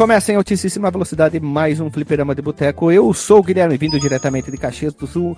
Recomeça 0.00 0.32
em 0.32 0.36
altíssima 0.36 0.90
velocidade 0.90 1.38
mais 1.38 1.78
um 1.78 1.90
fliperama 1.90 2.34
de 2.34 2.40
boteco. 2.40 2.90
Eu 2.90 3.12
sou 3.12 3.40
o 3.40 3.42
Guilherme, 3.42 3.76
vindo 3.76 4.00
diretamente 4.00 4.50
de 4.50 4.56
Caxias 4.56 4.94
do 4.94 5.06
Sul, 5.06 5.36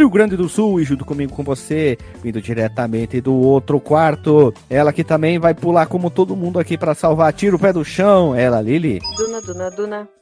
Rio 0.00 0.10
Grande 0.10 0.36
do 0.36 0.48
Sul, 0.48 0.80
e 0.80 0.84
junto 0.84 1.04
comigo 1.04 1.34
com 1.34 1.42
você, 1.42 1.98
vindo 2.22 2.40
diretamente 2.40 3.20
do 3.20 3.34
outro 3.34 3.78
quarto. 3.78 4.52
Ela 4.68 4.92
que 4.92 5.04
também 5.04 5.38
vai 5.38 5.52
pular 5.52 5.86
como 5.86 6.10
todo 6.10 6.34
mundo 6.34 6.58
aqui 6.58 6.78
para 6.78 6.94
salvar, 6.94 7.32
tira 7.32 7.54
o 7.54 7.58
pé 7.58 7.72
do 7.72 7.84
chão. 7.84 8.34
Ela, 8.34 8.62
Lili. 8.62 8.98
Duna, 9.16 9.40
Duna, 9.40 9.70
Duna. 9.70 10.08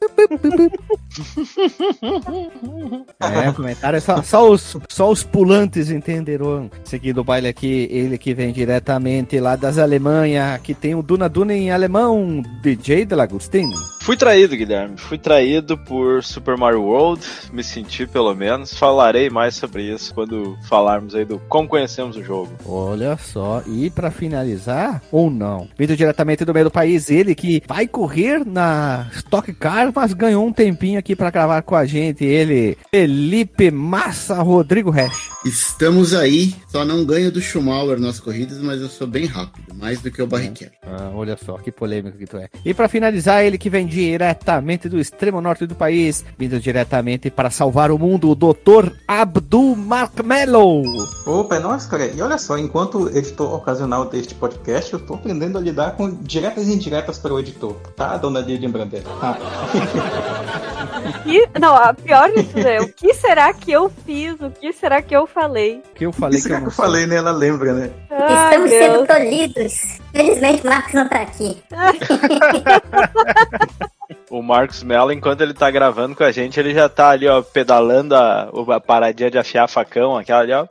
É, 3.19 3.51
comentário, 3.51 4.01
só, 4.01 4.21
só, 4.21 4.49
os, 4.49 4.77
só 4.87 5.09
os 5.11 5.23
pulantes 5.23 5.89
entenderão. 5.89 6.69
Seguindo 6.83 7.19
o 7.19 7.23
baile 7.23 7.47
aqui, 7.47 7.87
ele 7.91 8.17
que 8.17 8.33
vem 8.33 8.51
diretamente 8.51 9.39
lá 9.39 9.55
das 9.55 9.77
Alemanha, 9.77 10.59
que 10.63 10.73
tem 10.73 10.95
o 10.95 11.03
Duna 11.03 11.29
Duna 11.29 11.53
em 11.53 11.71
alemão, 11.71 12.41
DJ 12.61 13.05
de 13.05 13.15
Lagostin. 13.15 13.69
Fui 14.09 14.17
traído, 14.17 14.57
Guilherme. 14.57 14.97
Fui 14.97 15.19
traído 15.19 15.77
por 15.77 16.23
Super 16.23 16.57
Mario 16.57 16.81
World. 16.81 17.23
Me 17.53 17.63
senti, 17.63 18.07
pelo 18.07 18.33
menos. 18.33 18.73
Falarei 18.73 19.29
mais 19.29 19.53
sobre 19.53 19.83
isso 19.83 20.15
quando 20.15 20.57
falarmos 20.67 21.13
aí 21.13 21.23
do 21.23 21.37
como 21.47 21.67
conhecemos 21.67 22.17
o 22.17 22.23
jogo. 22.23 22.49
Olha 22.65 23.15
só, 23.17 23.61
e 23.67 23.87
para 23.91 24.09
finalizar, 24.09 25.03
ou 25.11 25.29
não, 25.29 25.67
vindo 25.77 25.95
diretamente 25.95 26.43
do 26.43 26.51
meio 26.51 26.65
do 26.65 26.71
país, 26.71 27.11
ele 27.11 27.35
que 27.35 27.61
vai 27.67 27.87
correr 27.87 28.43
na 28.43 29.11
Stock 29.13 29.53
Car, 29.53 29.91
mas 29.93 30.11
ganhou 30.13 30.43
um 30.43 30.51
tempinho 30.51 30.97
aqui 30.97 31.15
para 31.15 31.29
gravar 31.29 31.61
com 31.61 31.75
a 31.75 31.85
gente, 31.85 32.25
ele, 32.25 32.79
Felipe 32.89 33.69
Massa 33.69 34.41
Rodrigo 34.41 34.89
Resch. 34.89 35.29
Estamos 35.45 36.15
aí, 36.15 36.55
só 36.67 36.83
não 36.83 37.05
ganho 37.05 37.31
do 37.31 37.39
Schumacher 37.39 37.99
nas 37.99 38.19
corridas, 38.19 38.57
mas 38.57 38.81
eu 38.81 38.89
sou 38.89 39.05
bem 39.05 39.25
rápido, 39.27 39.75
mais 39.75 40.01
do 40.01 40.09
que 40.09 40.19
o 40.19 40.25
Barrichello. 40.25 40.71
Ah, 40.83 41.11
olha 41.13 41.37
só, 41.37 41.59
que 41.59 41.71
polêmico 41.71 42.17
que 42.17 42.25
tu 42.25 42.37
é. 42.37 42.49
E 42.65 42.73
para 42.73 42.89
finalizar, 42.89 43.45
ele 43.45 43.59
que 43.59 43.69
vem 43.69 43.85
diretamente 43.99 44.87
do 44.87 44.97
extremo 44.97 45.41
norte 45.41 45.65
do 45.65 45.75
país, 45.75 46.23
vindo 46.37 46.59
diretamente 46.59 47.29
para 47.29 47.49
salvar 47.49 47.91
o 47.91 47.99
mundo, 47.99 48.29
o 48.29 48.35
Dr. 48.35 48.91
Abdul 49.07 49.75
Markmello. 49.75 50.83
Opa, 51.25 51.57
é 51.57 51.59
nóis, 51.59 51.85
cara. 51.85 52.05
E 52.07 52.21
olha 52.21 52.37
só, 52.37 52.57
enquanto 52.57 53.09
editor 53.09 53.53
ocasional 53.53 54.05
deste 54.05 54.33
podcast, 54.35 54.93
eu 54.93 54.99
tô 54.99 55.15
aprendendo 55.15 55.57
a 55.57 55.61
lidar 55.61 55.91
com 55.97 56.09
diretas 56.21 56.67
e 56.67 56.73
indiretas 56.73 57.17
para 57.19 57.33
o 57.33 57.39
editor. 57.39 57.75
Tá, 57.95 58.15
dona 58.17 58.39
Lídia 58.39 58.69
Brandet? 58.69 59.03
Ah. 59.21 59.37
E, 61.25 61.47
não, 61.59 61.75
a 61.75 61.93
pior 61.93 62.29
disso 62.31 62.57
é, 62.59 62.81
o 62.81 62.87
que 62.91 63.13
será 63.13 63.53
que 63.53 63.71
eu 63.71 63.89
fiz? 64.05 64.33
O 64.41 64.49
que 64.49 64.73
será 64.73 65.01
que 65.01 65.15
eu 65.15 65.25
falei? 65.25 65.81
Que 65.95 66.05
eu 66.05 66.11
falei 66.11 66.37
Isso 66.37 66.47
que 66.47 66.53
que 66.53 66.57
eu 66.57 66.61
não 66.61 66.67
eu 66.67 66.71
falei, 66.71 67.05
né? 67.05 67.15
Ela 67.15 67.31
lembra, 67.31 67.73
né? 67.73 67.89
Ai, 68.09 68.55
Estamos 68.55 68.69
sendo 68.69 68.93
Deus. 68.93 69.07
tolhidos. 69.07 69.98
Felizmente, 70.11 70.65
Marcos 70.65 70.93
não 70.93 71.07
tá 71.07 71.21
aqui. 71.21 71.57
O 74.29 74.43
Marcos 74.43 74.83
Mello, 74.83 75.11
enquanto 75.11 75.41
ele 75.41 75.55
tá 75.55 75.69
gravando 75.71 76.15
com 76.15 76.23
a 76.23 76.31
gente, 76.31 76.59
ele 76.59 76.71
já 76.73 76.87
tá 76.87 77.09
ali, 77.09 77.27
ó, 77.27 77.41
pedalando 77.41 78.15
a, 78.15 78.49
a 78.75 78.79
paradinha 78.79 79.31
de 79.31 79.39
afiar 79.39 79.67
facão, 79.67 80.15
aquela 80.17 80.41
ali, 80.41 80.53
ó, 80.53 80.67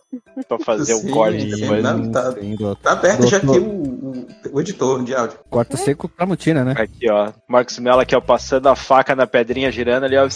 pra 0.47 0.59
fazer 0.61 0.95
o 0.95 1.11
corte 1.11 1.41
sim, 1.41 1.61
depois. 1.61 1.83
não. 1.83 2.11
tá-. 2.11 2.33
Tá 2.83 2.93
aberto 2.93 3.27
já 3.27 3.39
aqui 3.39 3.47
o, 3.47 3.65
o, 3.65 4.27
o 4.53 4.61
editor 4.61 5.03
de 5.03 5.15
áudio. 5.15 5.39
Corta 5.51 5.77
seco 5.77 6.09
pra 6.09 6.27
mutina, 6.27 6.65
né? 6.65 6.75
Aqui, 6.77 7.11
ó. 7.11 7.33
Marcos 7.49 7.79
Mello 7.81 8.01
aqui, 8.01 8.15
ó, 8.15 8.21
passando 8.21 8.69
a 8.69 8.77
faca 8.77 9.17
na 9.17 9.27
pedrinha, 9.27 9.73
girando 9.73 10.05
ali, 10.05 10.17
ó. 10.17 10.29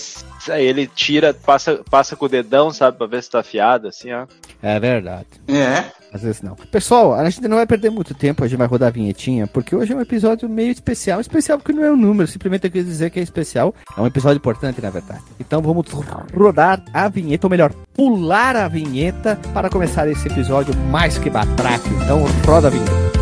Aí 0.51 0.65
ele 0.65 0.89
tira, 0.89 1.33
passa, 1.33 1.81
passa 1.89 2.17
com 2.17 2.27
o 2.27 2.29
dedão, 2.29 2.73
sabe, 2.73 2.99
pra 2.99 3.07
ver 3.07 3.23
se 3.23 3.31
tá 3.31 3.39
afiado, 3.41 3.87
assim, 3.87 4.13
ó. 4.13 4.27
É 4.61 4.81
verdade. 4.81 5.29
É. 5.47 6.02
Às 6.13 6.23
vezes 6.23 6.43
não. 6.43 6.55
Pessoal, 6.71 7.15
a 7.15 7.29
gente 7.29 7.49
não 7.49 7.57
vai 7.57 7.67
perder 7.67 7.91
muito 7.91 8.15
tempo, 8.15 8.45
a 8.45 8.49
gente 8.49 8.59
vai 8.59 8.67
rodar 8.67 8.89
a 8.89 8.93
vinhetinha, 8.93 9.47
porque 9.47 9.75
hoje 9.75 9.93
é 9.93 9.97
um 9.97 10.01
episódio 10.01 10.49
meio 10.49 10.71
especial. 10.71 11.21
Especial 11.21 11.59
porque 11.59 11.73
não 11.73 11.85
é 11.85 11.91
um 11.91 11.97
número, 11.97 12.29
simplesmente 12.29 12.65
eu 12.65 12.71
quis 12.71 12.85
dizer 12.85 13.11
que 13.11 13.19
é 13.19 13.23
especial. 13.23 13.75
É 13.97 14.01
um 14.01 14.07
episódio 14.07 14.37
importante, 14.37 14.81
na 14.81 14.91
verdade. 14.91 15.23
Então 15.41 15.63
vamos 15.63 15.87
rodar 16.35 16.83
a 16.93 17.09
vinheta, 17.09 17.47
ou 17.47 17.51
melhor, 17.51 17.73
pular 17.95 18.57
a 18.57 18.69
vinheta 18.69 19.39
para 19.55 19.71
começar 19.71 20.07
esse 20.09 20.29
episódio 20.29 20.77
mais 20.91 21.17
que 21.19 21.31
batraque. 21.31 21.89
Então 22.03 22.25
roda 22.45 22.69
a 22.69 22.71
vinheta. 22.71 23.22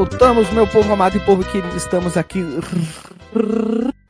Voltamos, 0.00 0.50
meu 0.50 0.66
povo 0.66 0.90
amado 0.90 1.18
e 1.18 1.20
povo 1.20 1.44
querido, 1.44 1.76
estamos 1.76 2.16
aqui 2.16 2.42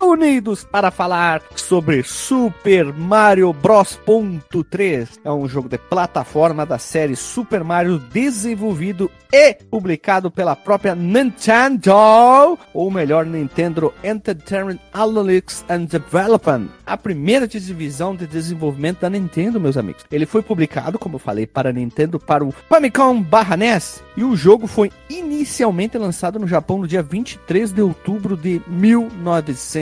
unidos 0.00 0.64
para 0.64 0.90
falar 0.90 1.42
sobre 1.54 2.02
Super 2.02 2.92
Mario 2.92 3.52
Bros. 3.52 3.96
Ponto 4.04 4.64
3. 4.64 5.20
É 5.24 5.30
um 5.30 5.48
jogo 5.48 5.68
de 5.68 5.78
plataforma 5.78 6.64
da 6.64 6.78
série 6.78 7.16
Super 7.16 7.62
Mario 7.62 7.98
desenvolvido 7.98 9.10
e 9.32 9.54
publicado 9.54 10.30
pela 10.30 10.56
própria 10.56 10.94
Nintendo, 10.94 12.58
ou 12.74 12.90
melhor, 12.90 13.24
Nintendo 13.24 13.94
Entertainment 14.02 14.78
Analytics 14.92 15.64
and 15.68 15.84
Development, 15.84 16.68
a 16.84 16.96
primeira 16.96 17.46
divisão 17.46 18.16
de 18.16 18.26
desenvolvimento 18.26 19.00
da 19.00 19.10
Nintendo, 19.10 19.60
meus 19.60 19.76
amigos. 19.76 20.04
Ele 20.10 20.26
foi 20.26 20.42
publicado, 20.42 20.98
como 20.98 21.14
eu 21.14 21.20
falei, 21.20 21.46
para 21.46 21.70
a 21.70 21.72
Nintendo 21.72 22.18
para 22.18 22.44
o 22.44 22.52
Famicom 22.68 23.22
barra 23.22 23.56
NES, 23.56 24.02
e 24.16 24.24
o 24.24 24.36
jogo 24.36 24.66
foi 24.66 24.90
inicialmente 25.08 25.96
lançado 25.96 26.38
no 26.38 26.48
Japão 26.48 26.78
no 26.78 26.88
dia 26.88 27.02
23 27.02 27.72
de 27.72 27.82
outubro 27.82 28.36
de 28.36 28.60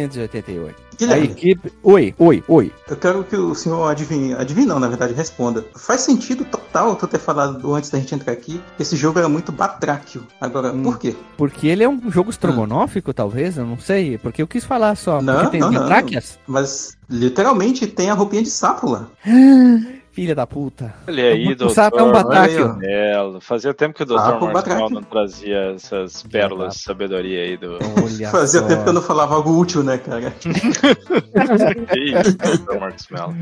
1988. 0.08 0.76
A 0.92 0.96
Guilherme, 0.98 1.26
equipe. 1.26 1.72
Oi, 1.82 2.14
oi, 2.18 2.42
oi. 2.48 2.72
eu 2.88 2.96
quero 2.96 3.22
que 3.22 3.36
o 3.36 3.54
senhor 3.54 3.88
adivinhe, 3.88 4.34
adivinhe 4.34 4.66
não, 4.66 4.80
na 4.80 4.88
verdade, 4.88 5.12
responda. 5.14 5.64
Faz 5.76 6.00
sentido 6.00 6.44
total 6.44 6.96
tu 6.96 7.06
ter 7.06 7.18
falado 7.20 7.72
antes 7.74 7.88
da 7.90 7.98
gente 7.98 8.14
entrar 8.14 8.32
aqui 8.32 8.60
que 8.76 8.82
esse 8.82 8.96
jogo 8.96 9.18
era 9.18 9.28
muito 9.28 9.52
batráquio. 9.52 10.26
Agora, 10.40 10.72
Hum. 10.72 10.82
por 10.82 10.98
quê? 10.98 11.14
Porque 11.36 11.68
ele 11.68 11.84
é 11.84 11.88
um 11.88 12.10
jogo 12.10 12.30
estrogonófico, 12.30 13.12
talvez, 13.14 13.56
eu 13.56 13.64
não 13.64 13.78
sei. 13.78 14.18
Porque 14.18 14.42
eu 14.42 14.46
quis 14.48 14.64
falar 14.64 14.96
só. 14.96 15.22
Não, 15.22 15.34
porque 15.34 15.50
tem 15.50 15.60
não, 15.60 15.70
não. 15.70 15.88
Mas 16.46 16.96
literalmente 17.08 17.86
tem 17.86 18.10
a 18.10 18.14
roupinha 18.14 18.42
de 18.42 18.50
sapo 18.50 18.88
lá. 18.90 19.08
Filha 20.18 20.34
da 20.34 20.46
puta. 20.48 20.92
Olha 21.06 21.24
aí, 21.32 21.44
O 21.52 21.56
doutor. 21.56 21.74
sapo 21.74 21.96
é 21.96 22.02
um 22.02 22.10
ó. 22.10 22.74
Melo. 22.74 23.40
Fazia 23.40 23.72
tempo 23.72 23.94
que 23.94 24.02
o 24.02 24.06
doutor 24.06 24.34
Ah. 24.34 24.38
Mello 24.74 24.90
não 24.90 25.02
trazia 25.04 25.74
essas 25.76 26.24
pérolas 26.24 26.74
de 26.74 26.82
sabedoria 26.82 27.42
aí 27.42 27.56
do. 27.56 27.78
Olha 28.02 28.28
Fazia 28.30 28.60
só. 28.60 28.66
tempo 28.66 28.82
que 28.82 28.88
eu 28.88 28.92
não 28.94 29.02
falava 29.02 29.36
algo 29.36 29.56
útil, 29.56 29.84
né, 29.84 29.96
cara? 29.98 30.32
Que 31.92 32.00
isso, 32.00 32.36
doutor 32.36 32.80
Marcos 32.80 33.06
Mello. 33.10 33.34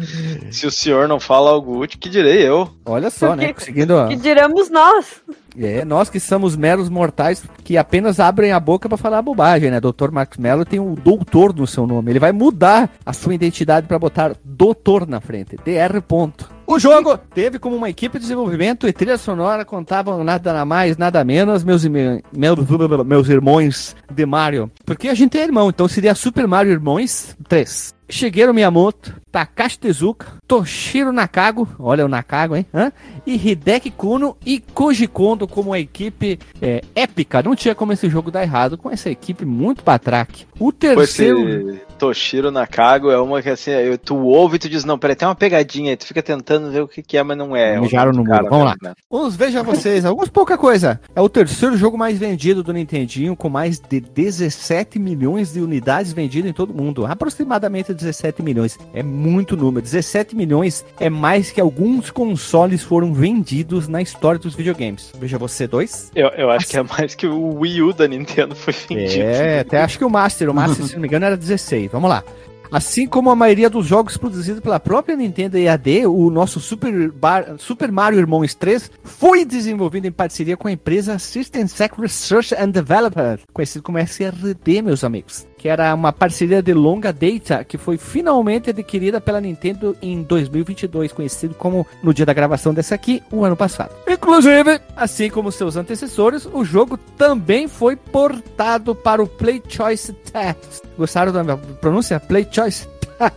Se 0.53 0.67
o 0.67 0.71
senhor 0.71 1.09
não 1.09 1.19
fala 1.19 1.51
algo 1.51 1.79
útil, 1.79 1.99
que 1.99 2.09
direi 2.11 2.47
eu? 2.47 2.69
Olha 2.85 3.09
só, 3.11 3.35
né? 3.35 3.47
Que- 3.49 3.55
Conseguindo. 3.55 4.09
Que 4.09 4.17
diremos 4.17 4.69
nós. 4.71 5.23
É, 5.59 5.85
nós 5.85 6.11
que 6.11 6.21
somos 6.21 6.57
meros 6.57 6.89
mortais 6.89 7.45
que 7.65 7.77
apenas 7.77 8.21
abrem 8.21 8.53
a 8.53 8.61
boca 8.61 8.89
pra 8.89 8.99
falar 8.99 9.23
bobagem, 9.23 9.71
né? 9.71 9.81
Dr. 9.81 10.11
Marcos 10.11 10.39
Mello 10.39 10.65
tem 10.65 10.81
o 10.81 10.95
doutor 10.95 11.55
no 11.55 11.67
seu 11.67 11.87
nome. 11.87 12.11
Ele 12.13 12.19
vai 12.19 12.33
mudar 12.33 12.91
a 13.05 13.13
sua 13.13 13.35
identidade 13.35 13.87
pra 13.87 13.99
botar 13.99 14.37
doutor 14.45 15.07
na 15.07 15.21
frente. 15.21 15.57
DR. 15.65 16.01
Ponto. 16.07 16.57
O 16.67 16.81
jogo 16.81 17.17
teve 17.17 17.61
como 17.61 17.77
uma 17.77 17.89
equipe 17.89 18.19
de 18.19 18.23
desenvolvimento 18.23 18.89
e 18.89 18.93
trilha 18.93 19.17
sonora 19.17 19.65
contavam 19.65 20.25
nada 20.25 20.65
mais, 20.65 20.97
nada 20.97 21.25
menos, 21.25 21.63
meus, 21.63 21.85
meus 21.85 23.29
irmãos 23.29 23.95
de 24.13 24.27
Mario. 24.27 24.71
Porque 24.85 25.09
a 25.09 25.15
gente 25.15 25.39
é 25.39 25.45
irmão, 25.45 25.69
então 25.69 25.87
seria 25.87 26.15
Super 26.15 26.47
Mario 26.49 26.73
Irmãos 26.73 27.37
3. 27.49 27.95
Shigeru 28.09 28.55
Miyamoto, 28.55 29.15
Takashi 29.31 29.79
Tezuka, 29.79 30.27
Toshiro 30.47 31.13
Nakago, 31.13 31.69
olha 31.79 32.05
o 32.05 32.09
Nakago, 32.09 32.55
hein? 32.55 32.65
Hã? 32.73 32.93
E 33.27 33.35
Hideki 33.35 33.91
Kuno 33.91 34.37
e 34.47 34.61
Koji 34.61 35.09
Kondo 35.09 35.49
como 35.49 35.73
a 35.73 35.81
equipe 35.81 36.39
é, 36.63 36.83
épica. 36.95 37.43
Não 37.43 37.57
tinha 37.57 37.75
como 37.75 37.93
esse 37.93 38.09
jogo 38.09 38.31
dar 38.31 38.43
errado 38.43 38.79
com 38.79 38.89
essa 38.91 39.11
equipe 39.11 39.45
muito 39.45 39.83
patraque. 39.83 40.47
O 40.61 40.71
terceiro. 40.71 41.49
Esse 41.71 41.81
Toshiro 41.99 42.51
Nakago 42.51 43.11
é 43.11 43.19
uma 43.19 43.43
que 43.43 43.49
assim, 43.49 43.71
eu- 43.71 43.99
tu 43.99 44.17
ouve 44.17 44.57
e 44.57 44.59
tu 44.59 44.69
diz, 44.69 44.85
não, 44.85 44.99
peraí, 44.99 45.17
tem 45.17 45.27
uma 45.27 45.35
pegadinha 45.35 45.91
aí, 45.91 45.97
tu 45.97 46.07
fica 46.07 46.23
tentando 46.23 46.71
ver 46.71 46.83
o 46.83 46.89
que, 46.89 47.03
que 47.03 47.17
é, 47.17 47.23
mas 47.23 47.37
não 47.37 47.57
é. 47.57 47.75
é 47.75 47.81
Mijaram 47.81 48.13
no 48.13 48.23
cara 48.23 48.43
muro. 48.43 48.51
Vamos 48.51 48.67
mesmo, 48.67 48.79
né? 48.83 48.95
Vamos, 49.11 49.35
veja 49.37 49.63
vocês, 49.63 50.05
alguns 50.05 50.29
pouca 50.29 50.57
coisa. 50.57 51.01
É 51.15 51.21
o 51.21 51.29
terceiro 51.29 51.77
jogo 51.77 51.97
mais 51.99 52.19
vendido 52.19 52.63
do 52.63 52.73
Nintendinho, 52.73 53.35
com 53.35 53.49
mais 53.49 53.81
de 53.81 53.99
17 54.01 54.99
milhões 54.99 55.53
de 55.53 55.61
unidades 55.61 56.13
vendidas 56.13 56.51
em 56.51 56.55
todo 56.55 56.71
o 56.71 56.77
mundo. 56.77 57.07
Aproximadamente 57.07 57.93
17 57.95 58.43
milhões. 58.43 58.79
É 58.95 59.03
muito 59.03 59.57
número. 59.57 59.83
17 59.83 60.36
milhões 60.37 60.85
é 61.01 61.09
mais 61.11 61.51
que 61.51 61.61
alguns 61.61 62.11
consoles 62.11 62.83
foram 62.83 63.13
vendidos 63.15 63.89
na 63.89 64.01
história 64.03 64.39
dos 64.39 64.55
videogames. 64.55 65.11
Veja 65.19 65.39
você, 65.39 65.67
dois. 65.67 66.11
Eu, 66.15 66.29
eu 66.29 66.51
acho 66.51 66.67
que 66.69 66.77
é 66.77 66.83
mais 66.83 67.15
que 67.15 67.27
o 67.27 67.59
Wii 67.61 67.83
U 67.83 67.93
da 67.93 68.07
Nintendo 68.07 68.55
foi 68.55 68.75
vendido. 68.89 69.23
É, 69.25 69.61
até 69.61 69.83
acho 69.83 69.99
que 69.99 70.05
o 70.05 70.11
Master, 70.11 70.51
o 70.51 70.55
Master, 70.55 70.85
se 70.87 70.93
não 70.95 71.01
me 71.01 71.09
engano, 71.09 71.25
era 71.27 71.37
16. 71.37 71.91
Vamos 71.91 72.11
lá. 72.11 72.23
Assim 72.69 73.07
como 73.07 73.31
a 73.31 73.37
maioria 73.37 73.71
dos 73.71 73.87
jogos 73.87 74.17
produzidos 74.17 74.61
pela 74.61 74.81
própria 74.81 75.15
Nintendo 75.17 75.57
EAD, 75.57 76.05
o 76.07 76.29
nosso 76.31 76.59
Super, 76.59 77.13
Bar- 77.13 77.55
Super 77.59 77.93
Mario 77.93 78.19
Irmãos 78.19 78.55
3 78.57 78.91
foi 79.05 79.45
desenvolvido 79.45 80.09
em 80.09 80.11
parceria 80.13 80.57
com 80.57 80.67
a 80.67 80.73
empresa 80.73 81.17
System 81.17 81.69
Sec 81.69 81.93
Research 81.97 82.57
and 82.57 82.71
Development, 82.71 83.39
conhecido 83.53 83.85
como 83.85 84.01
SRD, 84.01 84.83
meus 84.83 85.05
amigos. 85.05 85.47
Que 85.67 85.71
era 85.71 85.93
uma 85.93 86.13
parceria 86.13 86.63
de 86.63 86.73
longa 86.73 87.13
data 87.13 87.65
que 87.65 87.77
foi 87.77 87.99
finalmente 87.99 88.71
adquirida 88.71 89.21
pela 89.21 89.41
Nintendo 89.41 89.97
em 90.01 90.23
2022, 90.23 91.13
conhecido 91.13 91.57
como 91.57 91.85
no 92.05 92.15
dia 92.15 92.25
da 92.25 92.33
gravação 92.33 92.73
dessa 92.73 92.95
aqui, 92.95 93.21
o 93.33 93.45
ano 93.45 93.57
passado. 93.57 93.91
Inclusive, 94.07 94.81
assim 94.95 95.29
como 95.29 95.51
seus 95.51 95.77
antecessores, 95.77 96.47
o 96.47 96.65
jogo 96.65 96.97
também 96.97 97.67
foi 97.67 97.97
portado 97.97 98.95
para 98.95 99.21
o 99.21 99.27
Play 99.27 99.61
Choice 99.69 100.13
Test. 100.13 100.85
Gostaram 100.97 101.33
da 101.33 101.57
pronúncia? 101.57 102.21
Play 102.21 102.47
Choice 102.49 102.87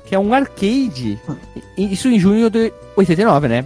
que 0.06 0.14
é 0.14 0.20
um 0.20 0.32
arcade. 0.32 1.20
E 1.76 1.94
Isso 1.94 2.10
em 2.10 2.20
junho 2.20 2.48
de 2.52 2.72
89, 2.96 3.48
né? 3.48 3.66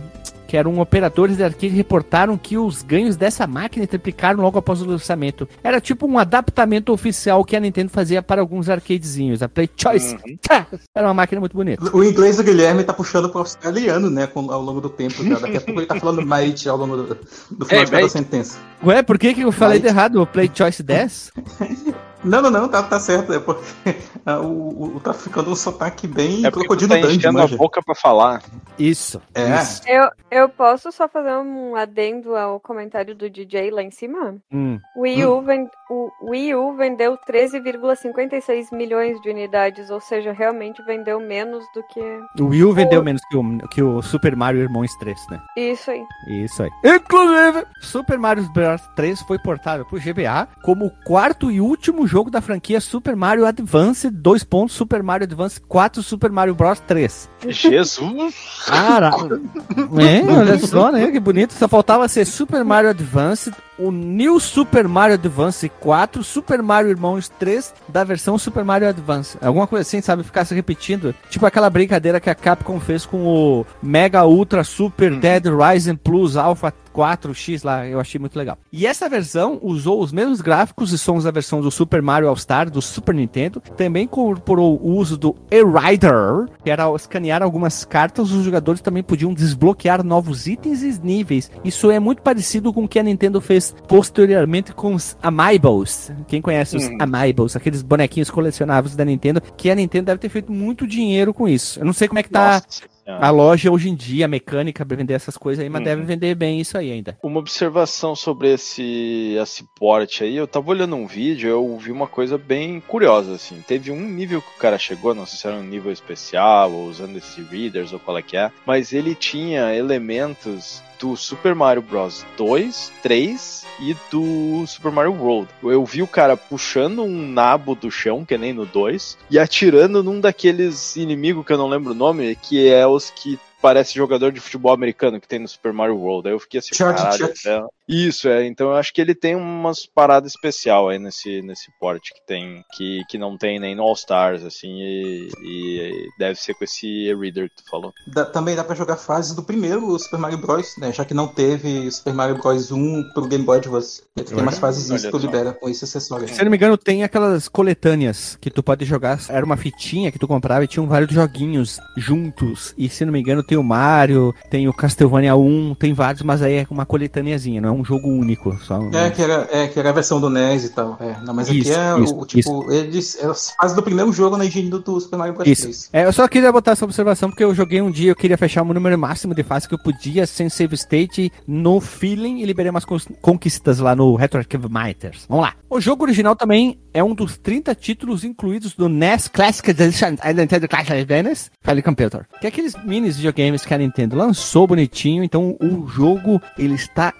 Que 0.54 0.58
eram 0.58 0.78
operadores 0.80 1.38
de 1.38 1.44
arcade 1.44 1.70
reportaram 1.70 2.38
que 2.38 2.60
os 2.60 2.84
ganhos 2.84 3.16
dessa 3.16 3.48
máquina 3.48 3.88
triplicaram 3.88 4.40
logo 4.40 4.60
após 4.60 4.84
o 4.84 4.86
lançamento. 4.86 5.50
Era 5.64 5.82
tipo 5.82 6.06
um 6.06 6.20
adaptamento 6.20 6.94
oficial 6.94 7.44
que 7.44 7.56
a 7.56 7.60
Nintendo 7.60 7.90
fazia 7.90 8.22
para 8.22 8.40
alguns 8.40 8.70
arcadezinhos. 8.70 9.42
A 9.42 9.50
Play 9.50 9.68
Choice 9.76 10.16
Test 10.48 10.84
era 10.94 11.08
uma 11.08 11.14
máquina 11.16 11.40
muito 11.40 11.58
bonita. 11.58 11.84
O 11.92 12.04
inglês 12.04 12.38
do 12.38 12.44
Guilherme 12.44 12.84
tá 12.84 12.94
puxando 12.94 13.30
pro 13.30 13.40
australiano, 13.40 14.12
né? 14.12 14.28
com- 14.28 14.52
ao 14.52 14.62
longo 14.62 14.80
do 14.80 14.90
tempo. 14.90 15.24
Já. 15.24 15.40
Daqui 15.40 15.58
a 15.58 15.62
pouco 15.62 15.80
ele 15.80 15.88
tá 15.88 15.96
falando 16.00 16.22
mate 16.28 16.70
ao 16.70 16.78
longo 16.78 16.98
do, 16.98 17.04
do 17.50 17.66
final 17.66 17.80
Hey, 17.80 17.86
de 17.86 17.90
cada 17.92 18.04
mate. 18.04 18.12
sentença. 18.14 18.60
Ué, 18.86 19.02
por 19.02 19.18
que, 19.18 19.34
que 19.34 19.42
eu 19.42 19.52
falei 19.52 19.80
de 19.80 19.86
Mate. 19.86 19.96
errado? 19.98 20.22
O 20.22 20.28
Play 20.28 20.52
Choice 20.54 20.84
10? 20.84 21.32
Não, 22.24 22.42
não, 22.42 22.50
não, 22.50 22.68
tá, 22.70 22.82
tá 22.84 23.00
certo. 23.00 23.34
É 23.34 23.40
porque 23.40 23.64
o, 24.44 24.96
o- 24.96 25.00
tá 25.00 25.14
ficando 25.14 25.52
um 25.52 25.56
sotaque 25.56 26.08
bem 26.08 26.46
É 26.46 26.52
crocodilo 26.52 26.90
tá 26.90 27.00
Dundee, 27.08 27.28
a 27.28 27.48
boca 27.58 27.82
pra 27.84 27.94
falar. 27.96 28.42
Isso. 28.80 29.22
É. 29.36 29.62
isso. 29.62 29.82
Eu, 29.88 30.10
eu 30.32 30.50
posso 30.50 30.92
só 30.92 31.08
fazer 31.08 31.36
um 31.38 31.76
adendo 31.76 32.36
ao 32.36 32.60
comentário 32.60 33.14
do 33.16 33.30
DJ 33.30 33.72
lá 33.72 33.84
em 33.84 33.92
cima? 33.92 34.36
Hum. 34.52 34.80
O 34.96 35.02
Wii 35.02 35.26
U, 35.26 35.42
ven- 35.42 35.70
o 35.90 36.10
Wii 36.30 36.56
U 36.56 36.74
vendeu 36.76 37.18
13,56 37.18 38.72
milhões 38.76 39.20
de 39.22 39.30
unidades, 39.30 39.90
ou 39.90 40.00
seja, 40.00 40.32
realmente 40.32 40.82
vendeu 40.84 41.20
menos 41.20 41.64
do 41.74 41.84
que 41.84 42.00
O 42.42 42.48
Wii 42.48 42.64
U 42.64 42.74
vendeu 42.74 43.04
menos 43.04 43.22
que 43.30 43.38
o, 43.38 43.58
que 43.70 43.82
o 43.84 44.02
Super 44.02 44.36
Mario 44.36 44.62
Irmãos 44.62 44.96
3, 44.98 45.18
né? 45.30 45.40
isso 45.58 45.92
aí. 45.92 46.04
Isso 46.28 46.64
aí. 46.64 46.70
Inclusive, 46.84 47.66
Super 47.82 48.18
Mario 48.18 48.48
Bros 48.54 48.82
3 48.96 49.22
foi 49.22 49.38
portado 49.40 49.86
pro 49.86 50.00
GBA 50.00 50.48
como 50.64 50.86
o 50.86 50.92
quarto 51.06 51.52
e 51.52 51.60
último 51.62 52.08
jogo 52.14 52.30
da 52.30 52.42
franquia 52.42 52.80
Super 52.80 53.16
Mario 53.16 53.44
Advance 53.44 54.08
2. 54.08 54.44
pontos, 54.44 54.76
Super 54.76 55.02
Mario 55.02 55.24
Advance 55.24 55.60
4 55.60 56.04
Super 56.04 56.32
Mario 56.32 56.54
Bros 56.54 56.80
3. 56.82 57.28
Jesus! 57.48 58.36
Caraca! 58.68 59.42
é, 60.00 60.32
olha 60.32 60.60
só, 60.60 60.92
né? 60.92 61.10
Que 61.10 61.20
bonito. 61.20 61.54
Só 61.54 61.68
faltava 61.68 62.08
ser 62.08 62.26
Super 62.26 62.64
Mario 62.64 62.92
Advance, 62.92 63.52
o 63.78 63.92
New 63.92 64.40
Super 64.40 64.88
Mario 64.88 65.16
Advance 65.16 65.68
4, 65.68 66.24
Super 66.24 66.62
Mario 66.62 66.92
Irmãos 66.92 67.30
3 67.30 67.74
da 67.88 68.04
versão 68.04 68.38
Super 68.38 68.64
Mario 68.64 68.90
Advance. 68.90 69.38
Alguma 69.42 69.68
coisa 69.68 69.82
assim, 69.82 70.02
sabe? 70.02 70.24
Ficar 70.24 70.46
se 70.46 70.56
repetindo. 70.56 71.14
Tipo 71.30 71.46
aquela 71.46 71.70
brincadeira 71.70 72.20
que 72.20 72.30
a 72.30 72.36
Capcom 72.36 72.80
fez 72.80 73.06
com 73.06 73.26
o 73.26 73.66
Mega 73.82 74.26
Ultra 74.26 74.64
Super 74.64 75.16
Dead 75.16 75.46
Rising 75.46 75.96
Plus 75.96 76.38
Alpha 76.38 76.74
4X 76.94 77.66
lá, 77.66 77.88
eu 77.88 78.00
achei 78.00 78.20
muito 78.20 78.38
legal. 78.38 78.58
E 78.72 78.86
essa 78.86 79.10
versão 79.10 79.60
usou 79.62 80.02
os 80.02 80.12
mesmos 80.12 80.42
gráficos 80.42 80.94
e 80.94 80.98
sons 80.98 81.24
da 81.24 81.32
versão 81.32 81.60
do 81.60 81.72
Super 81.72 82.02
Mario 82.02 82.30
All 82.30 82.36
Star 82.36 82.70
do 82.70 82.82
Super 82.82 83.16
Nintendo, 83.16 83.60
também 83.76 84.04
incorporou 84.04 84.80
o 84.80 84.96
uso 84.96 85.18
do 85.18 85.36
E-Rider, 85.50 86.48
que 86.64 86.70
era 86.70 86.84
ao 86.84 86.96
escanear 86.96 87.42
algumas 87.42 87.84
cartas, 87.84 88.32
os 88.32 88.46
jogadores 88.46 88.82
também 88.82 89.02
podiam 89.02 89.34
desbloquear 89.34 90.04
novos 90.04 90.46
itens 90.46 90.84
e 90.84 91.00
níveis. 91.04 91.50
Isso 91.64 91.90
é 91.90 92.00
muito 92.00 92.22
parecido 92.22 92.72
com 92.72 92.84
o 92.84 92.88
que 92.88 93.00
a 93.00 93.04
Nintendo 93.04 93.42
fez 93.42 93.63
posteriormente 93.88 94.74
com 94.74 94.94
os 94.96 95.16
Amiibos. 95.22 96.12
Quem 96.28 96.42
conhece 96.42 96.76
os 96.78 96.88
Hum. 96.88 96.98
Amiibos, 97.00 97.56
aqueles 97.56 97.82
bonequinhos 97.82 98.30
colecionáveis 98.30 98.96
da 98.96 99.06
Nintendo, 99.06 99.42
que 99.56 99.70
a 99.70 99.76
Nintendo 99.76 100.08
deve 100.08 100.20
ter 100.20 100.30
feito 100.30 100.52
muito 100.52 100.86
dinheiro 100.88 101.34
com 101.34 101.48
isso. 101.48 101.80
Eu 101.80 101.86
não 101.86 101.94
sei 101.94 102.08
como 102.08 102.20
é 102.20 102.24
que 102.24 102.30
tá 102.30 102.54
Nossa 102.54 102.94
a 103.06 103.30
loja 103.32 103.70
hoje 103.70 103.90
em 103.90 103.96
dia, 103.96 104.26
a 104.26 104.30
mecânica 104.30 104.86
pra 104.86 104.96
vender 104.96 105.14
essas 105.14 105.36
coisas 105.36 105.62
aí, 105.62 105.70
mas 105.70 105.80
Uhum. 105.80 105.86
deve 105.86 106.02
vender 106.04 106.36
bem 106.36 106.60
isso 106.62 106.78
aí 106.78 106.90
ainda. 106.92 107.18
Uma 107.22 107.40
observação 107.40 108.16
sobre 108.16 108.54
esse, 108.54 109.36
esse 109.42 109.66
port 109.78 110.22
aí, 110.22 110.38
eu 110.38 110.48
tava 110.48 110.70
olhando 110.70 110.96
um 110.96 111.06
vídeo, 111.06 111.50
eu 111.50 111.78
vi 111.78 111.92
uma 111.92 112.08
coisa 112.08 112.38
bem 112.38 112.80
curiosa, 112.80 113.36
assim. 113.36 113.62
Teve 113.68 113.92
um 113.92 114.00
nível 114.00 114.42
que 114.42 114.48
o 114.56 114.60
cara 114.60 114.78
chegou, 114.78 115.14
não 115.14 115.26
sei 115.26 115.38
se 115.38 115.46
era 115.48 115.58
um 115.58 115.64
nível 115.64 115.92
especial, 115.92 116.72
ou 116.72 116.88
usando 116.88 117.18
esse 117.18 117.42
readers, 117.42 117.92
ou 117.92 118.00
qual 118.00 118.18
é 118.18 118.22
que 118.22 118.38
é, 118.38 118.50
mas 118.66 118.94
ele 118.94 119.16
tinha 119.16 119.76
elementos 119.76 120.82
do 121.04 121.18
Super 121.18 121.54
Mario 121.54 121.82
Bros 121.82 122.26
2, 122.38 122.94
3 123.04 123.66
e 123.82 123.94
do 124.10 124.66
Super 124.66 124.90
Mario 124.90 125.12
World. 125.12 125.50
Eu 125.62 125.84
vi 125.84 126.02
o 126.02 126.08
cara 126.08 126.38
puxando 126.38 127.04
um 127.04 127.28
nabo 127.28 127.76
do 127.76 127.92
chão, 127.92 128.24
que 128.24 128.38
nem 128.38 128.54
no 128.54 128.66
2, 128.66 129.18
e 129.30 129.38
atirando 129.38 130.02
num 130.02 130.22
daqueles 130.22 130.96
inimigos 130.96 131.46
que 131.46 131.52
eu 131.52 131.58
não 131.58 131.68
lembro 131.68 131.92
o 131.92 131.96
nome, 131.96 132.38
que 132.38 132.70
é 132.70 132.88
os 132.88 133.10
que 133.10 133.38
parece 133.62 133.96
jogador 133.96 134.32
de 134.32 134.40
futebol 134.40 134.74
americano 134.74 135.20
que 135.20 135.28
tem 135.28 135.40
no 135.40 135.48
Super 135.48 135.74
Mario 135.74 135.98
World. 135.98 136.30
Aí 136.30 136.34
eu 136.34 136.40
fiquei 136.40 136.60
assim, 136.60 136.74
Chuck, 136.74 136.96
caralho, 136.96 137.18
Chuck. 137.18 137.68
Isso, 137.94 138.28
é. 138.28 138.46
Então 138.46 138.70
eu 138.70 138.76
acho 138.76 138.94
que 138.94 139.00
ele 139.00 139.14
tem 139.14 139.36
umas 139.36 139.86
paradas 139.86 140.32
especial 140.32 140.90
aí 140.90 140.98
nesse, 140.98 141.42
nesse 141.42 141.72
port 141.80 142.02
que 142.02 142.26
tem, 142.26 142.64
que, 142.74 143.02
que 143.10 143.18
não 143.18 143.38
tem 143.38 143.60
nem 143.60 143.76
no 143.76 143.84
All 143.84 143.94
Stars, 143.94 144.44
assim, 144.44 144.82
e, 144.82 145.28
e 145.44 146.08
deve 146.18 146.40
ser 146.40 146.54
com 146.56 146.64
esse 146.64 147.14
reader 147.14 147.50
que 147.50 147.64
tu 147.64 147.70
falou. 147.70 147.92
Dá- 148.08 148.26
também 148.26 148.56
dá 148.56 148.64
pra 148.64 148.76
jogar 148.76 148.98
fases 148.98 149.36
do 149.36 149.44
primeiro 149.44 149.98
Super 150.00 150.18
Mario 150.20 150.40
Bros, 150.40 150.76
né? 150.78 150.92
Já 150.92 151.06
que 151.06 151.14
não 151.14 151.28
teve 151.28 151.90
Super 151.92 152.14
Mario 152.14 152.38
Bros 152.38 152.72
1 152.72 153.12
pro 153.14 153.28
Game 153.28 153.44
Boy 153.44 153.58
Advance. 153.58 154.02
Tem 154.16 154.38
umas 154.38 154.58
fases 154.58 154.90
Olha 154.90 155.00
que 155.00 155.12
tu 155.12 155.18
libera 155.18 155.54
com 155.54 155.70
esse 155.70 155.84
acessório. 155.84 156.28
Se 156.28 156.40
eu 156.42 156.46
não 156.46 156.52
me 156.52 156.58
engano, 156.58 156.78
tem 156.78 157.04
aquelas 157.04 157.48
coletâneas 157.48 158.38
que 158.42 158.50
tu 158.50 158.64
pode 158.64 158.86
jogar. 158.86 159.20
Era 159.30 159.46
uma 159.46 159.58
fitinha 159.58 160.12
que 160.12 160.20
tu 160.20 160.28
comprava 160.28 160.64
e 160.64 160.68
tinham 160.68 160.88
vários 160.88 161.14
joguinhos 161.14 161.80
juntos. 161.96 162.74
E 162.78 162.90
se 162.90 163.06
não 163.06 163.14
me 163.14 163.20
engano, 163.20 163.44
tem 163.44 163.58
o 163.58 163.64
Mario, 163.64 164.34
tem 164.50 164.68
o 164.68 164.74
Castlevania 164.74 165.36
1, 165.36 165.76
tem 165.76 165.94
vários, 165.94 166.24
mas 166.24 166.42
aí 166.42 166.56
é 166.56 166.68
uma 166.70 166.86
coletâneazinha, 166.86 167.62
não 167.62 167.70
é 167.70 167.72
um 167.72 167.83
jogo 167.84 168.10
único. 168.10 168.58
Só 168.64 168.80
um- 168.80 168.94
É, 168.96 169.10
que 169.10 169.22
era, 169.22 169.48
é, 169.52 169.68
que 169.68 169.80
era 169.80 169.90
a 169.90 169.94
versão 169.94 170.20
do 170.20 170.30
NES 170.30 170.66
e 170.66 170.70
tal. 170.70 170.98
É, 171.00 171.16
não, 171.26 171.34
mas 171.34 171.50
aqui 171.50 171.60
Isso, 171.60 171.74
é 171.74 172.00
isso, 172.02 172.18
o 172.20 172.26
tipo, 172.26 172.72
eles 172.72 173.18
é 173.22 173.26
as 173.26 173.52
fases 173.52 173.76
do 173.76 173.84
primeiro 173.84 174.12
jogo 174.12 174.38
na 174.38 174.46
engine 174.46 174.70
do, 174.70 174.80
do 174.80 175.00
Super 175.00 175.18
Mario 175.18 175.34
Bros. 175.34 175.48
Isso. 175.48 175.64
3. 175.64 175.90
É, 175.94 176.06
eu 176.06 176.14
só 176.14 176.28
queria 176.28 176.52
botar 176.52 176.72
essa 176.72 176.86
observação 176.86 177.30
porque 177.30 177.44
eu 177.44 177.54
joguei 177.54 177.82
um 177.82 177.92
dia, 177.92 178.12
eu 178.12 178.16
queria 178.16 178.38
fechar 178.38 178.62
o 178.64 178.74
número 178.74 178.98
máximo 178.98 179.34
de 179.34 179.44
fases 179.44 179.68
que 179.68 179.74
eu 179.74 179.80
podia 179.80 180.26
sem 180.28 180.50
save 180.50 180.76
state 180.76 181.32
no 181.48 181.80
feeling 181.80 182.42
e 182.42 182.46
liberei 182.46 182.70
umas 182.70 182.86
conquistas 183.22 183.80
lá 183.80 183.96
no 183.96 184.16
Retro 184.16 184.40
Archive 184.40 184.68
Miters. 184.70 185.26
Vamos 185.28 185.46
lá. 185.46 185.54
O 185.70 185.80
jogo 185.82 186.04
original 186.04 186.36
também 186.36 186.80
é 186.94 187.04
um 187.04 187.14
dos 187.16 187.38
30 187.38 187.74
títulos 187.76 188.24
incluídos 188.24 188.74
do 188.76 188.88
NES 188.88 189.28
Classic 189.28 189.68
Edition 189.70 190.16
a 190.22 190.32
Nintendo 190.32 190.68
Classic 190.68 190.94
Advance 190.94 191.50
Family 191.62 191.82
Computer. 191.82 192.26
Que 192.40 192.46
é 192.48 192.50
aqueles 192.50 192.76
minis 192.84 193.16
videogames 193.16 193.66
que 193.66 193.74
a 193.74 193.78
Nintendo 193.78 194.16
lançou 194.16 194.68
bonitinho, 194.68 195.24
então 195.24 195.58
o 195.60 195.88
jogo 195.88 196.42
ele 196.58 196.76
está 196.76 197.14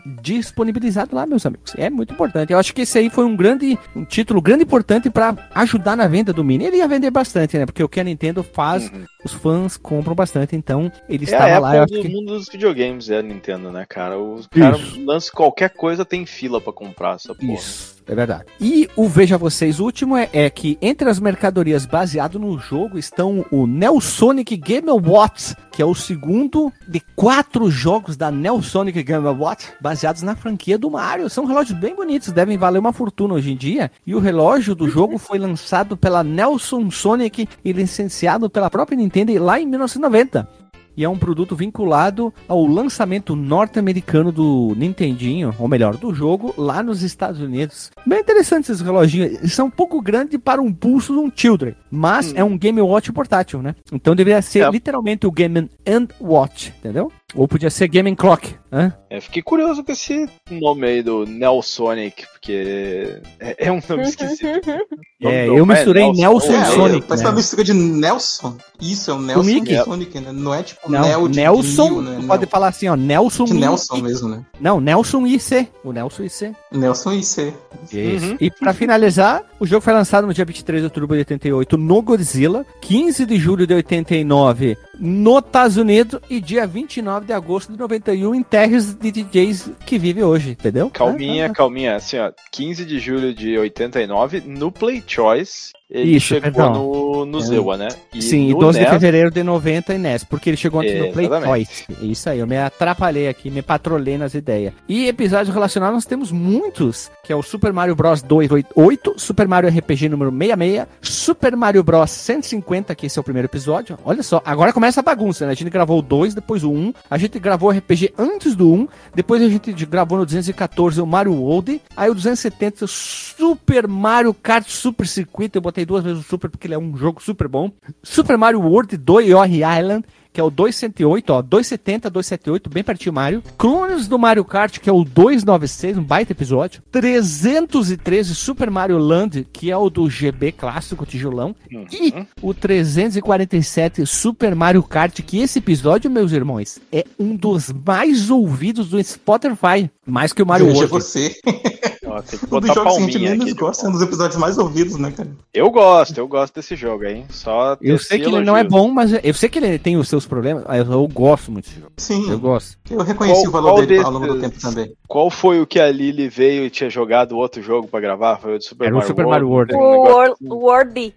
disponibilizado 0.44 1.16
lá, 1.16 1.26
meus 1.26 1.46
amigos. 1.46 1.74
É 1.78 1.90
muito 1.90 2.14
importante. 2.14 2.54
Eu 2.54 2.60
acho 2.60 2.74
que 2.74 2.82
esse 2.82 2.98
aí 2.98 3.10
foi 3.10 3.26
um 3.26 3.36
grande 3.36 3.78
um 3.96 4.06
título 4.06 4.42
grande 4.42 4.64
importante 4.64 5.10
para 5.10 5.36
ajudar 5.56 5.96
na 5.96 6.08
venda 6.08 6.32
do 6.32 6.44
mini. 6.44 6.66
Ele 6.66 6.78
ia 6.78 6.88
vender 6.88 7.10
bastante, 7.10 7.58
né? 7.58 7.66
Porque 7.66 7.84
o 7.84 7.90
que 7.90 8.00
a 8.00 8.04
Nintendo 8.04 8.44
faz, 8.44 8.92
os 9.24 9.32
fãs 9.32 9.78
compram 9.78 10.16
bastante, 10.16 10.56
então 10.56 10.92
ele 11.10 11.24
Uhum. 11.24 11.34
É 11.34 11.36
a 11.36 11.48
estava 11.48 11.60
lá, 11.60 11.84
acho 11.84 11.94
do 11.94 12.02
que 12.02 12.10
mundo 12.10 12.34
dos 12.34 12.50
videogames, 12.50 13.10
é 13.10 13.20
a 13.20 13.22
Nintendo, 13.22 13.72
né, 13.72 13.86
cara? 13.88 14.20
Os 14.20 14.48
caras 14.48 14.96
lançam 14.98 15.34
qualquer 15.34 15.70
coisa, 15.70 16.06
tem 16.06 16.26
fila 16.26 16.60
pra 16.60 16.74
comprar 16.74 17.16
essa 17.16 17.34
porra. 17.34 17.54
Isso. 17.54 18.03
É 18.08 18.16
verdade. 18.16 18.46
E 18.60 18.90
o 18.96 19.08
Veja 19.08 19.38
Vocês 19.38 19.80
último 19.80 20.18
é, 20.18 20.30
é 20.34 20.50
que 20.50 20.78
entre 20.82 21.10
as 21.10 21.20
mercadorias 21.20 21.86
baseado 21.86 22.40
no 22.40 22.58
jogo 22.58 22.98
estão 22.98 23.46
o 23.52 23.66
Nelsonic 23.66 24.56
Game 24.58 24.90
Watch, 24.90 25.56
que 25.72 25.82
é 25.82 25.86
o 25.86 25.96
segundo 25.96 26.72
de 26.88 27.02
quatro 27.16 27.70
jogos 27.70 28.18
da 28.18 28.32
Nelsonic 28.32 29.02
Game 29.04 29.28
Watch 29.28 29.72
baseados 29.82 30.22
na 30.22 30.36
franquia 30.36 30.78
do 30.78 30.92
Mario. 30.92 31.30
São 31.30 31.46
relógios 31.46 31.78
bem 31.78 31.96
bonitos, 31.96 32.32
devem 32.32 32.58
valer 32.58 32.80
uma 32.80 32.94
fortuna 32.94 33.36
hoje 33.36 33.52
em 33.52 33.56
dia. 33.56 33.92
E 34.06 34.14
o 34.14 34.20
relógio 34.20 34.76
do 34.76 34.90
jogo 34.90 35.18
foi 35.18 35.40
lançado 35.40 35.96
pela 35.96 36.24
Nelson 36.24 36.90
Sonic 36.92 37.48
e 37.64 37.72
licenciado 37.72 38.50
pela 38.50 38.70
própria 38.70 38.96
Nintendo 38.96 39.24
lá 39.44 39.60
em 39.60 39.66
1990 39.66 40.63
e 40.96 41.04
é 41.04 41.10
um 41.10 41.18
produto 41.18 41.56
vinculado 41.56 42.34
ao 42.48 42.66
lançamento 42.66 43.36
norte-americano 43.36 44.32
do 44.32 44.74
Nintendinho, 44.76 45.54
ou 45.58 45.68
melhor, 45.68 45.98
do 45.98 46.14
jogo, 46.14 46.54
lá 46.58 46.84
nos 46.84 47.02
Estados 47.04 47.40
Unidos. 47.42 47.92
Bem 48.06 48.20
interessante 48.20 48.66
esses 48.72 48.82
reloginhos. 48.82 49.34
Eles 49.34 49.54
são 49.54 49.68
um 49.68 49.72
pouco 49.72 50.02
grandes 50.02 50.40
para 50.40 50.62
um 50.62 50.72
pulso 50.74 51.14
de 51.14 51.20
um 51.20 51.32
Children, 51.34 51.76
mas 51.90 52.32
Hum. 52.32 52.36
é 52.36 52.44
um 52.44 52.58
Game 52.58 52.82
Watch 52.82 53.12
portátil, 53.12 53.62
né? 53.62 53.76
Então 53.92 54.16
deveria 54.16 54.42
ser 54.42 54.60
É. 54.66 54.70
literalmente 54.70 55.26
o 55.26 55.32
Game 55.32 55.70
and 55.88 56.08
Watch, 56.20 56.74
entendeu? 56.80 57.12
Ou 57.36 57.48
podia 57.48 57.70
ser 57.70 57.88
Game 57.88 58.16
Clock, 58.16 58.56
né? 58.72 58.94
É, 59.10 59.20
fiquei 59.20 59.42
curioso 59.42 59.84
com 59.84 59.92
esse 59.92 60.28
nome 60.52 60.88
aí 60.88 61.02
do 61.04 61.26
Nelsonic, 61.26 62.26
porque 62.32 63.20
é, 63.40 63.68
é 63.68 63.72
um 63.72 63.80
nome 63.88 64.04
esquisito. 64.04 64.44
Nome 65.22 65.36
É, 65.36 65.48
eu 65.48 65.60
é 65.60 65.66
misturei 65.66 66.12
Nelson 66.12 66.48
ou 66.52 66.54
e 66.54 66.62
É, 66.62 66.66
Sonic, 66.66 67.08
Parece 67.08 67.24
né? 67.24 67.30
uma 67.30 67.36
mistura 67.38 67.64
de 67.64 67.74
Nelson. 67.74 68.58
Isso, 68.82 69.10
é 69.10 69.14
o 69.14 69.22
Nelson 69.22 69.44
Mickey. 69.44 69.74
e 69.74 69.84
Sonic, 69.84 70.20
né? 70.20 70.32
Não 70.34 70.54
é 70.54 70.64
tipo 70.64 70.92
Não, 70.92 71.02
Nel 71.02 71.28
de 71.30 71.38
Nelson, 71.40 71.90
Nil, 71.90 72.02
né? 72.02 72.24
pode 72.28 72.46
falar 72.46 72.68
assim, 72.68 72.90
ó, 72.90 72.96
Nelson 72.98 73.46
de 73.46 73.54
e- 73.54 73.60
Nelson 73.60 73.98
mesmo, 73.98 74.28
né? 74.28 74.46
Não, 74.60 74.82
Nelson 74.82 75.26
IC. 75.26 75.70
O 75.84 75.94
Nelson 75.94 76.24
IC. 76.24 76.54
Nelson 76.74 77.14
e 77.14 77.24
C. 77.24 77.54
Isso. 77.92 78.26
Uhum. 78.32 78.38
E 78.42 78.52
pra 78.52 78.74
finalizar, 78.74 79.44
o 79.60 79.66
jogo 79.66 79.82
foi 79.82 79.94
lançado 79.94 80.28
no 80.28 80.34
dia 80.34 80.44
23 80.44 80.82
de 80.82 80.86
outubro 80.86 81.16
de 81.16 81.20
88 81.20 81.78
no 81.78 82.02
Godzilla, 82.02 82.66
15 82.82 83.26
de 83.26 83.38
julho 83.38 83.66
de 83.66 83.74
89 83.74 84.78
nos 85.00 85.44
Estados 85.44 85.78
Unidos 85.78 86.20
e 86.30 86.40
dia 86.40 86.68
29 86.68 87.26
de 87.26 87.34
agosto 87.34 87.72
de 87.74 87.80
91 87.80 88.36
em 88.36 88.44
terras 88.44 88.94
de 88.94 89.12
DJs 89.12 89.72
que 89.86 89.98
vive 89.98 90.24
hoje, 90.24 90.52
entendeu? 90.52 90.90
Calminha, 90.90 91.48
Ah, 91.48 91.50
ah, 91.50 91.54
calminha, 91.54 91.96
assim, 91.96 92.18
ó, 92.20 92.32
15 92.52 92.86
de 92.86 93.00
julho 93.00 93.34
de 93.34 93.58
89, 93.58 94.42
no 94.46 94.72
Play 94.72 95.04
Choice, 95.06 95.72
ele 95.90 96.16
Isso, 96.16 96.28
chegou 96.28 96.52
perdão. 96.52 96.74
no, 96.74 97.26
no 97.26 97.42
Zewa, 97.42 97.78
né? 97.78 97.90
ah. 97.92 98.22
Sim, 98.22 98.48
e 98.50 98.54
no 98.54 98.60
12 98.60 98.80
de 98.80 98.86
NES, 98.86 98.94
fevereiro 98.94 99.32
de 99.32 99.44
90 99.44 99.94
em 99.94 99.98
NES, 99.98 100.24
porque 100.24 100.50
ele 100.50 100.58
chegou 100.58 100.82
antes 100.82 100.98
no 100.98 101.12
Play. 101.12 101.28
Toys. 101.28 101.86
Isso 102.02 102.30
aí, 102.30 102.40
eu 102.40 102.48
me 102.48 102.58
atrapalhei 102.58 103.28
aqui, 103.28 103.50
me 103.50 103.62
patrolei 103.62 104.18
nas 104.18 104.34
ideias. 104.34 104.74
E 104.88 105.08
episódios 105.08 105.54
relacionados 105.54 105.96
nós 105.96 106.06
temos 106.06 106.32
muitos, 106.32 107.12
que 107.24 107.32
é 107.32 107.36
o 107.36 107.44
Super 107.44 107.72
Mario 107.74 107.96
Bros 107.96 108.22
288, 108.22 109.16
Super 109.18 109.48
Mario 109.48 109.70
RPG 109.70 110.10
número 110.10 110.32
66, 110.32 110.88
Super 111.02 111.56
Mario 111.56 111.84
Bros 111.84 112.10
150, 112.12 112.96
que 112.96 113.06
esse 113.06 113.20
é 113.20 113.22
o 113.22 113.24
primeiro 113.24 113.48
episódio. 113.48 113.98
Olha 114.04 114.24
só, 114.24 114.42
agora 114.46 114.74
começa 114.74 115.00
a 115.00 115.04
bagunça, 115.04 115.46
né? 115.46 115.52
A 115.52 115.56
gente 115.56 115.70
gravou 115.70 116.00
o 116.00 116.02
2, 116.02 116.34
depois 116.34 116.64
o 116.64 116.72
1, 116.72 116.94
a 117.10 117.18
gente 117.18 117.38
gravou 117.40 117.70
o 117.70 117.72
RPG 117.72 118.14
antes 118.18 118.56
do 118.56 118.72
1, 118.72 118.88
depois 119.14 119.42
a 119.42 119.50
gente 119.50 119.72
gravou 119.86 120.18
no 120.18 120.26
214 120.26 121.00
o 121.02 121.06
Mario 121.06 121.34
World, 121.34 121.82
aí 121.96 122.10
o 122.10 122.16
270 122.16 122.86
o 122.86 122.88
Super 122.88 123.88
Mario 123.88 124.34
Kart 124.34 124.68
Super 124.68 125.08
Circuito, 125.08 125.58
eu 125.58 125.62
botei 125.62 125.83
duas 125.86 126.04
vezes 126.04 126.20
o 126.20 126.24
Super 126.24 126.50
porque 126.50 126.68
ele 126.68 126.74
é 126.74 126.78
um 126.78 126.96
jogo 126.96 127.22
super 127.22 127.48
bom. 127.48 127.72
Super 128.02 128.38
Mario 128.38 128.62
World 128.62 128.98
2 128.98 129.28
Yori 129.28 129.62
Island, 129.64 130.06
que 130.34 130.42
é 130.42 130.44
o 130.44 130.50
208, 130.50 131.30
ó, 131.30 131.42
270, 131.42 132.10
278, 132.10 132.70
bem 132.70 132.84
pertinho 132.84 133.14
Mario. 133.14 133.44
Clones 133.58 134.08
do 134.08 134.18
Mario 134.18 134.44
Kart, 134.44 134.80
que 134.80 134.90
é 134.90 134.94
o 134.94 135.04
296, 135.04 136.00
um 136.00 136.04
baita 136.04 136.32
episódio. 136.32 136.82
313 136.92 138.34
Super 138.34 138.72
Mario 138.72 138.98
Land, 138.98 139.48
que 139.54 139.70
é 139.70 139.78
o 139.78 139.90
do 139.90 140.10
GB 140.10 140.54
clássico 140.54 141.06
tijolão. 141.06 141.56
Uhum. 141.72 141.86
E 141.92 142.14
o 142.42 142.54
347 142.54 144.06
Super 144.06 144.56
Mario 144.56 144.82
Kart, 144.82 145.22
que 145.22 145.40
esse 145.40 145.60
episódio, 145.60 146.10
meus 146.10 146.32
irmãos, 146.32 146.80
é 146.92 147.06
um 147.20 147.36
dos 147.36 147.72
mais 147.72 148.32
ouvidos 148.32 148.90
do 148.90 149.04
Spotify. 149.04 149.90
Mais 150.06 150.34
que 150.34 150.42
o 150.42 150.46
Mario 150.46 150.68
Veja 150.68 150.80
World. 150.80 150.94
você. 150.94 151.36
Que 152.22 152.46
Um 152.52 152.60
dos 152.60 152.74
jogos 152.74 152.96
que 152.98 153.02
a 153.02 153.06
gente 153.06 153.20
menos 153.20 153.54
gosta, 153.54 153.86
é 153.86 153.90
um 153.90 153.92
dos 153.92 154.02
episódios 154.02 154.40
mais 154.40 154.58
ouvidos, 154.58 154.98
né, 154.98 155.12
cara? 155.12 155.30
Eu 155.54 155.72
gosto, 155.72 156.18
eu 156.18 156.28
gosto 156.28 156.54
desse 156.56 156.76
jogo, 156.76 157.06
hein? 157.06 157.26
Só 157.30 157.78
Eu 157.82 157.98
sei 157.98 158.20
que 158.20 158.28
ele 158.28 158.42
não 158.42 158.56
é 158.56 158.64
bom, 158.64 158.92
mas 158.92 159.12
eu 159.24 159.34
sei 159.34 159.50
que 159.50 159.58
ele 159.58 159.80
tem 159.80 159.98
os 159.98 160.10
seus 160.10 160.23
problemas. 160.26 160.64
mas 160.68 160.80
Eu, 160.86 160.92
eu 160.94 161.08
gosto 161.08 161.52
muito 161.52 161.66
desse 161.66 161.80
jogo. 161.80 161.92
Sim, 161.98 162.30
Eu 162.32 162.40
gosto. 162.40 162.78
eu 162.90 163.02
reconheci 163.02 163.42
Qual- 163.44 163.50
o 163.50 163.52
valor 163.52 163.86
dele 163.86 164.04
ao 164.04 164.12
longo 164.12 164.28
do 164.28 164.34
desses- 164.40 164.62
tempo 164.62 164.62
também. 164.76 164.94
Qual 165.08 165.30
foi 165.30 165.62
o 165.62 165.68
que 165.68 165.80
a 165.80 165.92
Lily 165.92 166.28
veio 166.30 166.66
e 166.66 166.70
tinha 166.70 166.90
jogado 166.90 167.38
outro 167.38 167.62
jogo 167.62 167.88
pra 167.88 168.00
gravar? 168.00 168.38
Foi 168.38 168.56
o 168.56 168.58
do 168.58 168.64
Super 168.64 168.86
Era 168.86 168.94
o 168.94 168.98
Mario 168.98 169.08
Super 169.08 169.26
World? 169.26 169.46
Mario 169.46 169.50
World. 169.50 169.74
O 169.74 169.78
um 169.78 169.92
negócio- 170.04 170.36
Wor- 170.42 170.58
o 170.58 170.66
Wordy. 170.66 171.16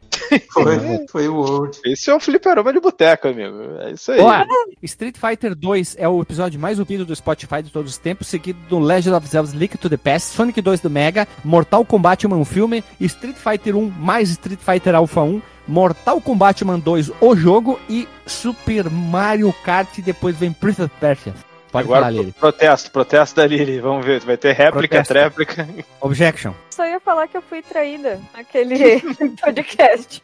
Foi, 0.52 1.06
foi 1.08 1.28
o 1.28 1.36
World. 1.36 1.78
Esse 1.84 2.10
é 2.10 2.14
o 2.14 2.18
fliperama 2.20 2.72
de 2.72 2.80
boteco, 2.80 3.28
amigo. 3.28 3.56
É 3.80 3.92
isso 3.92 4.10
aí. 4.12 4.20
Ó, 4.20 4.44
Street 4.82 5.16
Fighter 5.16 5.54
2 5.54 5.94
é 5.98 6.08
o 6.08 6.20
episódio 6.20 6.58
mais 6.58 6.78
ouvido 6.78 7.04
do 7.04 7.14
Spotify 7.14 7.62
de 7.62 7.70
todos 7.70 7.92
os 7.92 7.98
tempos, 7.98 8.26
seguido 8.26 8.58
do 8.68 8.78
Legend 8.78 9.14
of 9.16 9.26
Zelda 9.28 9.50
Link 9.56 9.78
to 9.78 9.88
the 9.88 9.96
Past, 9.96 10.34
Sonic 10.34 10.60
2 10.60 10.80
do 10.80 10.90
Mega, 10.90 11.28
Mortal 11.44 11.84
Kombat 11.84 12.26
Man 12.26 12.44
filme, 12.44 12.82
Street 13.00 13.36
Fighter 13.36 13.76
1 13.76 13.88
mais 14.00 14.30
Street 14.30 14.58
Fighter 14.58 14.94
Alpha 14.94 15.20
1, 15.22 15.40
Mortal 15.66 16.20
Kombat 16.20 16.62
Man 16.64 16.78
2 16.78 17.12
o 17.20 17.37
jogo 17.37 17.80
e 17.88 18.08
Super 18.26 18.88
Mario 18.90 19.52
Kart 19.64 19.99
e 19.99 20.02
depois 20.02 20.37
vem 20.37 20.52
Prince 20.52 20.82
of 20.82 20.92
Persia. 21.00 21.35
Pode 21.73 21.85
Agora, 21.85 22.00
falar, 22.02 22.11
Lili. 22.12 22.32
protesto, 22.32 22.90
protesto 22.90 23.37
da 23.37 23.46
Lily. 23.46 23.80
Vamos 23.80 24.06
ver, 24.06 24.20
vai 24.20 24.37
ter 24.37 24.52
réplica, 24.52 25.02
Protesto. 25.02 25.12
tréplica. 25.14 25.68
Objection. 26.00 26.52
Só 26.70 26.87
ia 26.87 27.00
falar 27.00 27.26
que 27.28 27.37
eu 27.37 27.42
fui 27.42 27.61
traída 27.61 28.20
naquele 28.35 29.00
podcast. 29.42 30.23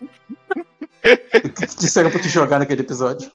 Disseram 1.78 2.10
pra 2.10 2.20
te 2.20 2.28
jogar 2.28 2.58
naquele 2.58 2.82
episódio. 2.82 3.30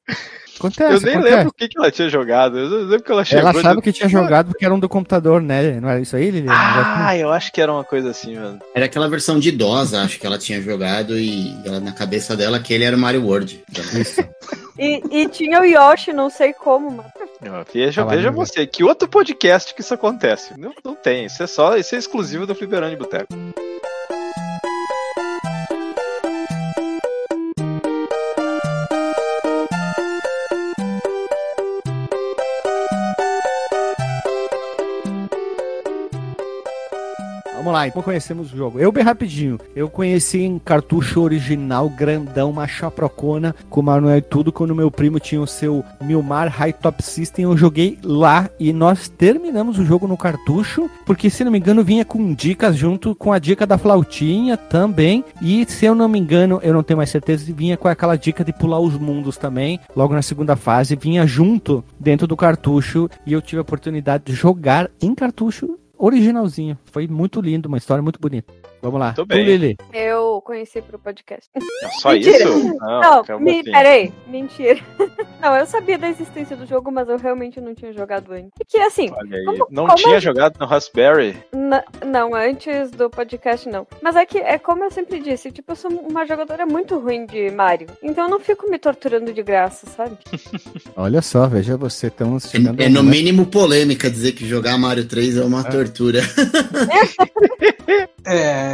Acontece, 0.58 0.92
Eu 0.96 1.02
nem 1.02 1.14
acontece. 1.14 1.36
lembro 1.36 1.50
o 1.50 1.54
que, 1.54 1.68
que 1.68 1.78
ela 1.78 1.92
tinha 1.92 2.10
jogado. 2.10 2.58
Eu 2.58 2.68
lembro 2.86 3.04
que 3.04 3.12
ela 3.12 3.24
chegou. 3.24 3.42
Ela 3.42 3.60
achava 3.60 3.76
de- 3.76 3.82
que 3.84 3.92
tinha 3.94 4.10
jogado 4.10 4.48
porque 4.48 4.66
era 4.66 4.74
um 4.74 4.80
do 4.80 4.90
computador, 4.90 5.40
né? 5.40 5.80
Não 5.80 5.88
era 5.88 6.00
isso 6.00 6.16
aí, 6.16 6.32
Lili? 6.32 6.48
Ah, 6.50 7.16
eu 7.16 7.32
acho 7.32 7.52
que 7.52 7.62
era 7.62 7.72
uma 7.72 7.84
coisa 7.84 8.10
assim, 8.10 8.36
mano. 8.36 8.58
Era 8.74 8.86
aquela 8.86 9.08
versão 9.08 9.40
de 9.40 9.52
DOS, 9.52 9.94
acho 9.94 10.20
que 10.20 10.26
ela 10.26 10.40
tinha 10.40 10.60
jogado 10.60 11.16
e 11.18 11.56
ela, 11.64 11.80
na 11.80 11.92
cabeça 11.92 12.36
dela 12.36 12.58
aquele 12.58 12.84
era 12.86 12.96
o 12.96 13.00
Mario 13.00 13.24
World. 13.24 13.64
Isso. 13.94 14.22
E, 14.80 15.02
e 15.12 15.28
tinha 15.30 15.60
o 15.62 15.66
Yoshi, 15.66 16.12
não 16.14 16.30
sei 16.30 16.54
como, 16.54 16.90
mas 16.92 17.06
Ó, 17.52 17.64
Veja, 17.72 18.04
veja 18.06 18.32
você, 18.32 18.66
que 18.66 18.84
outro 18.84 19.08
podcast 19.08 19.76
que 19.76 19.82
isso 19.82 19.94
acontece? 19.94 20.58
Não, 20.60 20.74
não 20.84 20.96
tem, 20.96 21.26
isso 21.26 21.44
é 21.44 21.48
só, 21.48 21.78
isso 21.78 21.94
é 21.94 22.00
exclusivo 22.00 22.48
do 22.48 22.56
Fliperama 22.56 22.90
de 22.90 22.96
Boteco. 22.98 23.28
Vamos 37.68 37.82
lá, 37.82 37.86
então 37.86 38.02
conhecemos 38.02 38.54
o 38.54 38.56
jogo. 38.56 38.80
Eu 38.80 38.94
bem 38.94 39.04
rapidinho. 39.04 39.60
Eu 39.76 39.90
conheci 39.90 40.40
em 40.40 40.58
cartucho 40.58 41.20
original, 41.20 41.90
grandão, 41.90 42.50
uma 42.50 42.66
chaprocona, 42.66 43.54
com 43.70 43.82
manual 43.82 44.16
e 44.16 44.22
tudo, 44.22 44.54
quando 44.54 44.74
meu 44.74 44.90
primo 44.90 45.20
tinha 45.20 45.42
o 45.42 45.46
seu 45.46 45.84
Milmar 46.00 46.48
High 46.48 46.72
Top 46.72 47.04
System. 47.04 47.44
Eu 47.44 47.58
joguei 47.58 48.00
lá 48.02 48.50
e 48.58 48.72
nós 48.72 49.10
terminamos 49.10 49.78
o 49.78 49.84
jogo 49.84 50.08
no 50.08 50.16
cartucho, 50.16 50.90
porque 51.06 51.30
se 51.30 51.44
não 51.44 51.52
me 51.52 51.60
engano 51.60 51.84
vinha 51.84 52.06
com 52.06 52.34
dicas 52.34 52.78
junto 52.78 53.14
com 53.14 53.34
a 53.34 53.40
dica 53.40 53.68
da 53.68 53.78
flautinha 53.78 54.56
também. 54.56 55.26
E 55.42 55.66
se 55.68 55.86
eu 55.86 55.94
não 55.94 56.08
me 56.08 56.20
engano, 56.20 56.62
eu 56.64 56.74
não 56.74 56.84
tenho 56.84 56.96
mais 56.96 57.10
certeza, 57.10 57.52
vinha 57.54 57.76
com 57.76 57.90
aquela 57.90 58.16
dica 58.16 58.46
de 58.46 58.54
pular 58.54 58.80
os 58.80 58.98
mundos 58.98 59.36
também. 59.36 59.78
Logo 59.94 60.14
na 60.14 60.22
segunda 60.22 60.56
fase, 60.56 60.96
vinha 60.96 61.28
junto 61.28 61.84
dentro 62.00 62.28
do 62.28 62.38
cartucho 62.38 63.10
e 63.26 63.34
eu 63.34 63.42
tive 63.42 63.60
a 63.60 63.64
oportunidade 63.64 64.24
de 64.28 64.32
jogar 64.32 64.90
em 65.02 65.14
cartucho 65.14 65.78
originalzinho. 65.98 66.77
Foi 66.86 67.08
muito 67.08 67.42
lindo, 67.42 67.68
uma 67.68 67.77
história 67.77 68.01
muito 68.01 68.20
bonita. 68.20 68.54
Vamos 68.82 69.00
lá. 69.00 69.08
Muito 69.08 69.24
Tu, 69.24 69.26
bem. 69.26 69.44
Lili. 69.46 69.78
eu 69.94 70.42
conheci 70.46 70.82
pro 70.82 71.00
podcast. 71.00 71.50
É 71.84 71.90
só 72.00 72.12
Mentira. 72.12 72.38
isso? 72.38 72.78
Não, 72.80 73.24
calma 73.26 73.44
me, 73.46 73.60
assim. 73.60 73.72
peraí, 73.72 74.14
mentira. 74.28 74.80
Não, 75.42 75.56
eu 75.56 75.68
sabia 75.68 76.00
da 76.00 76.10
existência 76.10 76.58
do 76.58 76.66
jogo, 76.66 76.92
mas 76.92 77.08
eu 77.08 77.18
realmente 77.18 77.62
não 77.62 77.76
tinha 77.76 77.94
jogado 77.94 78.34
antes. 78.34 78.50
Porque 78.58 78.76
assim, 78.80 79.12
Olha 79.16 79.38
aí. 79.38 79.46
Como- 79.46 79.68
não 79.70 79.86
como 79.86 79.96
tinha 79.98 80.18
a- 80.18 80.20
jogado 80.20 80.58
no 80.60 80.66
Raspberry? 80.66 81.38
Na- 81.54 81.84
não, 82.04 82.34
antes 82.34 82.90
do 82.90 83.08
podcast 83.08 83.70
não. 83.70 83.86
Mas 84.02 84.16
é 84.16 84.26
que, 84.26 84.40
é 84.40 84.58
como 84.58 84.84
eu 84.84 84.90
sempre 84.90 85.20
disse, 85.20 85.52
tipo, 85.52 85.72
eu 85.74 85.76
sou 85.76 85.92
uma 85.92 86.26
jogadora 86.26 86.66
muito 86.66 86.98
ruim 86.98 87.28
de 87.28 87.52
Mario. 87.52 87.88
Então 88.02 88.26
eu 88.26 88.32
não 88.32 88.40
fico 88.40 88.68
me 88.68 88.80
torturando 88.80 89.32
de 89.32 89.44
graça, 89.44 89.86
sabe? 89.88 90.18
Olha 90.98 91.22
só, 91.22 91.48
veja 91.48 91.78
você, 91.78 92.08
estamos 92.08 92.50
chegando. 92.50 92.82
é, 92.82 92.86
é 92.86 92.90
no 92.90 93.04
momento- 93.04 93.16
mínimo 93.16 93.46
polêmica 93.46 94.10
dizer 94.10 94.32
que 94.32 94.44
jogar 94.48 94.76
Mario 94.80 95.06
3 95.08 95.38
é 95.38 95.46
uma 95.46 95.64
tortura. 95.64 96.22
É, 98.26 98.67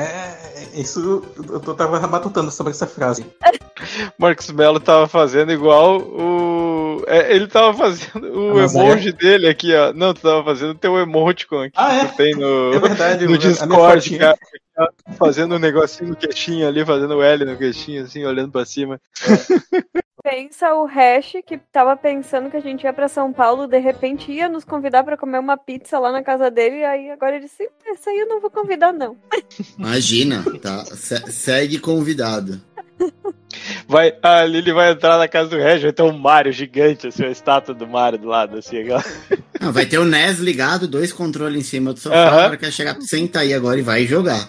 isso 0.74 1.24
eu 1.50 1.60
tava 1.76 2.00
matutando 2.08 2.52
sobre 2.52 2.72
essa 2.72 2.88
frase. 2.88 3.26
Marcos 4.18 4.50
Mello 4.52 4.80
tava 4.80 5.08
fazendo 5.08 5.52
igual 5.52 6.00
o 6.00 6.54
é, 7.08 7.36
ele 7.36 7.48
tava 7.48 7.74
fazendo 7.76 8.32
o 8.32 8.56
Mas 8.56 8.74
emoji 8.74 9.12
dele 9.12 9.48
aqui, 9.48 9.74
ó. 9.76 9.94
Não, 9.94 10.14
tu 10.14 10.22
tava 10.22 10.44
fazendo 10.44 10.72
o 10.72 10.76
teu 10.76 10.98
emoticon 10.98 11.64
aqui 11.64 11.74
Ah, 11.76 11.96
é? 11.96 12.06
que 12.06 12.12
tu 12.12 12.18
tem 12.18 12.36
no, 12.36 12.74
É 12.74 12.80
verdade, 12.80 13.28
no 13.28 13.38
Discord, 13.38 14.18
cara. 14.18 14.38
Fazendo 15.18 15.56
um 15.56 15.60
negocinho 15.60 16.10
no 16.10 16.16
queixinho 16.16 16.68
ali, 16.68 16.86
fazendo 16.86 17.16
o 17.16 17.24
L 17.24 17.46
no 17.46 17.58
queixinho, 17.58 18.04
assim, 18.04 18.26
olhando 18.26 18.52
pra 18.52 18.66
cima. 18.66 19.00
Pensa 20.24 20.74
o 20.74 20.86
Hash 20.86 21.34
que 21.46 21.58
tava 21.58 21.98
pensando 21.98 22.50
que 22.50 22.56
a 22.56 22.62
gente 22.62 22.84
ia 22.84 22.94
pra 22.94 23.10
São 23.10 23.34
Paulo, 23.34 23.68
de 23.68 23.78
repente 23.78 24.32
ia 24.32 24.48
nos 24.48 24.64
convidar 24.64 25.04
pra 25.04 25.18
comer 25.18 25.38
uma 25.38 25.58
pizza 25.58 26.00
lá 26.00 26.14
na 26.14 26.24
casa 26.24 26.50
dele, 26.50 26.78
e 26.78 26.86
aí 26.86 27.10
agora 27.12 27.36
ele 27.36 27.44
disse, 27.46 27.70
essa 27.92 28.10
aí 28.10 28.20
eu 28.20 28.28
não 28.28 28.40
vou 28.40 28.50
convidar 28.50 28.94
não. 28.94 29.18
Imagina, 29.78 30.42
tá? 30.62 30.86
Se- 30.86 31.30
segue 31.30 31.78
convidado. 31.78 32.62
Vai, 33.86 34.16
a 34.24 34.46
Lily 34.46 34.72
vai 34.72 34.92
entrar 34.94 35.18
na 35.18 35.28
casa 35.28 35.50
do 35.50 35.58
Regis, 35.58 35.84
vai 35.84 35.92
ter 35.92 36.04
um 36.04 36.18
Mario 36.18 36.54
gigante, 36.54 37.08
assim, 37.08 37.26
a 37.26 37.30
estátua 37.30 37.76
do 37.76 37.86
Mario 37.86 38.18
do 38.18 38.28
lado, 38.30 38.58
assim, 38.58 38.80
aquela. 38.80 39.04
Ah, 39.60 39.72
vai 39.72 39.86
ter 39.86 39.98
o 39.98 40.06
NES 40.06 40.40
ligado, 40.40 40.88
dois 40.88 41.12
controles 41.12 41.60
em 41.60 41.64
cima 41.68 41.92
do 41.94 42.00
sofá. 42.00 42.16
Aham. 42.16 42.38
Na 42.38 42.48
hora 42.48 42.58
que 42.58 42.72
chegar, 42.72 42.96
senta 43.02 43.42
aí 43.42 43.54
agora 43.54 43.78
e 43.78 43.82
vai 43.84 44.06
jogar. 44.06 44.48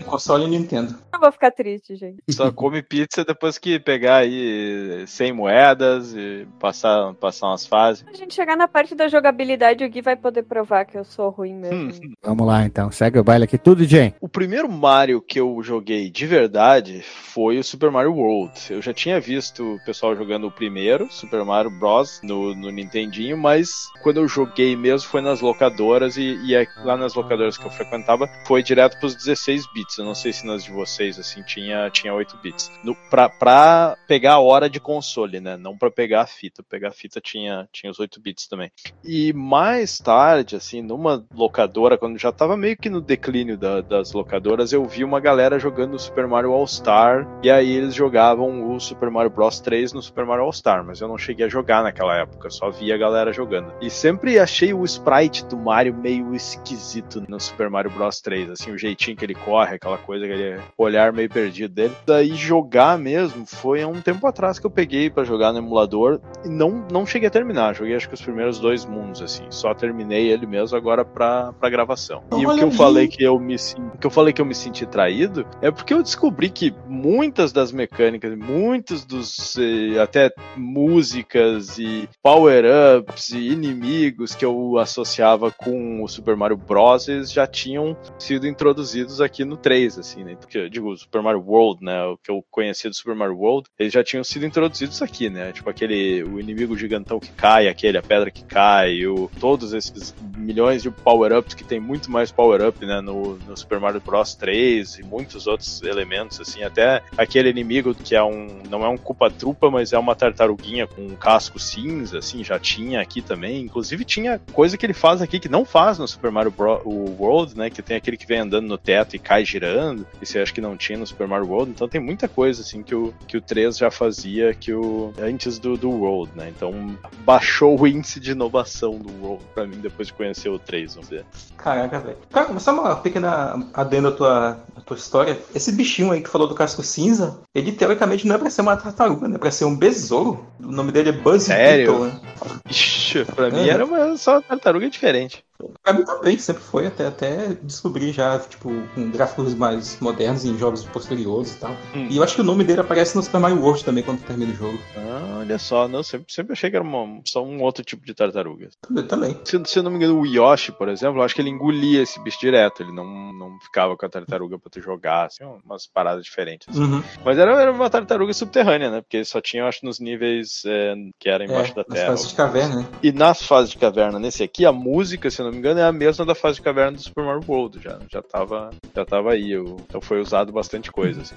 Um 0.00 0.04
console 0.04 0.46
Nintendo. 0.46 0.94
Não 1.12 1.20
vou 1.20 1.32
ficar 1.32 1.50
triste, 1.50 1.96
gente. 1.96 2.22
Só 2.30 2.52
come 2.52 2.80
pizza 2.82 3.24
depois 3.24 3.58
que 3.58 3.80
pegar 3.80 4.18
aí 4.18 5.04
100 5.06 5.32
moedas 5.32 6.14
e 6.14 6.46
passar, 6.60 7.12
passar 7.14 7.48
umas 7.48 7.66
fases. 7.66 8.04
A 8.06 8.16
gente 8.16 8.32
chegar 8.34 8.56
na 8.56 8.68
parte 8.68 8.94
da 8.94 9.08
jogabilidade, 9.08 9.84
o 9.84 9.88
Gui 9.90 10.00
vai 10.00 10.14
poder 10.14 10.44
provar 10.44 10.84
que 10.84 10.96
eu 10.96 11.04
sou 11.04 11.30
ruim 11.30 11.54
Hum. 11.54 11.60
mesmo. 11.60 12.14
Vamos 12.22 12.46
lá 12.46 12.64
então, 12.64 12.90
segue 12.92 13.18
o 13.18 13.24
baile 13.24 13.44
aqui, 13.44 13.58
tudo, 13.58 13.84
Jane. 13.84 14.14
O 14.20 14.28
primeiro 14.28 14.70
Mario 14.70 15.20
que 15.20 15.40
eu 15.40 15.60
joguei 15.62 16.08
de 16.10 16.26
verdade 16.26 17.02
foi 17.02 17.58
o 17.58 17.64
Super 17.64 17.90
Mario 17.90 18.12
World. 18.14 18.52
Eu 18.70 18.80
já 18.80 18.94
tinha 18.94 19.20
visto 19.20 19.74
o 19.74 19.84
pessoal 19.84 20.14
jogando 20.14 20.46
o 20.46 20.52
primeiro, 20.52 21.10
Super 21.10 21.44
Mario 21.44 21.70
Bros, 21.70 22.20
no, 22.22 22.54
no 22.54 22.70
Nintendinho, 22.70 23.36
mas 23.36 23.88
quando 24.02 24.18
eu 24.18 24.28
joguei 24.28 24.76
mesmo 24.76 25.08
foi 25.08 25.20
nas 25.20 25.40
locadoras 25.40 26.16
e, 26.16 26.38
e 26.44 26.54
é- 26.54 26.66
lá 26.84 26.96
nas 26.96 27.14
locadoras 27.14 27.58
que 27.58 27.66
eu 27.66 27.70
frequentava 27.70 28.28
foi 28.46 28.62
direto 28.62 28.98
pros 29.00 29.16
16 29.16 29.66
bits. 29.72 29.87
Eu 29.96 30.04
não 30.04 30.14
sei 30.14 30.32
se 30.32 30.44
nas 30.46 30.64
de 30.64 30.70
vocês 30.72 31.18
assim 31.18 31.42
tinha, 31.42 31.88
tinha 31.90 32.12
8 32.12 32.36
bits. 32.42 32.70
No, 32.82 32.94
pra, 33.08 33.28
pra 33.28 33.96
pegar 34.06 34.34
a 34.34 34.40
hora 34.40 34.68
de 34.68 34.80
console, 34.80 35.40
né? 35.40 35.56
Não 35.56 35.76
pra 35.78 35.90
pegar 35.90 36.22
a 36.22 36.26
fita. 36.26 36.62
Pegar 36.62 36.88
a 36.88 36.92
fita 36.92 37.20
tinha, 37.20 37.68
tinha 37.72 37.90
os 37.90 37.98
8 38.00 38.20
bits 38.20 38.46
também. 38.48 38.70
E 39.04 39.32
mais 39.32 39.98
tarde, 39.98 40.56
assim, 40.56 40.82
numa 40.82 41.24
locadora, 41.34 41.96
quando 41.96 42.18
já 42.18 42.32
tava 42.32 42.56
meio 42.56 42.76
que 42.76 42.90
no 42.90 43.00
declínio 43.00 43.56
da- 43.56 43.80
das 43.80 44.12
locadoras, 44.12 44.72
eu 44.72 44.84
vi 44.84 45.04
uma 45.04 45.20
galera 45.20 45.58
jogando 45.58 45.94
o 45.94 45.98
Super 45.98 46.26
Mario 46.26 46.52
All-Star, 46.52 47.26
e 47.42 47.50
aí 47.50 47.70
eles 47.70 47.94
jogavam 47.94 48.72
o 48.74 48.80
Super 48.80 49.10
Mario 49.10 49.30
Bros 49.30 49.60
3 49.60 49.92
no 49.92 50.02
Super 50.02 50.24
Mario 50.26 50.44
All-Star, 50.44 50.84
mas 50.84 51.00
eu 51.00 51.08
não 51.08 51.16
cheguei 51.18 51.46
a 51.46 51.48
jogar 51.48 51.82
naquela 51.82 52.16
época, 52.16 52.50
só 52.50 52.70
via 52.70 52.94
a 52.94 52.98
galera 52.98 53.32
jogando. 53.32 53.72
E 53.80 53.88
sempre 53.90 54.38
achei 54.38 54.72
o 54.74 54.84
sprite 54.84 55.44
do 55.46 55.56
Mario 55.56 55.94
meio 55.94 56.34
esquisito 56.34 57.22
no 57.28 57.38
Super 57.40 57.70
Mario 57.70 57.90
Bros 57.90 58.20
3, 58.20 58.50
assim, 58.50 58.70
o 58.72 58.78
jeitinho 58.78 59.16
que 59.16 59.24
ele 59.24 59.34
corre, 59.34 59.77
aquela 59.78 59.98
coisa, 59.98 60.24
aquele 60.24 60.60
olhar 60.76 61.12
meio 61.12 61.28
perdido 61.30 61.72
dele. 61.72 61.94
Daí 62.04 62.34
jogar 62.34 62.98
mesmo 62.98 63.46
foi 63.46 63.82
há 63.82 63.88
um 63.88 64.00
tempo 64.00 64.26
atrás 64.26 64.58
que 64.58 64.66
eu 64.66 64.70
peguei 64.70 65.08
pra 65.08 65.24
jogar 65.24 65.52
no 65.52 65.58
emulador 65.58 66.20
e 66.44 66.48
não, 66.48 66.86
não 66.92 67.06
cheguei 67.06 67.28
a 67.28 67.30
terminar. 67.30 67.74
Joguei 67.74 67.94
acho 67.94 68.08
que 68.08 68.14
os 68.14 68.22
primeiros 68.22 68.58
dois 68.58 68.84
mundos, 68.84 69.22
assim. 69.22 69.44
Só 69.50 69.72
terminei 69.74 70.30
ele 70.30 70.46
mesmo 70.46 70.76
agora 70.76 71.04
pra, 71.04 71.52
pra 71.52 71.70
gravação. 71.70 72.22
E 72.36 72.46
o 72.46 72.54
que 72.54 72.62
eu 72.62 72.70
falei 72.70 73.08
que 73.08 73.22
eu 73.22 73.38
me 73.38 73.56
que 74.00 74.06
eu 74.06 74.10
falei 74.10 74.32
que 74.32 74.40
eu 74.40 74.46
me 74.46 74.54
senti 74.54 74.86
traído 74.86 75.46
é 75.60 75.70
porque 75.70 75.92
eu 75.92 76.02
descobri 76.02 76.50
que 76.50 76.74
muitas 76.86 77.52
das 77.52 77.72
mecânicas, 77.72 78.36
muitos 78.36 79.04
dos 79.04 79.56
eh, 79.58 80.00
até 80.00 80.32
músicas 80.56 81.78
e 81.78 82.08
power-ups 82.22 83.30
e 83.30 83.48
inimigos 83.48 84.34
que 84.34 84.44
eu 84.44 84.78
associava 84.78 85.50
com 85.50 86.02
o 86.02 86.08
Super 86.08 86.36
Mario 86.36 86.56
Bros. 86.56 87.06
já 87.30 87.46
tinham 87.46 87.96
sido 88.18 88.46
introduzidos 88.46 89.20
aqui 89.20 89.44
no 89.44 89.56
3, 89.68 89.98
assim, 89.98 90.24
né? 90.24 90.34
Porque 90.34 90.56
eu 90.56 90.68
digo, 90.70 90.96
Super 90.96 91.20
Mario 91.20 91.44
World, 91.46 91.84
né? 91.84 92.02
O 92.04 92.16
que 92.16 92.30
eu 92.30 92.42
conhecia 92.50 92.88
do 92.88 92.96
Super 92.96 93.14
Mario 93.14 93.36
World, 93.36 93.68
eles 93.78 93.92
já 93.92 94.02
tinham 94.02 94.24
sido 94.24 94.46
introduzidos 94.46 95.02
aqui, 95.02 95.28
né? 95.28 95.52
Tipo 95.52 95.68
aquele 95.68 96.22
o 96.22 96.40
inimigo 96.40 96.74
gigantão 96.74 97.20
que 97.20 97.30
cai, 97.32 97.68
aquele 97.68 97.98
a 97.98 98.02
pedra 98.02 98.30
que 98.30 98.42
cai, 98.44 99.04
o, 99.04 99.30
todos 99.38 99.74
esses 99.74 100.14
milhões 100.38 100.82
de 100.82 100.90
power-ups 100.90 101.52
que 101.52 101.64
tem 101.64 101.78
muito 101.78 102.10
mais 102.10 102.32
power-up, 102.32 102.86
né? 102.86 103.02
No, 103.02 103.36
no 103.36 103.54
Super 103.58 103.78
Mario 103.78 104.00
Bros 104.00 104.34
3 104.34 105.00
e 105.00 105.02
muitos 105.02 105.46
outros 105.46 105.82
elementos, 105.82 106.40
assim, 106.40 106.62
até 106.62 107.02
aquele 107.18 107.50
inimigo 107.50 107.94
que 107.94 108.16
é 108.16 108.22
um 108.22 108.62
não 108.70 108.82
é 108.82 108.88
um 108.88 108.96
culpa-trupa, 108.96 109.70
mas 109.70 109.92
é 109.92 109.98
uma 109.98 110.16
tartaruguinha 110.16 110.86
com 110.86 111.02
um 111.02 111.14
casco 111.14 111.58
cinza, 111.58 112.20
assim, 112.20 112.42
já 112.42 112.58
tinha 112.58 113.02
aqui 113.02 113.20
também. 113.20 113.60
Inclusive 113.60 114.02
tinha 114.06 114.40
coisa 114.50 114.78
que 114.78 114.86
ele 114.86 114.94
faz 114.94 115.20
aqui 115.20 115.38
que 115.38 115.48
não 115.48 115.66
faz 115.66 115.98
no 115.98 116.08
Super 116.08 116.30
Mario 116.30 116.50
Bros. 116.50 116.80
World, 116.86 117.54
né? 117.54 117.68
Que 117.68 117.82
tem 117.82 117.98
aquele 117.98 118.16
que 118.16 118.26
vem 118.26 118.40
andando 118.40 118.66
no 118.66 118.78
teto 118.78 119.14
e 119.14 119.18
cai 119.18 119.44
girando. 119.48 120.06
Isso 120.20 120.36
eu 120.38 120.42
acho 120.42 120.52
que 120.54 120.60
não 120.60 120.76
tinha 120.76 120.98
no 120.98 121.06
Super 121.06 121.26
Mario 121.26 121.48
World. 121.48 121.70
Então 121.72 121.88
tem 121.88 122.00
muita 122.00 122.28
coisa 122.28 122.62
assim 122.62 122.82
que 122.82 122.94
o, 122.94 123.12
que 123.26 123.36
o 123.36 123.40
3 123.40 123.76
já 123.78 123.90
fazia 123.90 124.52
que 124.54 124.72
o 124.72 125.12
antes 125.20 125.58
do, 125.58 125.76
do 125.76 125.90
World, 125.90 126.32
né? 126.36 126.52
Então 126.54 126.96
baixou 127.24 127.78
o 127.80 127.86
índice 127.86 128.20
de 128.20 128.32
inovação 128.32 128.98
do 128.98 129.10
World 129.24 129.44
pra 129.54 129.66
mim 129.66 129.78
depois 129.78 130.08
de 130.08 130.14
conhecer 130.14 130.48
o 130.48 130.58
3, 130.58 130.94
vamos 130.94 131.08
dizer. 131.10 131.24
Caraca, 131.56 131.98
velho. 132.00 132.18
Cara, 132.30 132.58
só 132.58 132.72
uma 132.72 132.96
pequena 132.96 133.68
adendo 133.74 134.08
à 134.08 134.12
tua, 134.12 134.50
à 134.76 134.80
tua 134.80 134.96
história. 134.96 135.38
Esse 135.54 135.72
bichinho 135.72 136.12
aí 136.12 136.20
que 136.22 136.28
falou 136.28 136.46
do 136.48 136.54
casco 136.54 136.82
cinza, 136.82 137.40
ele 137.54 137.72
teoricamente 137.72 138.26
não 138.26 138.34
é 138.34 138.38
pra 138.38 138.50
ser 138.50 138.60
uma 138.62 138.76
tartaruga, 138.76 139.28
né? 139.28 139.36
É 139.36 139.38
pra 139.38 139.50
ser 139.50 139.64
um 139.64 139.76
besouro. 139.76 140.46
O 140.60 140.70
nome 140.72 140.92
dele 140.92 141.10
é 141.10 141.12
Buzz 141.12 141.44
Sério? 141.44 141.92
Beetle, 141.92 142.06
né? 142.06 142.20
Ixi, 142.68 143.24
pra 143.24 143.50
mim 143.50 143.58
Uhum. 143.60 143.66
era 143.70 143.84
uma, 143.84 144.16
só 144.16 144.32
uma 144.34 144.42
tartaruga 144.42 144.88
diferente. 144.90 145.44
Pra 145.82 145.92
mim 145.92 146.04
também, 146.04 146.38
sempre 146.38 146.62
foi, 146.62 146.86
até, 146.86 147.06
até 147.06 147.48
descobrir 147.62 148.12
já, 148.12 148.38
tipo, 148.38 148.70
com 148.94 149.10
gráficos 149.10 149.54
mais 149.54 149.98
modernos 150.00 150.44
em 150.44 150.56
jogos 150.56 150.84
posteriores 150.84 151.54
e 151.54 151.58
tal. 151.60 151.76
Hum. 151.94 152.06
E 152.10 152.16
eu 152.16 152.22
acho 152.22 152.34
que 152.36 152.40
o 152.40 152.44
nome 152.44 152.62
dele 152.62 152.80
aparece 152.80 153.16
no 153.16 153.22
Super 153.22 153.40
Mario 153.40 153.60
World 153.60 153.84
também 153.84 154.04
quando 154.04 154.20
termina 154.24 154.52
o 154.52 154.54
jogo. 154.54 154.78
Ah, 154.96 155.38
olha 155.40 155.58
só, 155.58 155.88
não, 155.88 156.02
sempre, 156.02 156.32
sempre 156.32 156.52
achei 156.52 156.70
que 156.70 156.76
era 156.76 156.84
uma- 156.84 157.20
só 157.26 157.42
um 157.44 157.60
outro 157.62 157.82
tipo 157.84 158.04
de 158.06 158.14
tartaruga. 158.14 158.68
Também. 158.86 159.06
também. 159.06 159.40
Se, 159.44 159.60
se 159.64 159.78
eu 159.78 159.82
não 159.82 159.90
me 159.90 159.96
engano, 159.96 160.20
o 160.20 160.26
Yoshi, 160.26 160.70
por 160.72 160.88
exemplo, 160.88 161.18
eu 161.18 161.22
acho 161.24 161.34
que 161.34 161.40
ele 161.40 161.50
engolia 161.50 162.02
esse 162.02 162.20
bicho 162.22 162.38
direto. 162.38 162.82
Ele 162.82 162.92
não, 162.92 163.32
não 163.32 163.58
ficava 163.60 163.96
com 163.96 164.06
a 164.06 164.08
tartaruga 164.08 164.58
pra 164.58 164.70
tu 164.70 164.80
jogar, 164.80 165.26
assim, 165.26 165.42
umas 165.64 165.86
paradas 165.86 166.22
diferentes. 166.24 166.68
assim. 166.68 166.80
Uhum. 166.80 167.02
Mas 167.24 167.36
era, 167.38 167.60
era 167.60 167.72
uma 167.72 167.90
tartaruga 167.90 168.32
subterrânea, 168.32 168.90
né? 168.90 169.00
Porque 169.00 169.24
só 169.24 169.40
tinha, 169.40 169.62
eu 169.62 169.66
acho, 169.66 169.84
nos 169.84 169.98
níveis 169.98 170.62
é, 170.66 170.94
que 171.18 171.28
era 171.28 171.44
embaixo 171.44 171.72
É, 171.72 171.74
da 171.74 171.84
nas 171.88 171.98
terra. 171.98 172.06
fases 172.10 172.28
de 172.28 172.34
caverna, 172.36 172.76
né? 172.76 172.86
E 173.02 173.10
nas 173.10 173.42
fases 173.42 173.70
de 173.70 173.76
caverna, 173.78 174.18
nesse 174.20 174.42
aqui, 174.44 174.64
a 174.64 174.72
música, 174.72 175.28
se 175.30 175.40
eu 175.40 175.46
não 175.46 175.47
me 175.52 175.58
engano, 175.58 175.80
é 175.80 175.84
a 175.84 175.92
mesma 175.92 176.24
da 176.24 176.34
fase 176.34 176.56
de 176.56 176.62
caverna 176.62 176.92
do 176.92 177.02
Super 177.02 177.24
Mario 177.24 177.42
World. 177.46 177.80
Já, 177.82 177.98
já, 178.10 178.22
tava, 178.22 178.70
já 178.94 179.04
tava 179.04 179.32
aí. 179.32 179.52
eu- 179.52 179.76
então 179.88 180.00
foi 180.00 180.20
usado 180.20 180.52
bastante 180.52 180.90
coisa, 180.90 181.20
assim. 181.22 181.34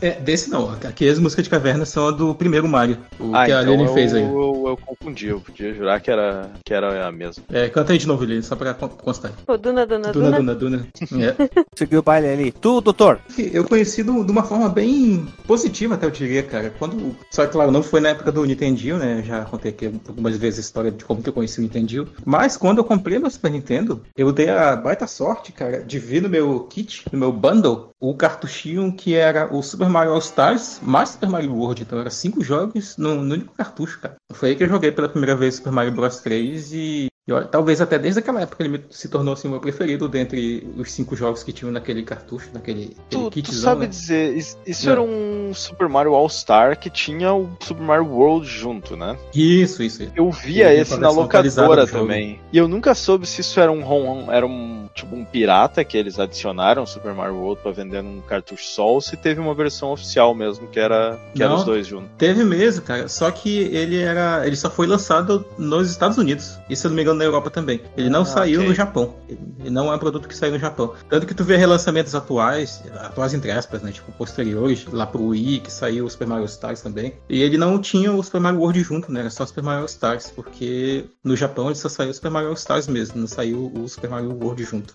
É, 0.00 0.12
desse 0.12 0.50
não. 0.50 0.70
Aqui 0.70 1.08
as 1.08 1.18
músicas 1.18 1.44
de 1.44 1.50
caverna 1.50 1.84
são 1.84 2.08
a 2.08 2.10
do 2.10 2.34
primeiro 2.34 2.66
Mario. 2.68 2.98
O 3.20 3.34
Ah, 3.34 3.44
que 3.46 3.52
a 3.52 3.62
então 3.62 3.72
Lily 3.74 3.84
eu, 3.88 3.94
fez 3.94 4.14
aí. 4.14 4.22
eu, 4.22 4.64
eu 4.66 4.76
confundi. 4.84 5.28
Eu 5.28 5.40
podia 5.40 5.72
jurar 5.74 6.00
que 6.00 6.10
era, 6.10 6.50
que 6.64 6.74
era 6.74 7.06
a 7.06 7.12
mesma. 7.12 7.44
É, 7.52 7.68
canta 7.68 7.92
aí 7.92 7.98
de 7.98 8.06
novo, 8.08 8.24
Lily, 8.24 8.42
só 8.42 8.56
pra 8.56 8.74
con- 8.74 8.88
constar. 8.88 9.32
Pô, 9.46 9.56
Duna, 9.56 9.86
Duna, 9.86 10.10
Duna, 10.12 10.30
Duna. 10.32 10.54
Duna, 10.54 10.54
Duna. 10.54 10.86
É. 11.24 11.62
Seguiu 11.76 12.00
o 12.00 12.02
baile 12.02 12.28
ali. 12.28 12.52
Tu, 12.52 12.80
doutor. 12.80 13.20
Eu 13.38 13.64
conheci 13.64 14.02
do- 14.02 14.24
de 14.24 14.32
uma 14.32 14.42
forma 14.42 14.68
bem 14.68 15.26
positiva, 15.46 15.94
até 15.94 16.06
eu 16.06 16.10
diria, 16.10 16.42
cara. 16.42 16.72
Quando, 16.78 17.14
só 17.30 17.46
que, 17.46 17.52
claro, 17.52 17.70
não 17.70 17.82
foi 17.82 18.00
na 18.00 18.08
época 18.10 18.32
do 18.32 18.44
Nintendo, 18.44 18.96
né? 18.98 19.22
Já 19.24 19.44
contei 19.44 19.70
aqui 19.70 19.86
algumas 20.08 20.36
vezes 20.36 20.58
a 20.58 20.62
história 20.62 20.90
de 20.90 21.04
como 21.04 21.22
que 21.22 21.28
eu 21.28 21.32
conheci 21.32 21.58
o 21.58 21.62
Nintendo. 21.62 22.08
Mas 22.24 22.56
quando 22.56 22.78
eu 22.78 22.84
comprei 22.84 23.18
meu 23.18 23.30
Super 23.30 23.50
Nintendo, 23.52 24.02
eu 24.16 24.32
dei 24.32 24.48
a 24.48 24.74
baita 24.74 25.06
sorte, 25.06 25.52
cara, 25.52 25.82
de 25.82 25.98
vir 25.98 26.22
no 26.22 26.28
meu 26.28 26.60
kit, 26.64 27.04
no 27.12 27.18
meu 27.18 27.32
bundle, 27.32 27.90
o 28.00 28.14
cartuchinho 28.14 28.92
que 28.92 29.14
era 29.14 29.54
o 29.54 29.62
Super 29.62 29.88
Mario 29.88 30.12
All 30.12 30.18
Stars 30.18 30.80
mais 30.82 31.10
Super 31.10 31.28
Mario 31.28 31.54
World. 31.54 31.82
Então, 31.82 32.00
era 32.00 32.10
cinco 32.10 32.42
jogos 32.42 32.96
no 32.96 33.12
único 33.12 33.54
cartucho, 33.54 34.00
cara. 34.00 34.16
Foi 34.32 34.50
aí 34.50 34.56
que 34.56 34.64
eu 34.64 34.68
joguei 34.68 34.90
pela 34.90 35.08
primeira 35.08 35.36
vez 35.36 35.56
Super 35.56 35.72
Mario 35.72 35.92
Bros 35.92 36.20
3 36.20 36.72
e 36.72 37.11
talvez 37.50 37.80
até 37.80 37.98
desde 37.98 38.18
aquela 38.20 38.40
época 38.40 38.64
ele 38.64 38.84
se 38.90 39.08
tornou 39.08 39.34
assim, 39.34 39.46
o 39.48 39.52
meu 39.52 39.60
preferido 39.60 40.08
dentre 40.08 40.68
os 40.76 40.90
cinco 40.90 41.14
jogos 41.14 41.42
que 41.44 41.52
tinham 41.52 41.70
naquele 41.72 42.02
cartucho, 42.02 42.50
naquele 42.52 42.72
aquele 42.84 42.96
Tu, 43.10 43.24
tu 43.24 43.30
kitzão, 43.30 43.60
sabe 43.62 43.80
né? 43.82 43.86
dizer, 43.86 44.36
is- 44.36 44.58
isso 44.66 44.86
Não. 44.86 44.92
era 44.92 45.02
um 45.02 45.54
Super 45.54 45.88
Mario 45.88 46.14
All-Star 46.14 46.78
que 46.78 46.90
tinha 46.90 47.32
o 47.32 47.48
Super 47.60 47.82
Mario 47.82 48.06
World 48.06 48.46
junto, 48.48 48.96
né? 48.96 49.16
Isso, 49.34 49.82
isso. 49.82 50.02
isso. 50.02 50.12
Eu 50.16 50.30
via 50.30 50.74
esse 50.74 50.98
na 50.98 51.10
locadora 51.10 51.86
também. 51.86 52.40
E 52.52 52.58
eu 52.58 52.66
nunca 52.66 52.94
soube 52.94 53.26
se 53.26 53.40
isso 53.40 53.60
era 53.60 53.70
um 53.70 53.82
ROM, 53.84 54.30
era 54.30 54.46
um 54.46 54.88
tipo 54.94 55.14
um 55.14 55.24
pirata 55.24 55.84
que 55.84 55.96
eles 55.96 56.18
adicionaram 56.18 56.84
Super 56.84 57.14
Mario 57.14 57.36
World 57.36 57.62
pra 57.62 57.70
vender 57.72 58.02
num 58.02 58.20
cartucho 58.22 58.64
só, 58.64 58.86
ou 58.86 59.00
se 59.00 59.16
teve 59.16 59.40
uma 59.40 59.54
versão 59.54 59.92
oficial 59.92 60.34
mesmo 60.34 60.66
que 60.68 60.78
era 60.80 61.18
que 61.34 61.42
era 61.42 61.52
Não. 61.52 61.58
os 61.58 61.64
dois 61.64 61.86
juntos. 61.86 62.10
Teve 62.18 62.42
mesmo, 62.44 62.82
cara. 62.82 63.08
Só 63.08 63.30
que 63.30 63.58
ele 63.58 64.00
era. 64.00 64.46
Ele 64.46 64.56
só 64.56 64.68
foi 64.70 64.86
lançado 64.86 65.44
nos 65.56 65.90
Estados 65.90 66.18
Unidos. 66.18 66.58
Se 66.72 66.86
eu 66.86 66.90
não 66.90 66.96
me 66.96 67.02
engano, 67.02 67.11
na 67.14 67.24
Europa 67.24 67.50
também. 67.50 67.80
Ele 67.96 68.08
não 68.10 68.22
Ah, 68.22 68.26
saiu 68.26 68.60
ok. 68.60 68.68
no 68.68 68.74
Japão. 68.74 69.14
Ele 69.28 69.70
não 69.70 69.92
é 69.92 69.96
um 69.96 69.98
produto 69.98 70.28
que 70.28 70.36
saiu 70.36 70.52
no 70.52 70.58
Japão. 70.58 70.92
Tanto 71.08 71.26
que 71.26 71.34
tu 71.34 71.44
vê 71.44 71.56
relançamentos 71.56 72.14
atuais, 72.14 72.82
atuais 72.94 73.34
entre 73.34 73.50
aspas, 73.50 73.82
né? 73.82 73.92
Tipo, 73.92 74.12
posteriores, 74.12 74.86
lá 74.90 75.06
pro 75.06 75.26
Wii, 75.28 75.60
que 75.60 75.72
saiu 75.72 76.06
o 76.06 76.10
Super 76.10 76.26
Mario 76.26 76.46
Stars 76.46 76.80
também. 76.82 77.14
E 77.28 77.42
ele 77.42 77.56
não 77.56 77.78
tinha 77.80 78.12
o 78.12 78.22
Super 78.22 78.40
Mario 78.40 78.60
World 78.60 78.82
junto, 78.82 79.10
né? 79.12 79.20
Era 79.20 79.30
só 79.30 79.44
o 79.44 79.46
Super 79.46 79.62
Mario 79.64 79.86
Stars, 79.86 80.30
porque 80.34 81.04
no 81.24 81.36
Japão 81.36 81.66
ele 81.66 81.74
só 81.76 81.88
saiu 81.88 82.10
o 82.10 82.14
Super 82.14 82.30
Mario 82.30 82.52
Stars 82.54 82.86
mesmo, 82.86 83.20
não 83.20 83.26
saiu 83.26 83.72
o 83.74 83.88
Super 83.88 84.10
Mario 84.10 84.36
World 84.40 84.64
junto. 84.64 84.94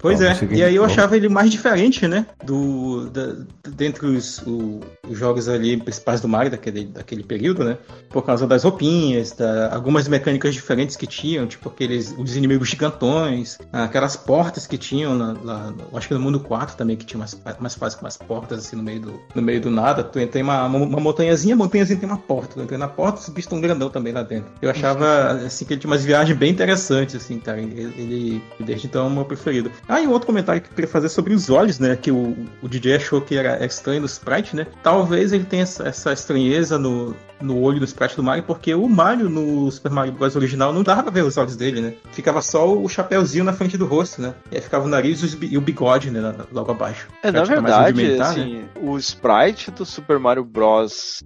Pois 0.00 0.20
é, 0.20 0.32
e 0.50 0.62
aí 0.62 0.74
eu 0.76 0.84
achava 0.84 1.16
ele 1.16 1.28
mais 1.28 1.50
diferente, 1.50 2.06
né? 2.08 2.26
Do, 2.44 3.10
da, 3.10 3.34
dentre 3.70 4.06
os, 4.06 4.38
o- 4.46 4.80
os 5.08 5.18
jogos 5.18 5.48
ali 5.48 5.76
principais 5.76 6.20
do 6.20 6.28
Mario 6.28 6.50
daquele, 6.50 6.84
daquele 6.86 7.22
período, 7.22 7.64
né? 7.64 7.76
Por 8.08 8.22
causa 8.24 8.46
das 8.46 8.64
roupinhas, 8.64 9.32
da, 9.32 9.74
algumas 9.74 10.08
mecânicas 10.08 10.54
diferentes 10.54 10.96
que 10.96 11.06
tinham, 11.06 11.46
tipo 11.46 11.68
aqueles 11.68 12.14
os 12.18 12.34
inimigos 12.36 12.68
gigantões, 12.68 13.58
aquelas 13.72 14.16
portas 14.16 14.66
que 14.66 14.78
tinham 14.78 15.14
no- 15.14 15.96
acho 15.96 16.08
que 16.08 16.14
no 16.14 16.20
mundo 16.20 16.40
4 16.40 16.76
também, 16.76 16.96
que 16.96 17.04
tinha 17.04 17.20
umas, 17.20 17.38
umas 17.58 17.74
fases 17.74 17.96
com 17.98 18.04
umas 18.04 18.16
portas 18.16 18.60
assim 18.60 18.76
no 18.76 18.82
meio 18.82 19.00
do, 19.00 19.20
no 19.34 19.42
meio 19.42 19.60
do 19.60 19.70
nada. 19.70 20.02
Tu 20.02 20.18
entra 20.18 20.40
em 20.40 20.42
uma, 20.42 20.64
uma, 20.66 20.78
uma 20.78 21.00
montanhazinha, 21.00 21.54
a 21.54 21.58
montanhazinha 21.58 21.98
tem 21.98 22.08
uma 22.08 22.18
porta. 22.18 22.54
Tu 22.54 22.60
entra 22.62 22.78
na 22.78 22.88
porta, 22.88 23.20
os 23.20 23.28
bichos 23.28 23.50
tão 23.50 23.60
grandão 23.60 23.90
também 23.90 24.12
lá 24.12 24.22
dentro. 24.22 24.50
Eu 24.62 24.70
achava 24.70 25.32
assim 25.46 25.64
que 25.64 25.74
ele 25.74 25.80
tinha 25.80 25.90
umas 25.90 26.04
viagens 26.04 26.36
bem 26.38 26.50
interessantes, 26.50 27.14
assim, 27.14 27.38
cara. 27.38 27.60
Ele, 27.60 27.92
ele 27.96 28.42
desde 28.60 28.86
então 28.86 29.04
é 29.04 29.08
o 29.08 29.10
meu 29.10 29.24
preferido. 29.24 29.70
Ah, 29.90 30.00
e 30.00 30.06
um 30.06 30.12
outro 30.12 30.26
comentário 30.26 30.62
que 30.62 30.68
eu 30.68 30.74
queria 30.74 30.88
fazer 30.90 31.08
sobre 31.08 31.34
os 31.34 31.50
olhos, 31.50 31.78
né? 31.78 31.96
Que 31.96 32.12
o, 32.12 32.36
o 32.62 32.68
DJ 32.68 32.96
achou 32.96 33.20
que 33.20 33.36
era 33.36 33.64
estranho 33.64 34.00
no 34.00 34.06
sprite, 34.06 34.54
né? 34.54 34.66
Talvez 34.82 35.32
ele 35.32 35.44
tenha 35.44 35.64
essa, 35.64 35.88
essa 35.88 36.12
estranheza 36.12 36.78
no, 36.78 37.14
no 37.40 37.60
olho 37.60 37.78
do 37.78 37.84
sprite 37.84 38.16
do 38.16 38.22
Mario, 38.22 38.44
porque 38.44 38.74
o 38.74 38.88
Mario 38.88 39.28
no 39.28 39.70
Super 39.70 39.90
Mario 39.90 40.12
Bros. 40.12 40.36
original 40.36 40.72
não 40.72 40.82
dava 40.82 41.02
pra 41.02 41.10
ver 41.12 41.24
os 41.24 41.36
olhos 41.36 41.56
dele, 41.56 41.80
né? 41.80 41.94
Ficava 42.12 42.42
só 42.42 42.72
o 42.72 42.88
chapéuzinho 42.88 43.44
na 43.44 43.52
frente 43.52 43.76
do 43.76 43.86
rosto, 43.86 44.20
né? 44.20 44.34
E 44.50 44.56
aí 44.56 44.62
ficava 44.62 44.84
o 44.84 44.88
nariz 44.88 45.20
e 45.40 45.58
o 45.58 45.60
bigode, 45.60 46.10
né? 46.10 46.34
Logo 46.52 46.70
abaixo. 46.70 47.08
É, 47.22 47.30
na 47.30 47.38
mais 47.38 47.48
verdade, 47.48 48.02
né? 48.02 48.22
assim, 48.22 48.64
o 48.80 48.96
sprite 48.98 49.70
do 49.70 49.84
Super 49.84 50.18
Mario 50.18 50.44
Bros. 50.44 51.22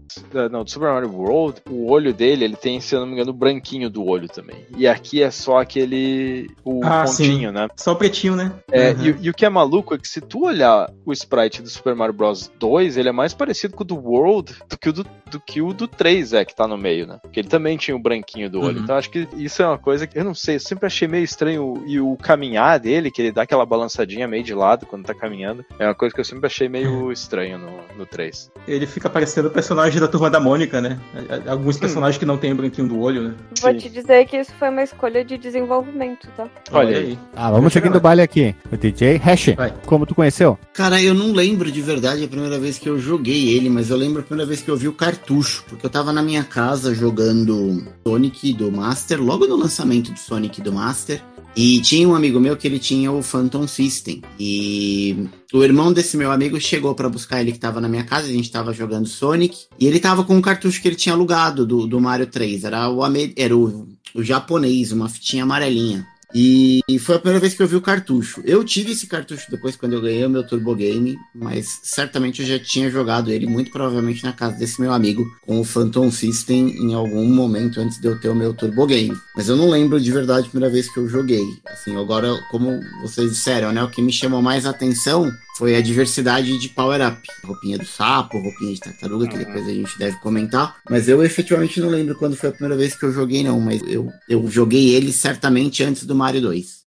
Não, 0.51 0.65
do 0.65 0.71
Super 0.71 0.91
Mario 0.91 1.13
World, 1.13 1.61
o 1.69 1.91
olho 1.91 2.13
dele, 2.15 2.45
ele 2.45 2.57
tem, 2.57 2.81
se 2.81 2.95
eu 2.95 3.01
não 3.01 3.07
me 3.07 3.15
engano, 3.15 3.31
o 3.31 3.35
branquinho 3.35 3.91
do 3.91 4.05
olho 4.05 4.29
também. 4.29 4.65
E 4.77 4.87
aqui 4.87 5.23
é 5.23 5.31
só 5.31 5.59
aquele. 5.59 6.51
o 6.65 6.81
Ah, 6.85 7.05
pontinho, 7.05 7.53
né? 7.53 7.69
Só 7.77 7.93
o 7.93 7.97
pretinho, 7.97 8.37
né? 8.37 8.53
É, 8.71 8.93
Uhum. 8.93 9.05
e, 9.21 9.27
e 9.27 9.31
o 9.31 9.35
que 9.35 9.45
é 9.45 9.49
maluco 9.49 9.95
é 9.95 9.99
que 9.99 10.09
se 10.09 10.21
tu 10.21 10.45
olhar 10.45 10.91
o 11.05 11.13
sprite 11.13 11.63
do 11.63 11.69
Super 11.69 11.95
Mario 11.95 12.15
Bros 12.15 12.51
2, 12.59 12.97
ele 12.97 13.09
é 13.09 13.13
mais 13.13 13.35
parecido 13.35 13.75
com 13.75 13.83
o 13.83 13.87
do 13.87 13.97
World 13.97 14.55
do 14.69 14.79
que 14.79 14.89
o 14.89 14.93
do, 14.93 15.07
do 15.31 15.41
que 15.41 15.63
o 15.63 15.73
do 15.73 15.87
3 15.89 16.33
é, 16.33 16.45
que 16.45 16.55
tá 16.55 16.67
no 16.67 16.77
meio, 16.77 17.07
né? 17.07 17.19
Porque 17.23 17.41
ele 17.41 17.49
também 17.49 17.77
tinha 17.77 17.97
o 17.97 18.01
branquinho 18.01 18.51
do 18.51 18.61
olho. 18.61 18.79
Uhum. 18.79 18.85
Então 18.85 18.97
acho 18.97 19.11
que 19.11 19.29
isso 19.37 19.63
é 19.63 19.67
uma 19.67 19.79
coisa 19.79 20.07
que, 20.07 20.19
eu 20.19 20.25
não 20.25 20.35
sei, 20.35 20.57
eu 20.57 20.61
sempre 20.61 20.87
achei 20.87 21.09
meio 21.09 21.25
estranho. 21.25 21.83
E 21.87 22.01
o 22.01 22.17
caminhar 22.17 22.79
dele, 22.79 23.11
que 23.11 23.23
ele 23.23 23.33
dá 23.33 23.43
aquela 23.43 23.65
balançadinha 23.67 24.27
meio 24.29 24.43
de 24.43 24.55
lado 24.55 24.87
quando 24.87 25.05
tá 25.05 25.15
caminhando, 25.15 25.65
é 25.79 25.87
uma 25.87 25.95
coisa 25.95 26.15
que 26.15 26.21
eu 26.21 26.25
sempre 26.25 26.47
achei 26.47 26.69
meio 26.69 27.11
estranho 27.13 27.59
no, 27.59 27.71
no 27.97 28.07
3. 28.07 28.51
Ele 28.67 28.87
fica 28.87 29.09
parecendo 29.09 29.49
o 29.49 29.51
personagem 29.51 30.01
da 30.01 30.09
turma 30.09 30.31
da 30.31 30.41
Mônica, 30.41 30.81
né? 30.81 30.99
Alguns 31.47 31.79
personagens 31.79 32.19
que 32.19 32.27
não 32.27 32.37
tem 32.37 32.53
o 32.53 32.57
branquinho 32.57 32.89
do 32.89 33.01
olho, 33.01 33.23
né? 33.29 33.35
Vou 33.61 33.71
Sim. 33.73 33.79
te 33.79 33.89
dizer 33.89 34.27
que 34.27 34.37
isso 34.37 34.53
foi 34.59 34.69
uma 34.69 34.83
escolha 34.83 35.25
de 35.25 35.39
desenvolvimento, 35.39 36.29
tá? 36.37 36.47
Olha 36.73 36.99
aí. 36.99 37.19
Ah, 37.35 37.51
vamos 37.51 37.73
seguindo 37.73 37.97
o 37.97 38.01
baile 38.01 38.23
aqui. 38.23 38.44
O 38.73 38.77
DJ 38.77 39.17
Hash, 39.17 39.55
Vai. 39.57 39.73
como 39.87 40.07
tu 40.07 40.15
conheceu? 40.15 40.59
Cara, 40.73 41.01
eu 41.01 41.15
não 41.15 41.33
lembro 41.33 41.71
de 41.71 41.81
verdade 41.81 42.25
a 42.25 42.29
primeira 42.29 42.59
vez 42.59 42.79
que 42.79 42.89
eu 42.89 42.99
joguei 42.99 43.51
ele, 43.51 43.71
mas 43.71 43.91
eu 43.91 43.97
lembro 43.97 44.21
a 44.21 44.25
primeira 44.25 44.49
vez 44.49 44.61
que 44.61 44.71
eu 44.71 44.77
vi 44.77 44.89
o 44.89 44.93
cartucho, 44.93 45.65
porque 45.69 45.87
eu 45.87 45.91
tava 45.91 46.13
na 46.13 46.23
minha 46.23 46.43
casa 46.43 46.95
jogando 46.95 47.85
Sonic 48.07 48.53
do 48.53 48.73
Master, 48.73 49.23
logo 49.23 49.47
no 49.47 49.57
lançamento 49.57 50.11
do 50.13 50.19
Sonic 50.19 50.61
do 50.61 50.73
Master. 50.73 51.23
E 51.57 51.81
tinha 51.83 52.09
um 52.09 52.17
amigo 52.17 52.41
meu 52.41 52.57
que 52.57 52.67
ele 52.67 52.81
tinha 52.81 53.13
o 53.13 53.23
Phantom 53.23 53.67
System. 53.69 54.23
E 54.39 55.29
o 55.53 55.63
irmão 55.63 55.93
desse 55.93 56.17
meu 56.17 56.33
amigo 56.33 56.61
chegou 56.61 56.95
pra 56.97 57.09
buscar 57.09 57.41
ele 57.41 57.53
que 57.53 57.61
tava 57.61 57.81
na 57.81 57.89
minha 57.89 58.03
casa, 58.03 58.27
a 58.27 58.33
gente 58.33 58.51
tava 58.51 58.73
jogando 58.73 59.07
Sonic. 59.07 59.67
E 59.79 59.87
ele 59.87 60.01
tava 60.01 60.25
com 60.25 60.35
um 60.35 60.43
cartucho 60.43 60.83
que 60.83 60.89
ele 60.89 60.97
tinha 60.97 61.15
alugado 61.15 61.65
do, 61.65 61.87
do 61.87 62.01
Mario 62.01 62.27
3. 62.27 62.65
Era 62.65 62.91
o, 62.91 63.01
era 63.37 63.57
o, 63.57 63.87
o 64.15 64.23
japonês, 64.23 64.91
uma 64.91 65.09
fitinha 65.09 65.45
amarelinha. 65.45 66.05
E 66.35 66.83
foi 66.99 67.15
a 67.15 67.19
primeira 67.19 67.41
vez 67.41 67.55
que 67.55 67.63
eu 67.63 67.69
vi 67.69 67.77
o 67.77 67.81
cartucho. 67.81 68.43
Eu 68.45 68.65
tive 68.65 68.93
esse 68.93 69.07
cartucho 69.07 69.51
depois 69.51 69.77
quando 69.77 69.93
eu 69.93 70.01
ganhei 70.03 70.27
o 70.27 70.31
meu 70.31 70.45
Turbo 70.45 70.75
Game, 70.75 71.17
mas 71.35 71.79
certamente 71.85 72.43
eu 72.43 72.49
já 72.49 72.59
tinha 72.59 72.91
jogado 72.91 73.31
ele, 73.31 73.47
muito 73.47 73.71
provavelmente 73.71 74.25
na 74.25 74.33
casa 74.33 74.57
desse 74.57 74.81
meu 74.81 74.93
amigo, 74.93 75.25
com 75.43 75.61
o 75.61 75.65
Phantom 75.65 76.11
System 76.11 76.71
em 76.71 76.93
algum 76.93 77.27
momento 77.27 77.81
antes 77.81 78.01
de 78.01 78.09
eu 78.09 78.19
ter 78.19 78.29
o 78.31 78.35
meu 78.35 78.53
Turbo 78.53 78.87
Game. 78.87 79.17
Mas 79.37 79.49
eu 79.49 79.57
não 79.57 79.71
lembro 79.71 80.01
de 80.01 80.11
verdade 80.11 80.47
a 80.47 80.51
primeira 80.51 80.73
vez 80.73 80.93
que 80.93 80.99
eu 80.99 81.09
joguei. 81.09 81.45
Assim, 81.67 81.97
agora, 81.97 82.35
como 82.51 82.81
vocês 83.03 83.31
disseram, 83.31 83.73
né? 83.73 83.83
O 83.85 83.91
que 83.91 84.03
me 84.03 84.13
chamou 84.13 84.43
mais 84.43 84.67
atenção 84.67 85.31
foi 85.57 85.77
a 85.77 85.81
diversidade 85.81 86.59
de 86.59 86.69
power-up. 86.69 87.21
Roupinha 87.45 87.79
do 87.79 87.87
sapo, 87.87 88.39
roupinha 88.39 88.75
de 88.75 88.81
tartaruga, 88.81 89.27
que 89.29 89.35
Uhum. 89.37 89.45
depois 89.45 89.67
a 89.69 89.73
gente 89.73 89.99
deve 89.99 90.17
comentar. 90.19 90.77
Mas 90.91 91.09
eu 91.09 91.23
efetivamente 91.25 91.81
não 91.81 91.89
lembro 91.89 92.15
quando 92.17 92.37
foi 92.37 92.49
a 92.49 92.53
primeira 92.53 92.77
vez 92.77 92.95
que 92.95 93.05
eu 93.05 93.13
joguei, 93.13 93.43
não. 93.43 93.61
Mas 93.61 93.81
eu, 93.87 94.11
eu 94.29 94.49
joguei 94.51 94.95
ele 94.95 95.13
certamente 95.13 95.83
antes 95.83 96.05
do 96.05 96.15
Mario 96.15 96.41
2. 96.43 96.84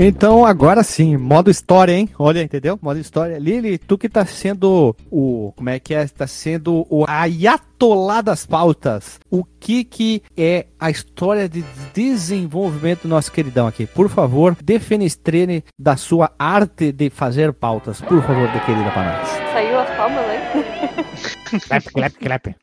Então, 0.00 0.44
agora 0.44 0.84
sim, 0.84 1.16
modo 1.16 1.50
história, 1.50 1.92
hein? 1.92 2.08
Olha, 2.16 2.40
entendeu? 2.40 2.78
Modo 2.80 3.00
história. 3.00 3.36
Lili, 3.36 3.78
tu 3.78 3.98
que 3.98 4.08
tá 4.08 4.24
sendo 4.24 4.94
o. 5.10 5.52
Como 5.56 5.70
é 5.70 5.80
que 5.80 5.92
é? 5.92 6.06
Tá 6.06 6.24
sendo 6.24 6.86
o 6.88 7.04
ayatolá 7.08 8.20
das 8.20 8.46
pautas. 8.46 9.18
O 9.28 9.42
que 9.42 9.82
que 9.82 10.22
é 10.36 10.66
a 10.78 10.88
história 10.88 11.48
de 11.48 11.64
desenvolvimento 11.92 13.02
do 13.02 13.08
nosso 13.08 13.32
queridão 13.32 13.66
aqui? 13.66 13.86
Por 13.86 14.08
favor, 14.08 14.56
defenestrene 14.62 15.64
da 15.76 15.96
sua 15.96 16.30
arte 16.38 16.92
de 16.92 17.10
fazer 17.10 17.52
pautas. 17.52 18.00
Por 18.00 18.22
favor, 18.22 18.46
de 18.52 18.60
querida 18.60 18.92
para 18.92 19.18
nós. 19.18 19.28
Saiu 19.52 19.80
as 19.80 19.87
palmas, 20.08 20.26
né? 20.26 21.58
Clap, 21.68 21.84
clap, 21.92 22.12
clap. 22.18 22.56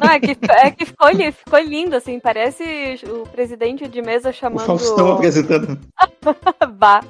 Não, 0.00 0.10
é 0.10 0.20
que, 0.20 0.36
é 0.50 0.70
que 0.70 0.84
ficou, 0.86 1.08
li- 1.10 1.32
ficou 1.32 1.58
lindo, 1.58 1.96
assim, 1.96 2.20
parece 2.20 3.00
o 3.08 3.26
presidente 3.28 3.88
de 3.88 4.02
mesa 4.02 4.30
O 4.30 4.32
chamando. 4.32 4.66
Faustão 4.66 5.12
apresentando. 5.14 5.78
Bah. 6.76 7.02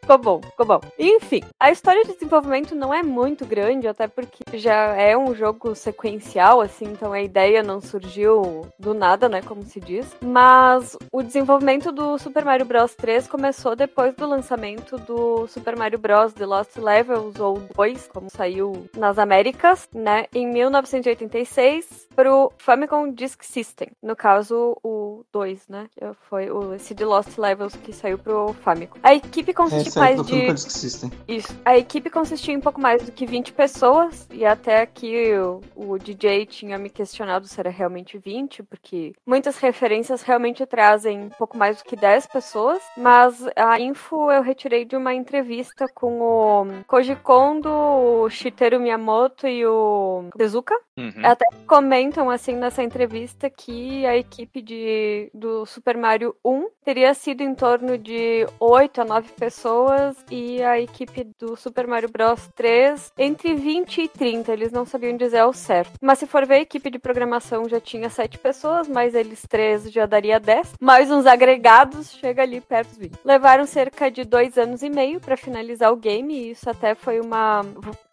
ficou 0.00 0.18
bom, 0.18 0.40
ficou 0.42 0.66
bom. 0.66 0.80
Enfim, 0.98 1.42
a 1.60 1.70
história 1.70 2.04
de 2.04 2.14
desenvolvimento 2.14 2.74
não 2.74 2.92
é 2.94 3.02
muito 3.02 3.44
grande, 3.44 3.86
até 3.88 4.06
porque 4.08 4.56
já 4.58 4.94
é 4.96 5.16
um 5.16 5.34
jogo 5.34 5.74
sequencial, 5.74 6.60
assim, 6.60 6.86
então 6.86 7.12
a 7.12 7.20
ideia 7.20 7.62
não 7.62 7.80
surgiu 7.80 8.66
do 8.78 8.94
nada, 8.94 9.28
né, 9.28 9.42
como 9.42 9.62
se 9.64 9.80
diz. 9.80 10.06
Mas 10.22 10.96
o 11.12 11.22
desenvolvimento 11.22 11.92
do 11.92 12.16
Super 12.18 12.44
Mario 12.44 12.66
Bros 12.66 12.94
3 12.94 13.26
começou 13.28 13.76
depois 13.76 14.14
do 14.14 14.26
lançamento 14.26 14.96
do 14.98 15.46
Super 15.48 15.76
Mario 15.76 15.98
Bros 15.98 16.32
The 16.32 16.46
Lost 16.46 16.76
Levels, 16.76 17.38
ou 17.38 17.60
2, 17.76 18.08
como 18.12 18.30
saiu 18.30 18.63
nas 18.96 19.18
Américas, 19.18 19.88
né, 19.92 20.26
em 20.34 20.46
1986, 20.46 22.08
pro 22.14 22.52
Famicom 22.58 23.10
Disk 23.12 23.42
System. 23.42 23.88
No 24.02 24.14
caso, 24.14 24.76
o 24.82 25.24
2, 25.32 25.68
né, 25.68 25.88
foi 26.28 26.50
o, 26.50 26.74
esse 26.74 26.94
The 26.94 27.04
Lost 27.04 27.36
Levels 27.38 27.76
que 27.76 27.92
saiu 27.92 28.18
pro 28.18 28.52
Famicom. 28.62 28.98
A 29.02 29.14
equipe 29.14 29.52
consiste 29.52 29.88
Essa 29.88 29.98
é 29.98 30.02
mais 30.02 30.26
de... 30.26 30.52
Disk 30.52 30.70
System. 30.70 31.10
Isso. 31.26 31.54
A 31.64 31.76
equipe 31.76 32.10
consistia 32.10 32.54
em 32.54 32.60
pouco 32.60 32.80
mais 32.80 33.02
do 33.02 33.12
que 33.12 33.26
20 33.26 33.52
pessoas, 33.52 34.28
e 34.30 34.44
até 34.44 34.82
aqui 34.82 35.32
o, 35.34 35.60
o 35.74 35.98
DJ 35.98 36.46
tinha 36.46 36.78
me 36.78 36.90
questionado 36.90 37.46
se 37.46 37.58
era 37.58 37.70
realmente 37.70 38.18
20, 38.18 38.62
porque 38.62 39.12
muitas 39.26 39.58
referências 39.58 40.22
realmente 40.22 40.64
trazem 40.66 41.28
pouco 41.38 41.56
mais 41.56 41.78
do 41.78 41.84
que 41.84 41.96
10 41.96 42.26
pessoas, 42.28 42.82
mas 42.96 43.44
a 43.56 43.78
info 43.80 44.30
eu 44.30 44.42
retirei 44.42 44.84
de 44.84 44.96
uma 44.96 45.14
entrevista 45.14 45.86
com 45.94 46.20
o 46.20 46.84
Koji 46.86 47.16
Kondo, 47.16 48.28
Shigeru 48.44 48.80
Miyamoto 48.80 49.46
e 49.46 49.64
o 49.66 50.28
Tezuka, 50.36 50.74
Uhum. 50.96 51.10
até 51.24 51.44
comentam 51.66 52.30
assim 52.30 52.54
nessa 52.54 52.80
entrevista 52.80 53.50
que 53.50 54.06
a 54.06 54.16
equipe 54.16 54.62
de, 54.62 55.28
do 55.34 55.66
Super 55.66 55.96
Mario 55.96 56.36
1 56.44 56.68
teria 56.84 57.12
sido 57.14 57.40
em 57.40 57.52
torno 57.52 57.98
de 57.98 58.46
8 58.60 59.00
a 59.00 59.04
9 59.04 59.32
pessoas 59.32 60.16
e 60.30 60.62
a 60.62 60.78
equipe 60.78 61.26
do 61.36 61.56
Super 61.56 61.88
Mario 61.88 62.08
Bros 62.08 62.48
3 62.54 63.12
entre 63.18 63.54
20 63.54 64.02
e 64.02 64.08
30, 64.08 64.52
eles 64.52 64.70
não 64.70 64.84
sabiam 64.84 65.16
dizer 65.16 65.38
ao 65.38 65.52
certo. 65.52 65.94
Mas 66.00 66.20
se 66.20 66.26
for 66.26 66.46
ver, 66.46 66.54
a 66.54 66.60
equipe 66.60 66.88
de 66.90 66.98
programação 66.98 67.68
já 67.68 67.80
tinha 67.80 68.08
7 68.08 68.38
pessoas, 68.38 68.86
mais 68.86 69.14
eles 69.16 69.42
3 69.48 69.90
já 69.90 70.06
daria 70.06 70.38
10, 70.38 70.74
mais 70.80 71.10
uns 71.10 71.26
agregados, 71.26 72.12
chega 72.12 72.42
ali 72.42 72.60
perto 72.60 72.90
dos 72.90 72.98
20. 72.98 73.12
Levaram 73.24 73.66
cerca 73.66 74.08
de 74.10 74.24
2 74.24 74.58
anos 74.58 74.82
e 74.82 74.90
meio 74.90 75.18
para 75.18 75.36
finalizar 75.36 75.92
o 75.92 75.96
game 75.96 76.34
e 76.34 76.50
isso 76.52 76.70
até 76.70 76.94
foi 76.94 77.20
uma 77.20 77.62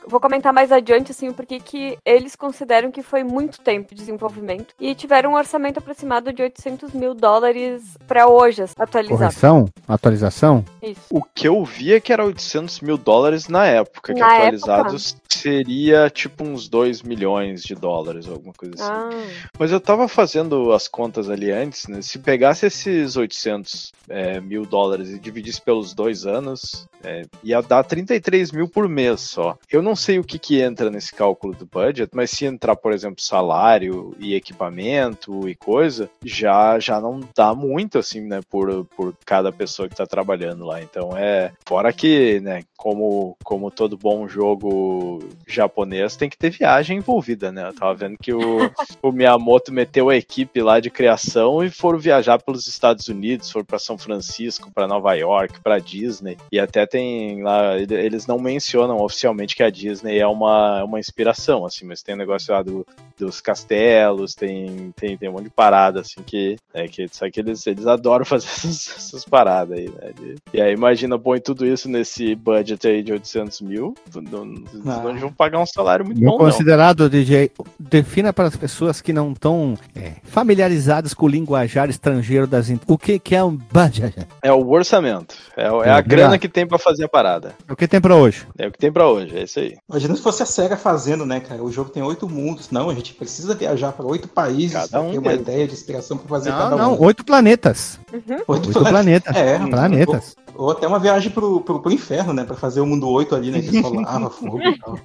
vou 0.07 0.19
comentar 0.19 0.53
mais 0.53 0.71
adiante, 0.71 1.11
assim, 1.11 1.31
porque 1.31 1.59
que 1.59 1.97
eles 2.05 2.35
consideram 2.35 2.91
que 2.91 3.01
foi 3.01 3.23
muito 3.23 3.59
tempo 3.61 3.89
de 3.89 4.01
desenvolvimento 4.01 4.73
e 4.79 4.95
tiveram 4.95 5.31
um 5.31 5.35
orçamento 5.35 5.77
aproximado 5.79 6.33
de 6.33 6.41
800 6.41 6.93
mil 6.93 7.13
dólares 7.13 7.97
para 8.07 8.27
hoje, 8.27 8.63
atualizado. 8.77 9.19
Correção? 9.19 9.69
Atualização? 9.87 10.65
Isso. 10.81 11.01
O 11.09 11.21
que 11.23 11.47
eu 11.47 11.63
vi 11.63 11.93
é 11.93 11.99
que 11.99 12.11
era 12.11 12.25
800 12.25 12.81
mil 12.81 12.97
dólares 12.97 13.47
na 13.47 13.65
época, 13.65 14.13
que 14.13 14.19
Na 14.19 14.37
atualizados 14.37 15.15
seria 15.37 16.09
tipo 16.09 16.43
uns 16.43 16.67
2 16.67 17.01
milhões 17.01 17.63
de 17.63 17.75
dólares, 17.75 18.27
alguma 18.27 18.53
coisa 18.53 18.75
assim. 18.75 18.83
Ah, 18.91 19.09
Mas 19.57 19.71
eu 19.71 19.79
tava 19.79 20.07
fazendo 20.07 20.71
as 20.71 20.87
contas 20.87 21.29
ali 21.29 21.51
antes, 21.51 21.87
né? 21.87 22.01
Se 22.01 22.19
pegasse 22.19 22.65
esses 22.65 23.15
800 23.15 23.91
é, 24.09 24.39
mil 24.39 24.65
dólares 24.65 25.09
e 25.09 25.19
dividisse 25.19 25.61
pelos 25.61 25.93
dois 25.93 26.25
anos, 26.25 26.87
é, 27.03 27.23
ia 27.43 27.61
dar 27.61 27.83
33 27.83 28.51
mil 28.51 28.67
por 28.67 28.87
mês 28.87 29.21
só. 29.21 29.57
Eu 29.71 29.81
não 29.81 29.95
sei 29.95 30.19
o 30.19 30.23
que 30.23 30.37
que 30.37 30.61
entra 30.61 30.89
nesse 30.89 31.13
cálculo 31.13 31.55
do 31.55 31.65
budget, 31.65 32.11
mas 32.13 32.31
se 32.31 32.45
entrar, 32.45 32.75
por 32.75 32.93
exemplo, 32.93 33.21
salário 33.21 34.15
e 34.19 34.35
equipamento 34.35 35.47
e 35.47 35.55
coisa, 35.55 36.09
já, 36.23 36.79
já 36.79 36.99
não 36.99 37.19
dá 37.35 37.53
muito, 37.53 37.97
assim, 37.97 38.21
né? 38.21 38.41
Por, 38.49 38.85
por 38.85 39.15
cada 39.25 39.51
pessoa 39.51 39.87
que 39.87 39.95
tá 39.95 40.05
trabalhando 40.05 40.65
lá. 40.65 40.81
Então 40.81 41.15
é. 41.15 41.51
Fora 41.65 41.91
que, 41.93 42.39
né? 42.41 42.63
Como, 42.81 43.37
como 43.43 43.69
todo 43.69 43.95
bom 43.95 44.27
jogo 44.27 45.19
japonês, 45.47 46.15
tem 46.15 46.27
que 46.27 46.35
ter 46.37 46.49
viagem 46.49 46.97
envolvida, 46.97 47.51
né? 47.51 47.67
Eu 47.67 47.73
tava 47.75 47.93
vendo 47.93 48.17
que 48.17 48.33
o, 48.33 48.39
o 49.03 49.11
Miyamoto 49.11 49.71
meteu 49.71 50.09
a 50.09 50.15
equipe 50.15 50.63
lá 50.63 50.79
de 50.79 50.89
criação 50.89 51.63
e 51.63 51.69
foram 51.69 51.99
viajar 51.99 52.41
pelos 52.41 52.65
Estados 52.65 53.07
Unidos, 53.07 53.51
foram 53.51 53.65
para 53.67 53.77
São 53.77 53.99
Francisco, 53.99 54.71
para 54.73 54.87
Nova 54.87 55.13
York, 55.13 55.59
para 55.61 55.77
Disney. 55.77 56.37
E 56.51 56.59
até 56.59 56.87
tem 56.87 57.43
lá, 57.43 57.77
ele- 57.77 57.93
eles 57.93 58.25
não 58.25 58.39
mencionam 58.39 58.97
oficialmente 58.99 59.55
que 59.55 59.61
a 59.61 59.69
Disney 59.69 60.17
é 60.17 60.25
uma, 60.25 60.83
uma 60.83 60.99
inspiração, 60.99 61.63
assim, 61.65 61.85
mas 61.85 62.01
tem 62.01 62.15
o 62.15 62.17
negócio 62.17 62.51
lá 62.51 62.63
do, 62.63 62.83
dos 63.15 63.39
castelos, 63.39 64.33
tem, 64.33 64.91
tem, 64.95 65.15
tem 65.15 65.29
um 65.29 65.33
monte 65.33 65.43
de 65.43 65.49
parada, 65.51 65.99
assim, 66.01 66.23
que, 66.25 66.57
é, 66.73 66.87
que 66.87 67.07
sabe 67.09 67.31
que 67.31 67.39
eles, 67.41 67.67
eles 67.67 67.85
adoram 67.85 68.25
fazer 68.25 68.47
essas, 68.47 68.87
essas 68.97 69.23
paradas 69.23 69.77
aí, 69.77 69.87
né? 69.87 70.35
E 70.51 70.59
aí, 70.59 70.73
imagina, 70.73 71.19
põe 71.19 71.39
tudo 71.39 71.63
isso 71.63 71.87
nesse 71.87 72.33
budget 72.33 72.70
aí 72.85 73.03
de 73.03 73.11
800 73.13 73.61
mil, 73.61 73.93
não, 74.15 74.45
não, 74.45 74.63
Ah. 74.91 75.01
não 75.03 75.19
vão 75.19 75.31
pagar 75.33 75.59
um 75.59 75.65
salário 75.65 76.05
muito 76.05 76.19
Meu 76.19 76.31
bom, 76.31 76.37
não. 76.37 76.45
considerado 76.45 77.09
DJ, 77.09 77.51
defina 77.79 78.31
para 78.33 78.47
as 78.47 78.55
pessoas 78.55 79.01
que 79.01 79.11
não 79.13 79.31
estão 79.31 79.77
é, 79.95 80.13
familiarizadas 80.23 81.13
com 81.13 81.25
o 81.25 81.29
linguajar 81.29 81.89
estrangeiro 81.89 82.45
das. 82.47 82.67
O 82.87 82.97
que, 82.97 83.19
que 83.19 83.35
é 83.35 83.43
um 83.43 83.55
budget? 83.71 84.15
É 84.41 84.51
o 84.51 84.69
orçamento, 84.69 85.35
é, 85.55 85.63
é 85.63 85.65
É, 85.65 85.69
a 85.91 86.01
grana 86.01 86.03
verdade. 86.23 86.39
que 86.39 86.49
tem 86.49 86.67
pra 86.67 86.77
fazer 86.77 87.05
a 87.05 87.09
parada. 87.09 87.53
O 87.69 87.75
que 87.75 87.87
tem 87.87 87.99
para 88.01 88.15
hoje? 88.15 88.45
É 88.57 88.67
o 88.67 88.71
que 88.71 88.77
tem 88.79 88.91
pra 88.91 89.07
hoje, 89.07 89.37
é 89.37 89.43
isso 89.43 89.59
aí. 89.59 89.75
Imagina 89.89 90.15
se 90.15 90.21
fosse 90.21 90.43
a 90.43 90.45
SEGA 90.45 90.77
fazendo, 90.77 91.25
né, 91.25 91.39
cara? 91.39 91.63
O 91.63 91.71
jogo 91.71 91.89
tem 91.89 92.03
oito 92.03 92.27
mundos. 92.29 92.69
Não, 92.71 92.89
a 92.89 92.93
gente 92.93 93.13
precisa 93.13 93.55
viajar 93.55 93.91
para 93.91 94.05
oito 94.05 94.27
países 94.27 94.73
Cada 94.73 95.01
um 95.01 95.11
ter 95.11 95.19
uma 95.19 95.33
ideia 95.33 95.67
de 95.67 95.73
inspiração 95.73 96.17
para 96.17 96.27
fazer 96.27 96.49
Não, 96.51 96.57
cada 96.57 96.75
não, 96.75 96.93
um. 96.95 97.03
oito 97.03 97.23
planetas. 97.25 97.99
uhum. 98.13 98.37
Oito 98.47 98.67
Oito 98.69 98.79
planetas. 98.85 99.35
É, 99.35 99.57
Planetas. 99.59 100.35
Ou, 100.55 100.65
ou 100.65 100.71
até 100.71 100.87
uma 100.87 100.99
viagem 100.99 101.31
pro, 101.31 101.61
pro, 101.61 101.79
pro 101.81 101.91
inferno, 101.91 102.33
né? 102.33 102.43
Pra 102.43 102.55
fazer 102.61 102.79
o 102.79 102.85
mundo 102.85 103.09
oito 103.09 103.35
ali, 103.35 103.49
né? 103.49 103.59
Que 103.59 103.81
só 103.81 103.89
lava, 103.89 104.29
fogo 104.31 104.61
e 104.61 104.77
tal. 104.77 104.99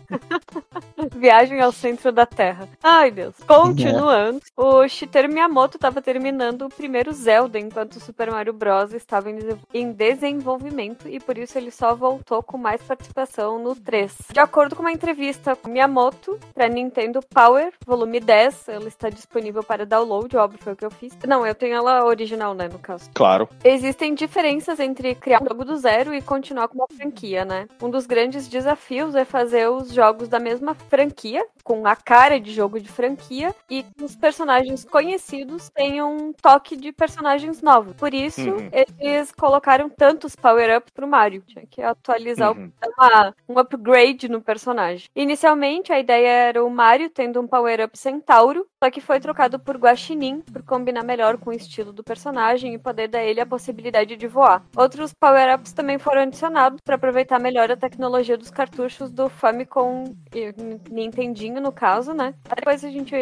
Viagem 1.17 1.61
ao 1.61 1.73
centro 1.73 2.13
da 2.13 2.27
Terra. 2.27 2.69
Ai, 2.83 3.11
Deus. 3.11 3.35
Continuando, 3.47 4.41
o 4.55 4.87
Shigeru 4.87 5.33
Miyamoto 5.33 5.79
estava 5.79 6.03
terminando 6.03 6.67
o 6.67 6.69
primeiro 6.69 7.13
Zelda 7.13 7.59
enquanto 7.59 7.97
o 7.97 8.01
Super 8.01 8.31
Mario 8.31 8.53
Bros. 8.53 8.93
estava 8.93 9.31
em 9.73 9.93
desenvolvimento 9.93 11.09
e 11.09 11.19
por 11.19 11.39
isso 11.39 11.57
ele 11.57 11.71
só 11.71 11.95
voltou 11.95 12.43
com 12.43 12.59
mais 12.59 12.83
participação 12.83 13.59
no 13.59 13.75
3. 13.75 14.15
De 14.33 14.41
acordo 14.41 14.77
com 14.77 14.83
uma 14.83 14.93
entrevista 14.93 15.57
com 15.57 15.71
Miyamoto 15.71 16.39
para 16.53 16.69
Nintendo 16.69 17.21
Power, 17.23 17.73
volume 17.87 18.21
10, 18.21 18.69
ela 18.69 18.89
está 18.89 19.09
disponível 19.09 19.63
para 19.63 19.87
download, 19.87 20.37
óbvio, 20.37 20.59
foi 20.63 20.75
o 20.75 20.77
que 20.77 20.85
eu 20.85 20.91
fiz. 20.91 21.17
Não, 21.27 21.47
eu 21.47 21.55
tenho 21.55 21.75
ela 21.75 22.05
original, 22.05 22.53
né, 22.53 22.69
no 22.69 22.79
caso. 22.79 23.09
Claro. 23.15 23.49
Existem 23.65 24.15
diferenças 24.15 24.79
entre 24.79 25.15
criar 25.15 25.43
um 25.43 25.49
jogo 25.49 25.65
do 25.65 25.77
zero 25.77 26.15
e 26.15 26.21
continuar 26.21 26.69
com 26.69 26.77
uma 26.77 26.87
franquia, 26.95 27.46
né? 27.47 27.67
Um 27.81 27.89
dos 27.89 28.07
grandes 28.07 28.49
desafios 28.49 29.15
é 29.15 29.25
fazer 29.25 29.69
os 29.69 29.93
jogos 29.93 30.29
da 30.29 30.39
mesma 30.39 30.75
franquia, 30.75 31.45
com 31.65 31.87
a 31.87 31.97
cara 31.97 32.39
de 32.39 32.53
jogo 32.53 32.79
de 32.81 32.89
franquia, 32.89 33.55
e 33.71 33.83
que 33.83 34.05
os 34.05 34.15
personagens 34.17 34.85
conhecidos 34.85 35.71
tenham 35.71 36.17
um 36.17 36.33
toque 36.33 36.77
de 36.77 36.93
personagens 36.93 37.63
novos. 37.63 37.95
Por 37.95 38.13
isso, 38.13 38.51
Uhum. 38.51 38.69
eles 39.01 39.33
colocaram 39.33 39.89
tantos 39.89 40.37
power-ups 40.37 40.93
pro 40.93 41.07
Mario. 41.09 41.43
Tinha 41.47 41.67
que 41.67 41.83
atualizar 41.83 42.53
Uhum. 42.57 42.71
uma- 42.99 43.35
um 43.49 43.59
upgrade 43.59 44.29
no 44.29 44.41
personagem. 44.41 45.09
Inicialmente, 45.15 45.93
a 45.93 45.99
ideia 45.99 46.29
era 46.49 46.65
o 46.65 46.71
Mario 46.71 47.11
tendo 47.11 47.41
um 47.41 47.47
power-up 47.47 47.99
Centauro, 47.99 48.67
só 48.83 48.91
que 48.91 49.01
foi 49.01 49.19
trocado 49.21 49.59
por 49.59 49.77
Guaxinim, 49.77 50.41
por 50.53 50.63
combinar 50.63 51.03
melhor 51.03 51.37
com 51.39 51.51
o 51.51 51.53
estilo 51.53 51.93
do 51.93 52.05
personagem 52.05 52.75
e 52.75 52.79
poder 52.79 53.09
dar 53.09 53.23
ele 53.25 53.41
a 53.41 53.47
possibilidade 53.47 54.17
de 54.17 54.27
voar. 54.29 54.63
Outros 54.77 55.13
power-ups 55.15 55.73
também 55.73 55.99
foram 55.99 56.23
adicionados 56.23 56.81
para 56.85 56.95
aproveitar 56.95 57.26
melhor 57.39 57.71
a 57.71 57.77
tecnologia 57.77 58.37
dos 58.37 58.51
cartuchos 58.51 59.11
do 59.11 59.29
Famicom 59.29 60.05
e 60.35 60.55
Nintendinho, 60.91 61.61
no 61.61 61.73
caso, 61.73 62.13
né? 62.13 62.35
Depois 62.55 62.85
a 62.85 62.91
gente 62.91 63.15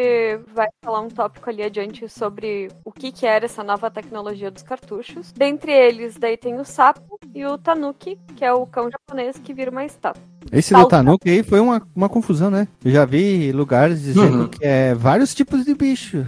vai 0.54 0.68
falar 0.84 1.00
um 1.00 1.08
tópico 1.08 1.48
ali 1.50 1.62
adiante 1.62 2.08
sobre 2.08 2.68
o 2.84 2.92
que, 2.92 3.10
que 3.10 3.26
era 3.26 3.44
essa 3.44 3.62
nova 3.64 3.90
tecnologia 3.90 4.50
dos 4.50 4.62
cartuchos. 4.62 5.32
Dentre 5.32 5.72
eles, 5.72 6.16
daí 6.16 6.36
tem 6.36 6.56
o 6.60 6.64
sapo 6.64 7.18
e 7.34 7.44
o 7.44 7.56
tanuki, 7.58 8.18
que 8.36 8.44
é 8.44 8.52
o 8.52 8.66
cão 8.66 8.88
japonês 8.90 9.38
que 9.38 9.52
vira 9.54 9.70
uma 9.70 9.84
estátua. 9.84 10.22
Esse 10.52 10.70
Salta. 10.70 10.84
do 10.84 10.90
Tanuki 10.90 11.30
aí 11.30 11.42
foi 11.42 11.58
uma, 11.58 11.82
uma 11.96 12.08
confusão, 12.08 12.50
né? 12.50 12.68
Eu 12.84 12.90
já 12.90 13.04
vi 13.06 13.50
lugares 13.50 14.02
dizendo 14.02 14.42
Uhum. 14.42 14.48
que 14.48 14.64
é 14.64 14.94
vários 14.94 15.34
tipos 15.34 15.64
de 15.64 15.74
bicho. 15.74 16.26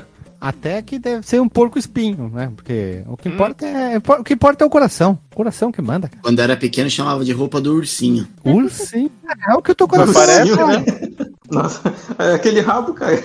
Até 0.48 0.80
que 0.80 0.96
deve 0.98 1.26
ser 1.26 1.40
um 1.40 1.48
porco 1.48 1.76
espinho, 1.76 2.30
né? 2.32 2.52
Porque 2.54 3.02
o 3.08 3.16
que 3.16 3.28
Hum. 3.28 3.32
importa 3.32 3.66
é, 3.66 3.98
o 3.98 4.22
que 4.22 4.34
importa 4.34 4.62
é 4.64 4.66
o 4.66 4.70
coração. 4.70 5.18
O 5.32 5.36
coração 5.36 5.72
que 5.72 5.82
manda, 5.82 6.08
cara. 6.08 6.22
Quando 6.22 6.38
era 6.38 6.56
pequeno, 6.56 6.88
chamava 6.88 7.24
de 7.24 7.32
roupa 7.32 7.60
do 7.60 7.74
ursinho. 7.74 8.28
Ursinho. 8.44 9.10
É 9.48 9.54
o 9.54 9.60
que 9.62 9.72
o 9.72 9.74
teu 9.74 9.88
Mas 9.90 10.12
coração. 10.12 10.14
parece, 10.14 10.56
né? 10.56 11.26
Nossa, 11.50 11.94
é 12.18 12.34
aquele 12.34 12.60
rabo, 12.60 12.94
cara. 12.94 13.20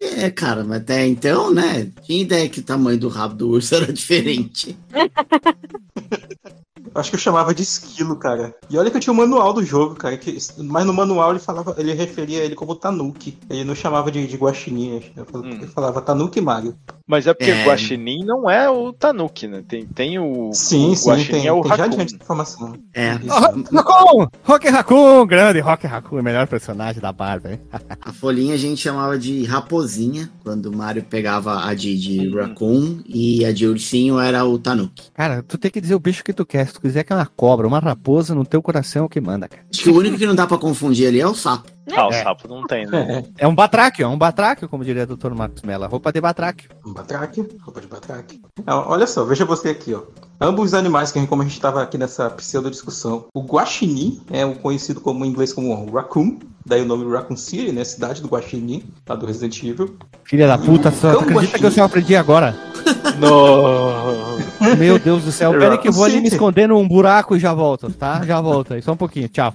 É, 0.00 0.30
cara, 0.30 0.62
mas 0.62 0.82
até 0.82 1.04
então, 1.06 1.52
né? 1.52 1.88
Tinha 2.04 2.22
ideia 2.22 2.48
que 2.48 2.60
o 2.60 2.62
tamanho 2.62 2.98
do 2.98 3.08
rabo 3.08 3.34
do 3.34 3.48
urso 3.50 3.74
era 3.74 3.92
diferente. 3.92 4.76
Acho 6.96 7.10
que 7.10 7.16
eu 7.16 7.20
chamava 7.20 7.54
de 7.54 7.62
esquilo, 7.62 8.16
cara. 8.16 8.54
E 8.70 8.76
olha 8.78 8.90
que 8.90 8.96
eu 8.96 9.00
tinha 9.00 9.12
o 9.12 9.16
manual 9.16 9.52
do 9.52 9.64
jogo, 9.64 9.94
cara. 9.94 10.16
Que, 10.16 10.36
mas 10.58 10.84
no 10.86 10.92
manual 10.92 11.30
ele 11.30 11.38
falava, 11.38 11.74
ele 11.78 11.92
referia 11.92 12.42
ele 12.44 12.54
como 12.54 12.74
Tanuki. 12.74 13.38
Ele 13.50 13.64
não 13.64 13.74
chamava 13.74 14.10
de, 14.10 14.26
de 14.26 14.36
Guaxinim. 14.36 15.02
Hum. 15.34 15.42
Ele 15.44 15.66
falava 15.66 16.00
Tanuki 16.00 16.40
Mario. 16.40 16.74
Mas 17.06 17.26
é 17.26 17.34
porque 17.34 17.50
É. 17.50 17.64
Guaxinim 17.64 18.24
não 18.24 18.48
é 18.50 18.68
o 18.68 18.92
Tanuki, 18.92 19.46
né? 19.46 19.62
Tem, 19.66 19.86
tem 19.86 20.18
o. 20.18 20.50
Sim, 20.52 20.90
o 20.92 20.96
sim, 20.96 21.08
Guaxinim 21.10 21.30
tem, 21.30 21.46
é 21.46 21.52
o 21.52 21.62
tem 21.62 21.76
já 21.76 21.84
adiante 21.84 22.16
de 22.16 22.22
informação. 22.22 22.74
É, 22.92 23.14
Isso. 23.14 23.28
Raccoon! 23.74 24.26
Rock 24.44 24.68
Raccoon! 24.68 25.26
Grande 25.26 25.60
Rock 25.60 25.86
Raccoon, 25.86 26.18
o 26.20 26.22
melhor 26.22 26.46
personagem 26.46 27.00
da 27.00 27.12
Barbie, 27.12 27.52
hein? 27.52 27.60
a 28.00 28.12
folhinha 28.12 28.54
a 28.54 28.58
gente 28.58 28.80
chamava 28.80 29.18
de 29.18 29.44
raposinha, 29.44 30.30
quando 30.42 30.66
o 30.66 30.76
Mario 30.76 31.02
pegava 31.04 31.64
a 31.64 31.74
de, 31.74 31.96
de 31.96 32.16
Uhum. 32.28 32.34
raccoon 32.42 33.00
e 33.06 33.44
a 33.44 33.52
de 33.52 33.66
ursinho 33.66 34.18
era 34.18 34.44
o 34.44 34.58
Tanuki. 34.58 35.10
Cara, 35.14 35.42
tu 35.42 35.56
tem 35.58 35.70
que 35.70 35.80
dizer 35.80 35.94
o 35.94 36.00
bicho 36.00 36.24
que 36.24 36.32
tu 36.32 36.44
quer. 36.46 36.66
Se 36.66 36.74
tu 36.74 36.80
quiser 36.86 37.04
que 37.04 37.12
é 37.12 37.16
uma 37.16 37.26
cobra, 37.26 37.66
uma 37.66 37.78
raposa, 37.78 38.34
no 38.34 38.44
teu 38.44 38.62
coração 38.62 39.02
é 39.02 39.04
o 39.06 39.08
que 39.08 39.20
manda, 39.20 39.48
cara. 39.48 39.62
Acho 39.72 39.82
que 39.84 39.90
o 39.90 39.96
único 39.96 40.16
que 40.16 40.26
não 40.26 40.34
dá 40.34 40.46
pra 40.46 40.58
confundir 40.58 41.06
ali 41.08 41.20
é 41.20 41.26
o 41.26 41.34
sapo. 41.34 41.70
Ah, 41.94 42.08
o 42.08 42.12
É. 42.12 42.22
sapo 42.24 42.48
não 42.48 42.66
tem, 42.66 42.84
né? 42.86 43.24
É, 43.38 43.44
É 43.44 43.48
um 43.48 43.54
batráquio, 43.54 44.04
é 44.04 44.08
um 44.08 44.18
batráquio, 44.18 44.68
como 44.68 44.84
diria 44.84 45.04
o 45.04 45.16
Dr. 45.16 45.32
Marcos 45.34 45.62
Mello. 45.62 45.86
Roupa 45.86 46.12
de 46.12 46.20
batráquio. 46.20 46.70
um 46.84 46.92
batraque, 46.92 47.46
roupa 47.62 47.80
de 47.80 47.86
batraque. 47.86 48.40
Ah, 48.66 48.88
Olha 48.90 49.06
só, 49.06 49.24
veja 49.24 49.44
você 49.44 49.68
aqui, 49.68 49.94
ó. 49.94 50.02
Ambos 50.40 50.66
os 50.66 50.74
animais, 50.74 51.12
que 51.12 51.26
como 51.26 51.42
a 51.42 51.44
gente 51.44 51.54
estava 51.54 51.82
aqui 51.82 51.96
nessa 51.96 52.28
pseudo-discussão. 52.28 53.26
O 53.34 53.40
Guaxinim 53.42 54.20
é 54.30 54.44
o 54.44 54.54
conhecido 54.56 55.00
como 55.00 55.24
em 55.24 55.28
inglês 55.28 55.52
como 55.52 55.90
Raccoon, 55.90 56.38
daí 56.64 56.82
o 56.82 56.84
nome 56.84 57.10
Raccoon 57.10 57.36
City, 57.36 57.72
né? 57.72 57.84
Cidade 57.84 58.20
do 58.20 58.28
Guaxinim, 58.28 58.82
lá 59.08 59.14
do 59.16 59.24
Resident 59.24 59.62
Evil. 59.62 59.96
Filha 60.24 60.46
da 60.46 60.58
puta, 60.58 60.90
só, 60.90 61.12
acredita 61.12 61.34
guaxinim. 61.34 61.58
que 61.60 61.66
eu 61.66 61.70
só 61.70 61.84
aprendi 61.84 62.16
agora? 62.16 62.54
No... 63.18 64.38
Meu 64.76 64.98
Deus 64.98 65.24
do 65.24 65.32
céu, 65.32 65.52
pera 65.52 65.72
aí 65.72 65.78
que 65.78 65.88
eu 65.88 65.92
vou 65.92 66.04
ali 66.04 66.20
me 66.20 66.28
esconder 66.28 66.68
num 66.68 66.86
buraco 66.86 67.36
e 67.36 67.40
já 67.40 67.52
volto, 67.52 67.90
tá? 67.92 68.24
Já 68.24 68.40
volto 68.40 68.74
aí, 68.74 68.82
só 68.82 68.92
um 68.92 68.96
pouquinho, 68.96 69.28
tchau. 69.28 69.54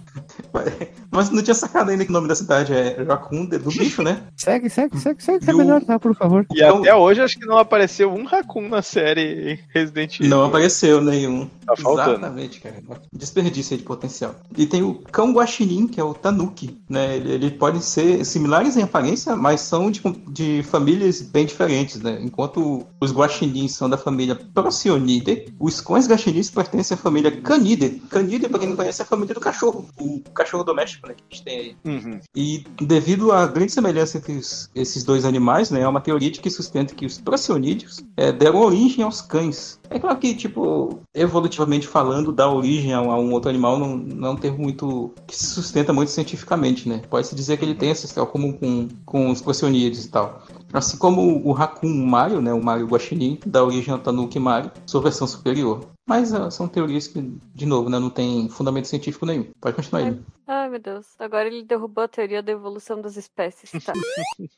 Mas 1.12 1.30
não 1.30 1.42
tinha 1.44 1.54
sacado 1.54 1.92
ainda 1.92 2.04
que 2.06 2.10
o 2.10 2.14
nome 2.14 2.28
da 2.28 2.36
cidade 2.36 2.74
é 2.74 3.04
Raccoon, 3.04 3.46
do 3.46 3.60
bicho, 3.70 4.02
né? 4.02 4.24
Segue, 4.38 4.70
segue, 4.70 4.98
segue, 4.98 5.22
segue, 5.24 5.44
que 5.46 5.52
é 5.52 5.54
o- 5.54 5.58
melhor, 5.58 5.84
tá? 5.84 6.00
Por 6.00 6.16
favor. 6.16 6.46
E 6.54 6.58
Então- 6.64 6.80
até 6.80 6.96
hoje 6.96 7.22
acho 7.22 7.38
que 7.38 7.46
não 7.46 7.58
apareceu 7.58 8.12
um 8.12 8.24
Raccoon 8.24 8.70
na 8.70 8.82
série 8.82 9.60
Resident 9.74 10.16
Evil. 10.20 10.30
Não 10.30 10.46
apareceu 10.46 11.02
nenhum. 11.02 11.50
Tá 11.66 11.76
faltando. 11.76 12.12
Exatamente, 12.12 12.60
cara. 12.62 12.76
Desperdício 13.14 13.74
aí 13.74 13.78
de 13.80 13.84
potencial. 13.84 14.36
E 14.58 14.66
tem 14.66 14.82
o 14.84 14.96
cão 14.96 15.32
guaxinim, 15.34 15.88
que 15.88 16.00
é 16.00 16.04
o 16.04 16.14
tanuki, 16.14 16.78
né? 16.90 17.18
Ele, 17.18 17.32
ele 17.34 17.52
podem 17.52 17.82
ser 17.82 18.26
similares 18.26 18.78
em 18.78 18.84
aparência, 18.84 19.36
mas 19.36 19.62
são 19.62 19.92
de, 19.92 20.02
de 20.30 20.64
famílias 20.64 21.22
bem 21.22 21.46
diferentes, 21.46 22.02
né? 22.02 22.20
Enquanto 22.22 22.86
os 23.00 23.12
guaxinins 23.12 23.74
são 23.74 23.90
da 23.90 23.98
família 23.98 24.36
Procyon 24.54 25.02
os 25.60 25.82
cães 25.82 26.08
guaxinins 26.08 26.50
pertencem 26.50 26.96
à 26.96 26.98
família 26.98 27.32
Canidae. 27.42 28.02
Canidae, 28.10 28.50
pra 28.50 28.60
quem 28.60 28.70
não 28.70 28.76
conhece, 28.76 29.02
é 29.02 29.04
a 29.04 29.08
família 29.08 29.34
do 29.34 29.40
cachorro, 29.40 29.86
o 30.00 30.20
cachorro 30.34 30.64
doméstico. 30.64 31.01
Né, 31.08 31.14
que 31.16 31.24
a 31.30 31.36
gente 31.36 31.44
tem 31.44 31.60
aí. 31.60 31.76
Uhum. 31.86 32.20
E 32.36 32.64
devido 32.82 33.32
à 33.32 33.46
grande 33.48 33.72
semelhança 33.72 34.18
entre 34.18 34.34
os- 34.34 34.70
esses 34.76 35.04
dois 35.04 35.26
animais, 35.26 35.70
né, 35.72 35.84
há 35.84 35.90
uma 35.90 36.02
teoria 36.02 36.30
de 36.32 36.40
que 36.40 36.50
sustenta 36.50 36.94
que 36.96 37.06
os 37.06 37.20
procionídeos 37.20 38.02
é, 38.18 38.32
deram 38.32 38.60
origem 38.62 39.04
aos 39.04 39.22
cães. 39.22 39.80
É 39.90 40.00
claro 40.00 40.18
que, 40.18 40.34
tipo, 40.34 41.00
evolutivamente 41.14 41.88
falando, 41.88 42.32
dar 42.32 42.50
origem 42.50 42.94
a 42.94 43.02
um, 43.02 43.12
a 43.12 43.20
um 43.20 43.32
outro 43.34 43.50
animal 43.50 43.78
não, 43.78 43.98
não 43.98 44.34
é 44.34 44.38
termo 44.38 44.60
muito. 44.60 45.12
que 45.28 45.36
se 45.36 45.46
sustenta 45.48 45.92
muito 45.94 46.10
cientificamente, 46.12 46.88
né? 46.88 47.02
Pode-se 47.10 47.36
dizer 47.36 47.58
que 47.58 47.66
ele 47.66 47.76
tem 47.76 47.92
ancestral 47.92 48.28
comum 48.28 48.54
com, 48.54 48.88
com 49.06 49.30
os 49.30 49.42
procionídeos 49.42 50.06
e 50.06 50.10
tal. 50.10 50.44
Assim 50.74 50.98
como 50.98 51.46
o 51.46 51.52
Raccoon 51.52 51.94
Mario, 52.06 52.42
né, 52.42 52.54
o 52.54 52.64
Mario 52.64 52.88
Guaxinim, 52.88 53.38
dá 53.46 53.64
origem 53.64 53.94
ao 53.94 54.00
Tanuki 54.00 54.40
Mario, 54.40 54.72
sua 54.86 55.02
versão 55.02 55.28
superior. 55.28 55.86
Mas 56.12 56.34
ah, 56.34 56.52
são 56.52 56.68
teorias 56.68 57.08
que, 57.08 57.22
de 57.56 57.66
novo, 57.66 57.90
né, 57.90 57.98
não 57.98 58.10
tem 58.10 58.50
fundamento 58.50 58.86
científico 58.86 59.26
nenhum. 59.26 59.46
Pode 59.62 59.78
continuar 59.78 60.04
aí. 60.04 60.20
Ai, 60.46 60.68
meu 60.68 60.82
Deus. 60.82 61.06
Agora 61.18 61.48
ele 61.48 61.64
derrubou 61.64 62.04
a 62.04 62.08
teoria 62.10 62.44
da 62.44 62.52
evolução 62.52 63.00
das 63.00 63.16
espécies. 63.16 63.72
Tá. 63.86 63.94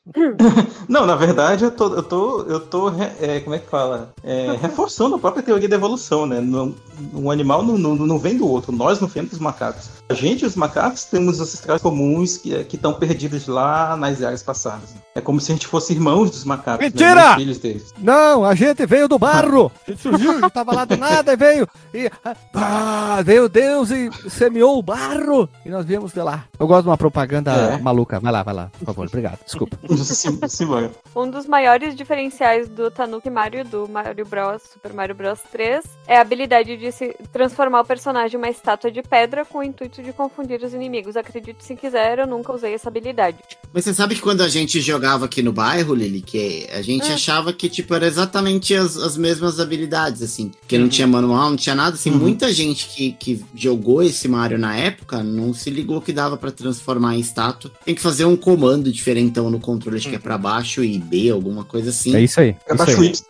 Não, 0.90 1.06
na 1.06 1.16
verdade, 1.16 1.66
eu 1.66 1.70
tô, 1.70 1.94
eu 1.94 2.02
tô, 2.02 2.42
eu 2.44 2.60
tô 2.60 2.90
é, 3.22 3.40
como 3.42 3.56
é 3.56 3.60
que 3.60 3.70
fala? 3.70 4.12
É, 4.24 4.58
reforçando 4.60 5.16
a 5.16 5.20
própria 5.20 5.44
teoria 5.44 5.70
da 5.70 5.76
evolução, 5.76 6.26
né? 6.26 6.42
Não, 6.42 6.74
um 7.14 7.30
animal 7.30 7.62
não, 7.62 7.78
não, 7.78 7.96
não 7.96 8.18
vem 8.18 8.36
do 8.36 8.48
outro, 8.48 8.72
nós 8.72 9.00
não 9.00 9.08
vemos 9.08 9.30
dos 9.30 9.40
macacos. 9.40 9.92
A 10.10 10.16
gente 10.16 10.42
e 10.42 10.48
os 10.48 10.56
macacos 10.56 11.06
temos 11.06 11.40
ancestrais 11.40 11.82
comuns 11.82 12.38
que 12.38 12.76
estão 12.76 12.94
perdidos 12.94 13.48
lá 13.48 13.96
nas 13.96 14.22
áreas 14.24 14.42
passadas. 14.42 14.96
É 15.16 15.22
como 15.22 15.40
se 15.40 15.52
a 15.52 15.56
gente 15.56 15.68
fosse 15.68 15.94
irmãos 15.94 16.32
dos 16.32 16.44
macacos, 16.44 16.86
Mentira! 16.86 17.16
né? 17.16 17.30
Não 17.30 17.36
filhos 17.36 17.58
deles. 17.60 17.94
Não, 18.00 18.44
a 18.44 18.56
gente 18.56 18.86
veio 18.86 19.08
do 19.08 19.20
barro. 19.20 19.72
A 19.88 19.92
gente 19.92 20.02
surgiu, 20.02 20.32
a 20.32 20.34
gente 20.36 20.50
tava 20.52 20.74
lá 20.74 20.86
do 20.86 20.98
nada 20.98 21.34
e 21.34 21.36
veio. 21.44 21.68
E 21.94 22.10
ah, 22.54 23.22
veio 23.24 23.50
Deus 23.50 23.90
e 23.92 24.10
semeou 24.30 24.78
o 24.80 24.82
barro. 24.84 25.50
E 25.66 25.70
nós 25.70 25.86
viemos 25.86 26.12
de 26.14 26.22
lá. 26.22 26.46
Eu 26.60 26.68
gosto 26.68 26.84
de 26.84 26.90
uma 26.90 26.98
propaganda 26.98 27.52
É. 27.52 27.78
maluca. 27.78 28.20
Vai 28.20 28.32
lá, 28.32 28.44
vai 28.44 28.54
lá, 28.54 28.72
por 28.80 28.86
favor. 28.86 29.08
Obrigado. 29.08 29.40
Desculpa. 29.46 29.78
Sim, 30.04 30.40
Simbora. 30.48 30.92
Um 31.16 31.30
dos 31.30 31.46
maiores 31.46 31.96
diferenciais 31.96 32.68
do 32.70 32.90
Tanuki 32.90 33.30
Mario 33.30 33.66
do 33.66 33.88
Mario 33.90 34.26
Bros, 34.26 34.62
Super 34.74 34.94
Mario 34.94 35.16
Bros 35.16 35.40
3, 35.52 35.84
é 36.08 36.18
a 36.18 36.22
habilidade 36.22 36.78
de 36.78 36.92
se 36.92 37.16
transformar 37.32 37.82
o 37.82 37.86
personagem 37.86 38.36
em 38.36 38.38
uma 38.38 38.50
estátua 38.50 38.92
de 38.92 39.02
pedra 39.02 39.46
com 39.46 39.60
o 39.60 39.64
intuito 39.64 40.02
de 40.02 40.14
confundir 40.14 40.62
os 40.64 40.74
inimigos. 40.74 41.16
Acredite 41.18 41.64
se 41.64 41.76
quiser, 41.76 42.20
eu 42.20 42.28
nunca 42.28 42.54
usei 42.54 42.74
essa 42.74 42.90
habilidade. 42.90 43.38
Mas 43.74 43.84
você 43.86 43.94
sabe 43.94 44.16
que 44.16 44.22
quando 44.22 44.42
a 44.42 44.48
gente 44.48 44.80
jogava 44.82 45.26
aqui 45.26 45.42
no 45.42 45.52
bairro, 45.52 45.94
Lili, 45.96 46.22
que 46.22 46.68
a 46.74 46.82
gente 46.82 47.10
Hum. 47.10 47.14
achava 47.14 47.52
que, 47.54 47.68
tipo, 47.70 47.94
era 47.96 48.06
exatamente 48.06 48.74
as, 48.76 48.96
as 48.98 49.18
mesmas 49.18 49.60
habilidades, 49.60 50.22
assim. 50.22 50.50
Porque 50.60 50.78
não 50.78 50.88
tinha 50.88 51.08
manual, 51.08 51.23
não 51.28 51.56
tinha 51.56 51.76
nada, 51.76 51.96
assim. 51.96 52.12
Uhum. 52.12 52.18
Muita 52.18 52.52
gente 52.52 52.88
que, 52.88 53.12
que 53.14 53.46
jogou 53.56 54.02
esse 54.04 54.28
Mario 54.28 54.58
na 54.58 54.76
época 54.76 55.24
não 55.24 55.54
se 55.54 55.70
ligou 55.70 56.02
que 56.02 56.12
dava 56.14 56.38
pra 56.38 56.52
transformar 56.52 57.16
em 57.16 57.20
estátua. 57.20 57.72
Tem 57.86 57.96
que 57.96 58.02
fazer 58.02 58.26
um 58.26 58.36
comando 58.36 58.92
diferentão 58.92 59.50
no 59.50 59.60
controle, 59.60 59.98
acho 59.98 60.10
que 60.10 60.16
é 60.16 60.20
pra 60.20 60.38
baixo 60.38 60.84
e 60.84 60.98
B, 60.98 61.30
alguma 61.30 61.64
coisa 61.64 61.90
assim. 61.90 62.16
É 62.16 62.22
isso 62.22 62.40
aí. 62.40 62.56
É 62.68 62.76
baixo. 62.76 63.04
Y 63.04 63.24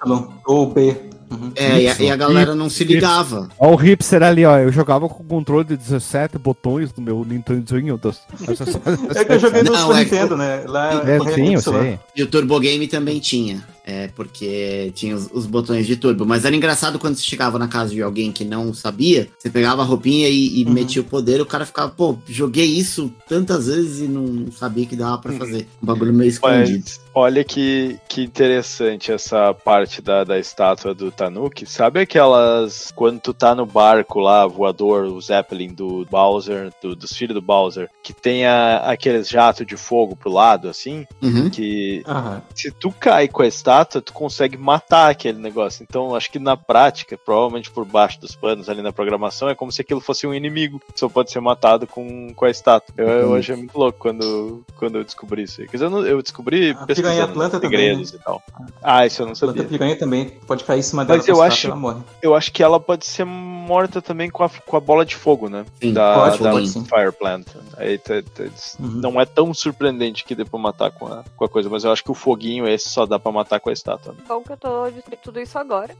ou 0.45 0.67
B. 0.73 0.95
Uhum. 1.31 1.51
É, 1.55 1.81
e 1.81 1.87
a, 1.87 1.95
e 1.99 2.11
a 2.11 2.15
galera 2.15 2.53
não 2.53 2.69
se 2.69 2.83
ligava. 2.83 3.49
Ó, 3.57 3.71
o 3.71 3.75
hipster 3.75 4.21
ali, 4.21 4.45
ó. 4.45 4.57
Eu 4.59 4.71
jogava 4.71 5.09
com 5.09 5.23
controle 5.23 5.65
de 5.65 5.75
17 5.77 6.37
botões 6.37 6.93
no 6.95 7.01
meu 7.03 7.25
Nintendinho. 7.25 7.97
Dos... 7.97 8.19
É 9.15 9.25
que 9.25 9.31
eu 9.33 9.39
joguei 9.39 9.63
no 9.63 9.71
Não, 9.71 9.87
Super 9.87 9.95
é- 9.95 10.03
Nintendo, 10.03 10.37
né? 10.37 10.63
Lá 10.67 11.01
É, 11.09 11.19
sim, 11.33 11.53
eu 11.53 11.59
Y. 11.59 11.61
sei. 11.61 11.99
E 12.15 12.23
o 12.23 12.27
Turbo 12.27 12.59
Game 12.59 12.87
também 12.87 13.19
tinha. 13.19 13.63
É, 13.85 14.07
porque 14.07 14.91
tinha 14.95 15.13
os, 15.13 15.29
os 15.33 15.45
botões 15.45 15.85
de 15.85 15.97
turbo. 15.97 16.25
Mas 16.25 16.45
era 16.45 16.55
engraçado 16.55 16.97
quando 16.97 17.15
você 17.17 17.23
chegava 17.23 17.59
na 17.59 17.67
casa 17.67 17.91
de 17.91 18.01
alguém 18.01 18.31
que 18.31 18.45
não 18.45 18.73
sabia, 18.73 19.27
você 19.37 19.49
pegava 19.49 19.81
a 19.81 19.85
roupinha 19.85 20.29
e, 20.29 20.61
e 20.61 20.65
Uhum. 20.65 20.71
metia 20.71 21.01
o 21.01 21.05
poder, 21.05 21.41
o 21.41 21.45
cara 21.45 21.65
ficava, 21.65 21.89
pô, 21.89 22.17
joguei 22.27 22.65
isso 22.65 23.11
tantas 23.27 23.67
vezes 23.67 23.99
e 23.99 24.07
não 24.07 24.49
sabia 24.51 24.85
que 24.85 24.95
dava 24.95 25.17
pra 25.17 25.33
fazer. 25.33 25.67
Um 25.81 25.85
bagulho 25.85 26.13
meio 26.13 26.29
escondido. 26.29 26.83
Mas 26.85 27.02
olha 27.13 27.43
que, 27.43 27.99
que 28.07 28.23
interessante 28.23 29.11
essa 29.11 29.53
parte 29.53 30.01
da, 30.01 30.23
da 30.23 30.39
estátua 30.39 30.93
do 30.93 31.11
Tanuki. 31.11 31.65
Sabe 31.65 31.99
aquelas. 32.01 32.91
Quando 32.95 33.19
tu 33.19 33.33
tá 33.33 33.53
no 33.55 33.65
barco 33.65 34.19
lá, 34.19 34.45
voador, 34.47 35.05
o 35.05 35.21
Zeppelin 35.21 35.73
do 35.73 36.05
Bowser, 36.09 36.71
do- 36.81 36.95
dos 36.95 37.13
filhos 37.13 37.33
do 37.35 37.41
Bowser, 37.41 37.89
que 38.01 38.13
tem 38.13 38.45
a- 38.45 38.77
aqueles 38.77 39.27
jatos 39.29 39.65
de 39.65 39.77
fogo 39.77 40.15
pro 40.15 40.31
lado, 40.31 40.67
assim, 40.69 41.05
Uhum. 41.21 41.49
que 41.49 42.03
Aham. 42.07 42.41
se 42.55 42.71
tu 42.71 42.91
cai 42.91 43.27
com 43.27 43.41
a 43.41 43.47
estátua, 43.47 44.01
tu 44.01 44.13
consegue 44.13 44.57
matar 44.57 45.09
aquele 45.11 45.39
negócio. 45.39 45.83
Então, 45.87 46.15
acho 46.15 46.31
que 46.31 46.39
na 46.39 46.55
prática, 46.57 47.17
provavelmente 47.17 47.69
por 47.71 47.85
baixo 47.85 48.19
dos 48.19 48.35
panos 48.35 48.69
ali 48.69 48.81
na 48.81 48.91
programação, 48.93 49.49
é 49.49 49.55
como 49.55 49.71
se 49.71 49.81
aquilo 49.81 50.01
fosse 50.01 50.25
um 50.27 50.33
inimigo 50.33 50.79
que 50.79 50.99
só 50.99 51.07
pode 51.09 51.31
ser 51.31 51.39
matado 51.39 51.85
com, 51.87 52.33
com 52.33 52.45
a 52.45 52.49
estátua. 52.49 52.93
Eu, 52.97 53.07
eu 53.07 53.29
Uhum. 53.29 53.35
achei 53.35 53.55
muito 53.55 53.77
louco 53.77 53.97
quando, 53.99 54.63
quando 54.77 54.97
eu 54.97 55.03
descobri 55.03 55.43
isso 55.43 55.61
aí. 55.61 55.67
Quer 55.67 55.77
dizer, 55.77 55.85
eu, 55.85 55.89
não- 55.89 56.05
eu 56.05 56.21
descobri 56.21 56.71
A 56.71 56.85
piranha 57.09 57.23
Atlanta 57.25 57.59
também, 57.59 58.01
e 58.01 58.17
tal. 58.19 58.41
Ah, 58.81 59.05
isso 59.05 59.21
eu 59.21 59.25
não 59.27 59.33
Planta 59.33 59.47
sabia. 59.53 59.63
piranha 59.65 59.97
também 59.97 60.29
pode 60.47 60.63
cair 60.63 60.79
em 60.79 60.83
cima 60.83 61.03
dela 61.05 61.17
Mas 61.17 61.27
eu 61.27 61.41
acho- 61.41 61.67
ela 61.67 61.75
morre. 61.75 62.01
Eu 62.21 62.35
acho 62.35 62.51
que 62.51 62.61
ela 62.63 62.79
pode 62.79 63.05
ser 63.05 63.25
morta 63.25 64.01
também 64.01 64.29
com 64.29 64.43
a, 64.43 64.49
com 64.49 64.77
a 64.77 64.79
bola 64.79 65.05
de 65.05 65.15
fogo, 65.15 65.47
né? 65.49 65.65
Sim, 65.81 65.93
da, 65.93 66.15
pode, 66.15 66.43
da 66.43 66.51
pode, 66.51 66.69
sim. 66.69 66.85
Fire 66.85 67.11
Plant. 67.11 67.47
Aí 67.77 67.97
tá- 67.97 68.21
tá- 68.33 68.43
Uhum. 68.79 68.87
não 69.01 69.21
é 69.21 69.25
tão 69.25 69.53
surpreendente 69.53 70.23
que 70.25 70.35
dê 70.35 70.43
pra 70.45 70.59
matar 70.59 70.91
com 70.91 71.07
a, 71.07 71.23
com 71.35 71.45
a 71.45 71.49
coisa, 71.49 71.69
mas 71.69 71.83
eu 71.83 71.91
acho 71.91 72.03
que 72.03 72.11
o 72.11 72.15
foguinho 72.15 72.67
esse 72.67 72.89
só 72.89 73.05
dá 73.05 73.17
pra 73.19 73.31
matar 73.31 73.59
com 73.59 73.69
a 73.69 73.73
estátua. 73.73 74.13
né? 74.13 74.19
Bom 74.27 74.41
que 74.41 74.51
eu 74.51 74.57
tô 74.57 74.85
descobrindo 74.89 75.21
tudo 75.23 75.39
isso 75.39 75.57
agora. 75.57 75.95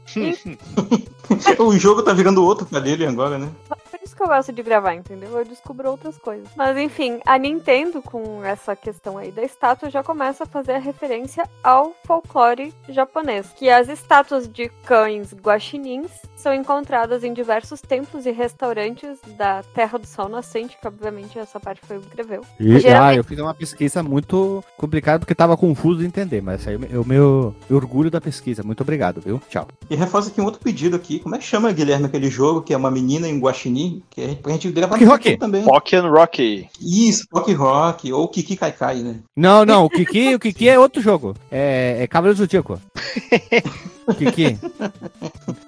o 1.58 1.78
jogo 1.78 2.02
tá 2.02 2.12
virando 2.12 2.44
outro 2.44 2.66
pra 2.66 2.80
dele 2.80 3.06
agora, 3.06 3.38
né? 3.38 3.48
Por 3.68 4.00
isso 4.04 4.14
que 4.14 4.22
eu 4.22 4.26
gosto 4.26 4.52
de 4.52 4.62
gravar, 4.62 4.94
entendeu? 4.94 5.38
Eu 5.38 5.44
descubro 5.44 5.90
outras 5.90 6.18
coisas. 6.18 6.46
Mas 6.56 6.76
enfim, 6.76 7.20
a 7.24 7.38
Nintendo, 7.38 8.02
com 8.02 8.44
essa 8.44 8.76
questão 8.76 9.16
aí 9.16 9.30
da 9.32 9.42
estátua, 9.42 9.88
já 9.90 10.02
começa 10.02 10.44
a 10.44 10.46
fazer 10.46 10.72
a 10.72 10.78
referência 10.98 11.44
ao 11.62 11.92
folclore 12.06 12.72
japonês. 12.88 13.48
Que 13.56 13.68
as 13.68 13.88
estátuas 13.88 14.48
de 14.48 14.68
cães 14.86 15.34
guaxinins 15.34 16.10
são 16.36 16.54
encontradas 16.54 17.24
em 17.24 17.32
diversos 17.32 17.80
templos 17.80 18.26
e 18.26 18.30
restaurantes 18.30 19.18
da 19.36 19.62
Terra 19.74 19.98
do 19.98 20.06
Sol 20.06 20.28
Nascente, 20.28 20.76
que 20.80 20.86
obviamente 20.86 21.38
essa 21.38 21.58
parte 21.58 21.80
foi 21.86 21.96
o 21.96 22.00
que 22.00 22.06
escreveu. 22.08 22.42
E, 22.60 22.78
Geralmente- 22.78 23.14
ah, 23.14 23.14
eu 23.14 23.24
fiz 23.24 23.38
uma 23.38 23.54
pesquisa 23.54 24.02
muito 24.02 24.62
complicada 24.76 25.18
porque 25.20 25.34
tava 25.34 25.56
confuso 25.56 26.00
de 26.00 26.06
entender, 26.06 26.42
mas 26.42 26.66
aí 26.68 26.78
eu 26.90 27.04
meu 27.04 27.54
orgulho 27.70 28.10
da 28.10 28.20
pesquisa. 28.20 28.62
Muito 28.62 28.82
obrigado, 28.82 29.20
viu? 29.20 29.40
Tchau. 29.48 29.66
E 29.90 29.96
reforça 29.96 30.30
aqui 30.30 30.40
um 30.40 30.44
outro 30.44 30.60
pedido 30.60 30.96
aqui. 30.96 31.18
Como 31.18 31.34
é 31.34 31.38
que 31.38 31.44
chama, 31.44 31.72
Guilherme, 31.72 32.06
aquele 32.06 32.30
jogo 32.30 32.62
que 32.62 32.72
é 32.72 32.76
uma 32.76 32.90
menina 32.90 33.26
em 33.28 33.38
guaxinim? 33.38 34.02
Que 34.10 34.20
a 34.22 34.26
gente, 34.28 34.42
pra 34.42 34.52
gente 34.52 34.70
gravar 34.70 34.94
Rock 34.96 35.04
no 35.04 35.10
Rock. 35.10 35.36
também. 35.38 35.64
Pokken 35.64 36.00
Rocky. 36.08 36.68
Isso, 36.80 37.24
Rock 37.32 37.52
Rock, 37.54 38.12
ou 38.12 38.28
Kiki 38.28 38.56
Kai 38.56 38.72
Kai, 38.72 38.96
né? 39.02 39.16
Não, 39.36 39.64
não, 39.64 39.84
o 39.86 39.90
Kiki, 39.90 40.34
o 40.34 40.38
Kiki 40.38 40.68
é 40.68 40.78
outro 40.84 41.02
jogo. 41.02 41.34
É, 41.50 41.98
é 42.00 42.06
Cavaleiro 42.06 42.36
do 42.36 42.38
Zodíaco. 42.44 42.80
Kiki, 44.18 44.58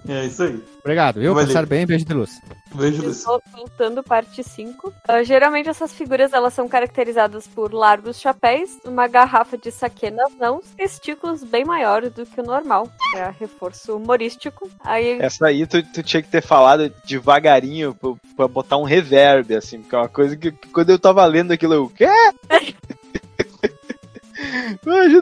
É 0.09 0.27
isso 0.27 0.43
aí. 0.43 0.63
obrigado, 0.81 1.21
viu? 1.21 1.33
Valeu. 1.33 1.47
Passaram 1.47 1.67
bem, 1.69 1.87
beijo 1.87 2.05
de 2.05 2.13
luz. 2.13 2.31
Beijo, 2.75 3.01
Eu 3.01 3.07
Luiz. 3.07 3.25
tô 3.25 3.41
Voltando, 3.57 4.03
parte 4.03 4.43
5. 4.45 4.93
Ah, 5.09 5.23
geralmente 5.23 5.69
essas 5.69 5.93
figuras 5.95 6.33
elas 6.35 6.53
são 6.53 6.69
caracterizadas 6.69 7.47
por 7.47 7.73
largos 7.73 8.21
chapéus, 8.21 8.71
uma 8.85 9.07
garrafa 9.09 9.57
de 9.57 9.71
saque 9.71 10.11
nas 10.11 10.35
mãos, 10.35 10.65
testículos 10.77 11.43
bem 11.43 11.65
maiores 11.65 12.13
do 12.13 12.27
que 12.27 12.41
o 12.41 12.45
normal. 12.45 12.89
É 13.15 13.33
reforço 13.41 13.97
humorístico. 13.97 14.69
Aí 14.85 15.19
Essa 15.21 15.47
aí 15.47 15.67
tu, 15.67 15.83
tu 15.83 16.03
tinha 16.03 16.23
que 16.23 16.29
ter 16.29 16.43
falado 16.43 16.93
devagarinho 17.07 17.95
pra, 17.95 18.11
pra 18.37 18.49
botar 18.49 18.77
um 18.77 18.85
reverb, 18.85 19.55
assim, 19.55 19.81
porque 19.81 19.95
é 19.95 19.99
uma 19.99 20.09
coisa 20.09 20.37
que, 20.37 20.53
que 20.53 20.69
quando 20.69 20.91
eu 20.91 20.99
tava 20.99 21.25
lendo 21.25 21.53
aquilo, 21.53 21.73
eu, 21.75 21.89
quê? 21.89 22.07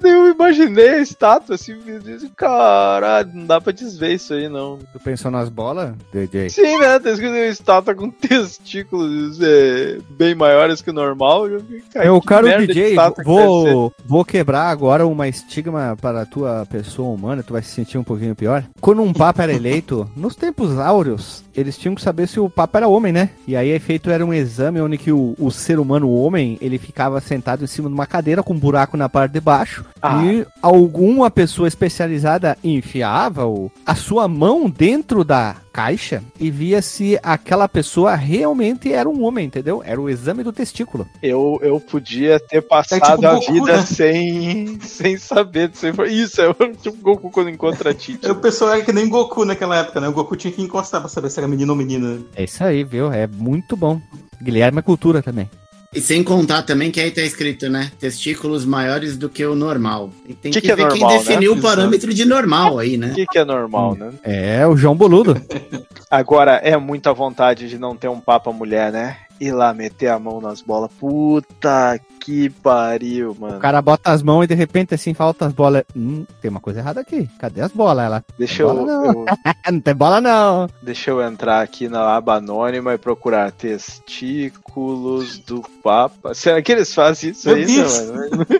Eu 0.03 0.33
imaginei 0.33 0.91
a 0.91 0.99
estátua 0.99 1.55
assim, 1.55 1.77
eu 1.87 1.99
disse, 1.99 2.29
caralho, 2.31 3.31
não 3.33 3.47
dá 3.47 3.61
pra 3.61 3.73
desver 3.73 4.15
isso 4.15 4.35
aí, 4.35 4.49
não. 4.49 4.79
Tu 4.93 5.01
pensou 5.01 5.31
nas 5.31 5.49
bolas, 5.49 5.95
DJ? 6.13 6.51
Sim, 6.51 6.79
né? 6.79 6.99
Tá 6.99 7.11
escrito 7.11 7.33
uma 7.33 7.47
estátua 7.47 7.95
com 7.95 8.11
testículos 8.11 9.39
é, 9.41 9.99
bem 10.11 10.35
maiores 10.35 10.81
que 10.81 10.91
o 10.91 10.93
normal. 10.93 11.49
Eu 11.49 11.63
cara, 11.93 12.07
Eu, 12.07 12.21
caro 12.21 12.67
DJ, 12.67 12.91
estátua 12.91 13.25
que 13.25 13.31
vou, 13.31 13.93
vou 14.05 14.25
quebrar 14.25 14.69
agora 14.69 15.07
uma 15.07 15.29
estigma 15.29 15.97
para 16.01 16.23
a 16.23 16.27
tua 16.27 16.67
pessoa 16.67 17.15
humana, 17.15 17.43
tu 17.43 17.53
vai 17.53 17.63
se 17.63 17.71
sentir 17.71 17.99
um 17.99 18.05
pouquinho 18.05 18.35
pior. 18.35 18.65
Quando 18.81 19.03
um 19.03 19.13
papa 19.13 19.43
era 19.43 19.53
eleito, 19.53 20.09
nos 20.17 20.37
tempos 20.37 20.79
áureos, 20.79 21.45
eles 21.55 21.79
tinham 21.79 21.95
que 21.95 22.03
saber 22.03 22.27
se 22.27 22.41
o 22.41 22.51
papa 22.51 22.79
era 22.79 22.89
homem, 22.89 23.13
né? 23.13 23.31
E 23.47 23.57
aí 23.57 23.79
feito 23.79 24.11
era 24.11 24.25
um 24.25 24.35
exame 24.35 24.81
onde 24.81 24.99
que 24.99 25.13
o, 25.13 25.35
o 25.39 25.51
ser 25.51 25.79
humano 25.79 26.09
o 26.09 26.23
homem, 26.23 26.59
ele 26.61 26.79
ficava 26.79 27.21
sentado 27.21 27.65
em 27.65 27.67
cima 27.67 27.89
de 27.89 27.95
uma 27.95 28.07
cadeira 28.07 28.43
com 28.43 28.55
um 28.55 28.59
buraco 28.59 28.97
na 28.97 29.09
parte 29.09 29.24
de 29.29 29.41
baixo 29.41 29.85
Ah. 30.03 30.23
e 30.25 30.47
alguma 30.63 31.31
pessoa 31.31 31.67
especializada 31.69 32.57
enfiava 32.63 33.47
o, 33.47 33.71
a 33.87 33.95
sua 33.95 34.29
mão 34.29 34.69
dentro 34.69 35.25
da 35.25 35.57
caixa 35.73 36.23
e 36.39 36.51
via 36.51 36.81
se 36.81 37.19
aquela 37.23 37.69
pessoa 37.69 38.15
realmente 38.15 38.93
era 38.93 39.09
um 39.09 39.25
homem, 39.25 39.47
entendeu? 39.47 39.83
Era 39.85 40.01
o 40.01 40.09
exame 40.09 40.43
do 40.45 40.53
testículo. 40.53 41.07
Eu, 41.23 41.59
eu 41.63 41.81
podia 41.81 42.39
ter 42.39 42.63
passado 42.63 43.01
tipo 43.01 43.27
a 43.27 43.35
Goku, 43.35 43.53
vida 43.53 43.77
né? 43.79 43.83
sem, 43.83 44.79
sem 44.81 45.17
saber 45.17 45.69
disso. 45.69 45.87
Isso, 46.05 46.41
é 46.41 46.49
o 46.51 46.55
tipo 46.55 46.97
Goku 47.03 47.31
quando 47.31 47.51
encontra 47.51 47.91
a 47.91 47.95
Titi. 47.95 48.31
O 48.31 48.37
pessoal 48.37 48.73
era 48.75 48.83
que 48.83 48.93
nem 48.93 49.09
Goku 49.09 49.45
naquela 49.45 49.77
época, 49.79 50.01
né? 50.01 50.09
O 50.09 50.13
Goku 50.13 50.37
tinha 50.37 50.53
que 50.53 50.63
encostar 50.63 51.01
pra 51.01 51.09
saber 51.09 51.31
se 51.31 51.41
era 51.41 51.49
menino 51.49 51.73
ou 51.73 51.77
menina. 51.79 52.21
É 52.37 52.45
isso 52.45 52.63
aí, 52.63 52.85
viu? 52.85 53.13
É 53.13 53.27
muito 53.27 53.77
bom. 53.77 54.01
Guilherme 54.41 54.79
é 54.79 54.83
cultura 54.83 55.23
também. 55.23 55.49
E 55.95 56.01
sem 56.01 56.25
contar 56.25 56.63
também 56.63 56.91
que 56.91 57.01
aí 57.01 57.11
tá 57.11 57.23
escrito, 57.23 57.69
né? 57.69 57.93
Testículos 58.01 58.65
maiores 58.65 59.17
do 59.17 59.29
que 59.29 59.45
o 59.47 59.55
normal. 59.55 60.11
E 60.29 60.35
tem 60.35 60.51
Que 60.51 60.61
que, 60.61 60.67
que 60.67 60.73
é 60.73 60.77
ver 60.77 60.89
normal, 60.89 61.09
quem 61.09 61.19
definiu 61.19 61.55
né? 61.55 61.59
o 61.59 61.63
parâmetro 61.63 62.13
de 62.13 62.25
normal 62.25 62.79
aí, 62.81 62.97
O 62.97 63.01
né? 63.01 63.13
que, 63.15 63.25
que 63.27 63.39
é 63.39 63.45
normal, 63.45 63.95
né? 63.95 64.11
É, 64.25 64.67
o 64.67 64.77
João 64.77 64.97
Boludo. 64.97 65.41
Agora, 66.11 66.57
é 66.57 66.77
muita 66.77 67.13
vontade 67.13 67.69
de 67.69 67.79
não 67.79 67.97
ter 67.97 68.09
um 68.09 68.21
papa 68.21 68.51
mulher, 68.53 68.93
né? 68.93 69.17
Ir 69.45 69.53
lá 69.53 69.75
meter 69.75 70.09
a 70.09 70.19
mão 70.19 70.41
nas 70.41 70.63
bolas. 70.63 70.91
Puta 70.99 72.01
que 72.21 72.49
pariu, 72.49 73.33
O 73.33 73.41
mano. 73.41 73.61
cara 73.61 73.83
bota 73.83 74.11
as 74.11 74.23
mãos 74.23 74.45
e 74.45 74.47
de 74.47 74.55
repente 74.55 74.95
assim 74.95 75.13
falta 75.13 75.45
as 75.47 75.53
bolas. 75.53 75.85
Hum, 75.95 76.25
tem 76.41 76.51
uma 76.51 76.61
coisa 76.61 76.81
errada 76.81 77.01
aqui. 77.01 77.29
Cadê 77.39 77.61
as 77.61 77.73
bolas? 77.73 78.07
Ela. 78.07 78.25
Deixa 78.39 78.63
eu, 78.63 78.69
bola 78.75 78.87
não. 78.87 79.05
eu- 79.05 79.25
não 79.73 79.81
tem 79.81 79.95
bola 79.95 80.21
não. 80.23 80.67
deixa 80.83 81.11
eu 81.11 81.21
entrar 81.23 81.61
aqui 81.61 81.89
na 81.89 82.17
aba 82.17 82.37
anônima 82.37 82.95
e 82.95 82.99
procurar 82.99 83.53
testículos 83.53 85.39
do 85.39 85.61
Papa. 85.83 86.33
Será 86.35 86.63
que 86.63 86.73
eles 86.73 86.95
fazem 86.95 87.31
isso 87.31 87.47
Meu 87.49 87.57
aí, 87.57 87.67
Deus. 87.67 88.01
mano? 88.11 88.47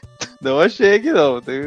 Não 0.42 0.58
achei 0.58 0.98
que 1.00 1.12
não. 1.12 1.40
Tem- 1.40 1.62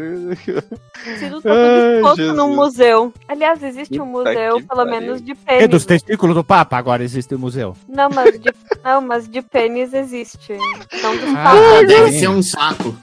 Se 1.19 1.29
não 1.29 1.39
tá 1.41 1.49
Ai, 1.51 1.65
tudo 1.67 1.95
exposto 1.97 2.33
num 2.33 2.55
museu. 2.55 3.13
Aliás, 3.27 3.61
existe 3.61 4.01
um 4.01 4.05
museu, 4.05 4.55
pelo 4.55 4.65
pariu. 4.67 4.85
menos, 4.91 5.21
de 5.21 5.31
E 5.33 5.35
pênis. 5.35 5.67
dos 5.69 5.83
né? 5.85 5.87
testículos 5.89 6.33
do 6.35 6.43
Papa 6.43 6.75
agora 6.77 7.03
existe 7.03 7.35
o 7.35 7.39
museu. 7.39 7.75
Não, 7.87 8.09
mas 8.09 8.39
de, 8.39 8.51
não, 8.83 8.99
mas 9.01 9.27
de 9.29 9.41
pênis 9.43 9.93
existe. 9.93 10.53
Não 11.03 11.15
dos 11.15 11.29
Ah, 11.35 11.43
papas. 11.43 11.61
Ah, 11.79 11.83
deve 11.85 12.11
ser 12.13 12.27
um 12.29 12.41
saco. 12.41 12.95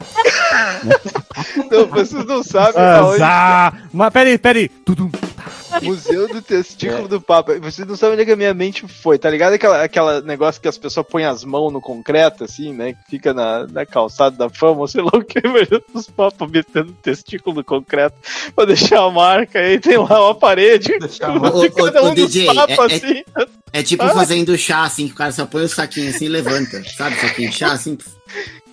Não, 1.70 1.86
vocês 1.86 2.24
não 2.24 2.42
sabem 2.42 2.74
Ah. 3.22 3.72
Mas 3.92 4.12
peraí, 4.12 4.38
peraí. 4.38 4.68
Tudum. 4.68 5.08
Museu 5.82 6.28
do 6.28 6.42
Testículo 6.42 7.08
do 7.08 7.20
Papa. 7.20 7.58
Vocês 7.58 7.86
não 7.86 7.96
sabem 7.96 8.14
onde 8.14 8.22
é 8.22 8.24
que 8.24 8.32
a 8.32 8.36
minha 8.36 8.54
mente 8.54 8.86
foi, 8.86 9.18
tá 9.18 9.30
ligado? 9.30 9.54
Aquela, 9.54 9.82
aquela 9.82 10.20
negócio 10.20 10.60
que 10.60 10.68
as 10.68 10.78
pessoas 10.78 11.06
põem 11.06 11.24
as 11.24 11.44
mãos 11.44 11.72
no 11.72 11.80
concreto, 11.80 12.44
assim, 12.44 12.72
né? 12.72 12.92
Que 12.92 13.10
fica 13.10 13.32
na, 13.34 13.66
na 13.66 13.86
calçada 13.86 14.36
da 14.36 14.48
fama, 14.48 14.80
ou 14.80 14.88
sei 14.88 15.02
lá 15.02 15.10
o 15.14 15.24
que, 15.24 15.38
imagina 15.44 15.80
os 15.94 16.08
papas 16.08 16.50
metendo 16.50 16.92
testículo 16.92 17.56
no 17.56 17.64
concreto 17.64 18.16
pra 18.54 18.64
deixar 18.64 19.02
a 19.02 19.10
marca. 19.10 19.58
Aí 19.58 19.78
tem 19.78 19.96
lá 19.96 20.24
uma 20.26 20.34
parede. 20.34 20.98
De 20.98 21.18
cada 21.18 22.02
um 22.04 22.14
dos 22.14 22.32
DJ, 22.32 22.46
papas, 22.46 22.92
é- 22.92 22.94
é- 22.94 22.96
assim. 22.96 23.24
É 23.72 23.82
tipo 23.82 24.06
fazendo 24.08 24.56
chá, 24.58 24.82
assim, 24.84 25.06
que 25.06 25.12
o 25.12 25.16
cara 25.16 25.30
só 25.30 25.46
põe 25.46 25.62
o 25.62 25.68
saquinho 25.68 26.10
assim 26.10 26.24
e 26.24 26.28
levanta. 26.28 26.82
Sabe, 26.96 27.16
saquinho 27.16 27.50
de 27.50 27.56
chá, 27.56 27.72
assim? 27.72 27.96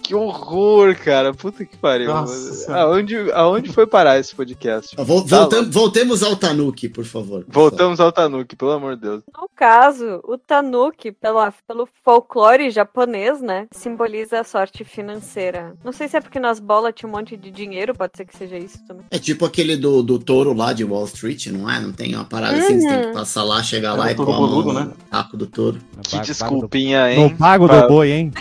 Que 0.08 0.16
horror, 0.16 0.96
cara. 0.96 1.34
Puta 1.34 1.66
que 1.66 1.76
pariu. 1.76 2.08
Nossa. 2.08 2.74
Aonde, 2.78 3.30
aonde 3.34 3.74
foi 3.74 3.86
parar 3.86 4.18
esse 4.18 4.34
podcast? 4.34 4.96
Vol- 4.98 5.22
Tá 5.26 5.40
voltam- 5.40 5.70
voltemos 5.70 6.24
ao 6.24 6.36
Tanuki, 6.36 6.88
por 6.88 7.04
favor. 7.04 7.44
Voltamos 7.48 8.00
ao 8.00 8.10
Tanuki, 8.12 8.56
pelo 8.56 8.72
amor 8.72 8.96
de 8.96 9.02
Deus. 9.02 9.24
No 9.38 9.50
caso, 9.54 10.22
o 10.24 10.38
tanuki, 10.38 11.12
pela, 11.12 11.54
pelo 11.68 11.88
folclore 12.06 12.70
japonês, 12.70 13.42
né, 13.42 13.68
simboliza 13.72 14.40
a 14.40 14.44
sorte 14.46 14.86
financeira. 14.86 15.74
Não 15.84 15.92
sei 15.92 16.08
se 16.08 16.16
é 16.16 16.22
porque 16.22 16.40
nas 16.40 16.60
bolas 16.60 16.94
tinha 16.96 17.10
um 17.10 17.12
monte 17.12 17.36
de 17.36 17.52
dinheiro, 17.52 17.94
pode 17.94 18.14
ser 18.16 18.24
que 18.26 18.38
seja 18.38 18.58
isso 18.58 18.80
também. 18.88 19.04
É 19.12 19.20
tipo 19.20 19.46
aquele 19.46 19.76
do, 19.76 20.02
do 20.02 20.18
touro 20.20 20.54
lá 20.54 20.72
de 20.72 20.86
Wall 20.86 21.04
Street, 21.06 21.48
não 21.48 21.70
é? 21.70 21.82
Não 21.82 21.92
tem 21.92 22.16
uma 22.16 22.24
parada 22.24 22.58
assim, 22.58 22.80
você 22.80 22.88
tem 22.88 23.02
que 23.02 23.08
Uhum. 23.08 23.14
passar 23.14 23.44
lá, 23.44 23.62
chegar 23.62 23.90
É 23.90 23.98
lá 23.98 24.06
o 24.06 24.10
e 24.10 24.16
pôr 24.16 24.26
no 24.66 24.74
né? 24.74 24.92
taco 25.12 25.36
do 25.36 25.48
touro. 25.48 25.80
Que 26.04 26.20
desculpinha, 26.22 27.12
hein? 27.12 27.36
pago 27.36 27.68
Pra- 27.68 27.82
do 27.82 27.88
boi, 27.90 28.12
hein? 28.12 28.32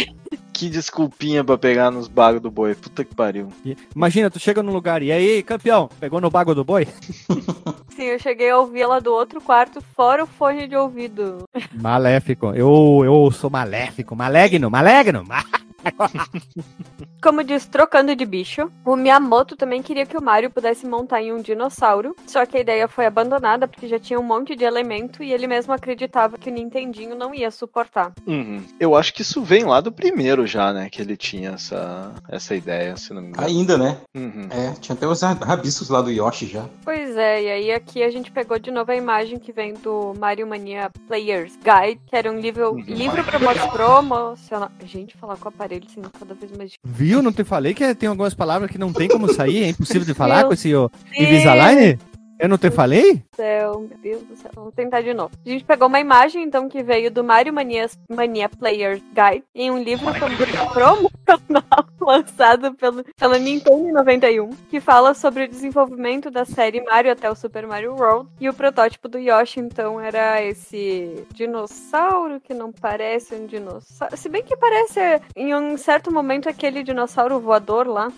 Que 0.57 0.71
desculpinha 0.71 1.45
pra 1.45 1.59
pegar 1.59 1.91
nos 1.91 2.09
bagos 2.09 2.41
do 2.41 2.51
boi. 2.51 2.75
Puta 2.75 3.05
que 3.05 3.15
pariu. 3.15 3.53
Imagina, 3.95 4.31
tu 4.31 4.41
chega 4.41 4.63
num 4.63 4.73
lugar 4.73 5.03
e 5.03 5.13
aí, 5.13 5.43
campeão, 5.43 5.87
pegou 6.01 6.19
no 6.19 6.31
bago 6.31 6.55
do 6.55 6.65
boi? 6.65 6.89
Sim, 7.95 8.05
eu 8.05 8.19
cheguei 8.19 8.49
a 8.49 8.59
ouvir 8.59 8.81
ela 8.81 8.99
do 8.99 9.13
outro 9.13 9.39
quarto, 9.39 9.83
fora 9.95 10.25
o 10.25 10.27
fone 10.27 10.67
de 10.67 10.75
ouvido. 10.75 11.45
Maléfico. 11.75 12.55
Eu, 12.55 13.03
eu 13.05 13.31
sou 13.33 13.51
maléfico. 13.51 14.17
Malegno, 14.17 14.71
malegno. 14.71 15.27
Como 17.23 17.43
diz, 17.43 17.67
trocando 17.67 18.15
de 18.15 18.25
bicho, 18.25 18.71
o 18.85 18.95
Miyamoto 18.95 19.57
também 19.57 19.83
queria 19.83 20.07
que 20.07 20.17
o 20.17 20.23
Mario 20.23 20.51
pudesse 20.51 20.87
montar 20.87 21.23
em 21.23 21.33
um 21.33 21.41
dinossauro, 21.41 22.15
só 22.27 22.45
que 22.47 22.57
a 22.57 22.61
ideia 22.61 22.87
foi 22.87 23.07
abandonada 23.07 23.67
porque 23.67 23.89
já 23.89 23.99
tinha 23.99 24.19
um 24.21 24.23
monte 24.23 24.55
de 24.55 24.65
elemento 24.65 25.23
e 25.23 25.33
ele 25.33 25.47
mesmo 25.47 25.73
acreditava 25.73 26.39
que 26.39 26.51
o 26.51 26.53
Nintendinho 26.53 27.17
não 27.17 27.35
ia 27.35 27.51
suportar. 27.51 28.13
Uhum. 28.27 28.63
Eu 28.79 28.95
acho 28.95 29.13
que 29.13 29.23
isso 29.23 29.43
vem 29.43 29.65
lá 29.65 29.81
do 29.81 29.91
primeiro 29.91 30.47
já, 30.47 30.73
né? 30.73 30.89
Que 30.91 31.03
ele 31.03 31.17
tinha 31.17 31.51
essa, 31.51 32.13
essa 32.29 32.55
ideia, 32.55 32.97
se 32.97 33.13
não 33.13 33.23
me 33.23 33.29
engano. 33.29 33.47
Ainda, 33.47 33.77
né? 33.79 33.99
Uhum. 34.15 34.49
É, 34.51 34.73
tinha 34.81 34.95
até 34.95 35.07
os 35.07 35.21
ra- 35.23 35.33
rabiscos 35.33 35.89
lá 35.89 36.01
do 36.03 36.11
Yoshi 36.11 36.47
já. 36.47 36.65
Pois 36.85 37.06
é, 37.17 37.43
e 37.43 37.51
aí 37.51 37.73
aqui 37.73 38.03
a 38.03 38.11
gente 38.11 38.31
pegou 38.31 38.59
de 38.59 38.71
novo 38.71 38.91
a 38.93 38.97
imagem 38.97 39.39
que 39.39 39.53
vem 39.53 39.75
do 39.75 40.15
Mario 40.19 40.47
Mania 40.47 40.91
Players 41.09 41.57
Guide, 41.57 42.01
que 42.07 42.15
era 42.15 42.31
um 42.31 42.39
livro, 42.39 42.71
Uhum. 42.71 42.81
livro 42.81 43.23
promo- 43.25 43.71
promocional. 43.73 44.71
Gente, 44.85 45.17
falar 45.17 45.37
com 45.37 45.47
o 45.47 45.49
aparelho 45.49 45.89
sendo 45.89 46.11
cada 46.11 46.35
vez 46.35 46.51
mais 46.57 46.71
difícil. 46.73 46.81
Viu? 46.85 47.23
Não 47.23 47.33
te 47.33 47.45
falei 47.45 47.75
que 47.75 47.95
tem 47.95 48.09
algumas 48.09 48.35
palavras 48.35 48.71
que 48.71 48.79
não 48.79 48.93
tem 48.93 49.09
como 49.09 49.33
sair? 49.33 49.65
É 49.65 49.69
impossível 49.69 50.05
de 50.05 50.15
falar 50.15 50.39
Meu 50.41 50.49
com 50.49 50.55
esse 50.55 50.69
Deus 50.69 50.91
Invisalign? 51.19 51.99
Eu 52.39 52.49
não 52.49 52.59
te 52.59 52.71
falei? 52.71 53.23
céu, 53.35 53.81
meu 53.81 53.99
Deus 53.99 54.23
do 54.25 54.37
céu. 54.37 54.51
Vamos 54.55 54.75
tentar 54.75 55.01
de 55.03 55.13
novo. 55.15 55.31
A 55.45 55.49
gente 55.49 55.65
pegou 55.65 55.89
uma 55.89 56.01
imagem, 56.01 56.43
então, 56.43 56.69
que 56.69 56.83
veio 56.83 57.11
do 57.11 57.23
Mario 57.25 57.53
Mania, 57.53 57.87
Mania 58.09 58.49
Players 58.49 59.03
Guide, 59.15 59.45
em 59.55 59.71
um 59.71 59.79
livro 59.83 60.07
prom- 60.13 60.71
promocional 60.73 61.87
lançado 62.01 62.75
pelo, 62.75 63.05
pela 63.19 63.39
Nintendo 63.39 63.89
em 63.89 63.93
91, 63.93 64.51
que 64.71 64.81
fala 64.81 65.13
sobre 65.15 65.45
o 65.45 65.49
desenvolvimento 65.49 66.31
da 66.31 66.45
série 66.45 66.81
Mario 66.83 67.13
até 67.13 67.31
o 67.31 67.35
Super 67.35 67.67
Mario 67.67 67.95
World. 67.95 68.29
E 68.41 68.49
o 68.49 68.55
protótipo 68.55 69.09
do 69.09 69.19
Yoshi, 69.19 69.61
então, 69.61 70.01
era 70.01 70.43
esse 70.43 71.25
dinossauro 71.35 72.41
que 72.41 72.55
não 72.55 72.71
parece 72.73 73.35
um 73.35 73.47
dinossauro. 73.47 74.17
Se 74.17 74.29
bem 74.29 74.43
que 74.43 74.57
parece, 74.57 75.01
em 75.35 75.55
um 75.55 75.77
certo 75.77 76.13
momento, 76.13 76.49
aquele 76.49 76.83
dinossauro 76.83 77.41
voador 77.41 77.87
lá. 77.87 78.09
O 78.09 78.13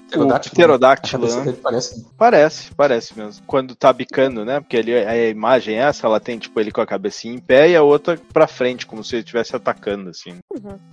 pterodáctilo, 0.50 1.26
né? 1.44 1.56
parece. 1.62 2.06
Parece, 2.16 2.74
parece 2.74 3.18
mesmo. 3.18 3.42
Quando 3.46 3.74
tá 3.74 3.92
bicando, 4.10 4.44
né? 4.44 4.58
Porque 4.60 4.78
ali 4.78 4.94
a 4.94 5.28
imagem 5.28 5.76
é 5.76 5.82
essa, 5.82 6.06
ela 6.06 6.18
tem 6.18 6.38
tipo 6.38 6.58
ele 6.58 6.72
com 6.72 6.80
a 6.80 6.86
cabecinha 6.86 7.34
em 7.34 7.38
pé 7.38 7.70
e 7.70 7.76
a 7.76 7.82
outra 7.82 8.18
pra 8.32 8.46
frente, 8.46 8.86
como 8.86 9.04
se 9.04 9.14
ele 9.16 9.20
estivesse 9.22 9.54
atacando, 9.54 10.08
assim. 10.10 10.36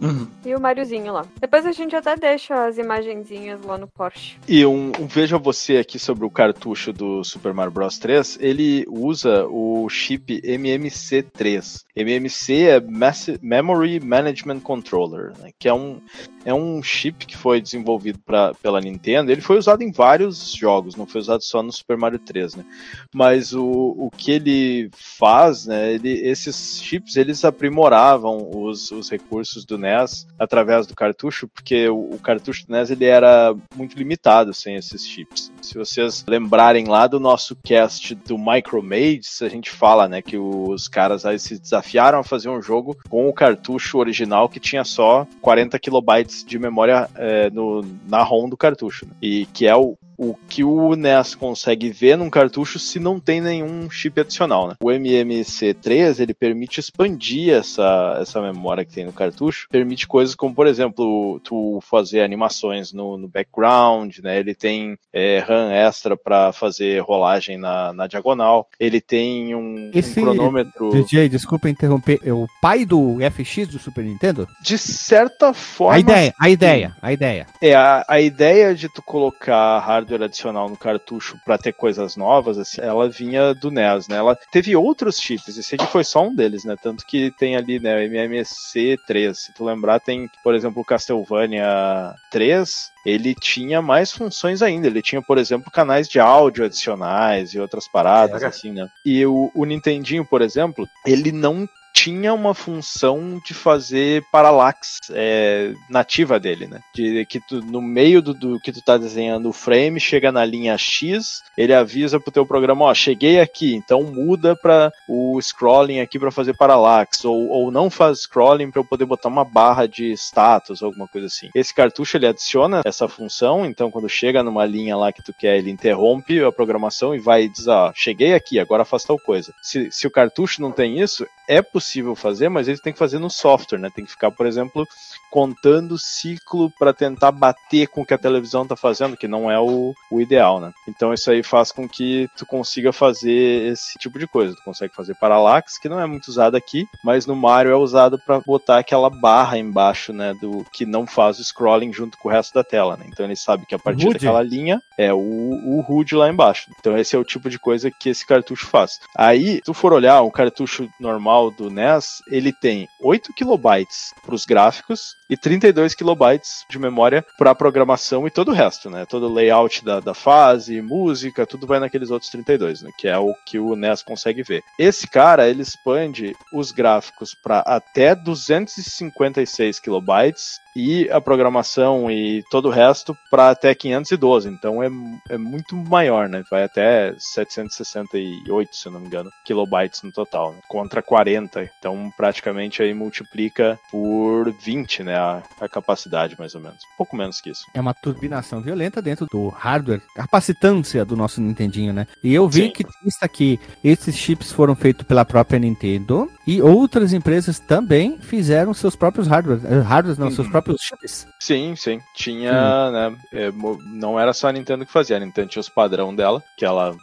Uhum. 0.01 0.27
E 0.45 0.53
o 0.53 0.59
Mariozinho 0.59 1.13
lá. 1.13 1.25
Depois 1.39 1.65
a 1.65 1.71
gente 1.71 1.95
até 1.95 2.15
deixa 2.15 2.65
as 2.65 2.77
imagenzinhas 2.77 3.61
lá 3.63 3.77
no 3.77 3.87
Porsche. 3.87 4.37
E 4.47 4.65
um, 4.65 4.91
um 4.99 5.07
veja 5.07 5.37
você 5.37 5.77
aqui 5.77 5.97
sobre 5.97 6.25
o 6.25 6.29
cartucho 6.29 6.91
do 6.91 7.23
Super 7.23 7.53
Mario 7.53 7.71
Bros 7.71 7.97
3, 7.97 8.37
ele 8.41 8.85
usa 8.89 9.45
o 9.47 9.87
chip 9.89 10.41
MMC3. 10.41 11.83
MMC 11.95 12.53
é 12.67 12.79
Massi- 12.81 13.39
Memory 13.41 13.99
Management 14.01 14.59
Controller, 14.59 15.31
né, 15.39 15.51
que 15.57 15.67
é 15.69 15.73
um, 15.73 16.01
é 16.43 16.53
um 16.53 16.83
chip 16.83 17.25
que 17.25 17.37
foi 17.37 17.61
desenvolvido 17.61 18.19
pra, 18.25 18.53
pela 18.55 18.81
Nintendo. 18.81 19.31
Ele 19.31 19.41
foi 19.41 19.57
usado 19.57 19.81
em 19.81 19.91
vários 19.91 20.51
jogos, 20.53 20.95
não 20.95 21.05
foi 21.07 21.21
usado 21.21 21.41
só 21.41 21.63
no 21.63 21.71
Super 21.71 21.97
Mario 21.97 22.19
3, 22.19 22.55
né? 22.55 22.65
Mas 23.13 23.53
o, 23.53 23.63
o 23.63 24.09
que 24.15 24.31
ele 24.31 24.89
faz, 24.93 25.65
né? 25.65 25.93
Ele, 25.93 26.11
esses 26.27 26.81
chips 26.81 27.15
eles 27.15 27.43
aprimoravam 27.45 28.49
os, 28.53 28.91
os 28.91 29.09
recursos 29.09 29.65
do 29.65 29.77
NES 29.77 30.27
através 30.37 30.87
do 30.87 30.95
cartucho, 30.95 31.47
porque 31.47 31.87
o, 31.87 32.11
o 32.11 32.19
cartucho 32.19 32.65
do 32.67 32.73
NES 32.73 32.91
ele 32.91 33.05
era 33.05 33.55
muito 33.75 33.97
limitado 33.97 34.53
sem 34.53 34.75
esses 34.75 35.07
chips. 35.07 35.51
Se 35.61 35.75
vocês 35.75 36.23
lembrarem 36.27 36.85
lá 36.85 37.07
do 37.07 37.19
nosso 37.19 37.55
cast 37.63 38.15
do 38.15 38.37
Micromages, 38.37 39.41
a 39.41 39.49
gente 39.49 39.69
fala, 39.69 40.07
né, 40.07 40.21
que 40.21 40.37
os 40.37 40.87
caras 40.87 41.25
aí 41.25 41.39
se 41.39 41.59
desafiaram 41.59 42.19
a 42.19 42.23
fazer 42.23 42.49
um 42.49 42.61
jogo 42.61 42.97
com 43.09 43.27
o 43.27 43.33
cartucho 43.33 43.97
original 43.97 44.49
que 44.49 44.59
tinha 44.59 44.83
só 44.83 45.27
40 45.41 45.77
kilobytes 45.79 46.43
de 46.43 46.57
memória 46.59 47.09
é, 47.15 47.49
no, 47.49 47.85
na 48.07 48.23
ROM 48.23 48.49
do 48.49 48.57
cartucho, 48.57 49.05
né? 49.05 49.11
e 49.21 49.45
que 49.47 49.67
é 49.67 49.75
o 49.75 49.97
o 50.17 50.35
que 50.47 50.63
o 50.63 50.95
NES 50.95 51.35
consegue 51.35 51.89
ver 51.89 52.17
num 52.17 52.29
cartucho 52.29 52.79
se 52.79 52.99
não 52.99 53.19
tem 53.19 53.41
nenhum 53.41 53.89
chip 53.89 54.19
adicional, 54.19 54.67
né? 54.67 54.75
O 54.81 54.87
MMC3, 54.87 56.19
ele 56.19 56.33
permite 56.33 56.79
expandir 56.79 57.53
essa, 57.53 58.17
essa 58.21 58.41
memória 58.41 58.85
que 58.85 58.93
tem 58.93 59.05
no 59.05 59.13
cartucho, 59.13 59.67
permite 59.69 60.07
coisas 60.07 60.35
como, 60.35 60.53
por 60.53 60.67
exemplo, 60.67 61.39
tu 61.43 61.79
fazer 61.81 62.21
animações 62.21 62.93
no, 62.93 63.17
no 63.17 63.27
background, 63.27 64.17
né? 64.19 64.39
Ele 64.39 64.53
tem 64.55 64.97
é, 65.13 65.39
RAM 65.39 65.71
extra 65.71 66.15
para 66.17 66.51
fazer 66.51 67.01
rolagem 67.01 67.57
na, 67.57 67.93
na 67.93 68.07
diagonal, 68.07 68.67
ele 68.79 69.01
tem 69.01 69.53
um, 69.55 69.91
Esse- 69.93 70.19
um 70.19 70.23
cronômetro... 70.23 70.89
DJ, 70.91 71.29
desculpa 71.29 71.69
interromper. 71.69 72.19
É 72.23 72.31
o 72.31 72.47
pai 72.61 72.85
do 72.85 73.17
FX 73.31 73.67
do 73.67 73.79
Super 73.79 74.03
Nintendo? 74.03 74.47
De 74.61 74.77
certa 74.77 75.53
forma... 75.53 75.95
A 75.95 75.99
ideia, 75.99 76.33
a 76.39 76.49
ideia, 76.49 76.95
a 77.01 77.13
ideia. 77.13 77.47
É, 77.61 77.73
a, 77.73 78.05
a 78.07 78.21
ideia 78.21 78.73
de 78.73 78.87
tu 78.89 79.01
colocar 79.01 79.79
hardware 79.79 80.04
adicional 80.13 80.69
no 80.69 80.77
cartucho 80.77 81.39
pra 81.43 81.57
ter 81.57 81.73
coisas 81.73 82.15
novas, 82.15 82.57
assim, 82.57 82.81
ela 82.81 83.09
vinha 83.09 83.53
do 83.53 83.71
NES, 83.71 84.07
né? 84.07 84.17
Ela 84.17 84.37
teve 84.51 84.75
outros 84.75 85.17
chips, 85.17 85.57
esse 85.57 85.75
aqui 85.75 85.87
foi 85.87 86.03
só 86.03 86.27
um 86.27 86.35
deles, 86.35 86.63
né? 86.63 86.75
Tanto 86.81 87.05
que 87.05 87.31
tem 87.31 87.55
ali, 87.55 87.79
né, 87.79 87.95
o 87.95 88.09
MMC3. 88.09 89.33
Se 89.33 89.53
tu 89.53 89.63
lembrar, 89.65 89.99
tem, 89.99 90.29
por 90.43 90.53
exemplo, 90.53 90.81
o 90.81 90.85
Castlevania 90.85 92.13
3, 92.31 92.91
ele 93.05 93.35
tinha 93.35 93.81
mais 93.81 94.11
funções 94.11 94.61
ainda. 94.61 94.87
Ele 94.87 95.01
tinha, 95.01 95.21
por 95.21 95.37
exemplo, 95.37 95.71
canais 95.71 96.07
de 96.07 96.19
áudio 96.19 96.65
adicionais 96.65 97.53
e 97.53 97.59
outras 97.59 97.87
paradas, 97.87 98.41
Era. 98.41 98.49
assim, 98.49 98.71
né? 98.71 98.89
E 99.05 99.25
o, 99.25 99.51
o 99.53 99.65
Nintendinho, 99.65 100.25
por 100.25 100.41
exemplo, 100.41 100.87
ele 101.05 101.31
não 101.31 101.67
tinha 101.95 102.33
uma 102.33 102.53
função 102.53 103.41
de 103.43 103.53
fazer 103.53 104.21
parallax 104.29 104.99
é, 105.11 105.73
nativa 105.89 106.37
dele, 106.37 106.67
né? 106.67 106.81
De 106.93 107.25
que 107.25 107.39
tu, 107.39 107.61
no 107.61 107.81
meio 107.81 108.21
do, 108.21 108.33
do, 108.33 108.59
que 108.59 108.71
tu 108.71 108.81
tá 108.81 108.97
desenhando 108.97 109.47
o 109.47 109.53
frame, 109.53 109.97
chega 109.99 110.29
na 110.29 110.43
linha 110.43 110.77
X, 110.77 111.41
ele 111.57 111.73
avisa 111.73 112.19
pro 112.19 112.33
teu 112.33 112.45
programa, 112.45 112.85
ó, 112.85 112.93
cheguei 112.93 113.39
aqui, 113.39 113.73
então 113.73 114.03
muda 114.03 114.57
para 114.57 114.91
o 115.07 115.39
scrolling 115.41 116.01
aqui 116.01 116.19
para 116.19 116.31
fazer 116.31 116.53
parallax, 116.53 117.23
ou, 117.23 117.47
ou 117.47 117.71
não 117.71 117.89
faz 117.89 118.19
scrolling 118.19 118.69
para 118.69 118.81
eu 118.81 118.85
poder 118.85 119.05
botar 119.05 119.29
uma 119.29 119.45
barra 119.45 119.87
de 119.87 120.11
status 120.11 120.81
ou 120.81 120.87
alguma 120.87 121.07
coisa 121.07 121.27
assim. 121.27 121.49
Esse 121.55 121.73
cartucho 121.73 122.17
ele 122.17 122.27
adiciona 122.27 122.81
essa 122.85 123.07
função, 123.07 123.65
então 123.65 123.89
quando 123.89 124.09
chega 124.09 124.43
numa 124.43 124.65
linha 124.65 124.97
lá 124.97 125.13
que 125.13 125.23
tu 125.23 125.33
quer, 125.33 125.57
ele 125.57 125.71
interrompe 125.71 126.43
a 126.43 126.51
programação 126.51 127.15
e 127.15 127.19
vai 127.19 127.47
dizer, 127.47 127.71
ó, 127.71 127.93
cheguei 127.95 128.33
aqui, 128.33 128.59
agora 128.59 128.83
faz 128.83 129.03
tal 129.05 129.17
coisa. 129.17 129.53
Se, 129.61 129.89
se 129.89 130.05
o 130.05 130.11
cartucho 130.11 130.61
não 130.61 130.73
tem 130.73 130.99
isso, 130.99 131.25
é 131.47 131.61
possível 131.61 131.84
fazer, 132.15 132.49
mas 132.49 132.67
ele 132.67 132.77
tem 132.77 132.93
que 132.93 132.99
fazer 132.99 133.19
no 133.19 133.29
software, 133.29 133.79
né? 133.79 133.89
Tem 133.93 134.05
que 134.05 134.11
ficar, 134.11 134.31
por 134.31 134.45
exemplo, 134.45 134.87
contando 135.29 135.93
o 135.93 135.99
ciclo 135.99 136.71
para 136.79 136.93
tentar 136.93 137.31
bater 137.31 137.87
com 137.87 138.01
o 138.01 138.05
que 138.05 138.13
a 138.13 138.17
televisão 138.17 138.63
está 138.63 138.75
fazendo, 138.75 139.17
que 139.17 139.27
não 139.27 139.51
é 139.51 139.59
o, 139.59 139.93
o, 140.09 140.21
ideal, 140.21 140.59
né? 140.59 140.71
Então 140.87 141.13
isso 141.13 141.29
aí 141.29 141.43
faz 141.43 141.71
com 141.71 141.89
que 141.89 142.29
tu 142.37 142.45
consiga 142.45 142.93
fazer 142.93 143.71
esse 143.71 143.97
tipo 143.99 144.17
de 144.17 144.27
coisa. 144.27 144.55
Tu 144.55 144.63
consegue 144.63 144.95
fazer 144.95 145.15
parallax, 145.15 145.77
que 145.77 145.89
não 145.89 145.99
é 145.99 146.05
muito 146.05 146.27
usado 146.27 146.55
aqui, 146.55 146.87
mas 147.03 147.25
no 147.25 147.35
Mario 147.35 147.71
é 147.71 147.75
usado 147.75 148.17
para 148.17 148.39
botar 148.39 148.79
aquela 148.79 149.09
barra 149.09 149.57
embaixo, 149.57 150.13
né, 150.13 150.33
do 150.39 150.65
que 150.71 150.85
não 150.85 151.05
faz 151.05 151.39
o 151.39 151.43
scrolling 151.43 151.91
junto 151.91 152.17
com 152.17 152.29
o 152.29 152.31
resto 152.31 152.53
da 152.53 152.63
tela, 152.63 152.95
né? 152.95 153.05
Então 153.07 153.25
ele 153.25 153.35
sabe 153.35 153.65
que 153.65 153.75
a 153.75 153.79
partir 153.79 154.09
daquela 154.09 154.41
linha 154.41 154.81
é 154.97 155.13
o, 155.13 155.17
o 155.17 155.85
HUD 155.87 156.15
lá 156.15 156.29
embaixo. 156.29 156.71
Então 156.79 156.97
esse 156.97 157.15
é 157.15 157.19
o 157.19 157.25
tipo 157.25 157.49
de 157.49 157.59
coisa 157.59 157.91
que 157.91 158.09
esse 158.09 158.25
cartucho 158.25 158.67
faz. 158.67 158.99
Aí, 159.15 159.55
se 159.55 159.61
tu 159.61 159.73
for 159.73 159.93
olhar 159.93 160.21
o 160.21 160.31
cartucho 160.31 160.89
normal 160.99 161.51
do 161.51 161.69
NES, 161.75 162.21
ele 162.27 162.53
tem 162.53 162.87
8 163.01 163.33
kilobytes 163.33 164.13
para 164.25 164.33
os 164.33 164.45
gráficos 164.45 165.15
e 165.29 165.35
32 165.35 165.93
kilobytes 165.93 166.65
de 166.69 166.79
memória 166.79 167.25
para 167.37 167.53
programação 167.53 168.25
e 168.25 168.31
todo 168.31 168.49
o 168.49 168.53
resto, 168.53 168.89
né? 168.89 169.05
Todo 169.05 169.27
o 169.27 169.33
layout 169.33 169.83
da, 169.83 169.99
da 169.99 170.13
fase, 170.13 170.81
música, 170.81 171.45
tudo 171.45 171.67
vai 171.67 171.79
naqueles 171.79 172.09
outros 172.09 172.31
32, 172.31 172.81
né? 172.81 172.91
Que 172.97 173.07
é 173.07 173.17
o 173.17 173.33
que 173.45 173.59
o 173.59 173.75
NES 173.75 174.01
consegue 174.01 174.41
ver. 174.43 174.63
Esse 174.79 175.07
cara, 175.07 175.47
ele 175.49 175.61
expande 175.61 176.35
os 176.53 176.71
gráficos 176.71 177.35
para 177.35 177.59
até 177.59 178.15
256 178.15 179.79
kilobytes 179.79 180.64
e 180.75 181.09
a 181.09 181.21
programação 181.21 182.11
e 182.11 182.43
todo 182.49 182.67
o 182.67 182.71
resto 182.71 183.17
para 183.31 183.49
até 183.49 183.73
512. 183.73 184.49
Então 184.49 184.83
é, 184.83 184.89
é 185.29 185.37
muito 185.37 185.75
maior, 185.75 186.27
né? 186.27 186.43
Vai 186.49 186.63
até 186.63 187.15
768, 187.17 188.75
se 188.75 188.89
não 188.89 188.99
me 188.99 189.07
engano, 189.07 189.31
kilobytes 189.45 190.01
no 190.03 190.11
total, 190.11 190.53
né? 190.53 190.59
contra 190.67 191.01
40. 191.01 191.69
Então 191.79 192.11
praticamente 192.17 192.81
aí 192.81 192.93
multiplica 192.93 193.79
por 193.89 194.51
20, 194.51 195.03
né? 195.03 195.15
A, 195.15 195.43
a, 195.61 195.69
capacidade, 195.69 196.35
mais 196.37 196.55
ou 196.55 196.61
menos. 196.61 196.77
Um 196.93 196.97
pouco 196.97 197.15
menos 197.15 197.39
que 197.39 197.49
isso. 197.49 197.65
É 197.73 197.79
uma 197.79 197.93
turbinação 197.93 198.61
violenta 198.61 199.01
dentro 199.01 199.25
do 199.31 199.49
hardware, 199.49 200.01
capacitância 200.15 201.05
do 201.05 201.15
nosso 201.15 201.41
Nintendinho, 201.41 201.93
né? 201.93 202.07
E 202.23 202.33
eu 202.33 202.47
vi 202.47 202.63
Sim. 202.63 202.71
que 202.71 202.85
está 203.05 203.25
aqui, 203.25 203.59
esses 203.83 204.15
chips 204.15 204.51
foram 204.51 204.75
feitos 204.75 205.05
pela 205.05 205.25
própria 205.25 205.59
Nintendo 205.59 206.29
e 206.45 206.61
outras 206.61 207.13
empresas 207.13 207.59
também 207.59 208.19
fizeram 208.19 208.73
seus 208.73 208.95
próprios 208.95 209.27
hardware, 209.27 209.61
eh, 209.65 209.79
hardware 209.79 210.19
não, 210.19 210.27
uhum. 210.27 210.31
seus 210.33 210.47
próprios 210.47 210.65
próprios 210.65 210.81
chips. 210.81 211.27
Sim, 211.39 211.75
sim. 211.75 211.99
Tinha, 212.15 212.91
né? 212.91 213.17
É, 213.31 213.51
não 213.85 214.19
era 214.19 214.33
só 214.33 214.47
a 214.47 214.51
Nintendo 214.51 214.85
que 214.85 214.91
fazia, 214.91 215.17
a 215.17 215.19
Nintendo 215.19 215.49
tinha 215.49 215.61
os 215.61 215.69
padrão 215.69 216.15
dela, 216.15 216.43
que 216.57 216.65
ela 216.65 216.95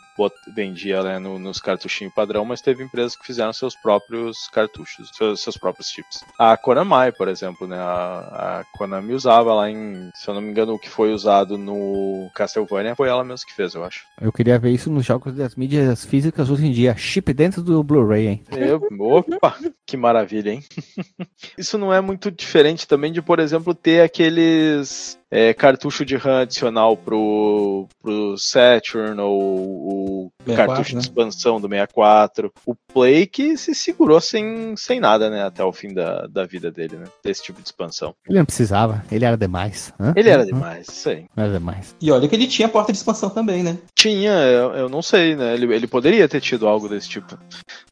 vendia 0.55 1.03
né, 1.03 1.19
no, 1.19 1.39
nos 1.39 1.61
cartuchinhos 1.61 2.15
padrão, 2.15 2.45
mas 2.45 2.61
teve 2.61 2.83
empresas 2.83 3.17
que 3.17 3.27
fizeram 3.27 3.53
seus 3.53 3.75
próprios 3.75 4.49
cartuchos, 4.49 5.11
seus, 5.15 5.41
seus 5.41 5.57
próprios 5.57 5.89
chips. 5.89 6.25
A 6.39 6.57
Konami, 6.57 7.13
por 7.17 7.29
exemplo, 7.29 7.67
né, 7.67 7.79
a, 7.79 8.61
a, 8.61 8.65
Konami 8.77 9.15
usava 9.15 9.55
lá 9.55 9.71
em, 9.71 10.11
se 10.15 10.29
eu 10.29 10.35
não 10.35 10.41
me 10.41 10.51
engano, 10.51 10.75
o 10.75 10.79
que 10.79 10.89
foi 10.89 11.13
usado 11.13 11.57
no 11.57 12.31
Castlevania 12.35 12.95
foi 12.95 13.09
ela 13.09 13.25
mesma 13.25 13.47
que 13.47 13.55
fez, 13.55 13.75
eu 13.75 13.85
acho. 13.85 14.05
Eu 14.21 14.33
queria 14.33 14.59
ver 14.59 14.71
isso 14.71 14.91
nos 14.91 15.05
jogos 15.05 15.35
das 15.35 15.57
mídias 15.57 16.05
físicas 16.05 16.51
hoje 16.51 16.67
em 16.67 16.73
dia, 16.73 16.97
chip 16.97 17.33
dentro 17.33 17.63
do 17.63 17.83
Blu-ray, 17.83 18.27
hein? 18.29 18.45
Eu, 18.51 18.81
opa, 19.01 19.57
que 19.87 19.97
maravilha, 19.97 20.51
hein? 20.51 20.63
isso 21.57 21.79
não 21.79 21.93
é 21.93 22.01
muito 22.01 22.31
diferente 22.31 22.87
também 22.87 23.13
de, 23.13 23.23
por 23.23 23.39
exemplo, 23.39 23.75
ter 23.75 24.03
aqueles 24.03 25.19
é, 25.33 25.55
cartucho 25.55 26.05
de 26.05 26.14
RAM 26.14 26.43
adicional 26.43 26.95
pro, 26.95 27.89
pro 28.03 28.37
Saturn 28.37 29.18
ou 29.18 30.26
o 30.28 30.33
64, 30.45 30.66
cartucho 30.66 30.95
né? 30.95 31.01
de 31.01 31.07
expansão 31.07 31.59
do 31.59 31.68
64. 31.68 32.53
O 32.66 32.74
Play 32.93 33.26
que 33.26 33.57
se 33.57 33.74
segurou 33.74 34.20
sem, 34.20 34.76
sem 34.76 35.01
nada, 35.01 35.30
né? 35.30 35.43
Até 35.43 35.64
o 35.64 35.72
fim 35.72 35.95
da, 35.95 36.26
da 36.26 36.45
vida 36.45 36.70
dele, 36.70 36.97
né? 36.97 37.07
Desse 37.24 37.43
tipo 37.43 37.62
de 37.62 37.68
expansão. 37.68 38.14
Ele 38.28 38.39
não 38.39 38.45
precisava, 38.45 39.03
ele 39.11 39.24
era 39.24 39.39
demais. 39.39 39.95
Hã? 39.99 40.12
Ele 40.14 40.28
era 40.28 40.45
demais, 40.45 40.87
isso 40.87 41.09
aí. 41.09 41.24
Era 41.35 41.51
demais. 41.51 41.97
E 41.99 42.12
olha 42.12 42.28
que 42.28 42.35
ele 42.35 42.47
tinha 42.47 42.68
porta 42.68 42.93
de 42.93 42.99
expansão 42.99 43.30
também, 43.30 43.62
né? 43.62 43.78
Tinha, 43.95 44.33
eu, 44.33 44.74
eu 44.74 44.89
não 44.91 45.01
sei, 45.01 45.35
né? 45.35 45.55
Ele, 45.55 45.74
ele 45.74 45.87
poderia 45.87 46.28
ter 46.28 46.43
tido 46.43 46.68
algo 46.68 46.91
desse 46.91 47.09
tipo. 47.09 47.39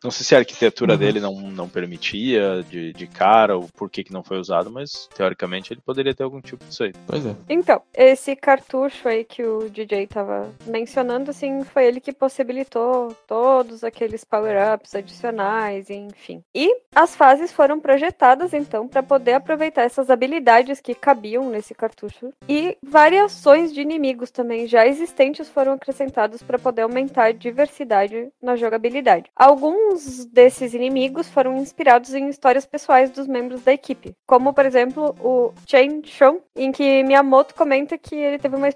Não 0.05 0.11
sei 0.11 0.27
se 0.27 0.35
a 0.35 0.39
arquitetura 0.39 0.93
uhum. 0.93 0.99
dele 0.99 1.21
não, 1.21 1.41
não 1.51 1.69
permitia 1.69 2.63
de, 2.69 2.93
de 2.93 3.07
cara 3.07 3.57
ou 3.57 3.67
por 3.75 3.89
que, 3.89 4.05
que 4.05 4.13
não 4.13 4.23
foi 4.23 4.39
usado, 4.39 4.71
mas 4.71 5.09
teoricamente 5.17 5.73
ele 5.73 5.81
poderia 5.81 6.15
ter 6.15 6.23
algum 6.23 6.43
tipo 6.43 6.63
disso 6.67 6.85
aí. 6.85 6.93
Pois 7.07 7.25
é. 7.25 7.30
Então, 7.49 7.83
esse 7.95 8.35
cartucho 8.37 9.09
aí 9.09 9.25
que 9.25 9.43
o 9.43 9.69
DJ 9.71 10.07
tava 10.07 10.51
mencionando, 10.67 11.31
assim, 11.31 11.65
foi 11.65 11.87
ele 11.87 12.01
que 12.01 12.13
possibilitou 12.13 13.15
todos 13.27 13.85
aqueles 13.85 14.25
power-ups 14.25 14.95
adicionais, 14.95 15.91
enfim. 15.91 16.43
E 16.55 16.75
as 16.95 17.15
fases 17.15 17.53
foram 17.53 17.81
projetadas, 17.81 18.53
então, 18.53 18.89
para 18.89 19.03
poder 19.03 19.35
aproveitar 19.35 19.83
essas 19.83 20.11
habilidades 20.11 20.81
que 20.81 20.95
cabiam 20.95 21.49
nesse 21.49 21.75
cartucho. 21.75 22.33
E 22.49 22.77
variações 22.83 23.73
de 23.73 23.81
inimigos 23.81 24.31
também 24.31 24.67
já 24.67 24.87
existentes 24.87 25.49
foram 25.49 25.73
acrescentados 25.73 26.43
para 26.43 26.59
poder 26.59 26.83
aumentar 26.83 27.25
a 27.25 27.33
diversidade 27.33 28.29
na 28.43 28.57
jogabilidade. 28.57 29.31
Alguns 29.37 30.25
desses 30.27 30.75
inimigos 30.75 31.29
foram 31.29 31.57
inspirados 31.57 32.15
em 32.15 32.29
histórias 32.29 32.67
pessoais 32.67 33.11
dos 33.11 33.27
membros 33.27 33.63
da 33.63 33.73
equipe, 33.73 34.15
como, 34.27 34.53
por 34.53 34.67
exemplo, 34.67 35.15
o 35.21 35.53
Chen 35.67 36.03
Shong, 36.05 36.41
em 36.57 36.73
que 36.73 37.03
Miyamoto 37.21 37.55
comenta 37.55 37.99
que 37.99 38.15
ele 38.15 38.39
teve 38.39 38.57
uma 38.57 38.69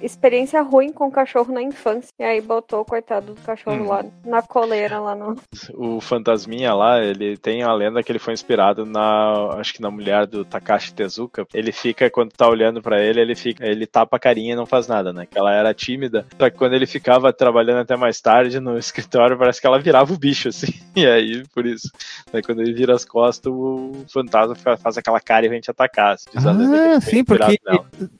experiência 0.00 0.60
ruim 0.62 0.92
com 0.92 1.06
o 1.06 1.10
cachorro 1.10 1.52
na 1.52 1.62
infância. 1.62 2.10
E 2.18 2.24
aí 2.24 2.40
botou 2.40 2.80
o 2.80 2.84
coitado 2.84 3.34
do 3.34 3.40
cachorro 3.40 3.84
hum. 3.84 3.88
lá 3.88 4.04
na 4.24 4.42
coleira 4.42 4.98
lá 4.98 5.14
no. 5.14 5.36
O 5.74 6.00
fantasminha 6.00 6.74
lá, 6.74 7.02
ele 7.02 7.36
tem 7.36 7.62
a 7.62 7.72
lenda 7.72 8.02
que 8.02 8.10
ele 8.10 8.18
foi 8.18 8.34
inspirado 8.34 8.84
na. 8.84 9.56
Acho 9.58 9.74
que 9.74 9.82
na 9.82 9.90
mulher 9.90 10.26
do 10.26 10.44
Takashi 10.44 10.92
Tezuka. 10.92 11.46
Ele 11.54 11.72
fica, 11.72 12.10
quando 12.10 12.32
tá 12.32 12.48
olhando 12.48 12.82
para 12.82 13.02
ele, 13.02 13.20
ele 13.20 13.34
fica. 13.34 13.64
Ele 13.64 13.86
tapa 13.86 14.16
a 14.16 14.20
carinha 14.20 14.52
e 14.52 14.56
não 14.56 14.66
faz 14.66 14.86
nada, 14.88 15.12
né? 15.12 15.26
Que 15.26 15.38
ela 15.38 15.52
era 15.52 15.72
tímida. 15.72 16.26
Só 16.38 16.50
que 16.50 16.56
quando 16.56 16.74
ele 16.74 16.86
ficava 16.86 17.32
trabalhando 17.32 17.80
até 17.80 17.96
mais 17.96 18.20
tarde 18.20 18.58
no 18.60 18.76
escritório, 18.78 19.38
parece 19.38 19.60
que 19.60 19.66
ela 19.66 19.78
virava 19.78 20.12
o 20.12 20.18
bicho, 20.18 20.48
assim. 20.48 20.72
E 20.94 21.06
aí, 21.06 21.42
por 21.54 21.64
isso. 21.64 21.90
Aí 22.34 22.42
quando 22.42 22.60
ele 22.60 22.74
vira 22.74 22.94
as 22.94 23.02
costas, 23.02 23.50
o 23.50 23.92
fantasma 24.12 24.54
faz 24.76 24.98
aquela 24.98 25.18
cara 25.20 25.46
e 25.46 25.48
vem 25.48 25.58
te 25.58 25.70
atacar. 25.70 26.14
Assim, 26.14 26.28
ah, 26.36 27.00
sim, 27.00 27.24
porque 27.24 27.58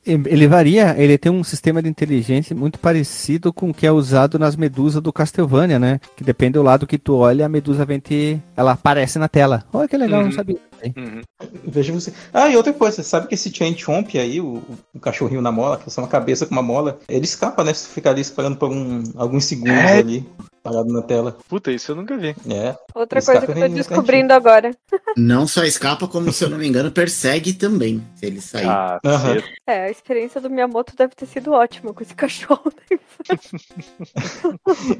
ele 0.05 0.47
varia, 0.47 0.95
ele 0.97 1.17
tem 1.17 1.31
um 1.31 1.43
sistema 1.43 1.81
de 1.81 1.89
inteligência 1.89 2.55
muito 2.55 2.79
parecido 2.79 3.51
com 3.51 3.69
o 3.69 3.73
que 3.73 3.87
é 3.87 3.91
usado 3.91 4.37
nas 4.37 4.55
medusas 4.55 5.01
do 5.01 5.11
Castlevania, 5.11 5.79
né? 5.79 5.99
Que 6.15 6.23
depende 6.23 6.53
do 6.53 6.63
lado 6.63 6.85
que 6.85 6.97
tu 6.97 7.15
olha, 7.15 7.45
a 7.45 7.49
medusa 7.49 7.85
vem 7.85 7.99
te. 7.99 8.39
Ela 8.55 8.73
aparece 8.73 9.17
na 9.17 9.27
tela. 9.27 9.63
Olha 9.73 9.87
que 9.87 9.97
legal, 9.97 10.19
uhum. 10.19 10.27
não 10.27 10.31
sabia. 10.31 10.57
Uhum. 10.95 11.21
Veja 11.65 11.93
você. 11.93 12.13
Ah, 12.33 12.49
e 12.49 12.55
outra 12.55 12.73
coisa, 12.73 13.01
sabe 13.03 13.27
que 13.27 13.33
esse 13.33 13.53
Chain 13.53 13.75
Chomp 13.77 14.15
aí, 14.17 14.39
o, 14.39 14.61
o, 14.93 14.99
cachorrinho 14.99 15.41
na 15.41 15.51
mola, 15.51 15.77
que 15.77 15.89
é 15.89 16.01
uma 16.01 16.07
cabeça 16.07 16.45
com 16.45 16.51
uma 16.51 16.61
mola, 16.61 16.99
ele 17.09 17.25
escapa, 17.25 17.63
né? 17.63 17.73
Se 17.73 17.87
ficar 17.87 18.11
ali 18.11 18.21
esperando 18.21 18.57
por 18.57 18.69
um, 18.69 19.03
alguns 19.15 19.45
segundos 19.45 19.73
é. 19.73 19.97
ali 19.97 20.25
parado 20.63 20.91
na 20.91 21.01
tela. 21.01 21.37
Puta, 21.49 21.71
isso 21.71 21.91
eu 21.91 21.95
nunca 21.95 22.17
vi. 22.17 22.33
É. 22.49 22.75
Outra 22.95 23.21
coisa 23.21 23.45
que 23.45 23.51
eu 23.51 23.55
tô 23.55 23.67
descobrindo 23.67 24.33
agora. 24.33 24.71
Não 25.17 25.45
só 25.45 25.63
escapa, 25.63 26.07
como 26.07 26.31
se 26.31 26.45
eu 26.45 26.49
não 26.49 26.57
me 26.57 26.67
engano, 26.67 26.89
persegue 26.89 27.53
também, 27.53 28.01
se 28.15 28.25
ele 28.25 28.39
sair. 28.39 28.67
Ah, 28.67 28.99
uhum. 29.05 29.41
É, 29.67 29.85
a 29.85 29.91
experiência 29.91 30.39
do 30.39 30.49
Miyamoto 30.49 30.95
deve 30.95 31.13
ter 31.15 31.25
sido 31.25 31.51
ótima 31.51 31.93
com 31.93 32.01
esse 32.01 32.15
cachorro. 32.15 32.71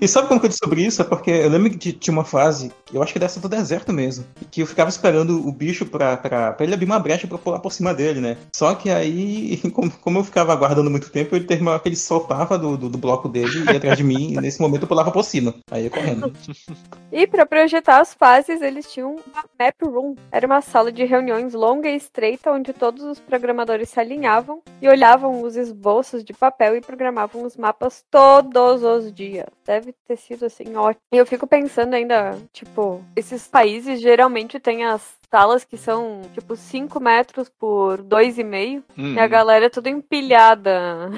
e 0.01 0.07
sabe 0.07 0.27
como 0.27 0.39
que 0.39 0.47
eu 0.47 0.49
descobri 0.49 0.85
isso? 0.85 1.01
É 1.01 1.05
porque 1.05 1.31
eu 1.31 1.49
lembro 1.49 1.77
que 1.77 1.93
tinha 1.93 2.13
uma 2.13 2.25
fase, 2.25 2.71
eu 2.93 3.01
acho 3.01 3.13
que 3.13 3.19
dessa 3.19 3.39
do 3.39 3.47
deserto 3.47 3.93
mesmo, 3.93 4.25
que 4.51 4.61
eu 4.61 4.67
ficava 4.67 4.89
esperando 4.89 5.47
o 5.47 5.51
bicho 5.51 5.85
pra, 5.85 6.17
pra, 6.17 6.51
pra 6.51 6.65
ele 6.65 6.73
abrir 6.73 6.85
uma 6.85 6.99
brecha 6.99 7.27
pra 7.27 7.37
pular 7.37 7.59
por 7.59 7.71
cima 7.71 7.93
dele, 7.93 8.19
né? 8.19 8.37
Só 8.53 8.75
que 8.75 8.89
aí, 8.89 9.57
como, 9.71 9.89
como 9.91 10.19
eu 10.19 10.23
ficava 10.23 10.51
aguardando 10.51 10.91
muito 10.91 11.09
tempo, 11.09 11.35
ele 11.35 11.45
terminou 11.45 11.79
que 11.79 11.87
ele 11.87 11.95
soltava 11.95 12.57
do, 12.57 12.77
do, 12.77 12.89
do 12.89 12.97
bloco 12.97 13.29
dele 13.29 13.59
e 13.59 13.71
ia 13.71 13.77
atrás 13.77 13.97
de 13.97 14.03
mim, 14.03 14.33
e 14.33 14.41
nesse 14.41 14.59
momento 14.59 14.83
eu 14.83 14.87
pulava 14.87 15.11
por 15.11 15.23
cima. 15.23 15.52
Correndo. 15.53 15.63
Aí 15.71 15.85
é 15.85 15.89
correndo. 15.89 16.33
E 17.15 17.27
para 17.27 17.45
projetar 17.45 17.99
as 17.99 18.11
fases, 18.15 18.59
eles 18.59 18.91
tinham 18.91 19.11
uma 19.11 19.45
map 19.59 19.79
room. 19.83 20.15
Era 20.31 20.47
uma 20.47 20.61
sala 20.61 20.91
de 20.91 21.03
reuniões 21.03 21.53
longa 21.53 21.87
e 21.87 21.95
estreita 21.95 22.51
onde 22.51 22.73
todos 22.73 23.03
os 23.03 23.19
programadores 23.19 23.89
se 23.89 23.99
alinhavam 23.99 24.63
e 24.81 24.87
olhavam 24.87 25.43
os 25.43 25.55
esboços 25.55 26.23
de 26.23 26.33
papel 26.33 26.75
e 26.75 26.81
programavam 26.81 27.43
os 27.43 27.55
mapas 27.55 28.03
todos 28.09 28.81
os 28.81 29.13
dias. 29.13 29.45
Deve 29.63 29.93
ter 30.07 30.17
sido 30.17 30.45
assim 30.47 30.75
ótimo. 30.75 31.03
E 31.13 31.17
eu 31.17 31.25
fico 31.25 31.45
pensando 31.45 31.93
ainda, 31.93 32.35
tipo, 32.51 33.03
esses 33.15 33.47
países 33.47 34.01
geralmente 34.01 34.59
têm 34.59 34.83
as 34.83 35.13
salas 35.29 35.63
que 35.63 35.77
são 35.77 36.21
tipo 36.33 36.55
5 36.55 36.99
metros 36.99 37.47
por 37.47 38.01
2,5 38.01 38.83
Hum, 38.97 39.13
e 39.13 39.19
a 39.19 39.27
galera 39.27 39.65
é 39.65 39.69
toda 39.69 39.89
empilhada. 39.89 41.11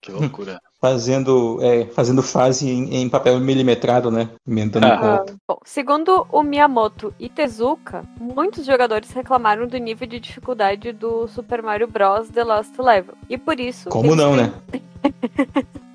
Que 0.00 0.10
loucura. 0.10 0.60
Fazendo, 0.82 1.58
é, 1.62 1.84
fazendo 1.84 2.20
fase 2.24 2.68
em, 2.68 2.96
em 2.96 3.08
papel 3.08 3.38
milimetrado, 3.38 4.10
né? 4.10 4.30
Emendando 4.44 4.84
Ah. 4.88 5.24
Bom, 5.46 5.58
segundo 5.64 6.26
o 6.32 6.42
Miyamoto 6.42 7.14
e 7.20 7.28
Tezuka, 7.28 8.04
muitos 8.20 8.66
jogadores 8.66 9.12
reclamaram 9.12 9.68
do 9.68 9.78
nível 9.78 10.08
de 10.08 10.18
dificuldade 10.18 10.92
do 10.92 11.28
Super 11.28 11.62
Mario 11.62 11.86
Bros. 11.86 12.28
The 12.30 12.42
Lost 12.42 12.76
Level. 12.80 13.14
E 13.30 13.38
por 13.38 13.60
isso. 13.60 13.90
Como 13.90 14.16
não, 14.16 14.34
têm- 14.36 14.46
né? 14.46 14.52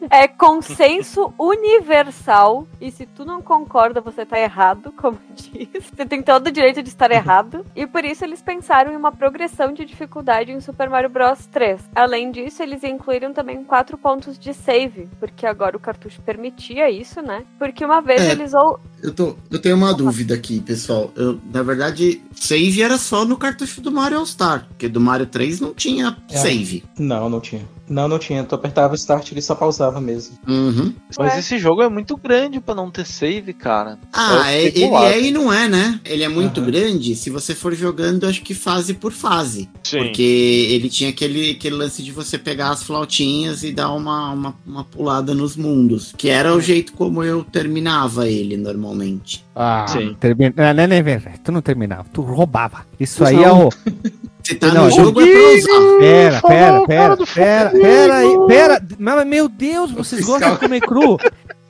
É 0.09 0.27
consenso 0.27 1.33
universal. 1.37 2.65
E 2.79 2.91
se 2.91 3.05
tu 3.05 3.25
não 3.25 3.41
concorda, 3.41 3.99
você 3.99 4.25
tá 4.25 4.39
errado, 4.39 4.93
como 4.95 5.17
diz. 5.35 5.67
Você 5.95 6.05
tem 6.05 6.21
todo 6.21 6.47
o 6.47 6.51
direito 6.51 6.81
de 6.81 6.89
estar 6.89 7.11
errado. 7.11 7.65
E 7.75 7.85
por 7.85 8.05
isso 8.05 8.23
eles 8.23 8.41
pensaram 8.41 8.93
em 8.93 8.95
uma 8.95 9.11
progressão 9.11 9.73
de 9.73 9.83
dificuldade 9.83 10.51
em 10.51 10.61
Super 10.61 10.89
Mario 10.89 11.09
Bros 11.09 11.45
3. 11.47 11.81
Além 11.95 12.31
disso, 12.31 12.63
eles 12.63 12.83
incluíram 12.83 13.33
também 13.33 13.63
quatro 13.63 13.97
pontos 13.97 14.37
de 14.39 14.53
save. 14.53 15.09
Porque 15.19 15.45
agora 15.45 15.75
o 15.75 15.79
cartucho 15.79 16.21
permitia 16.21 16.89
isso, 16.89 17.21
né? 17.21 17.43
Porque 17.59 17.83
uma 17.83 18.01
vez 18.01 18.21
É. 18.21 18.31
eles 18.31 18.53
ou. 18.53 18.79
Eu, 19.03 19.13
tô, 19.13 19.35
eu 19.51 19.59
tenho 19.61 19.75
uma 19.75 19.93
dúvida 19.93 20.33
aqui, 20.35 20.61
pessoal. 20.61 21.11
Eu, 21.15 21.39
na 21.53 21.63
verdade, 21.63 22.21
save 22.33 22.81
era 22.81 22.97
só 22.97 23.25
no 23.25 23.35
cartucho 23.35 23.81
do 23.81 23.91
Mario 23.91 24.19
All-Star, 24.19 24.67
porque 24.69 24.87
do 24.87 25.01
Mario 25.01 25.25
3 25.25 25.59
não 25.59 25.73
tinha 25.73 26.15
É. 26.31 26.37
save. 26.37 26.83
Não, 26.97 27.29
não 27.29 27.39
tinha. 27.41 27.65
Não, 27.89 28.07
não 28.07 28.19
tinha. 28.19 28.43
Tu 28.43 28.53
apertava 28.53 28.95
start 28.95 29.29
e 29.29 29.33
ele 29.33 29.41
só 29.41 29.55
pausava 29.55 30.01
mesmo. 30.01 30.37
Uhum. 30.47 30.93
Mas 31.17 31.33
Ué. 31.33 31.39
esse 31.39 31.57
jogo 31.57 31.81
é 31.81 31.89
muito 31.89 32.17
grande 32.17 32.59
pra 32.59 32.75
não 32.75 32.91
ter 32.91 33.05
save, 33.05 33.53
cara. 33.53 33.97
Ah, 34.11 34.43
Eu 34.43 34.43
é- 34.43 34.63
ele 34.65 34.83
é 34.95 35.27
e 35.27 35.31
não 35.31 35.51
é, 35.51 35.67
né? 35.67 35.99
Ele 36.05 36.23
é 36.23 36.27
muito 36.29 36.59
Aham. 36.59 36.69
grande 36.69 37.15
se 37.15 37.29
você 37.29 37.55
for 37.55 37.73
jogando, 37.73 38.25
acho 38.25 38.41
que 38.41 38.53
fase 38.53 38.93
por 38.93 39.11
fase. 39.11 39.69
Sim. 39.83 39.99
Porque 39.99 40.67
ele 40.71 40.89
tinha 40.89 41.09
aquele, 41.09 41.51
aquele 41.51 41.75
lance 41.75 42.03
de 42.03 42.11
você 42.11 42.37
pegar 42.37 42.69
as 42.71 42.83
flautinhas 42.83 43.63
e 43.63 43.71
dar 43.71 43.91
uma, 43.93 44.31
uma, 44.31 44.55
uma 44.65 44.83
pulada 44.83 45.33
nos 45.33 45.55
mundos. 45.55 46.13
Que 46.17 46.29
era 46.29 46.53
o 46.53 46.59
jeito 46.61 46.93
como 46.93 47.23
eu 47.23 47.43
terminava 47.43 48.27
ele 48.27 48.57
normalmente. 48.57 49.45
Ah, 49.55 49.85
Sim. 49.87 50.15
termina... 50.19 50.53
não, 50.55 50.73
não, 50.73 50.87
não, 50.87 51.03
não, 51.03 51.37
tu 51.43 51.51
não 51.51 51.61
terminava, 51.61 52.05
tu 52.13 52.21
roubava. 52.21 52.85
Isso 52.99 53.17
Pois 53.19 53.29
aí 53.29 53.43
é 53.43 53.47
não. 53.47 53.67
o. 53.67 53.69
Se 54.47 54.55
tá 54.55 54.67
Não, 54.73 54.85
no 54.85 54.91
jogo 54.91 55.19
é 55.21 55.25
pra 55.25 55.49
usar. 55.57 55.99
Pera, 55.99 56.41
pera, 56.41 56.81
o 56.81 56.87
pera, 56.87 57.17
pera, 57.17 57.69
pera 57.71 58.15
aí, 58.17 58.37
pera. 58.47 58.81
Mas, 58.97 59.27
meu 59.27 59.49
Deus, 59.49 59.91
vocês 59.91 60.21
Fiscal. 60.21 60.35
gostam 60.39 60.53
de 60.53 60.59
comer 60.59 60.79
cru? 60.81 61.17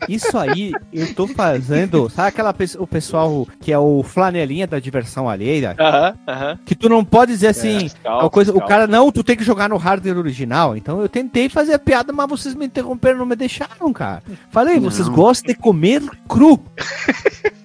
Isso 0.08 0.38
aí, 0.38 0.72
eu 0.94 1.12
tô 1.16 1.26
fazendo. 1.26 2.08
Sabe 2.08 2.28
aquela 2.30 2.54
pe- 2.54 2.78
o 2.78 2.86
pessoal 2.86 3.48
que 3.60 3.74
é 3.74 3.80
o 3.80 4.04
flanelinha 4.04 4.68
da 4.68 4.78
diversão 4.78 5.28
alheia? 5.28 5.76
Aham, 5.80 6.14
aham. 6.28 6.60
Que 6.64 6.76
tu 6.76 6.88
não 6.88 7.04
pode 7.04 7.32
dizer 7.32 7.48
assim. 7.48 7.80
Fiscal, 7.80 8.20
uma 8.20 8.30
coisa, 8.30 8.52
o 8.52 8.54
fiscal. 8.54 8.68
cara, 8.70 8.86
não, 8.86 9.12
tu 9.12 9.24
tem 9.24 9.36
que 9.36 9.44
jogar 9.44 9.68
no 9.70 9.78
hardware 9.78 10.20
original. 10.20 10.78
Então 10.78 11.02
eu 11.02 11.10
tentei 11.10 11.50
fazer 11.50 11.74
a 11.74 11.80
piada, 11.80 12.14
mas 12.14 12.30
vocês 12.30 12.54
me 12.54 12.68
interromperam, 12.68 13.18
não 13.18 13.26
me 13.26 13.36
deixaram, 13.36 13.92
cara. 13.92 14.22
Falei, 14.52 14.76
Não. 14.76 14.84
vocês 14.92 15.08
gostam 15.08 15.52
de 15.52 15.60
comer 15.60 16.04
cru. 16.30 16.60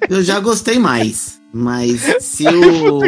Eu 0.08 0.22
já 0.22 0.40
gostei 0.40 0.78
mais. 0.78 1.38
Mas 1.52 2.00
se 2.20 2.46
o. 2.48 3.02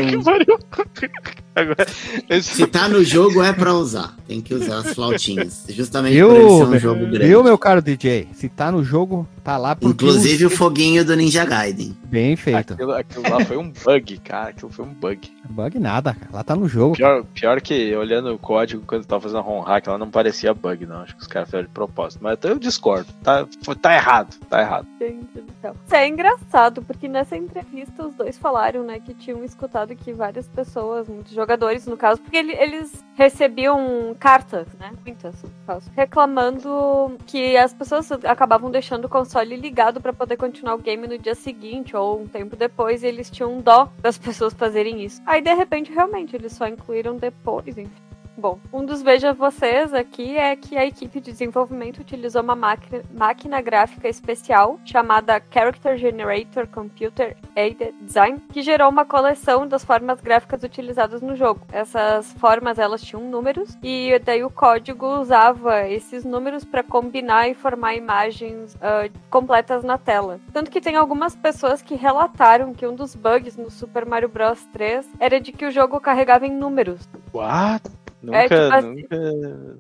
Agora, 1.55 1.86
esse- 2.28 2.55
Se 2.55 2.66
tá 2.66 2.88
no 2.88 3.05
jogo 3.05 3.42
é 3.42 3.52
pra 3.52 3.72
usar. 3.74 4.14
Tem 4.26 4.40
que 4.40 4.55
usar 4.55 4.78
as 4.78 4.94
flautinhas. 4.94 5.64
Justamente 5.68 6.14
Viu, 6.14 6.28
por 6.28 6.36
ele 6.36 6.48
ser 6.48 6.64
um 6.64 6.78
jogo 6.78 7.00
grande. 7.07 7.26
Viu, 7.26 7.44
meu 7.44 7.57
caro 7.59 7.80
DJ? 7.82 8.28
Se 8.32 8.48
tá 8.48 8.72
no 8.72 8.82
jogo, 8.82 9.28
tá 9.44 9.57
lá 9.57 9.76
Inclusive 9.80 10.46
o 10.46 10.50
foguinho 10.50 11.05
do 11.05 11.14
Ninja 11.14 11.44
Gaiden. 11.44 11.96
Bem 12.05 12.34
feito. 12.36 12.72
aquilo, 12.74 12.92
aquilo 12.92 13.22
lá 13.28 13.44
foi 13.44 13.57
um 13.57 13.70
bug, 13.70 14.18
cara. 14.18 14.48
Aquilo 14.50 14.70
foi 14.70 14.84
um 14.84 14.92
bug. 14.94 15.30
Bug 15.48 15.78
nada, 15.78 16.14
cara. 16.14 16.30
Lá 16.32 16.42
tá 16.42 16.57
no 16.57 16.66
jogo. 16.66 16.96
Pior, 16.96 17.24
pior 17.34 17.61
que 17.61 17.94
olhando 17.94 18.32
o 18.34 18.38
código 18.38 18.82
quando 18.86 19.02
eu 19.02 19.07
tava 19.09 19.20
fazendo 19.20 19.38
a 19.38 19.42
ROM 19.42 19.61
hack, 19.61 19.86
ela 19.86 19.98
não 19.98 20.11
parecia 20.11 20.55
bug, 20.55 20.86
não. 20.86 21.02
Acho 21.02 21.14
que 21.14 21.22
os 21.22 21.28
caras 21.28 21.48
fizeram 21.48 21.64
de 21.64 21.70
propósito. 21.70 22.20
Mas 22.22 22.38
eu 22.42 22.59
discordo. 22.59 23.07
Tá, 23.22 23.46
tá 23.80 23.94
errado. 23.94 24.34
Tá 24.48 24.61
errado. 24.61 24.86
Gente 24.98 25.24
do 25.34 25.52
céu. 25.61 25.76
Isso 25.84 25.94
é 25.94 26.09
engraçado, 26.09 26.82
porque 26.82 27.07
nessa 27.07 27.36
entrevista 27.36 28.07
os 28.07 28.14
dois 28.14 28.38
falaram, 28.38 28.82
né, 28.84 28.98
que 28.98 29.12
tinham 29.14 29.44
escutado 29.44 29.94
que 29.94 30.12
várias 30.12 30.48
pessoas, 30.48 31.07
muitos 31.09 31.30
jogadores 31.32 31.43
no 31.86 31.97
caso, 31.97 32.20
porque 32.20 32.36
ele- 32.36 32.53
eles 32.55 33.05
recebiam 33.14 34.14
cartas, 34.18 34.66
né, 34.78 34.92
muitas, 35.05 35.42
no 35.42 35.51
caso, 35.66 35.90
reclamando 35.95 37.16
que 37.26 37.57
as 37.57 37.72
pessoas 37.72 38.11
acabavam 38.24 38.70
deixando 38.70 39.05
o 39.05 39.09
console 39.09 39.57
ligado 39.57 40.01
pra 40.01 40.12
poder 40.12 40.36
continuar 40.36 40.74
o 40.74 40.78
game 40.78 41.07
no 41.07 41.18
dia 41.18 41.34
seguinte 41.34 41.97
ou 41.97 42.20
um 42.22 42.26
tempo 42.26 42.57
depois 42.57 43.03
e 43.03 43.07
eles 43.07 43.30
tinham 43.30 43.61
dó 43.61 43.88
das 44.01 44.18
pessoas 44.18 44.53
fazerem 44.55 45.03
isso. 45.05 45.22
Aí 45.26 45.40
de 45.40 45.53
repente 45.55 45.92
realmente 45.92 46.34
eles 46.34 46.53
só 46.53 46.66
incluíram 46.66 47.16
depois, 47.16 47.76
enfim. 47.78 47.90
Bom, 48.37 48.59
um 48.72 48.85
dos 48.85 49.01
veja 49.01 49.32
vocês 49.32 49.95
aqui 49.95 50.37
é 50.37 50.57
que 50.57 50.76
a 50.76 50.85
equipe 50.85 51.20
de 51.20 51.30
desenvolvimento 51.30 52.01
utilizou 52.01 52.43
uma 52.43 52.57
máquina, 52.57 53.61
gráfica 53.61 54.09
especial 54.09 54.80
chamada 54.85 55.41
Character 55.51 55.97
Generator 55.97 56.66
Computer 56.66 57.37
Aided 57.55 57.95
Design, 58.01 58.41
que 58.53 58.61
gerou 58.61 58.91
uma 58.91 59.05
coleção 59.05 59.68
das 59.68 59.85
formas 59.85 60.20
gráficas 60.20 60.64
utilizadas 60.64 61.22
no 61.22 61.37
jogo. 61.37 61.61
Essas 61.70 62.32
formas 62.35 62.78
elas 62.78 63.03
tinham 63.03 63.22
números 63.22 63.78
e 63.80 64.18
daí 64.24 64.43
o 64.43 64.51
código 64.51 65.07
usava 65.20 65.89
esses 65.89 66.24
números 66.24 66.64
para 66.64 66.82
combinar 66.82 67.49
e 67.49 67.55
formar 67.55 67.95
imagens 67.95 68.76
ah, 68.82 69.09
completas 69.30 69.85
na 69.85 69.97
tela. 69.97 70.41
Tanto 70.53 70.72
que 70.72 70.80
tem 70.80 70.97
algumas 70.97 71.37
pessoas 71.37 71.80
que 71.80 71.95
relataram 71.95 72.74
que 72.74 72.87
um 72.87 72.97
dos 72.97 73.14
bugs 73.14 73.57
no 73.57 73.70
Super 73.70 74.05
Mario 74.05 74.28
Bros 74.28 74.64
3 74.72 75.09
era 75.20 75.41
de 75.41 75.53
que 75.53 75.64
o 75.64 75.70
jogo 75.70 76.01
carregava 76.01 76.47
em 76.47 76.53
números. 76.53 77.09
What? 77.32 78.03
Nunca, 78.24 78.38
É, 78.38 78.42
tipo 78.48 78.74
assim- 78.74 78.94
nunca, 79.02 79.16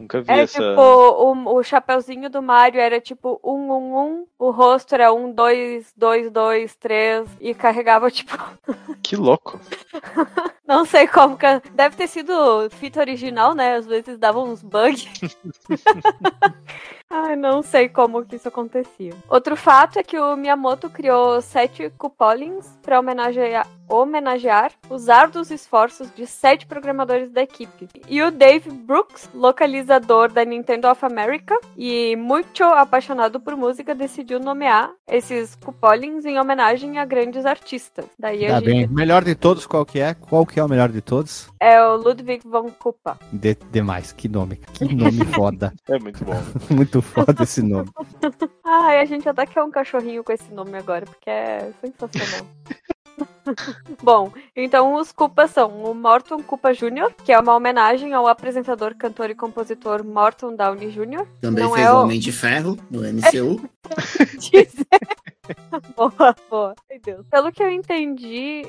nunca 0.00 0.20
vi 0.22 0.30
É 0.32 0.38
essa. 0.40 0.58
tipo, 0.58 0.80
o, 0.80 1.56
o 1.56 1.62
chapeuzinho 1.62 2.28
do 2.30 2.42
Mario 2.42 2.80
era 2.80 3.00
tipo 3.00 3.40
1, 3.42 3.50
1, 3.72 3.96
1, 3.96 4.26
o 4.38 4.50
rosto 4.50 4.94
era 4.94 5.12
1, 5.12 5.32
2, 5.32 5.92
2, 5.96 6.30
2, 6.30 6.76
3, 6.76 7.28
e 7.40 7.54
carregava 7.54 8.10
tipo. 8.10 8.32
Que 9.02 9.16
louco. 9.16 9.60
Não 10.66 10.84
sei 10.86 11.06
como 11.06 11.36
que. 11.36 11.46
Deve 11.74 11.94
ter 11.94 12.06
sido 12.08 12.70
fita 12.70 13.00
original, 13.00 13.54
né? 13.54 13.74
Às 13.76 13.86
vezes 13.86 14.16
davam 14.18 14.44
uns 14.50 14.62
bugs. 14.62 15.06
Ai, 17.10 17.36
não 17.36 17.62
sei 17.62 17.88
como 17.88 18.24
que 18.24 18.36
isso 18.36 18.48
acontecia. 18.48 19.12
Outro 19.28 19.56
fato 19.56 19.98
é 19.98 20.02
que 20.02 20.18
o 20.18 20.36
Miyamoto 20.36 20.90
criou 20.90 21.40
sete 21.40 21.90
cupolins 21.96 22.66
para 22.82 22.98
homenagear, 22.98 23.66
homenagear 23.88 24.72
os 24.90 25.08
árduos 25.08 25.50
esforços 25.50 26.10
de 26.14 26.26
sete 26.26 26.66
programadores 26.66 27.30
da 27.30 27.42
equipe. 27.42 27.88
E 28.08 28.20
o 28.22 28.30
Dave 28.30 28.70
Brooks, 28.70 29.28
localizador 29.34 30.32
da 30.32 30.44
Nintendo 30.44 30.88
of 30.88 31.04
America 31.04 31.56
e 31.76 32.16
muito 32.16 32.64
apaixonado 32.64 33.38
por 33.38 33.54
música, 33.56 33.94
decidiu 33.94 34.40
nomear 34.40 34.90
esses 35.06 35.54
cupolins 35.56 36.24
em 36.24 36.38
homenagem 36.40 36.98
a 36.98 37.04
grandes 37.04 37.46
artistas. 37.46 38.06
Daí 38.18 38.44
a 38.46 38.48
Tá 38.48 38.54
gente 38.60 38.64
bem. 38.66 38.86
Melhor 38.88 39.22
de 39.22 39.34
todos, 39.34 39.66
qual 39.66 39.84
que 39.86 40.00
é? 40.00 40.14
Qual 40.14 40.44
que 40.44 40.58
é 40.58 40.64
o 40.64 40.68
melhor 40.68 40.88
de 40.88 41.00
todos? 41.00 41.48
é 41.60 41.82
o 41.82 41.96
Ludwig 41.96 42.46
von 42.46 42.70
Kupa. 42.70 43.18
De, 43.32 43.54
demais, 43.70 44.12
que 44.12 44.28
nome. 44.28 44.56
Que 44.74 44.84
nome 44.94 45.24
foda. 45.34 45.72
É 45.88 45.98
muito 45.98 46.24
bom. 46.24 46.34
Muito 46.74 46.93
foda 47.02 47.42
esse 47.42 47.62
nome. 47.62 47.88
Ai, 48.64 49.00
a 49.00 49.04
gente 49.04 49.28
até 49.28 49.46
quer 49.46 49.62
um 49.62 49.70
cachorrinho 49.70 50.24
com 50.24 50.32
esse 50.32 50.52
nome 50.52 50.76
agora, 50.76 51.04
porque 51.06 51.30
é 51.30 51.70
sensacional. 51.80 52.46
Bom, 54.02 54.32
então 54.56 54.94
os 54.94 55.12
Koopas 55.12 55.50
são 55.52 55.70
o 55.84 55.94
Morton 55.94 56.42
Koopa 56.42 56.72
Jr., 56.74 57.12
que 57.24 57.32
é 57.32 57.38
uma 57.38 57.54
homenagem 57.54 58.12
ao 58.12 58.26
apresentador, 58.26 58.94
cantor 58.96 59.30
e 59.30 59.34
compositor 59.34 60.04
Morton 60.04 60.56
Downey 60.56 60.90
Jr. 60.90 61.24
Também 61.40 61.64
Não 61.64 61.72
fez 61.74 61.86
é 61.86 61.92
o 61.92 61.96
o- 61.96 62.02
Homem 62.02 62.18
de 62.18 62.32
Ferro 62.32 62.76
no 62.90 63.02
MCU. 63.04 63.60
boa, 65.96 66.34
boa. 66.50 66.74
Ai, 66.90 66.98
Deus. 66.98 67.24
Pelo 67.30 67.52
que 67.52 67.62
eu 67.62 67.70
entendi, 67.70 68.66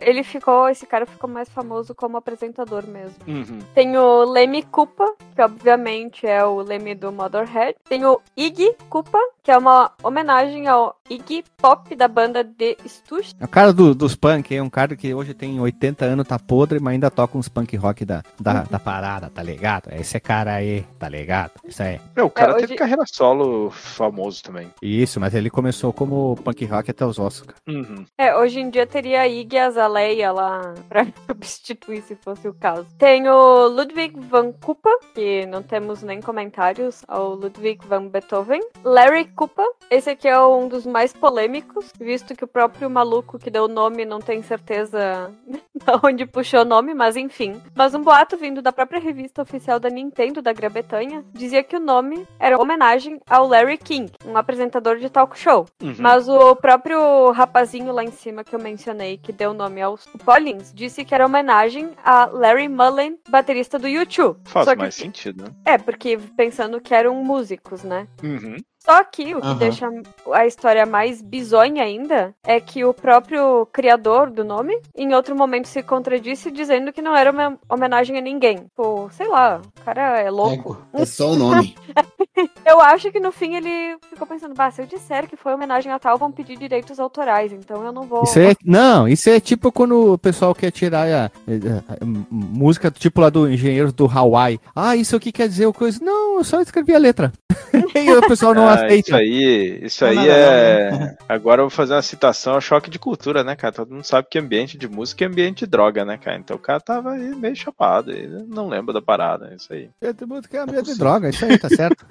ele 0.00 0.22
ficou, 0.22 0.68
esse 0.68 0.86
cara 0.86 1.06
ficou 1.06 1.28
mais 1.28 1.48
famoso 1.48 1.94
como 1.94 2.16
apresentador 2.16 2.86
mesmo. 2.86 3.16
Uhum. 3.26 3.58
Tem 3.74 3.96
o 3.96 4.24
Lemmy 4.24 4.62
Koopa, 4.62 5.14
que 5.34 5.42
obviamente 5.42 6.26
é 6.26 6.44
o 6.44 6.60
Lemmy 6.60 6.94
do 6.94 7.10
Motherhead. 7.12 7.76
Tem 7.88 8.04
o 8.04 8.20
Iggy 8.36 8.74
Koopa, 8.88 9.18
que 9.42 9.50
é 9.50 9.58
uma 9.58 9.90
homenagem 10.02 10.66
ao 10.68 10.96
Iggy 11.10 11.44
Pop 11.56 11.94
da 11.96 12.06
banda 12.06 12.44
The 12.44 12.76
Stooges. 12.86 13.34
É 13.40 13.44
o 13.44 13.48
cara 13.48 13.72
do- 13.72 13.94
dos 13.94 14.14
punk, 14.14 14.54
é 14.54 14.62
um 14.62 14.70
cara 14.70 14.94
que 14.96 15.12
hoje 15.14 15.34
tem 15.34 15.58
80 15.60 16.04
anos, 16.04 16.26
tá 16.28 16.38
podre, 16.38 16.78
mas 16.80 16.92
ainda 16.94 17.10
toca 17.10 17.36
uns 17.38 17.48
punk 17.48 17.76
rock 17.76 18.04
da, 18.04 18.22
da, 18.38 18.62
da 18.64 18.78
parada, 18.78 19.28
tá 19.30 19.42
ligado? 19.42 19.90
Esse 19.92 20.20
cara 20.20 20.54
aí, 20.54 20.82
tá 20.98 21.08
ligado? 21.08 21.52
Isso 21.66 21.82
aí. 21.82 22.00
Meu, 22.14 22.26
o 22.26 22.30
cara 22.30 22.52
É, 22.52 22.54
hoje- 22.56 22.66
teve 22.66 22.76
carreira 22.78 23.02
solo 23.06 23.70
famoso 23.70 24.42
também. 24.42 24.68
Isso, 24.82 25.18
mas 25.18 25.34
ele 25.34 25.50
começou 25.50 25.92
como 25.92 26.36
punk 26.44 26.64
rock 26.66 26.90
até 26.90 27.04
os 27.04 27.18
ossos, 27.18 27.42
cara. 27.46 27.58
Uhum. 27.66 28.04
É, 28.16 28.36
hoje 28.36 28.60
em 28.60 28.70
dia 28.70 28.86
teria 28.86 29.22
a 29.22 29.28
Iggy 29.28 29.58
Azalea 29.58 29.87
lá 29.88 30.74
pra 30.88 31.06
substituir 31.26 32.02
se 32.02 32.14
fosse 32.16 32.48
o 32.48 32.54
caso. 32.54 32.86
Tem 32.98 33.28
o 33.28 33.68
Ludwig 33.68 34.18
van 34.20 34.52
Koopa, 34.52 34.90
que 35.14 35.46
não 35.46 35.62
temos 35.62 36.02
nem 36.02 36.20
comentários 36.20 37.02
ao 37.08 37.34
Ludwig 37.34 37.86
van 37.86 38.06
Beethoven. 38.06 38.60
Larry 38.84 39.26
Koopa, 39.26 39.64
esse 39.90 40.10
aqui 40.10 40.28
é 40.28 40.40
um 40.40 40.68
dos 40.68 40.86
mais 40.86 41.12
polêmicos, 41.12 41.92
visto 41.98 42.34
que 42.34 42.44
o 42.44 42.48
próprio 42.48 42.88
maluco 42.88 43.38
que 43.38 43.50
deu 43.50 43.64
o 43.64 43.68
nome 43.68 44.04
não 44.04 44.20
tem 44.20 44.42
certeza 44.42 45.32
de 45.46 45.58
onde 46.02 46.26
puxou 46.26 46.60
o 46.60 46.64
nome, 46.64 46.94
mas 46.94 47.16
enfim. 47.16 47.60
Mas 47.74 47.94
um 47.94 48.02
boato 48.02 48.36
vindo 48.36 48.62
da 48.62 48.72
própria 48.72 49.00
revista 49.00 49.42
oficial 49.42 49.80
da 49.80 49.88
Nintendo 49.88 50.42
da 50.42 50.52
Grã-Bretanha 50.52 51.24
dizia 51.32 51.62
que 51.62 51.76
o 51.76 51.80
nome 51.80 52.26
era 52.38 52.60
homenagem 52.60 53.20
ao 53.28 53.46
Larry 53.46 53.78
King, 53.78 54.12
um 54.24 54.36
apresentador 54.36 54.98
de 54.98 55.08
talk 55.08 55.38
show. 55.38 55.66
Uhum. 55.82 55.94
Mas 55.98 56.28
o 56.28 56.56
próprio 56.56 57.30
rapazinho 57.32 57.92
lá 57.92 58.02
em 58.02 58.10
cima 58.10 58.44
que 58.44 58.54
eu 58.54 58.60
mencionei, 58.60 59.18
que 59.18 59.32
deu 59.32 59.50
o 59.50 59.54
nome 59.54 59.77
aos 59.80 60.06
Paulins, 60.24 60.72
disse 60.74 61.04
que 61.04 61.14
era 61.14 61.26
homenagem 61.26 61.90
a 62.04 62.26
Larry 62.26 62.68
Mullen, 62.68 63.18
baterista 63.28 63.78
do 63.78 63.86
U2. 63.88 64.36
Faz 64.44 64.64
Só 64.66 64.72
que- 64.72 64.78
mais 64.82 64.94
sentido, 64.94 65.44
né? 65.44 65.50
É, 65.64 65.78
porque 65.78 66.18
pensando 66.36 66.80
que 66.80 66.94
eram 66.94 67.14
músicos, 67.24 67.82
né? 67.82 68.06
Uhum. 68.22 68.56
Só 68.80 69.02
que 69.04 69.34
o 69.34 69.40
que 69.40 69.46
Aham. 69.46 69.58
deixa 69.58 69.86
a 70.32 70.46
história 70.46 70.86
mais 70.86 71.20
bizonha 71.20 71.82
ainda 71.82 72.34
é 72.46 72.58
que 72.58 72.84
o 72.84 72.94
próprio 72.94 73.66
criador 73.66 74.30
do 74.30 74.44
nome, 74.44 74.80
em 74.96 75.12
outro 75.14 75.36
momento, 75.36 75.66
se 75.68 75.82
contradisse 75.82 76.50
dizendo 76.50 76.92
que 76.92 77.02
não 77.02 77.14
era 77.14 77.30
uma 77.30 77.58
homenagem 77.68 78.16
a 78.16 78.20
ninguém. 78.20 78.66
Pô, 78.74 79.10
sei 79.10 79.28
lá, 79.28 79.60
o 79.80 79.84
cara 79.84 80.20
é 80.20 80.30
louco. 80.30 80.54
Ego. 80.72 80.82
É 80.94 81.04
só 81.04 81.32
o 81.32 81.36
nome. 81.36 81.76
Eu 82.64 82.80
acho 82.80 83.10
que 83.10 83.18
no 83.18 83.32
fim 83.32 83.56
ele 83.56 83.96
ficou 84.10 84.26
pensando, 84.26 84.54
bah, 84.54 84.70
se 84.70 84.80
eu 84.82 84.86
disser 84.86 85.26
que 85.28 85.36
foi 85.36 85.54
homenagem 85.54 85.90
a 85.90 85.98
tal, 85.98 86.18
vão 86.18 86.30
pedir 86.30 86.56
direitos 86.58 87.00
autorais, 87.00 87.52
então 87.52 87.82
eu 87.84 87.92
não 87.92 88.02
vou. 88.04 88.22
Isso 88.22 88.38
é, 88.38 88.54
não, 88.64 89.08
isso 89.08 89.28
é 89.30 89.40
tipo 89.40 89.72
quando 89.72 90.12
o 90.12 90.18
pessoal 90.18 90.54
quer 90.54 90.70
tirar 90.70 91.06
a, 91.08 91.24
a- 91.26 91.28
a- 91.28 91.94
a 91.94 92.04
música 92.30 92.90
tipo 92.90 93.20
lá 93.20 93.30
do 93.30 93.50
engenheiro 93.50 93.90
do 93.92 94.06
Hawaii. 94.06 94.60
Ah, 94.76 94.94
isso 94.96 95.16
aqui 95.16 95.32
quer 95.32 95.48
dizer 95.48 95.66
o 95.66 95.72
coisa. 95.72 95.98
Não, 96.02 96.27
eu 96.38 96.44
só 96.44 96.60
escrevi 96.60 96.94
a 96.94 96.98
letra. 96.98 97.32
e 97.94 98.10
o 98.12 98.26
pessoal 98.26 98.54
não 98.54 98.68
Ah, 98.68 98.74
aceita. 98.74 99.08
Isso 99.10 99.16
aí, 99.16 99.80
isso 99.82 100.04
Não, 100.04 100.10
aí 100.10 100.16
não, 100.16 100.24
não, 100.24 100.32
é. 100.32 101.16
Agora 101.28 101.60
eu 101.60 101.64
vou 101.66 101.70
fazer 101.70 101.94
uma 101.94 102.02
citação 102.02 102.54
ao 102.54 102.60
choque 102.60 102.90
de 102.90 102.98
cultura, 102.98 103.44
né, 103.44 103.54
cara? 103.56 103.72
Todo 103.72 103.92
mundo 103.92 104.04
sabe 104.04 104.28
que 104.30 104.38
ambiente 104.38 104.78
de 104.78 104.88
música 104.88 105.24
é 105.24 105.28
ambiente 105.28 105.60
de 105.60 105.66
droga, 105.66 106.04
né, 106.04 106.16
cara? 106.16 106.38
Então 106.38 106.56
o 106.56 106.60
cara 106.60 106.80
tava 106.80 107.12
aí 107.12 107.34
meio 107.34 107.56
chapado, 107.56 108.10
ele 108.10 108.44
não 108.48 108.68
lembra 108.68 108.94
da 108.94 109.02
parada, 109.02 109.50
é 109.52 109.56
isso 109.56 109.72
aí. 109.72 109.90
música 110.26 110.58
é 110.58 110.66
medo 110.66 110.82
de 110.82 110.98
droga, 110.98 111.28
isso 111.28 111.44
aí, 111.44 111.58
tá 111.58 111.68
certo. 111.68 112.04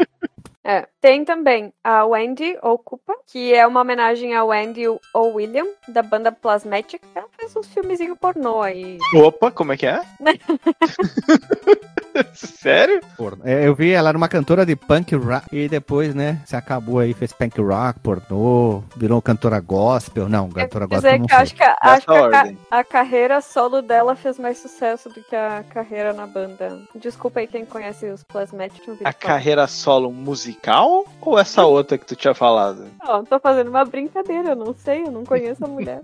É. 0.67 0.85
Tem 0.99 1.23
também 1.23 1.71
a 1.81 2.05
Wendy 2.05 2.57
Ocupa, 2.61 3.13
que 3.25 3.53
é 3.53 3.65
uma 3.65 3.79
homenagem 3.79 4.35
a 4.35 4.43
Wendy 4.43 4.85
ou 4.85 5.33
William, 5.35 5.65
da 5.87 6.03
banda 6.03 6.29
Plasmatic. 6.29 7.01
Ela 7.15 7.27
fez 7.39 7.55
uns 7.55 7.67
filmezinhos 7.67 8.17
pornô 8.19 8.61
aí. 8.61 8.97
Opa, 9.15 9.49
como 9.49 9.71
é 9.71 9.77
que 9.77 9.85
é? 9.85 10.01
Sério? 12.33 12.99
Porno. 13.15 13.43
É, 13.45 13.65
eu 13.65 13.75
vi 13.75 13.91
ela 13.91 14.09
era 14.09 14.17
uma 14.17 14.27
cantora 14.27 14.65
de 14.65 14.75
punk 14.75 15.15
rock 15.15 15.55
e 15.55 15.69
depois, 15.69 16.15
né, 16.15 16.41
se 16.45 16.55
acabou 16.55 16.99
aí, 16.99 17.13
fez 17.13 17.31
punk 17.31 17.61
rock, 17.61 17.99
pornô, 17.99 18.83
virou 18.95 19.21
cantora 19.21 19.59
gospel. 19.59 20.27
Não, 20.27 20.49
cantora 20.49 20.87
gospel 20.87 21.11
dizer 21.11 21.19
não 21.19 21.27
que 21.27 21.33
eu 21.33 21.37
acho 21.37 21.55
que, 21.55 21.63
a, 21.63 21.77
acho 21.79 22.07
que 22.07 22.13
a, 22.13 22.79
a 22.79 22.83
carreira 22.83 23.39
solo 23.39 23.83
dela 23.83 24.15
fez 24.15 24.39
mais 24.39 24.57
sucesso 24.57 25.09
do 25.09 25.23
que 25.23 25.35
a 25.35 25.63
carreira 25.69 26.11
na 26.11 26.25
banda. 26.25 26.81
Desculpa 26.95 27.39
aí 27.39 27.47
quem 27.47 27.65
conhece 27.65 28.07
os 28.07 28.23
Plasmatic. 28.23 28.83
A 29.05 29.13
carreira 29.13 29.67
solo 29.67 30.11
musical 30.11 30.56
ou 31.21 31.37
essa 31.37 31.65
outra 31.65 31.97
que 31.97 32.05
tu 32.05 32.15
tinha 32.15 32.33
falado? 32.33 32.85
Não, 33.03 33.23
tô 33.23 33.39
fazendo 33.39 33.69
uma 33.69 33.85
brincadeira, 33.85 34.49
eu 34.49 34.55
não 34.55 34.73
sei, 34.73 35.03
eu 35.03 35.11
não 35.11 35.25
conheço 35.25 35.63
a 35.63 35.67
mulher. 35.67 36.01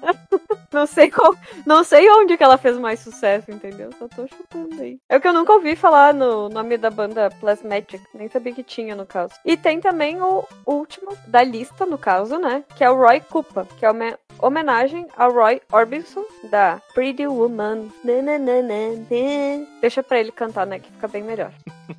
não 0.72 0.86
sei 0.86 1.10
qual, 1.10 1.34
não 1.64 1.84
sei 1.84 2.10
onde 2.10 2.36
que 2.36 2.42
ela 2.42 2.58
fez 2.58 2.76
mais 2.78 3.00
sucesso, 3.00 3.50
entendeu? 3.50 3.90
Só 3.98 4.08
tô 4.08 4.26
chutando 4.26 4.80
aí. 4.80 4.98
É 5.08 5.16
o 5.16 5.20
que 5.20 5.28
eu 5.28 5.32
nunca 5.32 5.52
ouvi 5.52 5.76
falar 5.76 6.12
no 6.12 6.48
nome 6.48 6.76
da 6.76 6.90
banda 6.90 7.30
Plasmatic, 7.40 8.02
nem 8.12 8.28
sabia 8.28 8.52
que 8.52 8.62
tinha 8.62 8.94
no 8.94 9.06
caso. 9.06 9.34
E 9.44 9.56
tem 9.56 9.80
também 9.80 10.20
o 10.20 10.44
último 10.66 11.16
da 11.26 11.42
lista, 11.42 11.86
no 11.86 11.96
caso, 11.96 12.38
né? 12.38 12.64
Que 12.76 12.84
é 12.84 12.90
o 12.90 12.96
Roy 12.96 13.20
Koopa, 13.20 13.66
que 13.78 13.86
é 13.86 13.90
uma 13.90 14.18
homenagem 14.40 15.06
ao 15.16 15.32
Roy 15.32 15.60
Orbison 15.72 16.24
da 16.50 16.80
Pretty 16.92 17.26
Woman. 17.26 17.88
Nananana. 18.02 19.06
Deixa 19.80 20.02
pra 20.02 20.18
ele 20.18 20.32
cantar, 20.32 20.66
né? 20.66 20.78
Que 20.78 20.90
fica 20.90 21.08
bem 21.08 21.22
melhor. 21.22 21.52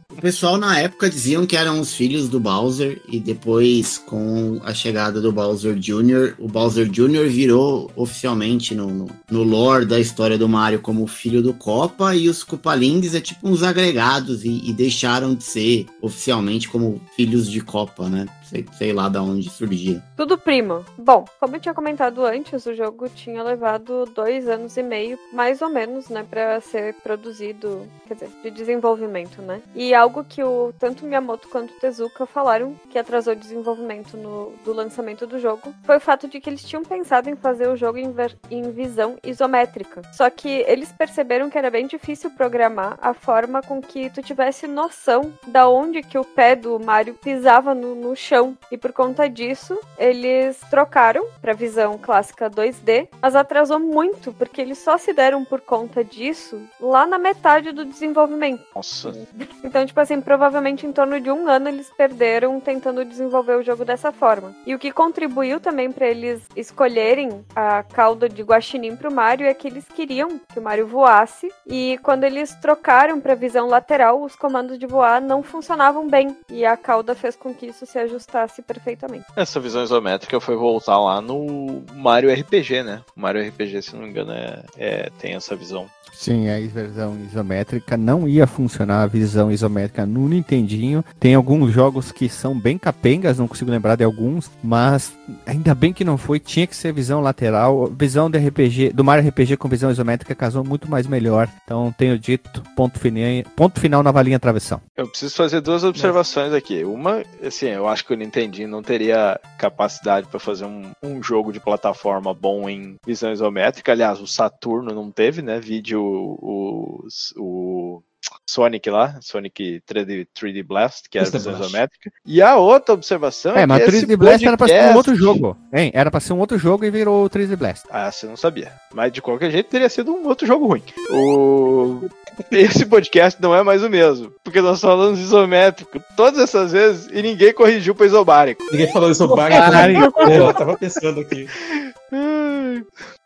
O 0.10 0.22
pessoal 0.22 0.58
na 0.58 0.80
época 0.80 1.10
diziam 1.10 1.46
que 1.46 1.58
eram 1.58 1.80
os 1.80 1.94
filhos 1.96 2.30
do 2.30 2.40
Bowser 2.40 3.02
e 3.08 3.20
depois 3.20 3.98
com 3.98 4.60
a 4.64 4.74
chegada 4.74 5.22
do 5.22 5.32
Bowser 5.32 5.76
Jr., 5.76 6.36
o 6.38 6.48
Bowser 6.48 6.88
Jr. 6.88 7.28
virou 7.30 7.92
oficialmente 7.96 8.76
no, 8.76 9.08
no, 9.30 9.44
lore 9.44 9.86
da 9.86 10.00
história 10.00 10.38
do 10.38 10.48
Mario 10.48 10.80
como 10.80 11.08
filho 11.08 11.42
do 11.42 11.54
Copa 11.54 12.16
e 12.16 12.30
os 12.30 12.44
Cupalings 12.44 13.16
é 13.16 13.22
tipo 13.22 13.48
uns 13.48 13.64
agregados 13.64 14.44
e, 14.44 14.62
e 14.64 14.74
deixaram 14.74 15.34
de 15.34 15.44
ser 15.44 15.86
oficialmente 16.02 16.68
como 16.70 17.02
filhos 17.16 17.50
de 17.50 17.62
Copa, 17.62 18.10
né? 18.10 18.26
Sei, 18.46 18.66
sei 18.78 18.94
lá 18.94 19.10
da 19.10 19.22
onde 19.22 19.50
surgiram. 19.50 20.02
Tudo 20.16 20.38
primo. 20.38 20.86
Bom, 20.98 21.26
como 21.40 21.56
eu 21.56 21.60
tinha 21.60 21.74
comentado 21.74 22.24
antes, 22.26 22.66
o 22.66 22.74
jogo 22.76 23.10
tinha 23.10 23.42
levado 23.42 24.06
dois 24.06 24.48
anos 24.48 24.78
e 24.78 24.84
meio, 24.84 25.18
mais 25.34 25.62
ou 25.62 25.70
menos, 25.70 26.10
né, 26.10 26.26
para 26.30 26.62
ser 26.62 26.94
produzido, 26.96 27.88
quer 28.08 28.14
dizer, 28.14 28.30
de 28.44 28.52
desenvolvimento, 28.52 29.42
né? 29.42 29.62
E 29.74 29.94
algo 29.96 30.24
que 30.24 30.44
o 30.44 30.72
tanto 30.78 31.06
Miyamoto 31.06 31.48
quanto 31.50 31.74
Tezuka 31.80 32.26
falaram 32.26 32.76
que 32.92 33.00
atrasou 33.00 33.34
o 33.34 33.36
desenvolvimento 33.36 34.16
no, 34.16 34.54
do 34.64 34.74
lançamento 34.74 35.26
do 35.26 35.40
jogo 35.40 35.74
foi 35.84 35.98
o 35.98 36.02
fato 36.02 36.28
de 36.28 36.40
que 36.40 36.50
eles 36.50 36.64
tinham 36.64 36.84
pensado 36.84 37.30
em 37.30 37.36
fazer 37.36 37.68
o 37.68 37.76
jogo 37.76 37.98
em, 37.98 38.12
ver- 38.12 38.38
em 38.52 38.72
visão 38.72 39.18
isométrica. 39.24 40.02
Só 40.14 40.30
que 40.30 40.50
eles 40.68 40.92
perceberam 40.92 41.50
que 41.50 41.58
era 41.58 41.72
bem 41.72 41.88
difícil 41.88 42.30
programar 42.32 42.98
a 43.02 43.14
forma 43.14 43.62
com 43.62 43.82
que 43.82 44.10
tu 44.12 44.22
tivesse 44.22 44.68
noção 44.68 45.34
da 45.48 45.68
onde 45.68 46.04
que 46.04 46.18
o 46.18 46.24
pé 46.24 46.56
do 46.56 46.80
Mario 46.80 47.16
pisava 47.16 47.74
no, 47.74 47.96
no 47.96 48.16
chão. 48.16 48.35
E 48.72 48.78
por 48.78 48.92
conta 48.92 49.30
disso, 49.30 49.80
eles 49.98 50.60
trocaram 50.70 51.26
para 51.42 51.54
visão 51.54 51.98
clássica 51.98 52.50
2D, 52.50 53.08
mas 53.22 53.36
atrasou 53.36 53.80
muito, 53.80 54.34
porque 54.34 54.62
eles 54.62 54.78
só 54.78 54.98
se 54.98 55.14
deram 55.14 55.46
por 55.46 55.62
conta 55.62 56.04
disso 56.04 56.62
lá 56.80 57.08
na 57.08 57.18
metade 57.18 57.72
do 57.72 57.86
desenvolvimento. 57.86 58.64
Nossa. 58.76 59.14
Então, 59.64 59.84
tipo 59.84 60.00
assim, 60.00 60.22
provavelmente 60.22 60.86
em 60.86 60.94
torno 60.94 61.20
de 61.20 61.32
um 61.32 61.48
ano 61.48 61.68
eles 61.68 61.90
perderam 61.98 62.60
tentando 62.60 63.04
desenvolver 63.04 63.56
o 63.56 63.64
jogo 63.64 63.84
dessa 63.84 64.12
forma. 64.12 64.56
E 64.66 64.76
o 64.76 64.80
que 64.80 64.92
contribuiu 64.92 65.60
também 65.60 65.92
para 65.92 66.08
eles 66.08 66.44
escolherem 66.56 67.44
a 67.56 67.82
cauda 67.82 68.30
de 68.30 68.44
guaxinim 68.44 68.96
pro 68.96 69.12
Mario 69.12 69.48
é 69.48 69.54
que 69.56 69.68
eles 69.68 69.86
queriam 69.88 70.40
que 70.54 70.60
o 70.60 70.62
Mario 70.62 70.86
voasse. 70.86 71.52
E 71.66 72.00
quando 72.04 72.26
eles 72.26 72.54
trocaram 72.56 73.20
para 73.20 73.34
visão 73.34 73.68
lateral, 73.68 74.22
os 74.22 74.36
comandos 74.36 74.78
de 74.78 74.86
voar 74.86 75.20
não 75.20 75.42
funcionavam 75.42 76.08
bem. 76.08 76.38
E 76.50 76.64
a 76.64 76.78
cauda 76.78 77.16
fez 77.16 77.36
com 77.36 77.52
que 77.52 77.66
isso 77.66 77.88
se 77.88 77.98
ajustasse 77.98 78.25
perfeitamente. 78.62 79.26
Essa 79.36 79.60
visão 79.60 79.84
isométrica 79.84 80.40
foi 80.40 80.56
voltar 80.56 81.00
lá 81.00 81.22
no 81.22 81.84
Mario 81.96 82.32
RPG, 82.34 82.84
né? 82.84 83.02
O 83.16 83.20
Mario 83.22 83.48
RPG, 83.48 83.82
se 83.82 83.96
não 83.96 84.04
me 84.04 84.10
engano, 84.10 84.32
é, 84.32 84.64
é- 84.78 85.10
tem 85.20 85.34
essa 85.34 85.56
visão. 85.56 85.88
Sim, 86.14 86.48
a 86.50 86.58
visão 86.58 87.18
isométrica 87.30 87.98
não 87.98 88.26
ia 88.26 88.48
funcionar 88.48 89.04
a 89.04 89.08
visão 89.08 89.52
isométrica 89.52 90.06
no 90.06 90.30
Nintendinho. 90.30 91.04
Tem 91.20 91.36
alguns 91.36 91.74
jogos 91.74 92.10
que 92.10 92.30
são 92.30 92.58
bem 92.58 92.78
capengas, 92.78 93.38
não 93.38 93.50
consigo 93.50 93.70
lembrar 93.70 93.98
de 93.98 94.04
alguns, 94.06 94.50
mas 94.64 95.14
ainda 95.46 95.76
bem 95.76 95.92
que 95.92 96.06
não 96.06 96.18
foi, 96.18 96.40
tinha 96.40 96.66
que 96.66 96.76
ser 96.76 96.94
visão 96.94 97.20
lateral. 97.20 97.88
Visão 97.88 98.30
de 98.30 98.38
RPG, 98.40 98.92
do 98.94 99.04
Mario 99.04 99.28
RPG 99.28 99.58
com 99.58 99.68
visão 99.68 99.92
isométrica 99.92 100.34
casou 100.34 100.64
muito 100.64 100.90
mais 100.90 101.06
melhor. 101.06 101.50
Então 101.66 101.94
tenho 101.98 102.18
dito, 102.18 102.64
ponto 102.78 102.98
final, 102.98 103.44
ponto 103.54 103.82
final 103.82 104.02
na 104.02 104.12
valinha 104.12 104.40
travessão. 104.40 104.82
Eu 104.96 105.10
preciso 105.10 105.36
fazer 105.36 105.60
duas 105.60 105.84
observações 105.84 106.54
aqui. 106.54 106.86
Uma, 106.86 107.24
assim, 107.46 107.68
eu 107.68 107.90
acho 107.90 108.06
que 108.06 108.14
o 108.16 108.18
Nintendinho 108.18 108.68
não 108.68 108.82
teria 108.82 109.40
capacidade 109.58 110.28
para 110.28 110.40
fazer 110.40 110.66
um, 110.66 110.92
um 111.04 111.22
jogo 111.22 111.52
de 111.54 111.60
plataforma 111.60 112.34
bom 112.34 112.70
em 112.70 112.96
visão 113.06 113.32
isométrica. 113.32 113.92
Aliás, 113.92 114.20
o 114.20 114.28
Saturno 114.28 114.94
não 114.94 115.12
teve, 115.12 115.42
né? 115.42 115.60
Vídeo 115.60 116.02
o, 116.02 117.08
o 117.38 118.02
Sonic 118.50 118.90
lá, 118.90 119.20
Sonic 119.22 119.82
3D, 119.88 120.28
3D 120.36 120.64
Blast, 120.64 121.10
que 121.10 121.18
era 121.18 121.28
3D 121.28 121.32
visão 121.34 121.54
isométrica. 121.60 122.12
E 122.26 122.42
a 122.42 122.56
outra 122.56 122.94
observação 122.94 123.56
É, 123.56 123.66
mas 123.66 123.84
que 123.84 123.90
o 123.90 123.94
esse 123.96 124.06
3D 124.08 124.18
Blast 124.18 124.46
era 124.46 124.58
pra 124.58 124.68
ser 124.68 124.74
um 124.74 124.78
podcast- 124.78 124.98
outro 124.98 125.16
jogo. 125.16 125.58
Hein? 125.74 125.92
Era 125.94 126.10
pra 126.12 126.20
ser 126.20 126.34
um 126.34 126.40
outro 126.40 126.58
jogo 126.58 126.86
e 126.86 126.90
virou 126.92 127.26
o 127.26 127.30
3D 127.30 127.56
Blast. 127.56 127.86
Ah, 127.90 128.12
você 128.12 128.26
não 128.26 128.38
sabia. 128.38 128.72
Mas 128.94 129.12
de 129.12 129.22
qualquer 129.22 129.52
jeito 129.52 129.70
teria 129.70 129.90
sido 129.90 130.12
um 130.14 130.28
outro 130.28 130.48
jogo 130.48 130.68
ruim. 130.68 130.84
O... 131.12 132.08
Esse 132.52 132.86
podcast 132.86 133.42
não 133.42 133.56
é 133.56 133.64
mais 133.64 133.84
o 133.84 133.90
mesmo. 133.90 134.32
Porque 134.44 134.62
nós 134.62 134.82
falamos 134.82 135.20
isométrico 135.20 136.02
todas 136.16 136.40
essas 136.40 136.72
vezes 136.72 137.08
e 137.12 137.22
ninguém 137.22 137.54
corrigiu 137.54 137.96
pra 137.96 138.06
isobárico. 138.06 138.64
Ninguém 138.72 138.92
falou 138.92 139.12
isso 139.12 139.28
Caralho. 139.36 140.14
É, 140.30 140.40
eu 140.40 140.54
tava 140.54 140.78
pensando 140.78 141.20
aqui. 141.22 141.48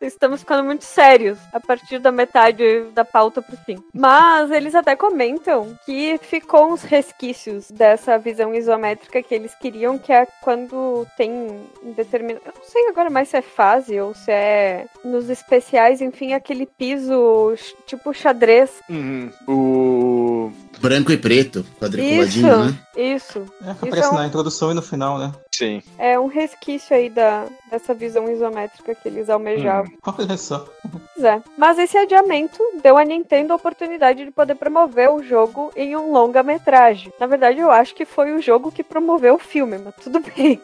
Estamos 0.00 0.40
ficando 0.40 0.64
muito 0.64 0.84
sérios 0.84 1.38
a 1.52 1.60
partir 1.60 1.98
da 1.98 2.10
metade 2.10 2.84
da 2.94 3.04
pauta 3.04 3.42
pro 3.42 3.56
fim. 3.58 3.78
Mas 3.92 4.50
eles 4.50 4.74
até 4.74 4.96
comentam 4.96 5.78
que 5.84 6.18
ficou 6.22 6.72
uns 6.72 6.82
resquícios 6.82 7.70
dessa 7.70 8.18
visão 8.18 8.54
isométrica 8.54 9.22
que 9.22 9.34
eles 9.34 9.54
queriam, 9.54 9.98
que 9.98 10.12
é 10.12 10.26
quando 10.40 11.06
tem 11.16 11.30
um 11.30 11.92
determinado. 11.92 12.42
Eu 12.46 12.54
não 12.56 12.64
sei 12.64 12.88
agora 12.88 13.10
mais 13.10 13.28
se 13.28 13.36
é 13.36 13.42
fase 13.42 14.00
ou 14.00 14.14
se 14.14 14.30
é 14.30 14.86
nos 15.04 15.28
especiais, 15.28 16.00
enfim, 16.00 16.32
aquele 16.32 16.66
piso 16.66 17.54
tipo 17.86 18.14
xadrez. 18.14 18.70
Uhum. 19.00 19.32
O. 19.48 20.52
Branco 20.78 21.12
e 21.12 21.16
preto, 21.18 21.60
Isso, 21.60 21.74
quadriculadinho, 21.78 22.64
né? 22.66 22.78
isso. 22.96 23.38
É, 23.62 23.70
Isso 23.72 23.84
aparece 23.86 24.08
é 24.08 24.10
um- 24.10 24.14
na 24.14 24.26
introdução 24.26 24.70
e 24.70 24.74
no 24.74 24.82
final, 24.82 25.18
né? 25.18 25.32
Sim. 25.52 25.82
É 25.98 26.18
um 26.18 26.26
resquício 26.26 26.96
aí 26.96 27.10
da, 27.10 27.44
dessa 27.70 27.92
visão 27.92 28.30
isométrica 28.30 28.94
que 28.94 29.06
eles 29.08 29.28
almejavam. 29.28 29.92
Olha 30.18 30.36
só. 30.38 30.66
Pois 31.14 31.24
é. 31.24 31.42
Mas 31.58 31.78
esse 31.78 31.98
adiamento 31.98 32.58
deu 32.82 32.96
à 32.96 33.04
Nintendo 33.04 33.52
a 33.52 33.56
oportunidade 33.56 34.24
de 34.24 34.30
poder 34.30 34.54
promover 34.54 35.10
o 35.10 35.22
jogo 35.22 35.70
em 35.76 35.94
um 35.96 36.12
longa-metragem. 36.12 37.12
Na 37.20 37.26
verdade, 37.26 37.58
eu 37.58 37.70
acho 37.70 37.94
que 37.94 38.06
foi 38.06 38.32
o 38.32 38.40
jogo 38.40 38.72
que 38.72 38.82
promoveu 38.82 39.34
o 39.34 39.38
filme, 39.38 39.76
mas 39.76 39.94
tudo 40.02 40.20
bem. 40.34 40.58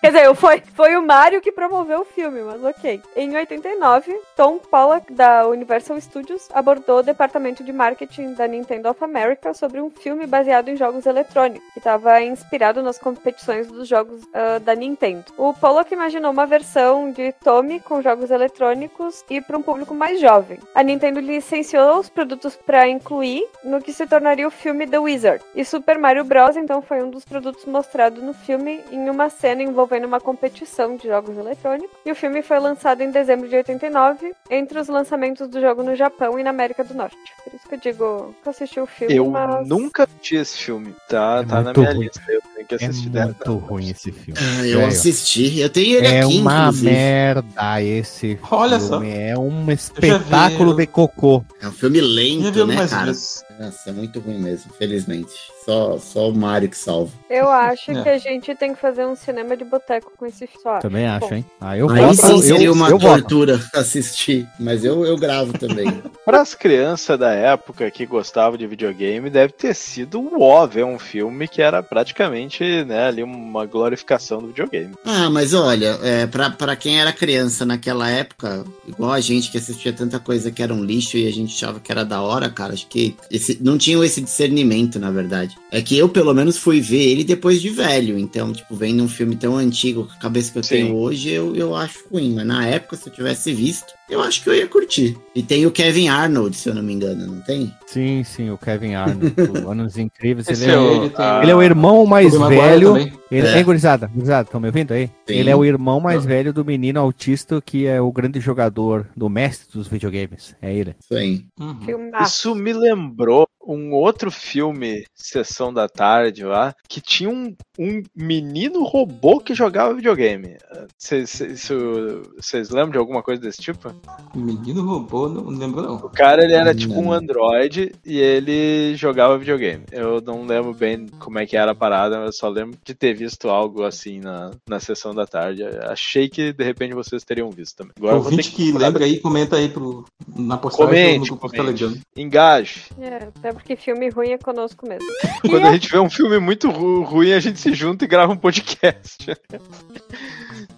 Quer 0.00 0.12
dizer, 0.12 0.34
foi, 0.34 0.62
foi 0.74 0.96
o 0.96 1.02
Mario 1.06 1.42
que 1.42 1.52
promoveu 1.52 2.00
o 2.00 2.04
filme, 2.06 2.40
mas 2.42 2.64
ok. 2.64 3.02
Em 3.14 3.36
89, 3.36 4.18
Tom 4.34 4.58
Pollack, 4.58 5.12
da 5.12 5.46
Universal 5.48 6.00
Studios, 6.00 6.48
abordou 6.54 7.00
o 7.00 7.02
departamento 7.02 7.62
de 7.62 7.72
marketing 7.74 8.32
da 8.32 8.46
Nintendo 8.48 8.88
of 8.88 9.04
America 9.04 9.39
sobre 9.54 9.80
um 9.80 9.90
filme 9.90 10.26
baseado 10.26 10.68
em 10.68 10.76
jogos 10.76 11.06
eletrônicos, 11.06 11.68
que 11.72 11.78
estava 11.78 12.20
inspirado 12.22 12.82
nas 12.82 12.98
competições 12.98 13.66
dos 13.66 13.88
jogos 13.88 14.20
ah, 14.32 14.58
da 14.58 14.74
Nintendo. 14.74 15.24
O 15.36 15.52
Pollock 15.54 15.92
imaginou 15.92 16.30
uma 16.30 16.46
versão 16.46 17.10
de 17.10 17.32
Tommy 17.32 17.80
com 17.80 18.02
jogos 18.02 18.30
eletrônicos 18.30 19.24
e 19.30 19.40
para 19.40 19.56
um 19.56 19.62
público 19.62 19.94
mais 19.94 20.20
jovem. 20.20 20.58
A 20.74 20.82
Nintendo 20.82 21.20
licenciou 21.20 21.98
os 21.98 22.08
produtos 22.08 22.56
para 22.56 22.88
incluir 22.88 23.44
no 23.64 23.80
que 23.80 23.92
se 23.92 24.06
tornaria 24.06 24.46
o 24.46 24.50
filme 24.50 24.86
The 24.86 24.98
Wizard. 24.98 25.44
E 25.54 25.64
Super 25.64 25.98
Mario 25.98 26.24
Bros. 26.24 26.56
então 26.56 26.82
foi 26.82 27.02
um 27.02 27.10
dos 27.10 27.24
produtos 27.24 27.64
mostrados 27.64 28.22
no 28.22 28.34
filme 28.34 28.80
em 28.90 29.08
uma 29.08 29.28
cena 29.28 29.62
envolvendo 29.62 30.06
uma 30.06 30.20
competição 30.20 30.96
de 30.96 31.08
jogos 31.08 31.36
eletrônicos. 31.36 31.96
E 32.04 32.10
o 32.10 32.14
filme 32.14 32.42
foi 32.42 32.58
lançado 32.58 33.02
em 33.02 33.10
dezembro 33.10 33.48
de 33.48 33.56
89, 33.56 34.34
entre 34.50 34.78
os 34.78 34.88
lançamentos 34.88 35.48
do 35.48 35.60
jogo 35.60 35.82
no 35.82 35.94
Japão 35.94 36.38
e 36.38 36.42
na 36.42 36.50
América 36.50 36.84
do 36.84 36.94
Norte. 36.94 37.16
Por 37.44 37.54
isso 37.54 37.68
que 37.68 37.74
eu 37.74 37.78
digo 37.78 38.34
que 38.42 38.48
eu 38.48 38.50
assisti 38.50 38.80
o 38.80 38.86
filme, 38.86 39.14
Eu 39.14 39.29
mas... 39.30 39.68
nunca 39.68 40.04
assisti 40.04 40.36
esse 40.36 40.58
filme. 40.58 40.94
Tá, 41.08 41.40
É 41.42 41.46
tá 41.46 41.62
na 41.62 41.72
minha 41.72 41.92
ruim. 41.92 42.04
lista. 42.06 42.22
Eu 42.28 42.40
tenho 42.54 42.66
que 42.66 42.74
É 42.84 42.88
assistir 42.88 43.08
dela. 43.10 43.26
muito 43.26 43.54
ruim 43.56 43.90
esse 43.90 44.12
filme. 44.12 44.38
Ah, 44.40 44.58
eu 44.66 44.72
Sério. 44.78 44.86
assisti. 44.86 45.58
Eu 45.60 45.70
tenho 45.70 45.96
ele 45.98 46.06
É 46.06 46.20
aqui, 46.20 46.38
uma 46.38 46.58
inclusive. 46.60 46.90
merda 46.90 47.82
esse 47.82 48.38
Olha 48.50 48.78
filme. 48.80 49.10
só. 49.10 49.18
É 49.18 49.38
um 49.38 49.70
espetáculo 49.70 50.74
vi. 50.74 50.82
de 50.82 50.86
cocô. 50.86 51.44
É 51.60 51.68
um 51.68 51.72
filme 51.72 52.00
lento, 52.00 52.66
né, 52.66 52.86
cara? 52.88 53.06
vezes. 53.06 53.42
Nossa, 53.60 53.90
é 53.90 53.92
muito 53.92 54.18
ruim 54.20 54.38
mesmo, 54.38 54.72
felizmente. 54.72 55.32
Só, 55.66 55.98
só 55.98 56.30
o 56.30 56.34
Mario 56.34 56.70
que 56.70 56.76
salva. 56.78 57.12
Eu 57.28 57.46
acho 57.52 57.90
É. 57.90 58.02
que 58.02 58.08
a 58.08 58.16
gente 58.16 58.54
tem 58.54 58.72
que 58.74 58.80
fazer 58.80 59.04
um 59.04 59.14
cinema 59.14 59.54
de 59.54 59.64
boteco 59.64 60.12
com 60.16 60.24
esse 60.24 60.46
filme. 60.46 60.62
só 60.62 60.70
acho. 60.70 60.82
Também 60.82 61.06
acho, 61.06 61.28
Bom, 61.28 61.34
hein? 61.34 61.44
Ah, 61.60 61.76
eu 61.76 61.90
Aí 61.90 62.00
voto, 62.00 62.14
sim 62.16 62.30
eu- 62.32 62.38
seria 62.38 62.66
eu, 62.68 62.72
uma 62.72 62.88
eu 62.88 62.98
voto. 62.98 63.20
tortura 63.20 63.60
assistir, 63.74 64.48
mas 64.58 64.82
eu, 64.84 65.04
eu 65.04 65.16
gravo 65.18 65.52
também. 65.58 65.86
Para 66.24 66.40
as 66.40 66.54
crianças 66.54 67.18
da 67.18 67.32
época 67.34 67.90
que 67.90 68.06
gostavam 68.06 68.56
de 68.56 68.66
videogame, 68.66 69.28
deve 69.28 69.52
ter 69.52 69.74
sido 69.74 70.20
o 70.20 70.40
ó 70.42 70.66
ver 70.66 70.84
um 70.84 70.98
filme 70.98 71.46
que 71.46 71.60
era 71.60 71.82
praticamente 71.82 72.64
né, 72.84 73.08
ali 73.08 73.22
uma 73.22 73.66
glorificação 73.66 74.40
do 74.40 74.46
videogame. 74.48 74.94
Ah, 75.04 75.28
mas 75.28 75.52
olha, 75.52 75.98
é, 76.02 76.26
pra, 76.26 76.48
pra 76.50 76.76
quem 76.76 77.00
era 77.00 77.12
criança 77.12 77.66
naquela 77.66 78.08
época, 78.08 78.64
igual 78.86 79.12
a 79.12 79.20
gente 79.20 79.50
que 79.50 79.58
assistia 79.58 79.92
tanta 79.92 80.18
coisa 80.18 80.50
que 80.50 80.62
era 80.62 80.72
um 80.72 80.82
lixo 80.82 81.16
e 81.18 81.26
a 81.28 81.32
gente 81.32 81.54
achava 81.54 81.78
que 81.80 81.90
era 81.92 82.04
da 82.04 82.22
hora, 82.22 82.48
cara, 82.48 82.72
acho 82.72 82.86
que 82.86 83.16
esse, 83.30 83.49
não 83.60 83.78
tinham 83.78 84.04
esse 84.04 84.20
discernimento, 84.20 84.98
na 84.98 85.10
verdade. 85.10 85.56
É 85.70 85.80
que 85.80 85.96
eu, 85.96 86.08
pelo 86.08 86.34
menos, 86.34 86.56
fui 86.56 86.80
ver 86.80 87.10
ele 87.10 87.24
depois 87.24 87.60
de 87.60 87.70
velho. 87.70 88.18
Então, 88.18 88.52
tipo, 88.52 88.74
vendo 88.74 89.02
um 89.02 89.08
filme 89.08 89.36
tão 89.36 89.56
antigo, 89.56 90.06
com 90.06 90.12
a 90.12 90.16
cabeça 90.16 90.52
que 90.52 90.58
eu 90.58 90.62
Sim. 90.62 90.68
tenho 90.68 90.96
hoje, 90.96 91.30
eu, 91.30 91.54
eu 91.56 91.74
acho 91.74 92.04
ruim. 92.10 92.34
Mas 92.34 92.46
na 92.46 92.66
época, 92.66 92.96
se 92.96 93.08
eu 93.08 93.12
tivesse 93.12 93.52
visto, 93.52 93.92
eu 94.10 94.20
acho 94.22 94.42
que 94.42 94.50
eu 94.50 94.54
ia 94.54 94.66
curtir. 94.66 95.16
E 95.34 95.42
tem 95.42 95.64
o 95.66 95.70
Kevin 95.70 96.08
Arnold, 96.08 96.56
se 96.56 96.68
eu 96.68 96.74
não 96.74 96.82
me 96.82 96.92
engano, 96.92 97.26
não 97.26 97.40
tem? 97.42 97.72
Sim, 97.86 98.22
sim, 98.24 98.50
o 98.50 98.58
Kevin 98.58 98.94
Arnold, 98.94 99.32
Anos 99.68 99.96
Incríveis. 99.96 100.48
Ele 100.48 100.70
é, 100.70 100.74
é 100.74 100.78
o- 100.78 100.90
Ele 100.92 101.10
tem- 101.10 101.24
ah, 101.24 101.40
ele 101.42 101.50
é 101.52 101.54
o 101.54 101.62
irmão 101.62 102.04
mais 102.06 102.36
velho. 102.36 102.96
Ele, 103.30 103.46
É. 103.46 103.58
é. 103.60 103.62
gurizada, 103.62 104.08
gurizada, 104.08 104.42
estão 104.48 104.60
me 104.60 104.66
ouvindo 104.66 104.92
aí? 104.92 105.06
Sim. 105.26 105.34
Ele 105.34 105.50
é 105.50 105.54
o 105.56 105.64
irmão 105.64 106.00
mais 106.00 106.24
velho 106.24 106.52
do 106.52 106.64
menino 106.64 106.98
autista 106.98 107.62
que 107.64 107.86
é 107.86 108.00
o 108.00 108.10
grande 108.10 108.40
jogador, 108.40 109.06
do 109.16 109.28
mestre 109.28 109.68
dos 109.72 109.86
videogames. 109.86 110.54
É 110.60 110.74
ele. 110.74 110.96
Aí. 111.12 111.44
Uhum. 111.60 112.10
Isso 112.22 112.54
me 112.56 112.72
lembrou 112.72 113.48
um 113.64 113.92
outro 113.92 114.30
filme, 114.30 115.04
Sessão 115.14 115.72
da 115.72 115.88
Tarde 115.88 116.44
lá, 116.44 116.74
que 116.88 117.00
tinha 117.00 117.28
um, 117.28 117.54
um 117.78 118.02
menino 118.14 118.82
robô 118.84 119.40
que 119.40 119.54
jogava 119.54 119.94
videogame. 119.94 120.56
Vocês 120.98 122.70
lembram 122.70 122.92
de 122.92 122.98
alguma 122.98 123.22
coisa 123.22 123.40
desse 123.40 123.60
tipo? 123.60 123.94
Menino 124.34 124.84
robô, 124.84 125.28
não 125.28 125.48
lembro 125.48 125.82
não. 125.82 125.96
O 125.96 126.10
cara 126.10 126.44
ele 126.44 126.54
era 126.54 126.74
tipo 126.74 126.94
um 126.94 127.12
android 127.12 127.92
e 128.04 128.18
ele 128.18 128.94
jogava 128.96 129.38
videogame. 129.38 129.84
Eu 129.92 130.20
não 130.20 130.44
lembro 130.44 130.72
bem 130.72 131.06
como 131.18 131.38
é 131.38 131.46
que 131.46 131.56
era 131.56 131.72
a 131.72 131.74
parada, 131.74 132.18
mas 132.18 132.26
eu 132.26 132.32
só 132.32 132.48
lembro 132.48 132.78
de 132.84 132.94
ter 132.94 133.14
visto 133.14 133.48
algo 133.48 133.84
assim 133.84 134.20
na, 134.20 134.50
na 134.68 134.80
sessão 134.80 135.14
da 135.14 135.26
tarde. 135.26 135.64
Achei 135.64 136.28
que 136.28 136.52
de 136.52 136.64
repente 136.64 136.94
vocês 136.94 137.24
teriam 137.24 137.50
visto 137.50 137.76
também. 137.76 137.92
Agora 137.98 138.16
Ouvinte 138.16 138.50
que 138.50 138.64
procurar. 138.64 138.86
lembra 138.86 139.04
aí, 139.04 139.18
comenta 139.18 139.56
aí 139.56 139.68
pro, 139.68 140.04
na 140.36 140.56
postagem 140.56 140.86
Comente, 140.86 141.18
no 141.18 141.36
grupo 141.36 141.48
do 141.48 141.56
comente. 141.56 142.00
Engaje. 142.16 142.84
É, 143.00 143.28
até 143.50 143.52
porque 143.52 143.76
filme 143.76 144.08
ruim 144.08 144.30
é 144.30 144.38
conosco 144.38 144.86
mesmo. 144.88 145.06
Quando 145.48 145.66
a 145.66 145.72
gente 145.72 145.90
vê 145.90 145.98
um 145.98 146.08
filme 146.08 146.38
muito 146.38 146.70
ru- 146.70 147.02
ruim, 147.02 147.32
a 147.32 147.40
gente 147.40 147.58
se 147.60 147.74
junta 147.74 148.04
e 148.04 148.08
grava 148.08 148.32
um 148.32 148.36
podcast. 148.36 149.26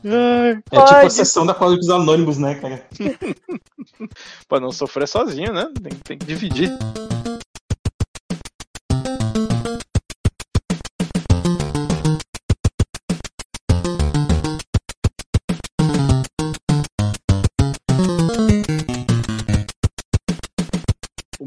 Ai, 0.04 0.50
É 0.50 0.54
tipo 0.54 0.80
a 0.80 0.84
Pode. 1.00 1.12
sessão 1.12 1.44
da 1.46 1.54
Códigos 1.54 1.88
Anônimos, 1.90 2.38
né, 2.38 2.54
cara? 2.56 2.84
pra 4.48 4.58
não 4.60 4.72
sofrer 4.72 5.06
sozinho, 5.06 5.52
né? 5.52 5.68
Tem, 5.82 5.92
tem 6.04 6.18
que 6.18 6.26
dividir. 6.26 6.70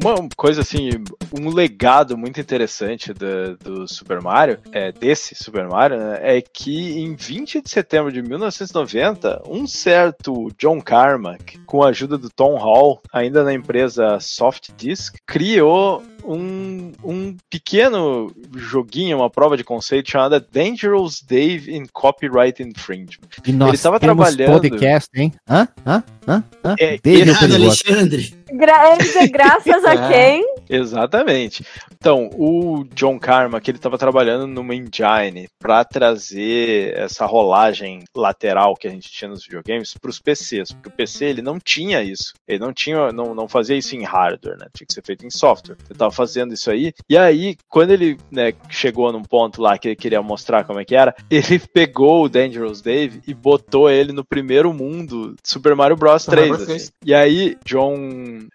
Uma 0.06 0.30
coisa 0.38 0.62
assim, 0.62 0.92
um 1.34 1.50
legado 1.50 2.16
muito 2.16 2.40
interessante 2.40 3.12
do, 3.12 3.58
do 3.58 3.88
Super 3.88 4.22
Mario, 4.22 4.60
é, 4.72 4.92
desse 4.92 5.34
Super 5.34 5.68
Mario, 5.68 5.98
né, 5.98 6.20
é 6.22 6.42
que 6.44 7.00
em 7.00 7.16
20 7.16 7.60
de 7.64 7.70
setembro 7.72 8.12
de 8.12 8.22
1990, 8.22 9.42
um 9.48 9.66
certo 9.66 10.52
John 10.60 10.80
Carmack, 10.80 11.58
com 11.66 11.82
a 11.82 11.90
ajuda 11.90 12.20
do 12.20 12.30
Tom 12.30 12.56
Hall, 12.56 13.02
ainda 13.12 13.44
na 13.44 13.52
empresa 13.52 14.20
Soft 14.20 14.70
Disk, 14.78 15.16
criou 15.26 16.04
um, 16.28 16.92
um 17.04 17.38
pequeno 17.50 18.32
joguinho, 18.56 19.18
uma 19.18 19.30
prova 19.30 19.56
de 19.58 19.64
conceito 19.64 20.10
chamada 20.12 20.40
Dangerous 20.40 21.22
Dave 21.22 21.74
in 21.76 21.86
Copyright 21.92 22.62
Infringement. 22.62 23.30
E 23.46 23.52
nós 23.52 23.82
tava 23.82 24.00
temos 24.00 24.16
trabalhando- 24.34 24.62
podcast, 24.62 25.10
hein? 25.16 25.32
Hã? 25.50 25.68
Hã? 25.86 26.04
Hã? 26.28 26.44
Hã? 26.64 26.76
É, 26.80 26.98
perigoso. 26.98 27.56
Alexandre. 27.56 28.36
Gra 28.52 28.90
é 28.94 28.98
dizer, 28.98 29.28
graças 29.30 29.84
a 29.86 29.94
É. 30.06 30.10
quem? 30.12 30.55
Exatamente. 30.70 31.66
Então, 31.94 32.30
o 32.34 32.84
John 32.94 33.20
Carmack, 33.20 33.70
ele 33.70 33.78
estava 33.78 33.98
trabalhando 33.98 34.48
numa 34.48 34.76
engine 34.76 35.48
para 35.60 35.84
trazer 35.84 36.98
essa 36.98 37.26
rolagem 37.26 38.04
lateral 38.16 38.76
que 38.76 38.88
a 38.88 38.92
gente 38.92 39.12
tinha 39.12 39.30
nos 39.30 39.44
videogames 39.44 39.94
para 39.94 40.10
os 40.10 40.20
PCs, 40.20 40.72
porque 40.72 40.90
o 40.90 40.92
PC 40.92 41.26
ele 41.26 41.42
não 41.42 41.60
tinha 41.60 42.02
isso. 42.02 42.34
Ele 42.48 42.60
não 42.60 42.74
tinha, 42.74 43.12
não, 43.12 43.34
não 43.34 43.48
fazia 43.48 43.76
isso 43.76 43.96
em 43.96 44.04
hardware, 44.04 44.58
né? 44.58 44.68
Tinha 44.74 44.88
que 44.88 44.94
ser 44.94 45.04
feito 45.04 45.26
em 45.26 45.30
software. 45.30 45.78
Ele 45.86 45.94
estava 45.94 46.12
fazendo 46.12 46.54
isso 46.54 46.70
aí. 46.70 46.94
E 47.10 47.18
aí, 47.18 47.56
quando 47.70 47.92
ele 47.92 48.18
né, 48.32 48.54
chegou 48.70 49.12
num 49.12 49.24
ponto 49.24 49.62
lá 49.62 49.78
que 49.78 49.90
ele 49.90 49.96
queria 49.96 50.22
mostrar 50.22 50.64
como 50.64 50.80
é 50.80 50.86
que 50.86 50.96
era, 50.96 51.16
ele 51.30 51.60
pegou 51.60 52.26
o 52.26 52.30
Dangerous 52.30 52.82
Dave 52.82 53.22
e 53.28 53.34
botou 53.34 53.90
ele 53.90 54.12
no 54.12 54.24
primeiro 54.24 54.74
mundo 54.74 55.36
Super 55.44 55.76
Mario 55.76 55.96
Bros 55.96 56.24
Super 56.24 56.38
Mario 56.38 56.56
3. 56.56 56.68
Bros. 56.68 56.82
assim. 56.82 56.92
E 57.04 57.14
aí, 57.14 57.58
John 57.66 57.96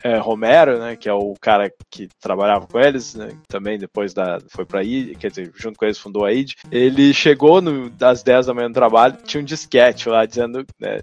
é, 0.03 0.19
Romero, 0.19 0.79
né, 0.79 0.97
que 0.97 1.09
é 1.09 1.13
o 1.13 1.35
cara 1.41 1.71
que 1.91 2.00
que 2.09 2.17
trabalhava 2.21 2.67
com 2.67 2.79
eles, 2.79 3.15
né, 3.15 3.31
também 3.49 3.79
depois 3.79 4.15
da, 4.15 4.39
foi 4.49 4.65
pra 4.65 4.83
ID, 4.83 5.17
quer 5.19 5.29
dizer, 5.29 5.53
junto 5.55 5.79
com 5.79 5.85
eles 5.85 5.99
fundou 5.99 6.25
a 6.25 6.33
ID, 6.33 6.53
ele 6.71 7.13
chegou 7.13 7.61
no, 7.61 7.93
às 8.01 8.23
10 8.23 8.47
da 8.47 8.55
manhã 8.55 8.69
no 8.69 8.75
trabalho, 8.75 9.19
tinha 9.25 9.41
um 9.41 9.45
disquete 9.45 10.09
lá 10.09 10.25
dizendo, 10.25 10.65
né, 10.79 11.01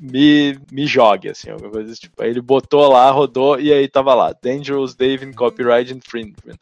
me, 0.00 0.58
me 0.72 0.86
jogue, 0.86 1.28
assim, 1.28 1.50
alguma 1.50 1.70
coisa 1.70 1.88
desse 1.88 2.00
tipo. 2.00 2.22
Aí 2.22 2.30
ele 2.30 2.40
botou 2.40 2.88
lá, 2.88 3.10
rodou, 3.10 3.60
e 3.60 3.72
aí 3.72 3.86
tava 3.88 4.14
lá, 4.14 4.34
Dangerous 4.42 4.94
Dave 4.94 5.24
in 5.24 5.32
Copyright 5.32 5.92
Infringement. 5.92 6.56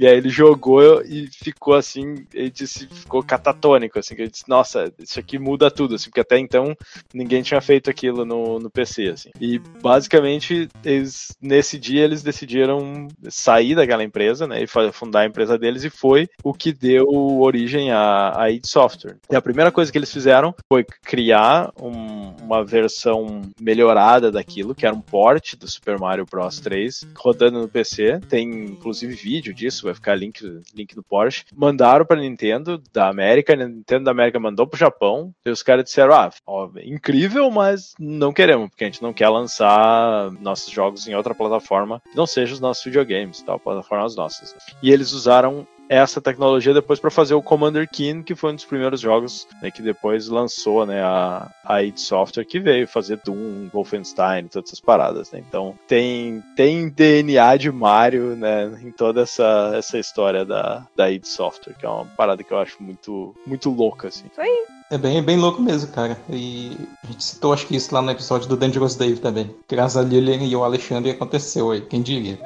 E 0.00 0.06
aí 0.06 0.16
ele 0.16 0.28
jogou 0.28 1.02
e 1.02 1.28
ficou 1.28 1.74
assim, 1.74 2.24
ele 2.32 2.50
disse, 2.50 2.86
ficou 2.86 3.22
catatônico, 3.22 3.98
assim, 3.98 4.14
que 4.14 4.22
ele 4.22 4.30
disse, 4.30 4.48
nossa, 4.48 4.92
isso 4.98 5.18
aqui 5.18 5.38
muda 5.38 5.70
tudo, 5.70 5.94
assim, 5.94 6.10
porque 6.10 6.20
até 6.20 6.38
então 6.38 6.74
ninguém 7.12 7.42
tinha 7.42 7.60
feito 7.60 7.90
aquilo 7.90 8.24
no, 8.24 8.58
no 8.58 8.70
PC, 8.70 9.08
assim. 9.08 9.30
E 9.40 9.58
basicamente, 9.58 10.68
eles, 10.84 11.36
nesse 11.40 11.78
dia 11.78 12.04
eles 12.04 12.22
decidiram 12.22 13.08
sair 13.34 13.74
daquela 13.74 14.04
empresa, 14.04 14.46
né, 14.46 14.62
e 14.62 14.92
fundar 14.92 15.20
a 15.20 15.26
empresa 15.26 15.58
deles, 15.58 15.82
e 15.82 15.90
foi 15.90 16.28
o 16.42 16.52
que 16.52 16.72
deu 16.72 17.06
origem 17.40 17.90
à, 17.90 18.32
à 18.40 18.50
id 18.50 18.64
Software. 18.64 19.16
E 19.30 19.34
a 19.34 19.42
primeira 19.42 19.72
coisa 19.72 19.90
que 19.90 19.98
eles 19.98 20.12
fizeram 20.12 20.54
foi 20.68 20.84
criar 21.04 21.72
um, 21.80 22.34
uma 22.42 22.64
versão 22.64 23.42
melhorada 23.60 24.30
daquilo, 24.30 24.74
que 24.74 24.86
era 24.86 24.94
um 24.94 25.00
port 25.00 25.56
do 25.56 25.68
Super 25.68 25.98
Mario 25.98 26.26
Bros 26.30 26.60
3, 26.60 27.06
rodando 27.16 27.60
no 27.60 27.68
PC. 27.68 28.20
Tem 28.28 28.48
inclusive 28.48 29.14
vídeo 29.14 29.52
disso, 29.52 29.86
vai 29.86 29.94
ficar 29.94 30.14
link, 30.14 30.40
link 30.74 30.94
no 30.94 31.02
Porsche. 31.02 31.44
Mandaram 31.54 32.06
para 32.06 32.20
Nintendo 32.20 32.80
da 32.92 33.08
América, 33.08 33.56
Nintendo 33.56 34.04
da 34.04 34.10
América 34.12 34.38
mandou 34.38 34.66
pro 34.66 34.78
Japão, 34.78 35.34
e 35.44 35.50
os 35.50 35.62
caras 35.62 35.84
disseram: 35.84 36.14
ah, 36.14 36.30
ó, 36.46 36.68
incrível, 36.84 37.50
mas 37.50 37.94
não 37.98 38.32
queremos, 38.32 38.68
porque 38.68 38.84
a 38.84 38.86
gente 38.86 39.02
não 39.02 39.12
quer 39.12 39.28
lançar 39.28 40.30
nossos 40.40 40.72
jogos 40.72 41.08
em 41.08 41.14
outra 41.14 41.34
plataforma 41.34 42.00
que 42.10 42.16
não 42.16 42.26
seja 42.26 42.54
os 42.54 42.60
nossos 42.60 42.84
videogames, 42.84 43.23
tal, 43.30 43.58
plataformas 43.58 44.16
nossas. 44.16 44.54
E 44.82 44.90
eles 44.90 45.12
usaram 45.12 45.66
essa 45.88 46.20
tecnologia 46.20 46.72
depois 46.72 46.98
para 46.98 47.10
fazer 47.10 47.34
o 47.34 47.42
Commander 47.42 47.88
Keen, 47.88 48.22
que 48.22 48.34
foi 48.34 48.52
um 48.52 48.54
dos 48.54 48.64
primeiros 48.64 49.00
jogos 49.00 49.46
né, 49.60 49.70
que 49.70 49.82
depois 49.82 50.28
lançou 50.28 50.86
né, 50.86 51.02
a, 51.02 51.50
a 51.64 51.82
id 51.82 51.98
Software, 51.98 52.44
que 52.44 52.58
veio 52.58 52.88
fazer 52.88 53.20
Doom, 53.24 53.68
Wolfenstein, 53.72 54.48
todas 54.48 54.70
essas 54.70 54.80
paradas. 54.80 55.30
Né? 55.30 55.42
Então 55.46 55.78
tem, 55.86 56.42
tem 56.56 56.88
DNA 56.88 57.56
de 57.56 57.70
Mario 57.70 58.36
né, 58.36 58.80
em 58.82 58.90
toda 58.90 59.22
essa, 59.22 59.72
essa 59.74 59.98
história 59.98 60.44
da, 60.44 60.86
da 60.96 61.10
id 61.10 61.24
Software, 61.24 61.74
que 61.74 61.84
é 61.84 61.88
uma 61.88 62.06
parada 62.06 62.42
que 62.42 62.52
eu 62.52 62.58
acho 62.58 62.82
muito, 62.82 63.34
muito 63.46 63.70
louca. 63.70 64.08
Assim. 64.08 64.24
Isso 64.30 64.40
aí. 64.40 64.66
É 64.90 64.98
bem, 64.98 65.22
bem 65.22 65.38
louco 65.38 65.60
mesmo, 65.60 65.90
cara. 65.92 66.16
E 66.28 66.76
a 67.02 67.06
gente 67.08 67.24
citou, 67.24 67.52
acho 67.52 67.66
que 67.66 67.76
isso 67.76 67.94
lá 67.94 68.02
no 68.02 68.10
episódio 68.10 68.48
do 68.48 68.56
Dangerous 68.56 68.94
Dave 68.94 69.18
também. 69.18 69.54
Graças 69.68 69.96
a 69.96 70.02
Lilian 70.06 70.44
e 70.44 70.54
o 70.54 70.62
Alexandre 70.62 71.10
aconteceu 71.10 71.70
aí, 71.70 71.80
quem 71.80 72.02
diria. 72.02 72.38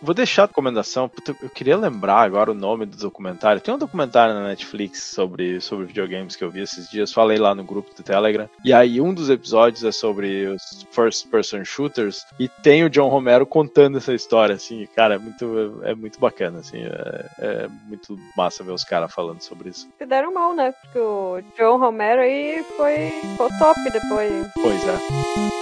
Vou 0.00 0.14
deixar 0.14 0.44
a 0.44 0.46
recomendação. 0.46 1.10
Eu 1.42 1.48
queria 1.48 1.76
lembrar 1.76 2.22
agora 2.22 2.50
o 2.50 2.54
nome 2.54 2.86
do 2.86 2.96
documentário. 2.96 3.60
Tem 3.60 3.72
um 3.74 3.78
documentário 3.78 4.34
na 4.34 4.48
Netflix 4.48 5.02
sobre, 5.02 5.60
sobre 5.60 5.86
videogames 5.86 6.36
que 6.36 6.44
eu 6.44 6.50
vi 6.50 6.60
esses 6.60 6.88
dias. 6.88 7.12
Falei 7.12 7.38
lá 7.38 7.54
no 7.54 7.64
grupo 7.64 7.94
do 7.94 8.02
Telegram. 8.02 8.48
E 8.64 8.72
aí, 8.72 9.00
um 9.00 9.12
dos 9.12 9.30
episódios 9.30 9.84
é 9.84 9.92
sobre 9.92 10.46
os 10.46 10.86
first 10.90 11.28
person 11.28 11.64
shooters. 11.64 12.26
E 12.38 12.48
tem 12.48 12.84
o 12.84 12.90
John 12.90 13.08
Romero 13.08 13.46
contando 13.46 13.98
essa 13.98 14.14
história, 14.14 14.54
assim. 14.54 14.86
Cara, 14.94 15.14
é 15.14 15.18
muito, 15.18 15.80
é 15.82 15.94
muito 15.94 16.20
bacana, 16.20 16.60
assim. 16.60 16.82
É, 16.82 17.26
é 17.38 17.68
muito 17.86 18.18
massa 18.36 18.64
ver 18.64 18.72
os 18.72 18.84
caras 18.84 19.12
falando 19.12 19.40
sobre 19.40 19.70
isso. 19.70 19.88
Se 19.98 20.06
deram 20.06 20.32
mal, 20.32 20.54
né? 20.54 20.72
Porque 20.72 20.98
o 20.98 21.40
John 21.56 21.78
Romero 21.78 22.20
aí 22.20 22.64
foi, 22.76 23.12
foi 23.36 23.48
top 23.58 23.80
depois. 23.90 24.46
Pois 24.54 24.88
é. 24.88 25.60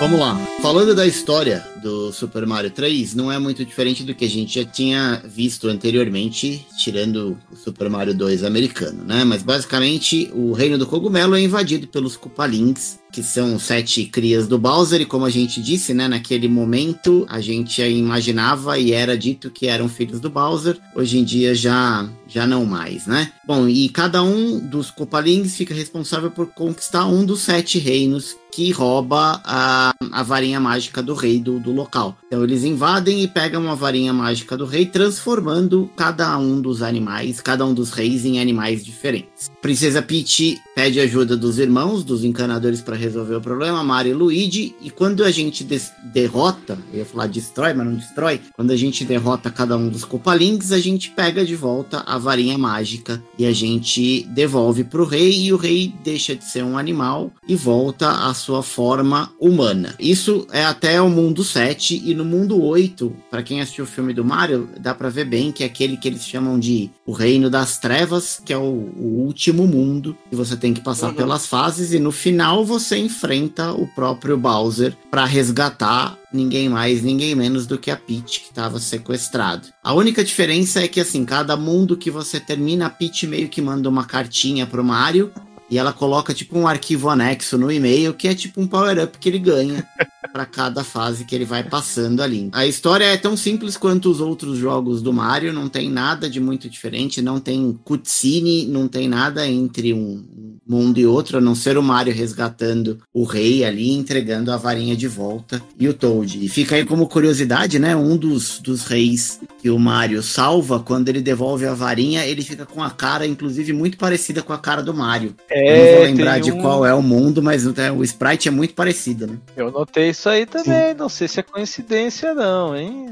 Vamos 0.00 0.18
lá. 0.18 0.36
Falando 0.60 0.92
da 0.92 1.06
história 1.06 1.64
do 1.80 2.12
Super 2.12 2.44
Mario 2.44 2.70
3, 2.70 3.14
não 3.14 3.30
é 3.30 3.38
muito 3.38 3.64
diferente 3.64 4.02
do 4.02 4.12
que 4.12 4.24
a 4.24 4.28
gente 4.28 4.60
já 4.60 4.66
tinha 4.68 5.22
visto 5.24 5.68
anteriormente, 5.68 6.66
tirando 6.82 7.38
o 7.50 7.56
Super 7.56 7.88
Mario 7.88 8.12
2 8.12 8.42
americano, 8.42 9.04
né? 9.04 9.22
Mas 9.22 9.42
basicamente 9.42 10.30
o 10.34 10.52
reino 10.52 10.76
do 10.76 10.86
cogumelo 10.86 11.36
é 11.36 11.40
invadido 11.40 11.86
pelos 11.86 12.16
Koopalings, 12.16 12.98
que 13.14 13.22
são 13.22 13.60
sete 13.60 14.06
crias 14.06 14.48
do 14.48 14.58
Bowser, 14.58 15.00
e 15.00 15.06
como 15.06 15.24
a 15.24 15.30
gente 15.30 15.62
disse, 15.62 15.94
né, 15.94 16.08
naquele 16.08 16.48
momento 16.48 17.24
a 17.30 17.40
gente 17.40 17.80
imaginava 17.80 18.76
e 18.76 18.90
era 18.90 19.16
dito 19.16 19.52
que 19.52 19.68
eram 19.68 19.88
filhos 19.88 20.18
do 20.18 20.28
Bowser, 20.28 20.76
hoje 20.96 21.18
em 21.18 21.22
dia 21.22 21.54
já, 21.54 22.08
já 22.26 22.44
não 22.44 22.64
mais, 22.64 23.06
né? 23.06 23.30
Bom, 23.46 23.68
e 23.68 23.88
cada 23.88 24.20
um 24.20 24.58
dos 24.58 24.90
Koopalings 24.90 25.54
fica 25.54 25.72
responsável 25.72 26.28
por 26.28 26.48
conquistar 26.48 27.06
um 27.06 27.24
dos 27.24 27.42
sete 27.42 27.78
reinos 27.78 28.34
que 28.54 28.70
rouba 28.70 29.42
a, 29.44 29.92
a 30.12 30.22
varinha 30.22 30.60
mágica 30.60 31.02
do 31.02 31.12
rei 31.12 31.40
do, 31.40 31.58
do 31.58 31.72
local. 31.72 32.16
Então 32.28 32.44
eles 32.44 32.62
invadem 32.62 33.20
e 33.22 33.26
pegam 33.26 33.68
a 33.68 33.74
varinha 33.74 34.12
mágica 34.12 34.56
do 34.56 34.64
rei, 34.64 34.86
transformando 34.86 35.90
cada 35.96 36.38
um 36.38 36.60
dos 36.60 36.80
animais, 36.80 37.40
cada 37.40 37.66
um 37.66 37.74
dos 37.74 37.90
reis 37.90 38.24
em 38.24 38.38
animais 38.40 38.84
diferentes. 38.84 39.50
Princesa 39.60 40.00
Peach 40.00 40.56
pede 40.72 41.00
ajuda 41.00 41.36
dos 41.36 41.58
irmãos, 41.58 42.04
dos 42.04 42.22
encanadores 42.22 42.80
para 42.80 42.96
resolver 43.04 43.36
o 43.36 43.40
problema, 43.40 43.84
Mario 43.84 44.12
e 44.12 44.14
Luigi, 44.14 44.74
e 44.80 44.90
quando 44.90 45.24
a 45.24 45.30
gente 45.30 45.66
derrota, 46.12 46.78
eu 46.92 47.00
ia 47.00 47.04
falar 47.04 47.26
destrói, 47.26 47.74
mas 47.74 47.86
não 47.86 47.94
destrói, 47.94 48.40
quando 48.54 48.70
a 48.70 48.76
gente 48.76 49.04
derrota 49.04 49.50
cada 49.50 49.76
um 49.76 49.88
dos 49.88 50.04
Copalings, 50.04 50.72
a 50.72 50.80
gente 50.80 51.10
pega 51.10 51.44
de 51.44 51.54
volta 51.54 52.02
a 52.06 52.18
varinha 52.18 52.56
mágica 52.56 53.22
e 53.38 53.46
a 53.46 53.52
gente 53.52 54.24
devolve 54.30 54.84
pro 54.84 55.04
rei 55.04 55.44
e 55.44 55.52
o 55.52 55.56
rei 55.56 55.92
deixa 56.02 56.34
de 56.34 56.44
ser 56.44 56.64
um 56.64 56.78
animal 56.78 57.30
e 57.46 57.54
volta 57.54 58.10
à 58.10 58.34
sua 58.34 58.62
forma 58.62 59.30
humana. 59.38 59.94
Isso 59.98 60.46
é 60.50 60.64
até 60.64 61.00
o 61.00 61.08
mundo 61.08 61.44
7 61.44 62.02
e 62.04 62.14
no 62.14 62.24
mundo 62.24 62.62
8, 62.62 63.14
para 63.30 63.42
quem 63.42 63.60
assistiu 63.60 63.84
o 63.84 63.88
filme 63.88 64.12
do 64.12 64.24
Mario, 64.24 64.68
dá 64.80 64.94
para 64.94 65.10
ver 65.10 65.24
bem 65.24 65.52
que 65.52 65.62
é 65.62 65.66
aquele 65.66 65.96
que 65.96 66.08
eles 66.08 66.26
chamam 66.26 66.58
de 66.58 66.90
o 67.06 67.12
reino 67.12 67.50
das 67.50 67.78
trevas, 67.78 68.40
que 68.44 68.52
é 68.52 68.56
o, 68.56 68.60
o 68.60 69.24
último 69.24 69.66
mundo, 69.66 70.16
que 70.30 70.36
você 70.36 70.56
tem 70.56 70.72
que 70.72 70.80
passar 70.80 71.08
uhum. 71.08 71.14
pelas 71.14 71.46
fases 71.46 71.92
e 71.92 71.98
no 71.98 72.12
final 72.12 72.64
você 72.64 72.93
enfrenta 72.96 73.72
o 73.72 73.86
próprio 73.86 74.36
Bowser 74.36 74.96
para 75.10 75.24
resgatar 75.24 76.18
ninguém 76.32 76.68
mais, 76.68 77.02
ninguém 77.02 77.34
menos 77.34 77.66
do 77.66 77.78
que 77.78 77.90
a 77.90 77.96
Peach 77.96 78.40
que 78.40 78.48
estava 78.50 78.78
sequestrado. 78.78 79.68
A 79.82 79.94
única 79.94 80.24
diferença 80.24 80.82
é 80.82 80.88
que 80.88 81.00
assim, 81.00 81.24
cada 81.24 81.56
mundo 81.56 81.96
que 81.96 82.10
você 82.10 82.40
termina, 82.40 82.86
a 82.86 82.90
Peach 82.90 83.26
meio 83.26 83.48
que 83.48 83.62
manda 83.62 83.88
uma 83.88 84.04
cartinha 84.04 84.66
pro 84.66 84.84
Mario 84.84 85.32
e 85.70 85.78
ela 85.78 85.92
coloca 85.92 86.34
tipo 86.34 86.58
um 86.58 86.66
arquivo 86.66 87.08
anexo 87.08 87.56
no 87.56 87.70
e-mail 87.70 88.14
que 88.14 88.28
é 88.28 88.34
tipo 88.34 88.60
um 88.60 88.66
power-up 88.66 89.18
que 89.18 89.28
ele 89.28 89.38
ganha 89.38 89.86
para 90.32 90.44
cada 90.44 90.82
fase 90.82 91.24
que 91.24 91.34
ele 91.34 91.44
vai 91.44 91.62
passando 91.62 92.22
ali. 92.22 92.48
A 92.52 92.66
história 92.66 93.04
é 93.04 93.16
tão 93.16 93.36
simples 93.36 93.76
quanto 93.76 94.10
os 94.10 94.20
outros 94.20 94.58
jogos 94.58 95.00
do 95.00 95.12
Mario, 95.12 95.52
não 95.52 95.68
tem 95.68 95.90
nada 95.90 96.28
de 96.28 96.40
muito 96.40 96.68
diferente, 96.68 97.22
não 97.22 97.38
tem 97.38 97.78
cutscene, 97.84 98.66
não 98.66 98.88
tem 98.88 99.08
nada 99.08 99.46
entre 99.46 99.92
um 99.92 100.24
mundo 100.66 100.98
e 100.98 101.06
outro, 101.06 101.38
a 101.38 101.40
não 101.40 101.54
ser 101.54 101.76
o 101.76 101.82
Mario 101.82 102.14
resgatando 102.14 102.98
o 103.12 103.24
rei 103.24 103.64
ali, 103.64 103.90
entregando 103.92 104.50
a 104.50 104.56
varinha 104.56 104.96
de 104.96 105.06
volta 105.06 105.62
e 105.78 105.86
o 105.86 105.94
Toad. 105.94 106.44
E 106.44 106.48
fica 106.48 106.76
aí 106.76 106.84
como 106.84 107.06
curiosidade, 107.06 107.78
né? 107.78 107.94
Um 107.94 108.16
dos, 108.16 108.58
dos 108.58 108.86
reis 108.86 109.40
que 109.60 109.70
o 109.70 109.78
Mario 109.78 110.22
salva, 110.22 110.80
quando 110.80 111.08
ele 111.08 111.20
devolve 111.20 111.66
a 111.66 111.74
varinha, 111.74 112.26
ele 112.26 112.42
fica 112.42 112.66
com 112.66 112.82
a 112.82 112.90
cara, 112.90 113.26
inclusive, 113.26 113.72
muito 113.72 113.98
parecida 113.98 114.42
com 114.42 114.52
a 114.52 114.58
cara 114.58 114.82
do 114.82 114.94
Mario. 114.94 115.34
É, 115.54 115.70
Eu 115.70 115.86
não 115.86 115.94
vou 115.94 116.04
lembrar 116.04 116.40
de 116.40 116.50
um... 116.50 116.60
qual 116.60 116.84
é 116.84 116.92
o 116.92 117.00
mundo, 117.00 117.40
mas 117.40 117.64
o 117.64 118.02
sprite 118.02 118.48
é 118.48 118.50
muito 118.50 118.74
parecido, 118.74 119.28
né? 119.28 119.38
Eu 119.56 119.70
notei 119.70 120.10
isso 120.10 120.28
aí 120.28 120.46
também. 120.46 120.90
Sim. 120.90 120.94
Não 120.98 121.08
sei 121.08 121.28
se 121.28 121.38
é 121.38 121.42
coincidência, 121.44 122.34
não, 122.34 122.76
hein? 122.76 123.08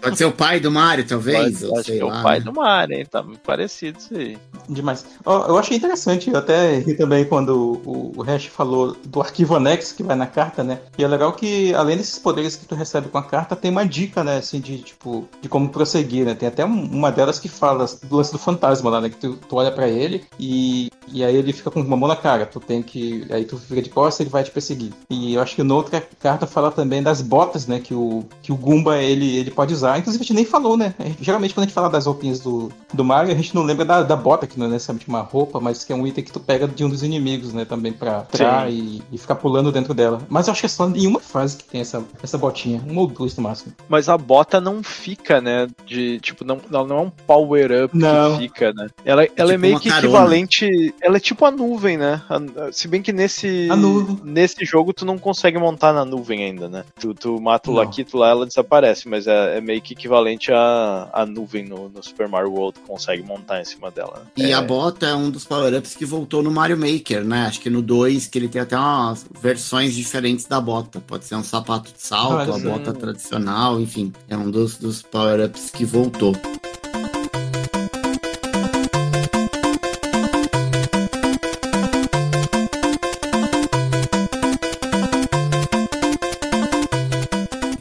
Pode 0.00 0.16
ser 0.16 0.26
o 0.26 0.32
pai 0.32 0.60
do 0.60 0.70
Mario, 0.70 1.04
talvez. 1.08 1.60
Pode, 1.60 1.80
acho 1.80 1.92
que 1.92 1.98
é 1.98 2.04
o 2.04 2.22
pai 2.22 2.38
né? 2.38 2.44
do 2.44 2.52
Mario, 2.52 2.96
hein? 2.96 3.06
Tá 3.10 3.20
muito 3.20 3.40
parecido 3.40 3.98
isso 3.98 4.14
aí. 4.16 4.38
Demais. 4.68 5.04
Oh, 5.24 5.44
eu 5.48 5.58
achei 5.58 5.76
interessante, 5.76 6.30
eu 6.30 6.36
até 6.36 6.78
ri 6.78 6.94
também 6.94 7.24
quando 7.24 7.80
o, 7.84 8.12
o 8.16 8.22
Hash 8.22 8.46
falou 8.46 8.96
do 9.04 9.20
arquivo 9.20 9.56
anexo 9.56 9.96
que 9.96 10.04
vai 10.04 10.14
na 10.14 10.28
carta, 10.28 10.62
né? 10.62 10.78
E 10.96 11.02
é 11.02 11.08
legal 11.08 11.32
que, 11.32 11.74
além 11.74 11.96
desses 11.96 12.18
poderes 12.18 12.54
que 12.54 12.64
tu 12.64 12.76
recebe 12.76 13.08
com 13.08 13.18
a 13.18 13.24
carta, 13.24 13.56
tem 13.56 13.72
uma 13.72 13.84
dica, 13.84 14.22
né? 14.22 14.36
Assim, 14.36 14.60
de 14.60 14.78
tipo, 14.78 15.28
de 15.40 15.48
como 15.48 15.68
prosseguir, 15.68 16.24
né? 16.24 16.34
Tem 16.34 16.48
até 16.48 16.64
uma 16.64 17.10
delas 17.10 17.40
que 17.40 17.48
fala 17.48 17.86
do 18.04 18.16
lance 18.16 18.30
do 18.30 18.38
fantasma 18.38 18.88
lá, 18.88 19.00
né? 19.00 19.10
Que 19.10 19.16
tu, 19.16 19.36
tu 19.36 19.56
olha 19.56 19.72
para 19.72 19.88
ele 19.88 20.24
e, 20.38 20.91
e 21.08 21.24
aí 21.24 21.36
ele 21.36 21.52
fica 21.52 21.70
com 21.70 21.80
uma 21.80 21.96
mão 21.96 22.08
na 22.08 22.16
cara. 22.16 22.46
Tu 22.46 22.60
tem 22.60 22.82
que. 22.82 23.26
Aí 23.30 23.44
tu 23.44 23.58
fica 23.58 23.82
de 23.82 23.90
costas 23.90 24.20
e 24.20 24.22
ele 24.24 24.30
vai 24.30 24.44
te 24.44 24.50
perseguir. 24.50 24.92
E 25.10 25.34
eu 25.34 25.42
acho 25.42 25.54
que 25.54 25.62
noutra 25.62 26.00
carta 26.20 26.46
fala 26.46 26.70
também 26.70 27.02
das 27.02 27.20
botas, 27.20 27.66
né? 27.66 27.80
Que 27.80 27.94
o, 27.94 28.24
que 28.42 28.52
o 28.52 28.56
Goomba 28.56 28.98
ele, 28.98 29.36
ele 29.36 29.50
pode 29.50 29.72
usar. 29.72 29.98
Inclusive 29.98 30.22
a 30.22 30.24
gente 30.24 30.36
nem 30.36 30.44
falou, 30.44 30.76
né? 30.76 30.94
Geralmente 31.20 31.54
quando 31.54 31.64
a 31.64 31.66
gente 31.66 31.74
fala 31.74 31.90
das 31.90 32.06
roupinhas 32.06 32.40
do, 32.40 32.70
do 32.92 33.04
Mario, 33.04 33.32
a 33.32 33.36
gente 33.36 33.54
não 33.54 33.62
lembra 33.62 33.84
da, 33.84 34.02
da 34.02 34.16
bota 34.16 34.46
que 34.46 34.58
não 34.58 34.66
é 34.66 34.70
necessariamente 34.70 35.08
uma 35.08 35.20
roupa, 35.20 35.60
mas 35.60 35.84
que 35.84 35.92
é 35.92 35.96
um 35.96 36.06
item 36.06 36.24
que 36.24 36.32
tu 36.32 36.40
pega 36.40 36.66
de 36.66 36.84
um 36.84 36.88
dos 36.88 37.02
inimigos, 37.02 37.52
né? 37.52 37.64
Também 37.64 37.92
pra 37.92 38.26
entrar 38.32 38.70
e, 38.70 39.02
e, 39.10 39.18
ficar 39.18 39.34
pulando 39.34 39.72
dentro 39.72 39.94
dela. 39.94 40.20
Mas 40.28 40.46
eu 40.46 40.52
acho 40.52 40.60
que 40.60 40.66
é 40.66 40.68
só 40.68 40.88
em 40.88 41.06
uma 41.06 41.20
fase 41.20 41.56
que 41.56 41.64
tem 41.64 41.80
essa, 41.80 42.02
essa 42.22 42.38
botinha. 42.38 42.82
Uma 42.86 43.02
ou 43.02 43.06
duas 43.06 43.36
no 43.36 43.42
máximo. 43.42 43.72
Mas 43.88 44.08
a 44.08 44.16
bota 44.16 44.60
não 44.60 44.82
fica, 44.82 45.40
né? 45.40 45.66
De, 45.86 46.18
tipo, 46.20 46.44
não, 46.44 46.60
ela 46.70 46.86
não 46.86 46.98
é 46.98 47.00
um 47.00 47.10
power-up 47.10 47.92
que 47.92 48.38
fica, 48.38 48.72
né? 48.72 48.88
Ela, 49.04 49.24
ela 49.24 49.24
é, 49.24 49.26
tipo 49.26 49.52
é 49.52 49.58
meio 49.58 49.80
que 49.80 49.88
carona. 49.88 50.06
equivalente. 50.06 50.81
Ela 51.00 51.16
é 51.16 51.20
tipo 51.20 51.44
a 51.44 51.50
nuvem, 51.50 51.96
né? 51.96 52.22
A, 52.28 52.72
se 52.72 52.88
bem 52.88 53.02
que 53.02 53.12
nesse. 53.12 53.68
Nesse 54.24 54.64
jogo 54.64 54.92
tu 54.92 55.04
não 55.04 55.18
consegue 55.18 55.58
montar 55.58 55.92
na 55.92 56.04
nuvem 56.04 56.44
ainda, 56.44 56.68
né? 56.68 56.84
Tu, 56.98 57.14
tu 57.14 57.40
mata 57.40 57.70
o 57.70 57.74
Laquito 57.74 58.16
lá, 58.16 58.30
ela 58.30 58.46
desaparece, 58.46 59.08
mas 59.08 59.26
é, 59.26 59.58
é, 59.58 59.60
meio 59.60 59.80
que 59.80 59.92
equivalente 59.92 60.52
à, 60.52 61.08
à 61.12 61.26
nuvem 61.26 61.64
no, 61.64 61.88
no 61.88 62.02
Super 62.02 62.28
Mario 62.28 62.52
World, 62.52 62.78
tu 62.78 62.86
consegue 62.86 63.22
montar 63.22 63.60
em 63.60 63.64
cima 63.64 63.90
dela. 63.90 64.22
E 64.36 64.50
é... 64.50 64.54
a 64.54 64.62
bota 64.62 65.06
é 65.06 65.14
um 65.14 65.30
dos 65.30 65.44
power-ups 65.44 65.94
que 65.94 66.04
voltou 66.04 66.42
no 66.42 66.50
Mario 66.50 66.76
Maker, 66.76 67.24
né? 67.24 67.46
Acho 67.46 67.60
que 67.60 67.70
no 67.70 67.82
2, 67.82 68.26
que 68.26 68.38
ele 68.38 68.48
tem 68.48 68.62
até 68.62 68.76
umas 68.76 69.26
versões 69.40 69.94
diferentes 69.94 70.46
da 70.46 70.60
bota. 70.60 71.00
Pode 71.00 71.24
ser 71.24 71.34
um 71.34 71.44
sapato 71.44 71.92
de 71.92 72.02
salto, 72.02 72.52
ah, 72.52 72.56
a 72.56 72.58
bota 72.58 72.92
tradicional, 72.92 73.80
enfim. 73.80 74.12
É 74.28 74.36
um 74.36 74.50
dos, 74.50 74.76
dos 74.76 75.02
power-ups 75.02 75.70
que 75.70 75.84
voltou. 75.84 76.34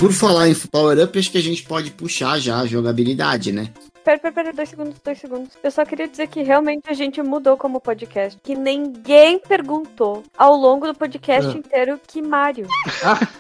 Por 0.02 0.12
falar 0.12 0.50
em 0.50 0.56
Power 0.56 0.98
Up, 0.98 1.20
acho 1.20 1.30
que 1.30 1.38
a 1.38 1.44
gente 1.44 1.62
pode 1.62 1.92
puxar 1.92 2.40
já 2.40 2.60
a 2.60 2.66
jogabilidade, 2.66 3.52
né? 3.52 3.70
Pera, 4.04 4.18
pera, 4.18 4.34
pera, 4.34 4.54
dois 4.54 4.70
segundos, 4.70 4.96
dois 5.04 5.20
segundos. 5.20 5.50
Eu 5.64 5.70
só 5.70 5.86
queria 5.86 6.08
dizer 6.08 6.28
que 6.28 6.42
realmente 6.42 6.90
a 6.90 6.94
gente 6.94 7.22
mudou 7.22 7.56
como 7.56 7.80
podcast. 7.80 8.40
Que 8.42 8.56
ninguém 8.56 9.38
perguntou 9.40 10.24
ao 10.38 10.56
longo 10.56 10.88
do 10.88 10.96
podcast 10.96 11.52
é. 11.52 11.58
inteiro 11.58 12.00
que 12.08 12.22
Mario. 12.22 12.68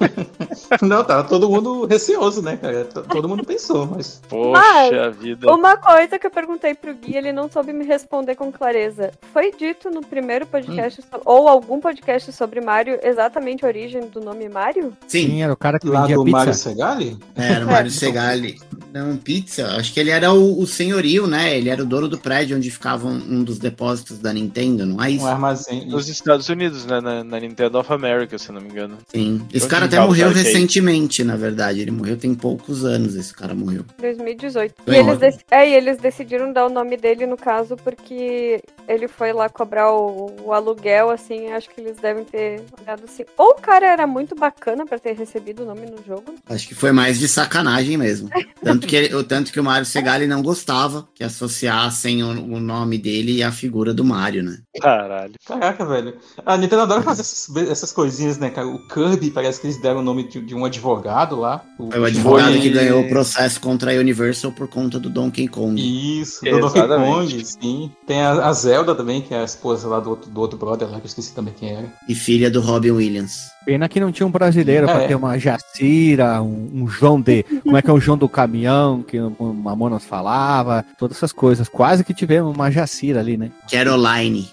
Não, 0.81 1.03
tá 1.03 1.23
todo 1.23 1.49
mundo 1.49 1.85
receoso, 1.85 2.41
né, 2.41 2.57
cara? 2.57 2.85
Todo 2.85 3.27
mundo 3.27 3.43
pensou, 3.43 3.85
mas. 3.87 4.21
Poxa 4.29 4.51
mas, 4.51 5.17
vida. 5.17 5.51
Uma 5.51 5.77
coisa 5.77 6.19
que 6.19 6.27
eu 6.27 6.31
perguntei 6.31 6.73
pro 6.73 6.93
Gui, 6.93 7.17
ele 7.17 7.31
não 7.31 7.49
soube 7.49 7.73
me 7.73 7.83
responder 7.83 8.35
com 8.35 8.51
clareza. 8.51 9.11
Foi 9.33 9.51
dito 9.51 9.89
no 9.89 10.01
primeiro 10.01 10.45
podcast, 10.45 11.01
hum. 11.01 11.19
ou 11.25 11.47
algum 11.47 11.79
podcast 11.79 12.31
sobre 12.31 12.61
Mario, 12.61 12.99
exatamente 13.01 13.65
a 13.65 13.67
origem 13.67 14.01
do 14.07 14.21
nome 14.21 14.47
Mario? 14.49 14.95
Sim, 15.07 15.27
Sim 15.27 15.43
era 15.43 15.53
o 15.53 15.57
cara 15.57 15.79
que 15.79 15.87
Lá 15.87 16.01
vendia 16.01 16.15
do 16.15 16.23
pizza. 16.23 16.37
Mario 16.37 16.53
Segali? 16.53 17.19
É, 17.35 17.53
era 17.53 17.65
o 17.65 17.67
Mario 17.67 17.87
é. 17.87 17.91
Segali. 17.91 18.59
Não, 18.93 19.15
pizza. 19.15 19.67
Acho 19.77 19.93
que 19.93 19.99
ele 19.99 20.09
era 20.09 20.33
o, 20.33 20.59
o, 20.59 20.67
senhorio, 20.67 21.25
né? 21.25 21.57
Ele 21.57 21.69
era 21.69 21.81
o 21.81 21.85
dono 21.85 22.07
do 22.07 22.17
prédio 22.17 22.57
onde 22.57 22.69
ficava 22.69 23.07
um, 23.07 23.15
um 23.15 23.43
dos 23.43 23.57
depósitos 23.57 24.19
da 24.19 24.33
Nintendo, 24.33 24.85
não 24.85 25.01
é 25.01 25.11
isso? 25.11 25.23
Um 25.23 25.27
armazém. 25.27 25.87
Nos 25.87 26.09
Estados 26.09 26.49
Unidos, 26.49 26.85
né? 26.85 26.99
Na, 26.99 27.23
na, 27.23 27.39
Nintendo 27.39 27.79
of 27.79 27.91
America, 27.91 28.37
se 28.37 28.51
não 28.51 28.59
me 28.59 28.69
engano. 28.69 28.97
Sim. 29.07 29.41
Esse 29.53 29.67
cara 29.67 29.85
até 29.85 29.99
morreu 29.99 30.29
recentemente, 30.31 31.23
na 31.23 31.35
verdade. 31.35 31.79
Ele 31.79 31.91
morreu 31.91 32.17
tem 32.17 32.35
poucos 32.35 32.83
anos, 32.83 33.15
esse 33.15 33.33
cara 33.33 33.55
morreu. 33.55 33.85
2018. 33.99 34.75
E 34.85 34.95
eles, 34.95 35.17
dec... 35.17 35.39
é, 35.49 35.69
e 35.69 35.73
eles 35.73 35.97
decidiram 35.97 36.51
dar 36.51 36.65
o 36.65 36.69
nome 36.69 36.97
dele, 36.97 37.25
no 37.25 37.37
caso, 37.37 37.77
porque 37.77 38.61
ele 38.87 39.07
foi 39.07 39.33
lá 39.33 39.49
cobrar 39.49 39.91
o, 39.91 40.35
o 40.43 40.53
aluguel, 40.53 41.09
assim, 41.09 41.51
acho 41.51 41.69
que 41.69 41.81
eles 41.81 41.97
devem 41.97 42.23
ter 42.23 42.63
olhado 42.79 43.03
assim. 43.05 43.23
Ou 43.37 43.51
o 43.51 43.61
cara 43.61 43.87
era 43.87 44.07
muito 44.07 44.35
bacana 44.35 44.85
para 44.85 44.99
ter 44.99 45.13
recebido 45.13 45.63
o 45.63 45.65
nome 45.65 45.81
no 45.81 46.03
jogo. 46.05 46.35
Acho 46.49 46.67
que 46.67 46.75
foi 46.75 46.91
mais 46.91 47.19
de 47.19 47.27
sacanagem 47.27 47.97
mesmo. 47.97 48.29
Tanto 48.63 48.87
que, 48.87 48.95
ele, 48.95 49.23
tanto 49.23 49.51
que 49.51 49.59
o 49.59 49.63
Mario 49.63 49.85
Segali 49.85 50.27
não 50.27 50.41
gostava 50.41 51.07
que 51.13 51.23
associassem 51.23 52.23
o, 52.23 52.29
o, 52.29 52.59
nome 52.59 52.97
dele 52.97 53.37
e 53.37 53.43
a 53.43 53.51
figura 53.51 53.93
do 53.93 54.03
Mario, 54.03 54.43
né? 54.43 54.59
Caralho. 54.79 55.33
Caraca, 55.45 55.85
velho. 55.85 56.15
A 56.45 56.57
Nintendo 56.57 56.83
adora 56.83 57.01
fazer 57.01 57.21
essas, 57.21 57.55
essas 57.55 57.91
coisinhas, 57.91 58.37
né, 58.37 58.49
cara? 58.49 58.67
O 58.67 58.87
Kirby 58.87 59.31
parece 59.31 59.59
que 59.59 59.67
eles 59.67 59.81
deram 59.81 59.99
o 59.99 60.03
nome 60.03 60.27
de, 60.27 60.41
de 60.41 60.55
um 60.55 60.65
advogado 60.65 61.35
lá. 61.35 61.63
O, 61.79 61.89
é 61.93 61.99
o 61.99 62.05
advogado 62.05 62.59
que 62.59 62.69
ganhou 62.69 63.01
o 63.01 63.09
processo 63.09 63.59
contra 63.59 63.93
a 63.93 63.99
Universal 63.99 64.51
por 64.51 64.67
conta 64.67 64.99
do 64.99 65.09
Donkey 65.09 65.47
Kong. 65.47 66.21
Isso, 66.21 66.43
do 66.43 66.59
Donkey 66.59 66.87
Kong, 66.87 67.45
sim. 67.45 67.91
Tem 68.05 68.21
a, 68.21 68.47
a, 68.47 68.53
Zelda 68.53 68.80
também, 68.83 69.21
que 69.21 69.33
é 69.33 69.39
a 69.39 69.43
esposa 69.43 69.87
lá 69.87 69.99
do 69.99 70.09
outro, 70.09 70.29
do 70.29 70.41
outro 70.41 70.57
brother 70.57 70.89
lá, 70.89 70.97
que 70.99 71.05
eu 71.05 71.07
esqueci 71.07 71.33
também 71.33 71.53
quem 71.57 71.71
era. 71.71 71.93
E 72.07 72.15
filha 72.15 72.49
do 72.49 72.61
Robin 72.61 72.91
Williams. 72.91 73.51
Pena 73.65 73.87
que 73.87 73.99
não 73.99 74.11
tinha 74.11 74.25
um 74.25 74.31
brasileiro 74.31 74.89
é. 74.89 74.93
para 74.93 75.07
ter 75.07 75.15
uma 75.15 75.37
Jacira, 75.37 76.41
um, 76.41 76.69
um, 76.73 76.87
João 76.87 77.21
de. 77.21 77.43
Como 77.43 77.77
é 77.77 77.81
que 77.81 77.89
é 77.89 77.93
o 77.93 77.99
João 77.99 78.17
do 78.17 78.27
caminhão, 78.27 79.03
que 79.03 79.19
o 79.19 79.53
Mamonas 79.53 80.03
falava, 80.03 80.85
todas 80.97 81.17
essas 81.17 81.31
coisas. 81.31 81.69
Quase 81.69 82.03
que 82.03 82.13
tivemos 82.13 82.55
uma 82.55 82.71
Jacira 82.71 83.19
ali, 83.19 83.37
né? 83.37 83.51
Caroline. 83.69 84.49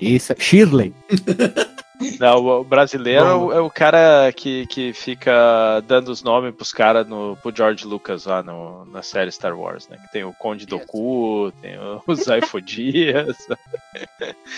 Isso, 0.00 0.34
Shirley. 0.38 0.92
Não, 2.20 2.44
o 2.44 2.64
brasileiro 2.64 3.52
é 3.52 3.60
o 3.60 3.70
cara 3.70 4.30
que, 4.32 4.66
que 4.66 4.92
fica 4.92 5.80
dando 5.86 6.08
os 6.08 6.22
nomes 6.22 6.54
pros 6.54 6.72
caras 6.72 7.06
pro 7.42 7.54
George 7.54 7.86
Lucas 7.86 8.26
lá 8.26 8.42
no, 8.42 8.84
na 8.86 9.02
série 9.02 9.32
Star 9.32 9.58
Wars, 9.58 9.88
né? 9.88 9.96
Que 9.96 10.12
tem 10.12 10.24
o 10.24 10.32
Conde 10.32 10.66
do 10.66 10.78
Cu, 10.78 11.52
tem 11.62 11.78
o 11.78 12.02
Zaifo 12.14 12.60
Dias. 12.60 13.36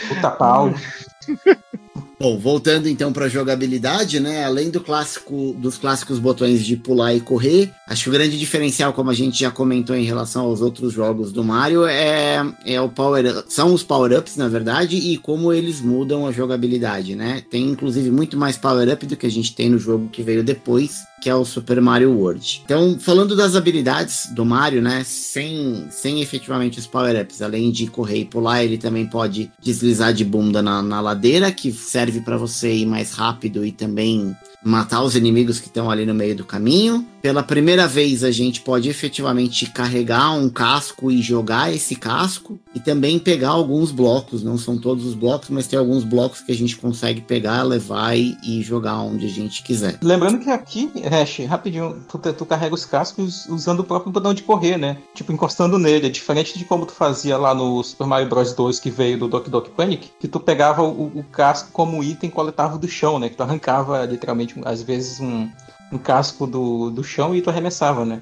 Puta 0.09 0.31
pau. 0.33 0.71
Bom, 2.21 2.37
voltando 2.37 2.89
então 2.89 3.13
para 3.13 3.27
a 3.27 3.29
jogabilidade, 3.29 4.19
né? 4.19 4.45
Além 4.45 4.71
do 4.71 4.81
clássico 4.81 5.55
dos 5.57 5.79
clássicos 5.79 6.19
botões 6.19 6.67
de 6.67 6.77
pular 6.77 7.15
e 7.15 7.21
correr, 7.21 7.73
acho 7.87 8.05
que 8.05 8.09
o 8.09 8.13
grande 8.13 8.37
diferencial, 8.37 8.93
como 8.93 9.09
a 9.09 9.15
gente 9.15 9.39
já 9.39 9.53
comentou 9.53 9.95
em 9.95 10.05
relação 10.05 10.45
aos 10.45 10.61
outros 10.61 10.93
jogos 10.93 11.31
do 11.31 11.45
Mario, 11.45 11.87
é, 11.87 12.45
é 12.67 12.81
o 12.81 12.89
power 12.89 13.45
são 13.49 13.73
os 13.73 13.85
power-ups, 13.85 14.37
na 14.37 14.49
verdade, 14.49 14.97
e 14.97 15.17
como 15.17 15.53
eles 15.53 15.81
mudam 15.81 16.27
a 16.27 16.33
jogabilidade, 16.33 17.15
né? 17.15 17.41
Tem 17.49 17.65
inclusive 17.65 18.11
muito 18.11 18.37
mais 18.37 18.57
power-up 18.57 19.07
do 19.07 19.17
que 19.17 19.27
a 19.27 19.31
gente 19.31 19.55
tem 19.55 19.71
no 19.71 19.79
jogo 19.79 20.09
que 20.09 20.23
veio 20.23 20.43
depois, 20.43 20.97
que 21.21 21.29
é 21.29 21.35
o 21.35 21.45
Super 21.45 21.81
Mario 21.81 22.13
World. 22.13 22.63
Então, 22.65 22.99
falando 22.99 23.37
das 23.37 23.57
habilidades 23.57 24.29
do 24.33 24.45
Mario, 24.45 24.83
né? 24.83 25.03
Sem, 25.05 25.87
sem 25.91 26.21
efetivamente 26.21 26.79
os 26.79 26.87
power-ups, 26.87 27.43
além 27.43 27.71
de 27.71 27.87
correr 27.87 28.19
e 28.19 28.25
pular, 28.25 28.63
ele 28.63 28.79
também 28.79 29.07
pode 29.07 29.51
deslizar 29.61 30.13
de 30.13 30.25
bunda 30.25 30.63
na, 30.63 30.83
na 30.83 31.01
ladeira, 31.01 31.51
que 31.53 31.73
serve 31.73 32.21
para 32.21 32.37
você 32.37 32.73
ir 32.73 32.87
mais 32.87 33.13
rápido 33.13 33.65
e 33.65 33.73
também 33.73 34.37
matar 34.65 35.03
os 35.03 35.15
inimigos 35.15 35.61
que 35.61 35.69
estão 35.69 35.91
ali 35.91 36.05
no 36.05 36.15
meio 36.15 36.37
do 36.37 36.45
caminho. 36.45 37.07
Pela 37.21 37.43
primeira 37.43 37.87
vez, 37.87 38.23
a 38.23 38.31
gente 38.31 38.61
pode 38.61 38.89
efetivamente 38.89 39.67
carregar 39.71 40.33
um 40.33 40.49
casco 40.49 41.11
e 41.11 41.21
jogar 41.21 41.73
esse 41.73 41.97
casco, 41.97 42.59
e 42.75 42.81
também 42.81 43.19
pegar 43.19 43.51
alguns 43.51 43.91
blocos. 43.91 44.43
Não 44.43 44.57
são 44.57 44.79
todos 44.79 45.05
os 45.05 45.15
blocos, 45.15 45.49
mas 45.51 45.67
tem 45.67 45.79
alguns 45.79 46.05
blocos 46.05 46.41
que 46.41 46.53
a 46.53 46.55
gente 46.55 46.77
consegue 46.77 47.21
pegar, 47.21 47.63
levar 47.63 48.17
e, 48.17 48.37
e 48.45 48.63
jogar 48.63 48.99
onde 49.01 49.27
a 49.27 49.29
gente 49.29 49.63
quiser. 49.63 49.99
Lembrando 50.03 50.39
que 50.39 50.49
aqui, 50.49 50.91
Hash, 51.11 51.41
rapidinho, 51.41 52.05
tu, 52.09 52.19
tu, 52.19 52.47
carrega 52.47 52.75
os 52.75 52.85
cascos 52.85 53.47
usando 53.47 53.81
o 53.81 53.85
próprio 53.85 54.13
botão 54.13 54.33
de 54.33 54.43
correr, 54.43 54.77
né? 54.77 54.97
Tipo, 55.15 55.33
encostando 55.33 55.79
nele. 55.79 56.07
É 56.07 56.11
diferente 56.11 56.57
de 56.57 56.65
como 56.65 56.87
tu 56.87 56.93
fazia 56.93 57.37
lá 57.37 57.55
no 57.55 57.83
Super 57.83 58.07
Mario 58.07 58.29
Bros 58.29 58.53
2, 58.53 58.79
que 58.79 58.91
veio 58.91 59.19
do 59.19 59.29
Doki 59.29 59.51
Doki 59.51 59.71
Panic, 59.71 60.11
que 60.21 60.29
tu 60.29 60.39
pegava 60.39 60.83
o, 60.83 61.07
o 61.19 61.25
casco 61.25 61.71
como 61.73 62.03
item 62.03 62.31
coletável 62.31 62.79
do 62.79 62.89
chão, 62.89 63.19
né? 63.19 63.29
Que 63.29 63.37
tu 63.37 63.43
arrancava 63.43 64.05
literalmente 64.05 64.55
às 64.65 64.83
vezes, 64.83 65.19
um, 65.21 65.49
um 65.93 65.99
casco 65.99 66.47
do, 66.47 66.91
do 66.91 67.03
chão 67.03 67.35
e 67.35 67.43
tu 67.43 67.51
arremessava, 67.51 68.05
né? 68.05 68.21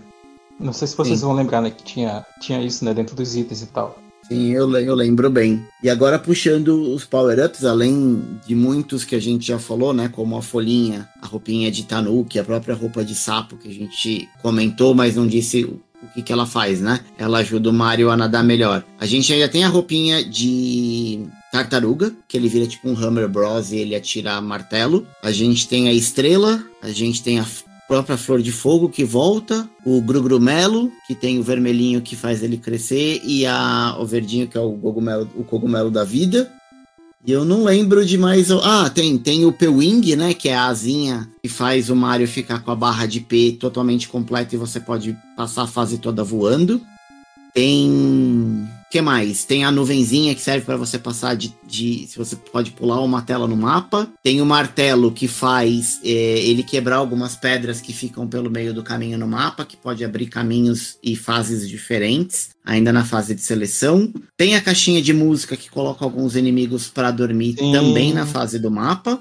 Não 0.58 0.72
sei 0.72 0.88
se 0.88 0.96
vocês 0.96 1.20
Sim. 1.20 1.26
vão 1.26 1.34
lembrar, 1.34 1.60
né? 1.60 1.70
Que 1.70 1.82
tinha, 1.82 2.24
tinha 2.40 2.62
isso, 2.62 2.84
né? 2.84 2.94
Dentro 2.94 3.14
dos 3.14 3.36
itens 3.36 3.62
e 3.62 3.66
tal. 3.66 3.98
Sim, 4.28 4.50
eu, 4.50 4.68
eu 4.78 4.94
lembro 4.94 5.30
bem. 5.30 5.64
E 5.82 5.88
agora 5.88 6.18
puxando 6.18 6.92
os 6.92 7.04
power-ups, 7.04 7.64
além 7.64 8.24
de 8.44 8.56
muitos 8.56 9.04
que 9.04 9.14
a 9.14 9.20
gente 9.20 9.46
já 9.46 9.58
falou, 9.58 9.92
né? 9.92 10.08
Como 10.08 10.36
a 10.36 10.42
folhinha, 10.42 11.08
a 11.22 11.26
roupinha 11.26 11.70
de 11.70 11.84
Tanuki, 11.84 12.38
a 12.38 12.44
própria 12.44 12.74
roupa 12.74 13.04
de 13.04 13.14
sapo 13.14 13.56
que 13.56 13.68
a 13.68 13.72
gente 13.72 14.28
comentou, 14.42 14.94
mas 14.94 15.14
não 15.14 15.26
disse 15.28 15.72
o 16.03 16.09
que, 16.14 16.22
que 16.22 16.32
ela 16.32 16.47
faz, 16.47 16.80
né? 16.80 17.01
Ela 17.18 17.38
ajuda 17.38 17.70
o 17.70 17.72
Mario 17.72 18.11
a 18.11 18.16
nadar 18.16 18.44
melhor. 18.44 18.84
A 18.99 19.07
gente 19.07 19.32
ainda 19.32 19.49
tem 19.49 19.64
a 19.64 19.68
roupinha 19.68 20.24
de 20.24 21.26
tartaruga, 21.51 22.12
que 22.28 22.36
ele 22.36 22.49
vira 22.49 22.66
tipo 22.66 22.88
um 22.88 22.97
Hammer 22.97 23.28
Bros 23.28 23.72
e 23.72 23.76
ele 23.76 23.94
atira 23.94 24.40
martelo. 24.40 25.07
A 25.22 25.32
gente 25.32 25.68
tem 25.68 25.88
a 25.88 25.92
estrela, 25.92 26.62
a 26.82 26.90
gente 26.90 27.22
tem 27.22 27.38
a 27.38 27.47
própria 27.86 28.16
flor 28.16 28.42
de 28.42 28.53
fogo 28.53 28.88
que 28.88 29.05
volta, 29.05 29.68
o 29.84 30.01
grugrumelo, 30.01 30.90
que 31.07 31.14
tem 31.14 31.38
o 31.38 31.42
vermelhinho 31.42 32.03
que 32.03 32.16
faz 32.16 32.42
ele 32.42 32.57
crescer, 32.57 33.20
e 33.24 33.47
a, 33.47 33.97
o 33.99 34.05
verdinho 34.05 34.49
que 34.49 34.59
é 34.59 34.61
o 34.61 34.72
cogumelo, 34.72 35.30
o 35.36 35.44
cogumelo 35.44 35.90
da 35.90 36.05
vida. 36.05 36.51
E 37.26 37.32
eu 37.32 37.44
não 37.44 37.64
lembro 37.64 38.06
de 38.06 38.16
mais. 38.16 38.52
Ah, 38.52 38.88
tem, 38.88 39.18
tem 39.18 39.44
o 39.44 39.52
P-Wing, 39.52 40.14
né? 40.14 40.32
Que 40.32 40.48
é 40.48 40.54
a 40.54 40.66
asinha 40.66 41.28
que 41.42 41.48
faz 41.48 41.90
o 41.90 41.96
Mario 41.96 42.28
ficar 42.28 42.60
com 42.60 42.70
a 42.70 42.76
barra 42.76 43.04
de 43.04 43.20
P 43.20 43.56
totalmente 43.58 44.08
completa 44.08 44.54
e 44.54 44.58
você 44.58 44.78
pode 44.78 45.16
passar 45.36 45.62
a 45.62 45.66
fase 45.66 45.98
toda 45.98 46.22
voando. 46.22 46.80
Tem. 47.57 47.88
O 47.88 48.90
que 48.90 49.00
mais? 49.00 49.44
Tem 49.44 49.64
a 49.64 49.70
nuvenzinha 49.70 50.34
que 50.34 50.40
serve 50.42 50.64
para 50.66 50.76
você 50.76 50.98
passar 50.98 51.34
de, 51.34 51.52
de. 51.66 52.07
Se 52.07 52.18
você 52.18 52.36
pode 52.36 52.70
pular 52.70 53.00
uma 53.00 53.22
tela 53.22 53.48
no 53.48 53.57
mapa. 53.57 54.07
Tem 54.22 54.42
o 54.42 54.46
martelo 54.46 55.11
que 55.11 55.26
faz 55.26 55.98
é, 56.04 56.09
ele 56.09 56.62
quebrar 56.62 56.96
algumas 56.96 57.34
pedras 57.34 57.80
que 57.80 57.94
ficam 57.94 58.28
pelo 58.28 58.50
meio 58.50 58.74
do 58.74 58.82
caminho 58.82 59.18
no 59.18 59.26
mapa, 59.26 59.64
que 59.64 59.76
pode 59.76 60.04
abrir 60.04 60.26
caminhos 60.26 60.98
e 61.02 61.16
fases 61.16 61.66
diferentes, 61.66 62.50
ainda 62.64 62.92
na 62.92 63.04
fase 63.04 63.34
de 63.34 63.40
seleção. 63.40 64.12
Tem 64.36 64.54
a 64.54 64.61
caixinha 64.61 65.00
de 65.00 65.14
música 65.14 65.57
que 65.57 65.70
coloca 65.70 66.04
alguns 66.04 66.36
inimigos 66.36 66.88
para 66.88 67.11
dormir 67.11 67.57
Sim. 67.59 67.72
também 67.72 68.12
na 68.12 68.26
fase 68.26 68.59
do 68.59 68.70
mapa. 68.70 69.18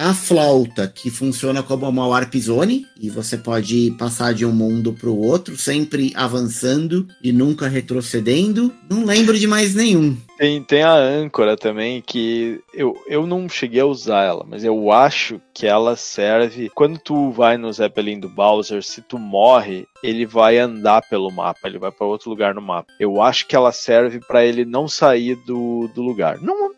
A 0.00 0.14
flauta, 0.14 0.86
que 0.86 1.10
funciona 1.10 1.60
como 1.60 1.88
uma 1.88 2.06
warp 2.06 2.32
zone, 2.36 2.86
e 3.00 3.10
você 3.10 3.36
pode 3.36 3.90
passar 3.98 4.32
de 4.32 4.46
um 4.46 4.52
mundo 4.52 4.92
para 4.92 5.08
o 5.08 5.20
outro, 5.20 5.56
sempre 5.56 6.12
avançando 6.14 7.08
e 7.20 7.32
nunca 7.32 7.66
retrocedendo. 7.66 8.72
Não 8.88 9.04
lembro 9.04 9.36
de 9.36 9.48
mais 9.48 9.74
nenhum. 9.74 10.16
Tem, 10.38 10.62
tem 10.62 10.84
a 10.84 10.94
âncora 10.94 11.56
também, 11.56 12.00
que 12.00 12.60
eu, 12.72 12.96
eu 13.08 13.26
não 13.26 13.48
cheguei 13.48 13.80
a 13.80 13.86
usar 13.86 14.22
ela, 14.22 14.46
mas 14.48 14.62
eu 14.62 14.92
acho 14.92 15.40
que 15.52 15.66
ela 15.66 15.96
serve. 15.96 16.70
Quando 16.76 16.96
tu 17.00 17.32
vai 17.32 17.56
no 17.56 17.72
Zeppelin 17.72 18.20
do 18.20 18.28
Bowser, 18.28 18.84
se 18.84 19.02
tu 19.02 19.18
morre, 19.18 19.84
ele 20.00 20.24
vai 20.24 20.58
andar 20.58 21.02
pelo 21.10 21.28
mapa, 21.32 21.66
ele 21.66 21.76
vai 21.78 21.90
para 21.90 22.06
outro 22.06 22.30
lugar 22.30 22.54
no 22.54 22.62
mapa. 22.62 22.92
Eu 23.00 23.20
acho 23.20 23.48
que 23.48 23.56
ela 23.56 23.72
serve 23.72 24.20
para 24.20 24.44
ele 24.44 24.64
não 24.64 24.86
sair 24.86 25.34
do, 25.44 25.90
do 25.92 26.02
lugar. 26.02 26.40
Não, 26.40 26.70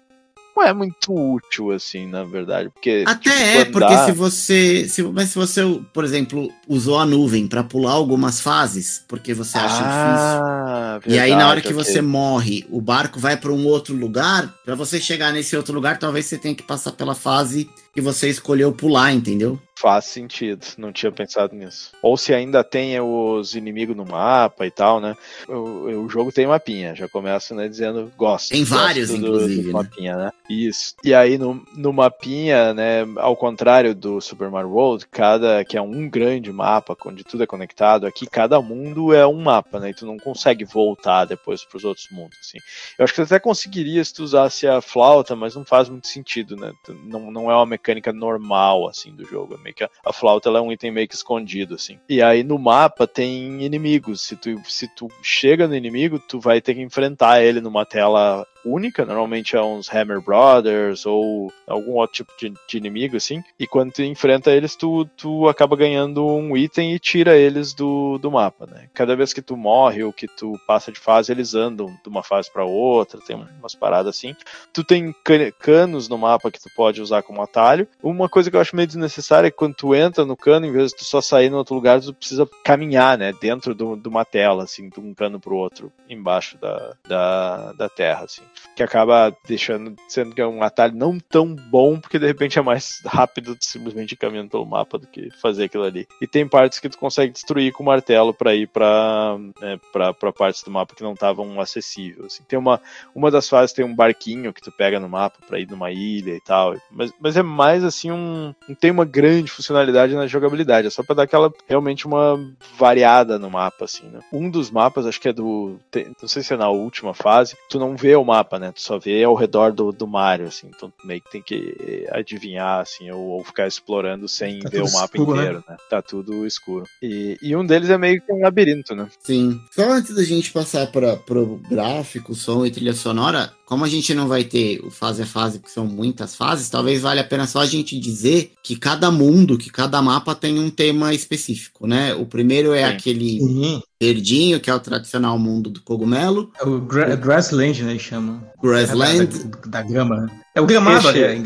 não 0.56 0.62
é 0.64 0.72
muito 0.72 1.12
útil, 1.12 1.70
assim, 1.72 2.06
na 2.06 2.24
verdade. 2.24 2.68
Porque, 2.70 3.04
Até 3.06 3.30
tipo, 3.30 3.42
é, 3.42 3.64
tu 3.64 3.72
porque 3.72 3.92
andar- 3.92 4.04
se 4.06 4.12
você. 4.12 4.88
Se, 4.88 5.02
mas 5.04 5.30
se 5.30 5.36
você, 5.38 5.62
por 5.92 6.04
exemplo, 6.04 6.50
usou 6.68 6.98
a 6.98 7.06
nuvem 7.06 7.46
para 7.46 7.62
pular 7.64 7.92
algumas 7.92 8.40
fases, 8.40 9.02
porque 9.08 9.32
você 9.32 9.56
acha 9.58 9.82
difícil. 9.84 10.40
Ah, 10.42 11.00
E 11.06 11.18
aí, 11.18 11.30
na 11.30 11.46
hora 11.48 11.56
verdade, 11.56 11.62
que 11.62 11.74
ok. 11.80 11.84
você 11.84 12.02
morre, 12.02 12.66
o 12.70 12.80
barco 12.80 13.18
vai 13.18 13.36
para 13.36 13.52
um 13.52 13.66
outro 13.66 13.94
lugar. 13.94 14.52
Para 14.64 14.74
você 14.74 15.00
chegar 15.00 15.32
nesse 15.32 15.56
outro 15.56 15.74
lugar, 15.74 15.98
talvez 15.98 16.26
você 16.26 16.36
tenha 16.38 16.54
que 16.54 16.62
passar 16.62 16.92
pela 16.92 17.14
fase 17.14 17.68
que 17.92 18.00
você 18.00 18.28
escolheu 18.28 18.72
pular, 18.72 19.12
entendeu? 19.12 19.58
Faz 19.76 20.04
sentido, 20.04 20.62
não 20.76 20.92
tinha 20.92 21.10
pensado 21.10 21.56
nisso. 21.56 21.92
Ou 22.02 22.14
se 22.14 22.34
ainda 22.34 22.62
tem 22.62 23.00
os 23.00 23.54
inimigos 23.54 23.96
no 23.96 24.04
mapa 24.04 24.66
e 24.66 24.70
tal, 24.70 25.00
né? 25.00 25.16
O, 25.48 26.04
o 26.04 26.08
jogo 26.08 26.30
tem 26.30 26.46
mapinha, 26.46 26.94
já 26.94 27.08
começa 27.08 27.54
né, 27.54 27.66
dizendo 27.66 28.12
gosto. 28.14 28.50
Tem 28.50 28.60
gosto 28.60 28.74
vários, 28.74 29.08
do, 29.08 29.16
inclusive, 29.16 29.62
Do 29.62 29.66
né? 29.68 29.72
mapinha, 29.72 30.16
né? 30.16 30.30
Isso. 30.50 30.94
E 31.02 31.14
aí 31.14 31.38
no, 31.38 31.66
no 31.74 31.94
mapinha, 31.94 32.74
né? 32.74 33.06
Ao 33.16 33.34
contrário 33.34 33.94
do 33.94 34.20
Super 34.20 34.50
Mario 34.50 34.70
World, 34.70 35.06
cada 35.10 35.64
que 35.64 35.78
é 35.78 35.82
um 35.82 36.10
grande 36.10 36.52
mapa 36.52 36.94
onde 37.06 37.24
tudo 37.24 37.42
é 37.42 37.46
conectado, 37.46 38.06
aqui 38.06 38.26
cada 38.26 38.60
mundo 38.60 39.14
é 39.14 39.26
um 39.26 39.40
mapa, 39.40 39.80
né? 39.80 39.90
E 39.90 39.94
tu 39.94 40.04
não 40.04 40.18
consegue 40.18 40.66
voltar 40.66 41.24
depois 41.24 41.64
para 41.64 41.78
os 41.78 41.84
outros 41.84 42.06
mundos, 42.10 42.36
assim. 42.38 42.58
Eu 42.98 43.04
acho 43.04 43.14
que 43.14 43.22
tu 43.22 43.24
até 43.24 43.40
conseguiria 43.40 44.04
se 44.04 44.12
tu 44.12 44.22
usasse 44.22 44.66
a 44.66 44.82
flauta, 44.82 45.34
mas 45.34 45.56
não 45.56 45.64
faz 45.64 45.88
muito 45.88 46.06
sentido, 46.06 46.54
né? 46.54 46.70
Não, 47.04 47.30
não 47.30 47.50
é 47.50 47.56
uma 47.56 47.66
mecânica 47.80 48.12
normal, 48.12 48.86
assim, 48.88 49.12
do 49.12 49.24
jogo. 49.24 49.54
É 49.54 49.58
meio 49.58 49.74
que 49.74 49.84
a, 49.84 49.90
a 50.04 50.12
flauta 50.12 50.48
ela 50.48 50.58
é 50.58 50.62
um 50.62 50.70
item 50.70 50.90
meio 50.90 51.08
que 51.08 51.14
escondido, 51.14 51.74
assim. 51.74 51.98
E 52.08 52.22
aí 52.22 52.44
no 52.44 52.58
mapa 52.58 53.06
tem 53.06 53.62
inimigos. 53.64 54.20
Se 54.22 54.36
tu, 54.36 54.60
se 54.68 54.86
tu 54.94 55.08
chega 55.22 55.66
no 55.66 55.74
inimigo, 55.74 56.18
tu 56.18 56.38
vai 56.38 56.60
ter 56.60 56.74
que 56.74 56.82
enfrentar 56.82 57.42
ele 57.42 57.60
numa 57.60 57.86
tela 57.86 58.46
única, 58.64 59.04
normalmente 59.04 59.56
é 59.56 59.62
uns 59.62 59.88
Hammer 59.92 60.20
Brothers 60.20 61.06
ou 61.06 61.52
algum 61.66 61.92
outro 61.92 62.16
tipo 62.16 62.32
de, 62.38 62.52
de 62.68 62.76
inimigo, 62.78 63.16
assim. 63.16 63.42
E 63.58 63.66
quando 63.66 63.92
tu 63.92 64.02
enfrenta 64.02 64.50
eles, 64.50 64.76
tu, 64.76 65.04
tu 65.16 65.48
acaba 65.48 65.76
ganhando 65.76 66.24
um 66.26 66.56
item 66.56 66.94
e 66.94 66.98
tira 66.98 67.36
eles 67.36 67.72
do, 67.74 68.18
do 68.18 68.30
mapa, 68.30 68.66
né? 68.66 68.88
Cada 68.94 69.14
vez 69.16 69.32
que 69.32 69.42
tu 69.42 69.56
morre 69.56 70.02
ou 70.04 70.12
que 70.12 70.26
tu 70.26 70.58
passa 70.66 70.90
de 70.92 70.98
fase, 70.98 71.32
eles 71.32 71.54
andam 71.54 71.86
de 71.86 72.08
uma 72.08 72.22
fase 72.22 72.50
para 72.52 72.64
outra, 72.64 73.20
tem 73.20 73.36
umas 73.58 73.74
paradas 73.74 74.16
assim. 74.16 74.34
Tu 74.72 74.84
tem 74.84 75.14
can- 75.24 75.50
canos 75.58 76.08
no 76.08 76.18
mapa 76.18 76.50
que 76.50 76.60
tu 76.60 76.68
pode 76.76 77.00
usar 77.00 77.22
como 77.22 77.42
atalho. 77.42 77.86
Uma 78.02 78.28
coisa 78.28 78.50
que 78.50 78.56
eu 78.56 78.60
acho 78.60 78.76
meio 78.76 78.86
desnecessária 78.86 79.48
é 79.48 79.50
que 79.50 79.56
quando 79.56 79.74
tu 79.74 79.94
entra 79.94 80.24
no 80.24 80.36
cano, 80.36 80.66
em 80.66 80.72
vez 80.72 80.90
de 80.90 80.98
tu 80.98 81.04
só 81.04 81.20
sair 81.20 81.50
no 81.50 81.56
outro 81.58 81.74
lugar, 81.74 82.00
tu 82.00 82.12
precisa 82.14 82.48
caminhar, 82.64 83.16
né? 83.18 83.32
Dentro 83.40 83.74
do- 83.74 83.96
de 83.96 84.08
uma 84.08 84.24
tela, 84.24 84.64
assim, 84.64 84.88
de 84.88 85.00
um 85.00 85.14
cano 85.14 85.38
pro 85.40 85.56
outro, 85.56 85.92
embaixo 86.08 86.58
da, 86.58 86.94
da, 87.08 87.72
da 87.72 87.88
terra, 87.88 88.24
assim. 88.24 88.42
Que 88.74 88.82
acaba 88.82 89.36
deixando, 89.46 89.94
sendo 90.08 90.34
que 90.34 90.40
é 90.40 90.46
um 90.46 90.62
atalho 90.62 90.96
não 90.96 91.18
tão 91.18 91.54
bom, 91.54 91.98
porque 92.00 92.18
de 92.18 92.26
repente 92.26 92.58
é 92.58 92.62
mais 92.62 93.00
rápido 93.04 93.56
simplesmente 93.60 94.16
caminhando 94.16 94.50
pelo 94.50 94.64
mapa 94.64 94.98
do 94.98 95.06
que 95.06 95.30
fazer 95.40 95.64
aquilo 95.64 95.84
ali. 95.84 96.06
E 96.20 96.26
tem 96.26 96.48
partes 96.48 96.78
que 96.78 96.88
tu 96.88 96.96
consegue 96.96 97.32
destruir 97.32 97.72
com 97.72 97.82
o 97.82 97.86
martelo 97.86 98.32
pra 98.32 98.54
ir 98.54 98.66
pra, 98.68 99.36
né, 99.60 99.78
pra, 99.92 100.14
pra 100.14 100.32
partes 100.32 100.62
do 100.62 100.70
mapa 100.70 100.94
que 100.94 101.02
não 101.02 101.12
estavam 101.12 101.60
acessíveis. 101.60 102.26
Assim. 102.26 102.42
Tem 102.48 102.58
uma, 102.58 102.80
uma 103.14 103.30
das 103.30 103.48
fases 103.48 103.74
tem 103.74 103.84
um 103.84 103.94
barquinho 103.94 104.52
que 104.52 104.62
tu 104.62 104.72
pega 104.72 104.98
no 104.98 105.08
mapa 105.08 105.38
pra 105.46 105.58
ir 105.58 105.68
numa 105.68 105.90
ilha 105.90 106.34
e 106.34 106.40
tal. 106.40 106.74
Mas, 106.90 107.12
mas 107.20 107.36
é 107.36 107.42
mais 107.42 107.84
assim 107.84 108.10
um. 108.10 108.54
Não 108.68 108.74
tem 108.74 108.90
uma 108.90 109.04
grande 109.04 109.50
funcionalidade 109.50 110.14
na 110.14 110.26
jogabilidade. 110.26 110.86
É 110.86 110.90
só 110.90 111.02
pra 111.02 111.14
dar 111.14 111.24
aquela 111.24 111.52
realmente 111.68 112.06
uma 112.06 112.38
variada 112.78 113.38
no 113.38 113.50
mapa, 113.50 113.84
assim, 113.84 114.06
né? 114.06 114.20
Um 114.32 114.48
dos 114.48 114.70
mapas, 114.70 115.06
acho 115.06 115.20
que 115.20 115.28
é 115.28 115.32
do. 115.32 115.78
tem- 115.90 116.14
não 116.20 116.28
sei 116.28 116.42
se 116.42 116.54
é 116.54 116.56
na 116.56 116.68
última 116.70 117.12
fase, 117.12 117.56
tu 117.68 117.78
não 117.78 117.96
vê 117.96 118.14
o 118.16 118.24
mapa, 118.24 118.39
né? 118.58 118.72
Tu 118.72 118.80
só 118.80 118.98
vê 118.98 119.22
ao 119.24 119.34
redor 119.34 119.72
do, 119.72 119.92
do 119.92 120.06
Mario, 120.06 120.46
assim. 120.46 120.68
Então 120.68 120.90
tu 120.90 121.06
meio 121.06 121.20
que 121.20 121.30
tem 121.30 121.42
que 121.42 121.76
eh, 121.80 122.08
adivinhar, 122.12 122.80
assim, 122.80 123.10
ou, 123.10 123.20
ou 123.20 123.44
ficar 123.44 123.66
explorando 123.66 124.28
sem 124.28 124.60
Tá 124.60 124.68
ver 124.68 124.82
o 124.82 124.92
mapa 124.92 125.16
escuro, 125.16 125.36
né? 125.36 125.42
inteiro, 125.42 125.64
né? 125.68 125.76
Tá 125.88 126.02
tudo 126.02 126.46
escuro. 126.46 126.84
E, 127.02 127.36
e 127.42 127.56
um 127.56 127.64
deles 127.64 127.90
é 127.90 127.98
meio 127.98 128.20
que 128.20 128.32
um 128.32 128.40
labirinto, 128.40 128.94
né? 128.94 129.08
Sim. 129.20 129.60
Só 129.70 129.90
antes 129.90 130.14
da 130.14 130.22
gente 130.22 130.52
passar 130.52 130.90
para 130.90 131.16
pro 131.16 131.60
gráfico, 131.68 132.34
som 132.34 132.64
e 132.64 132.70
trilha 132.70 132.94
sonora, 132.94 133.52
como 133.66 133.84
a 133.84 133.88
gente 133.88 134.12
não 134.14 134.26
vai 134.26 134.44
ter 134.44 134.80
o 134.84 134.90
fase 134.90 135.22
a 135.22 135.26
fase, 135.26 135.60
que 135.60 135.70
são 135.70 135.86
muitas 135.86 136.34
fases, 136.34 136.68
talvez 136.68 137.02
valha 137.02 137.20
a 137.20 137.24
pena 137.24 137.46
só 137.46 137.60
a 137.60 137.66
gente 137.66 137.98
dizer 137.98 138.52
que 138.62 138.76
cada 138.76 139.10
mundo, 139.10 139.56
que 139.56 139.70
cada 139.70 140.02
mapa 140.02 140.34
tem 140.34 140.58
um 140.58 140.70
tema 140.70 141.14
específico, 141.14 141.86
né? 141.86 142.14
O 142.14 142.26
primeiro 142.26 142.72
é 142.72 142.88
Sim. 142.88 142.94
aquele 142.94 143.38
Sim. 143.38 143.82
Verdinho, 144.00 144.58
que 144.58 144.70
é 144.70 144.74
o 144.74 144.80
tradicional 144.80 145.38
mundo 145.38 145.68
do 145.68 145.82
cogumelo. 145.82 146.50
É 146.58 146.64
o 146.64 146.80
gra 146.80 147.14
Grassland, 147.14 147.82
né? 147.84 147.90
Eles 147.90 148.02
chamam. 148.02 148.42
Grassland. 148.62 149.26
Da, 149.26 149.80
da 149.80 149.82
grama. 149.82 150.30
É 150.54 150.60
o 150.60 150.66
gramado, 150.66 151.06
ali, 151.08 151.22
é. 151.22 151.36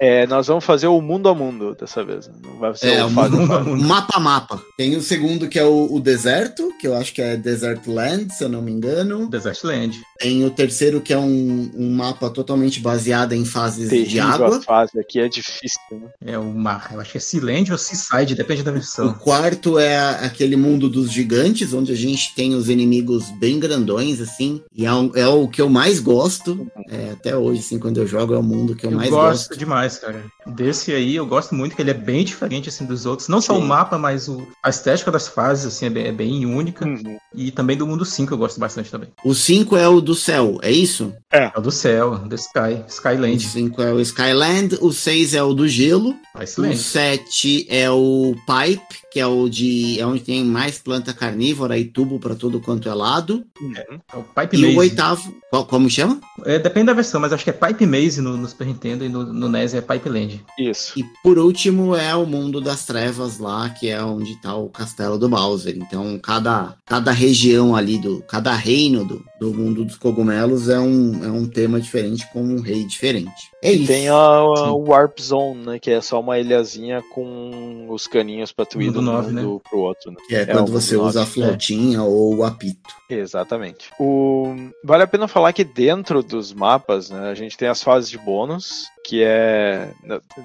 É, 0.00 0.26
nós 0.26 0.46
vamos 0.46 0.64
fazer 0.64 0.86
o 0.86 1.00
mundo 1.02 1.28
a 1.28 1.34
mundo 1.34 1.76
dessa 1.78 2.02
vez. 2.02 2.30
Não 2.42 2.58
vai 2.58 2.74
ser 2.74 2.88
É, 2.94 3.04
o 3.04 3.08
o 3.08 3.10
fase 3.10 3.36
mundo 3.36 3.46
fase. 3.46 3.68
mundo. 3.68 3.82
Mapa 3.84 4.16
a 4.16 4.20
mapa. 4.20 4.62
Tem 4.78 4.96
o 4.96 5.02
segundo 5.02 5.46
que 5.46 5.58
é 5.58 5.64
o, 5.64 5.92
o 5.92 6.00
deserto, 6.00 6.72
que 6.80 6.86
eu 6.88 6.96
acho 6.96 7.12
que 7.12 7.20
é 7.20 7.36
Desert 7.36 7.86
Land, 7.86 8.32
se 8.32 8.42
eu 8.42 8.48
não 8.48 8.62
me 8.62 8.72
engano. 8.72 9.28
Desert 9.28 9.62
Land. 9.62 10.00
Tem 10.18 10.42
o 10.44 10.50
terceiro 10.50 11.02
que 11.02 11.12
é 11.12 11.18
um, 11.18 11.70
um 11.76 11.90
mapa 11.94 12.30
totalmente 12.30 12.80
baseado 12.80 13.34
em 13.34 13.44
fases 13.44 13.90
de 13.90 13.96
Terrível 14.04 14.24
água. 14.24 14.56
a 14.56 14.62
fase 14.62 14.98
aqui 14.98 15.20
é 15.20 15.28
difícil, 15.28 15.78
né? 15.92 16.08
É 16.24 16.38
o 16.38 16.44
mar. 16.44 16.90
Eu 16.94 17.00
acho 17.00 17.12
que 17.12 17.18
é 17.18 17.20
Sealand 17.20 17.70
ou 17.72 17.76
Seaside, 17.78 18.34
depende 18.34 18.62
da 18.62 18.70
O 18.70 18.74
versão. 18.74 19.12
quarto 19.14 19.78
é 19.78 19.98
a- 19.98 20.10
aquele 20.22 20.56
mundo 20.56 20.88
dos 20.88 21.10
gigantes, 21.12 21.74
onde 21.74 21.92
a 21.92 21.96
gente 21.96 22.34
tem 22.34 22.54
os 22.54 22.70
inimigos 22.70 23.28
bem 23.38 23.60
grandões, 23.60 24.18
assim. 24.20 24.62
E 24.74 24.86
é, 24.86 24.92
um- 24.92 25.12
é 25.14 25.26
o 25.28 25.46
que 25.46 25.60
eu 25.60 25.68
mais 25.68 26.00
gosto. 26.00 26.66
É, 26.88 27.10
até 27.12 27.36
hoje, 27.36 27.60
assim, 27.60 27.78
quando 27.78 27.98
eu 27.98 28.06
jogo, 28.06 28.29
é 28.34 28.38
o 28.38 28.42
mundo 28.42 28.74
que 28.74 28.86
eu, 28.86 28.90
Eu 28.90 28.96
mais 28.96 29.10
gosto 29.10 29.48
gosto. 29.48 29.58
demais, 29.58 29.98
cara. 29.98 30.24
Desse 30.46 30.92
aí, 30.92 31.14
eu 31.16 31.26
gosto 31.26 31.54
muito, 31.54 31.76
que 31.76 31.82
ele 31.82 31.90
é 31.90 31.94
bem 31.94 32.24
diferente, 32.24 32.68
assim, 32.68 32.84
dos 32.86 33.06
outros. 33.06 33.28
Não 33.28 33.40
só 33.40 33.54
Sim. 33.54 33.60
o 33.60 33.64
mapa, 33.64 33.98
mas 33.98 34.28
o, 34.28 34.46
a 34.62 34.70
estética 34.70 35.10
das 35.10 35.28
fases, 35.28 35.66
assim, 35.66 35.86
é 35.86 35.90
bem, 35.90 36.06
é 36.06 36.12
bem 36.12 36.46
única. 36.46 36.84
Uhum. 36.86 37.18
E 37.34 37.50
também 37.50 37.76
do 37.76 37.86
mundo 37.86 38.04
5 38.04 38.32
eu 38.34 38.38
gosto 38.38 38.58
bastante 38.58 38.90
também. 38.90 39.08
O 39.24 39.34
cinco 39.34 39.76
é 39.76 39.88
o 39.88 40.00
do 40.00 40.14
céu, 40.14 40.58
é 40.62 40.70
isso? 40.72 41.12
É 41.32 41.50
o 41.56 41.60
do 41.60 41.70
céu, 41.70 42.18
do 42.18 42.34
Sky, 42.34 42.82
O 42.84 42.88
Skyland. 42.88 43.40
cinco 43.44 43.80
é 43.82 43.92
o 43.92 44.00
Skyland. 44.00 44.78
O 44.80 44.92
seis 44.92 45.34
é 45.34 45.42
o 45.42 45.54
do 45.54 45.68
gelo. 45.68 46.14
O 46.34 46.42
Excelente. 46.42 46.78
7 46.78 47.66
é 47.68 47.90
o 47.90 48.34
Pipe, 48.46 49.00
que 49.12 49.20
é 49.20 49.26
o 49.26 49.48
de. 49.48 49.98
É 50.00 50.06
onde 50.06 50.20
tem 50.22 50.44
mais 50.44 50.78
planta 50.78 51.12
carnívora 51.12 51.76
e 51.78 51.84
tubo 51.84 52.18
pra 52.18 52.34
todo 52.34 52.60
quanto 52.60 52.88
é 52.88 52.94
lado. 52.94 53.44
Uhum. 53.60 53.72
É 54.12 54.16
o 54.16 54.22
Pipe 54.22 54.56
E 54.56 54.60
Maze. 54.62 54.74
o 54.74 54.78
oitavo. 54.78 55.34
qual- 55.50 55.66
como 55.66 55.90
chama? 55.90 56.20
É, 56.44 56.58
depende 56.58 56.86
da 56.86 56.92
versão, 56.92 57.20
mas 57.20 57.32
acho 57.32 57.42
que 57.44 57.50
é 57.50 57.52
Pipe 57.52 57.84
Maze 57.86 58.19
no, 58.20 58.36
no 58.36 58.48
Super 58.48 58.66
Nintendo 58.66 59.04
e 59.04 59.08
no, 59.08 59.24
no 59.32 59.48
NES 59.48 59.74
é 59.74 59.80
Pipe 59.80 60.08
Land. 60.08 60.44
Isso. 60.58 60.98
E 60.98 61.04
por 61.22 61.38
último 61.38 61.94
é 61.94 62.14
o 62.14 62.26
mundo 62.26 62.60
das 62.60 62.84
trevas 62.84 63.38
lá, 63.38 63.68
que 63.70 63.88
é 63.88 64.02
onde 64.02 64.40
tá 64.40 64.54
o 64.54 64.68
castelo 64.68 65.18
do 65.18 65.28
Bowser. 65.28 65.76
Então, 65.76 66.18
cada, 66.18 66.76
cada 66.86 67.12
região 67.12 67.74
ali 67.74 67.98
do. 67.98 68.22
Cada 68.28 68.54
reino 68.54 69.04
do, 69.04 69.24
do 69.40 69.54
mundo 69.54 69.84
dos 69.86 69.96
cogumelos 69.96 70.68
é 70.68 70.78
um, 70.78 71.24
é 71.24 71.28
um 71.28 71.48
tema 71.48 71.80
diferente 71.80 72.30
com 72.30 72.42
um 72.42 72.60
rei 72.60 72.84
diferente. 72.84 73.50
É 73.62 73.72
E 73.72 73.78
isso. 73.78 73.86
tem 73.86 74.08
a, 74.08 74.14
a 74.14 74.74
Warp 74.74 75.18
Zone, 75.18 75.64
né? 75.64 75.78
Que 75.78 75.90
é 75.90 76.00
só 76.02 76.20
uma 76.20 76.38
ilhazinha 76.38 77.02
com 77.14 77.86
os 77.88 78.06
caninhos 78.06 78.52
pra 78.52 78.66
tu 78.66 78.80
ir 78.80 78.90
do 78.90 79.00
nove, 79.00 79.32
mundo 79.32 79.62
pro 79.68 79.80
outro, 79.80 80.10
né? 80.10 80.18
Que 80.28 80.36
é 80.36 80.42
É, 80.42 80.46
quando 80.46 80.68
o 80.68 80.72
você 80.72 80.96
usa 80.96 81.20
a 81.20 81.22
nove, 81.22 81.32
flautinha 81.32 82.02
ou 82.02 82.36
o 82.36 82.44
apito. 82.44 82.90
Exatamente. 83.08 83.90
O... 83.98 84.54
Vale 84.84 85.02
a 85.02 85.06
pena 85.06 85.26
falar 85.26 85.52
que 85.52 85.64
dentro 85.64 86.22
dos 86.22 86.52
mapas, 86.52 87.10
né, 87.10 87.30
a 87.30 87.34
gente 87.34 87.56
tem 87.56 87.68
as 87.68 87.82
fases 87.82 88.10
de 88.10 88.18
bônus, 88.18 88.84
que 89.04 89.22
é. 89.24 89.92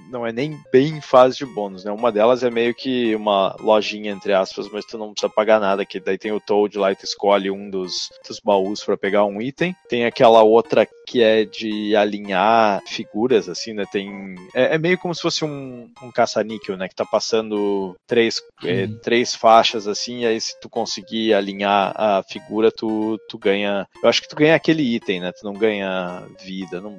Não 0.09 0.25
é 0.25 0.31
nem 0.31 0.57
bem 0.71 1.01
fase 1.01 1.37
de 1.37 1.45
bônus, 1.45 1.83
né? 1.83 1.91
Uma 1.91 2.11
delas 2.11 2.43
é 2.43 2.49
meio 2.49 2.73
que 2.73 3.15
uma 3.15 3.55
lojinha, 3.59 4.11
entre 4.11 4.33
aspas, 4.33 4.69
mas 4.71 4.85
tu 4.85 4.97
não 4.97 5.11
precisa 5.11 5.31
pagar 5.31 5.59
nada, 5.59 5.85
que 5.85 5.99
daí 5.99 6.17
tem 6.17 6.31
o 6.31 6.39
Toad 6.39 6.77
lá 6.77 6.91
e 6.91 6.95
tu 6.95 7.03
escolhe 7.03 7.51
um 7.51 7.69
dos, 7.69 8.09
dos 8.27 8.39
baús 8.39 8.81
para 8.85 8.97
pegar 8.97 9.25
um 9.25 9.41
item. 9.41 9.75
Tem 9.89 10.05
aquela 10.05 10.43
outra 10.43 10.87
que 11.07 11.21
é 11.21 11.45
de 11.45 11.95
alinhar 11.95 12.81
figuras, 12.87 13.47
assim, 13.47 13.73
né? 13.73 13.83
Tem. 13.91 14.35
É, 14.53 14.75
é 14.75 14.77
meio 14.77 14.97
como 14.97 15.13
se 15.13 15.21
fosse 15.21 15.45
um, 15.45 15.89
um 16.01 16.11
caça-níquel, 16.11 16.77
né? 16.77 16.87
Que 16.87 16.95
tá 16.95 17.05
passando 17.05 17.95
três, 18.07 18.41
é, 18.63 18.85
Uhum. 18.85 18.97
três 19.01 19.35
faixas, 19.35 19.87
assim, 19.87 20.21
e 20.21 20.25
aí 20.25 20.39
se 20.41 20.59
tu 20.59 20.69
conseguir 20.69 21.33
alinhar 21.33 21.93
a 21.95 22.23
figura, 22.23 22.71
tu, 22.71 23.19
tu 23.29 23.37
ganha. 23.37 23.87
Eu 24.01 24.09
acho 24.09 24.21
que 24.21 24.27
tu 24.27 24.35
ganha 24.35 24.55
aquele 24.55 24.83
item, 24.95 25.19
né? 25.21 25.31
Tu 25.31 25.45
não 25.45 25.53
ganha 25.53 26.23
vida. 26.43 26.81
Não, 26.81 26.97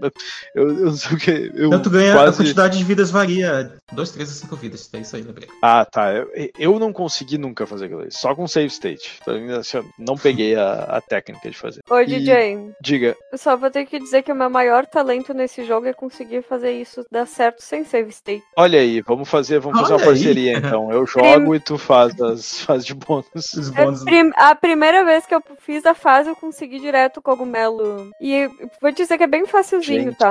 eu, 0.54 0.68
eu 0.68 0.74
não 0.86 0.96
sei 0.96 1.16
o 1.16 1.18
que. 1.18 1.30
Eu 1.54 1.66
Então 1.68 1.82
tu 1.82 1.90
ganha, 1.90 2.12
a 2.12 2.16
quase... 2.16 2.36
quantidade 2.38 2.78
de 2.78 2.84
vidas 2.84 3.10
varia. 3.10 3.72
2, 3.92 4.10
3 4.12 4.28
a 4.30 4.32
5 4.32 4.56
vidas. 4.56 4.88
É 4.92 4.98
isso 4.98 5.16
aí, 5.16 5.22
lembrei. 5.22 5.48
Ah, 5.62 5.84
tá. 5.84 6.12
Eu, 6.12 6.30
eu 6.58 6.78
não 6.78 6.92
consegui 6.92 7.38
nunca 7.38 7.66
fazer 7.66 7.86
aquilo. 7.86 8.06
Só 8.10 8.34
com 8.34 8.46
save 8.46 8.66
state. 8.68 9.18
Então, 9.22 9.34
assim, 9.58 9.78
não 9.98 10.16
peguei 10.16 10.54
a, 10.54 10.72
a 10.84 11.00
técnica 11.00 11.50
de 11.50 11.56
fazer. 11.56 11.75
Ô, 11.90 11.98
E- 12.00 12.06
DJ, 12.06 12.70
Diga, 12.80 13.16
eu 13.32 13.38
só 13.38 13.56
vou 13.56 13.70
ter 13.70 13.84
que 13.86 13.98
dizer 13.98 14.22
que 14.22 14.32
o 14.32 14.34
meu 14.36 14.48
maior 14.50 14.86
talento 14.86 15.32
nesse 15.34 15.64
jogo 15.64 15.86
é 15.86 15.92
conseguir 15.92 16.42
fazer 16.42 16.72
isso 16.72 17.04
dar 17.10 17.26
certo 17.26 17.60
sem 17.62 17.84
save 17.84 18.10
state. 18.10 18.42
olha 18.56 18.78
aí, 18.80 19.00
vamos 19.00 19.28
fazer, 19.28 19.58
vamos 19.60 19.80
fazer 19.80 19.92
uma 19.94 20.00
Olha 20.00 20.08
aí. 20.10 20.14
parceria 20.14 20.52
então. 20.58 20.90
Eu 20.92 21.04
jogo 21.06 21.54
e 21.54 21.60
tu 21.60 21.78
faz 21.78 22.18
as 22.20 22.60
fases 22.60 22.86
de 22.86 22.94
bônus. 22.94 23.26
É 23.76 23.84
bônus. 23.84 24.04
prim- 24.04 24.32
a 24.36 24.54
primeira 24.54 25.04
vez 25.04 25.26
que 25.26 25.34
eu 25.34 25.42
fiz 25.60 25.84
a 25.86 25.94
fase, 25.94 26.28
eu 26.28 26.36
consegui 26.36 26.78
direto 26.80 27.18
o 27.18 27.22
cogumelo. 27.22 28.10
E 28.20 28.48
vou 28.80 28.90
dizer 28.92 29.16
que 29.18 29.24
é 29.24 29.26
bem 29.26 29.46
facilzinho, 29.46 30.04
Gente, 30.10 30.16
tá? 30.18 30.30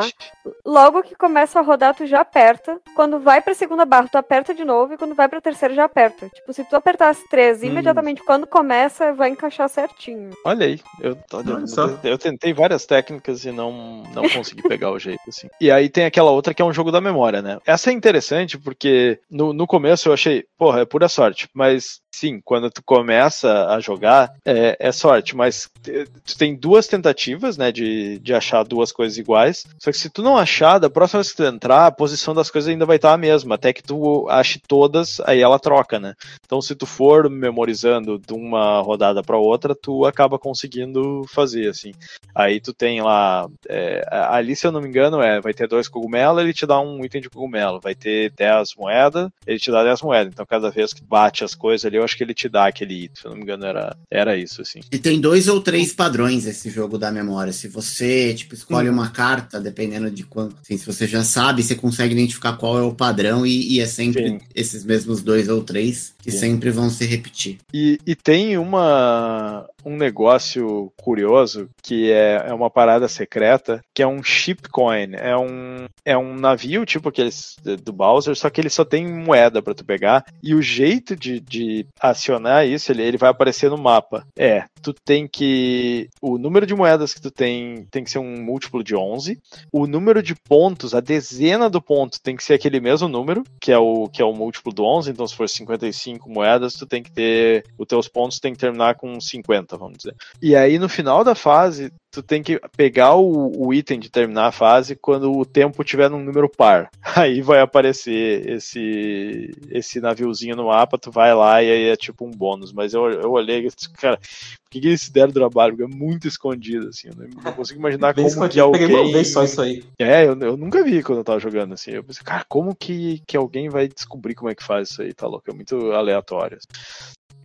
Logo 0.66 1.04
que 1.04 1.16
começa 1.16 1.60
a 1.60 1.62
rodar, 1.62 1.96
tu 1.96 2.06
já 2.06 2.22
aperta. 2.22 2.80
Quando 2.96 3.20
vai 3.20 3.42
pra 3.42 3.54
segunda 3.54 3.86
barra, 3.86 4.08
tu 4.12 4.18
aperta 4.18 4.54
de 4.54 4.64
novo. 4.64 4.94
E 4.94 4.98
quando 4.98 5.16
vai 5.16 5.28
pra 5.28 5.42
terceira, 5.42 5.74
já 5.74 5.86
aperta. 5.86 6.30
Tipo, 6.30 6.54
se 6.54 6.64
tu 6.64 6.76
apertar 6.76 7.10
as 7.10 7.22
três 7.30 7.62
Hum. 7.62 7.66
imediatamente 7.68 8.24
quando 8.24 8.48
começa, 8.48 9.14
vai 9.14 9.30
encaixar 9.30 9.70
certinho. 9.70 10.32
Olha 10.44 10.66
aí, 10.66 10.80
eu, 11.02 11.16
olha, 11.38 11.64
eu 12.04 12.18
tentei 12.18 12.54
várias 12.54 12.86
técnicas 12.86 13.46
e 13.46 13.52
não, 13.52 14.04
não 14.14 14.30
consegui 14.30 14.64
pegar 14.64 14.92
o 14.92 15.00
jeito, 15.00 15.22
assim. 15.28 15.48
E 15.60 15.72
aí 15.72 15.90
tem 15.90 16.06
aquela 16.06 16.32
outra 16.32 16.54
que 16.54 16.62
é 16.62 16.66
um 16.66 16.74
jogo 16.74 16.92
da 16.92 17.02
memória, 17.02 17.42
né? 17.42 17.58
Essa 17.66 17.90
é 17.90 17.94
interessante 17.94 18.58
porque 18.58 19.20
no, 19.30 19.54
no 19.54 19.68
começo 19.68 20.10
eu 20.10 20.14
achei, 20.14 20.46
porra, 20.58 20.82
é 20.82 20.86
pura 20.86 21.08
sorte. 21.08 21.48
Mas 21.54 22.02
sim, 22.16 22.40
quando 22.44 22.72
tu 22.72 22.82
começa 22.84 23.68
a 23.68 23.80
jogar, 23.80 24.34
é, 24.46 24.78
é 24.80 24.92
sorte. 24.92 25.36
Mas 25.36 25.70
eh, 25.88 26.06
tu 26.26 26.38
tem 26.38 26.56
duas 26.56 26.88
tentativas, 26.88 27.58
né, 27.58 27.72
de, 27.72 28.20
de 28.20 28.34
achar 28.34 28.64
duas 28.64 28.92
coisas 28.92 29.18
iguais. 29.18 29.66
Só 29.78 29.92
que 29.92 29.98
se 29.98 30.10
tu 30.10 30.24
não 30.24 30.38
achar, 30.38 30.80
da 30.80 30.90
próxima 30.90 31.22
vez 31.22 31.32
que 31.32 31.38
tu 31.38 31.44
entrar, 31.44 31.86
a 31.86 31.92
posição 31.92 32.34
das 32.34 32.50
coisas 32.50 32.70
ainda 32.70 32.86
vai 32.86 32.96
estar 32.96 33.14
a 33.14 33.18
mesma. 33.18 33.56
Até 33.56 33.74
que 33.74 33.84
tu 33.84 34.28
ache 34.30 34.60
todas, 34.66 35.20
aí 35.26 35.42
ela 35.42 35.60
troca, 35.60 36.00
né? 36.00 36.16
Então, 36.46 36.62
se 36.62 36.76
tu 36.76 36.86
for 36.86 37.30
memorizando 37.30 38.18
de 38.18 38.34
uma 38.34 38.80
rodada 38.80 39.22
para 39.22 39.38
outra, 39.38 39.76
tu 39.76 40.06
acaba 40.06 40.40
conseguindo 40.40 41.26
fazer, 41.28 41.70
assim. 41.70 41.94
Aí 42.34 42.60
tu 42.60 42.74
tem 42.74 43.02
lá, 43.02 43.48
é, 43.68 44.06
ali 44.12 44.56
se 44.56 44.66
eu 44.66 44.72
não 44.72 44.82
me 44.82 44.88
engano, 44.88 45.22
é, 45.22 45.42
vai 45.42 45.54
ter 45.54 45.68
dois 45.68 45.88
cogumelos, 45.88 46.42
ele 46.42 46.54
te 46.54 46.66
dá 46.66 46.80
um 46.80 47.04
item 47.04 47.22
de 47.22 47.30
cogumelo. 47.30 47.80
Vai 47.80 47.96
ter 47.96 48.32
10 48.32 48.76
moedas, 48.78 49.30
ele 49.46 49.60
te 49.60 49.72
dá 49.72 49.84
10 49.84 50.02
moedas. 50.02 50.34
Então, 50.34 50.46
cada 50.46 50.70
vez 50.70 50.94
que 50.94 51.04
bate 51.04 51.44
as 51.44 51.54
coisas 51.54 51.86
ali, 51.86 52.05
acho 52.06 52.16
que 52.18 52.24
ele 52.24 52.34
te 52.34 52.48
dá 52.48 52.68
aquele 52.68 53.06
item. 53.06 53.16
Se 53.22 53.26
eu 53.26 53.32
não 53.32 53.38
me 53.38 53.44
engano, 53.44 53.66
era, 53.66 53.98
era 54.10 54.38
isso, 54.38 54.62
assim. 54.62 54.80
E 54.92 54.98
tem 54.98 55.20
dois 55.20 55.48
ou 55.48 55.60
três 55.62 55.92
padrões 55.94 56.46
esse 56.46 56.70
jogo 56.70 56.98
da 56.98 57.12
memória. 57.12 57.52
Se 57.52 57.68
você, 57.68 58.34
tipo, 58.34 58.54
escolhe 58.54 58.90
Hum. 58.90 58.94
uma 58.94 59.10
carta, 59.10 59.60
dependendo 59.60 60.10
de 60.12 60.24
quanto. 60.24 60.56
Assim, 60.62 60.78
se 60.78 60.86
você 60.86 61.08
já 61.08 61.24
sabe, 61.24 61.64
você 61.64 61.76
consegue 61.76 62.14
identificar 62.14 62.54
qual 62.54 62.78
é 62.78 62.82
o 62.84 62.94
padrão 62.94 63.46
e, 63.46 63.74
e 63.76 63.80
é 63.80 63.86
sempre 63.86 64.30
Sim. 64.30 64.40
esses 64.54 64.84
mesmos 64.86 65.22
dois 65.22 65.50
ou 65.50 65.64
três 65.64 66.14
que 66.22 66.32
Sim. 66.32 66.38
sempre 66.38 66.70
vão 66.72 66.90
se 66.90 67.06
repetir. 67.06 67.58
E, 67.74 68.00
e 68.06 68.16
tem 68.16 68.58
uma, 68.58 69.68
um 69.86 69.96
negócio 69.96 70.92
curioso 70.98 71.70
que 71.84 72.12
é, 72.12 72.46
é 72.48 72.54
uma 72.54 72.70
parada 72.70 73.08
secreta, 73.08 73.82
que 73.94 74.02
é 74.02 74.08
um 74.08 74.24
shipcoin. 74.24 75.14
É 75.14 75.38
um, 75.38 75.86
é 76.04 76.18
um 76.18 76.36
navio, 76.36 76.86
tipo 76.86 77.10
aqueles 77.10 77.56
do 77.84 77.94
Bowser, 77.94 78.36
só 78.36 78.50
que 78.50 78.60
ele 78.60 78.70
só 78.70 78.84
tem 78.84 79.08
moeda 79.08 79.62
para 79.62 79.76
tu 79.76 79.86
pegar. 79.86 80.26
E 80.42 80.54
o 80.56 80.62
jeito 80.62 81.16
de, 81.16 81.40
de 81.40 81.86
acionar 82.00 82.68
isso, 82.68 82.92
ele, 82.92 83.04
ele 83.04 83.18
vai 83.18 83.30
aparecer 83.30 83.70
no 83.70 83.78
mapa. 83.78 84.26
É, 84.38 84.66
tu 84.82 84.94
tem 84.94 85.28
que. 85.28 86.10
O 86.22 86.38
número 86.38 86.66
de 86.66 86.76
moedas 86.76 87.14
que 87.14 87.22
tu 87.22 87.32
tem 87.32 87.86
tem 87.90 88.04
que 88.04 88.12
ser 88.12 88.20
um 88.20 88.42
múltiplo 88.44 88.84
de 88.84 88.96
11. 88.96 89.40
O 89.72 89.88
número 89.88 90.22
de 90.22 90.36
pontos, 90.36 90.94
a 90.94 91.00
dezena 91.00 91.70
do 91.70 91.82
ponto, 91.82 92.22
tem 92.22 92.36
que 92.36 92.44
ser 92.44 92.54
aquele 92.54 92.80
mesmo 92.80 93.08
número, 93.08 93.44
que 93.60 93.72
é 93.72 93.78
o, 93.78 94.08
que 94.10 94.22
é 94.22 94.26
o 94.26 94.34
múltiplo 94.34 94.74
do 94.74 94.84
11. 94.84 95.12
Então, 95.12 95.28
se 95.28 95.36
for 95.36 95.48
55 95.48 96.30
moedas, 96.30 96.74
tu 96.74 96.86
tem 96.86 97.02
que 97.02 97.12
ter. 97.12 97.66
Os 97.78 97.88
teus 97.88 98.08
pontos 98.08 98.40
tem 98.40 98.54
que 98.54 98.60
terminar 98.60 98.96
com 98.96 99.20
50, 99.20 99.78
vamos 99.78 99.98
dizer. 99.98 100.16
E 100.42 100.56
aí, 100.56 100.78
no 100.78 100.90
final 100.90 101.24
da 101.24 101.36
fase, 101.36 101.92
tu 102.16 102.24
tem 102.24 102.42
que 102.42 102.60
pegar 102.78 103.16
o, 103.16 103.52
o 103.58 103.74
item 103.74 104.00
de 104.00 104.10
terminar 104.10 104.48
a 104.48 104.52
fase 104.52 104.96
quando 104.96 105.32
o 105.32 105.46
tempo 105.46 105.84
tiver 105.84 106.10
num 106.10 106.24
número 106.24 106.50
par. 106.50 106.90
Aí 107.16 107.42
vai 107.42 107.60
aparecer 107.60 108.48
esse 108.50 109.52
esse 109.70 110.00
naviozinho 110.00 110.56
no 110.56 110.68
mapa, 110.68 110.98
tu 110.98 111.12
vai 111.12 111.34
lá 111.34 111.62
e 111.62 111.70
aí 111.70 111.85
é 111.90 111.96
tipo 111.96 112.26
um 112.26 112.32
bônus. 112.32 112.72
Mas 112.72 112.94
eu, 112.94 113.10
eu 113.10 113.32
olhei 113.32 113.60
e 113.60 113.70
disse, 113.70 113.90
cara, 113.90 114.18
por 114.18 114.70
que, 114.70 114.82
que 114.82 114.88
eles 114.88 115.02
se 115.02 115.12
deram 115.12 115.32
trabalho? 115.32 115.76
Porque 115.76 115.92
é 115.92 115.96
muito 115.96 116.28
escondido, 116.28 116.90
assim. 116.90 117.10
Eu 117.10 117.30
não, 117.44 117.54
consigo 117.54 117.80
imaginar 117.80 118.14
como 118.14 118.28
que 118.28 118.40
Peguei 118.40 118.62
uma 118.62 118.98
alguém... 119.00 119.14
vez 119.14 119.32
só 119.32 119.44
isso 119.44 119.62
aí. 119.62 119.84
É, 120.00 120.26
eu, 120.26 120.38
eu 120.40 120.58
nunca 120.58 120.84
vi 120.84 121.04
quando 121.04 121.20
eu 121.20 121.24
tava 121.24 121.40
jogando 121.40 121.74
assim. 121.74 121.92
Eu 121.92 122.04
pensei, 122.04 122.24
cara, 122.24 122.46
como 122.48 122.76
que, 122.76 123.22
que 123.28 123.38
alguém 123.38 123.70
vai 123.70 123.88
descobrir 123.88 124.36
como 124.36 124.50
é 124.50 124.56
que 124.56 124.64
faz 124.64 124.90
isso 124.90 125.02
aí? 125.02 125.14
Tá 125.14 125.28
louco, 125.28 125.50
é 125.50 125.54
muito 125.54 125.92
aleatório. 125.92 126.58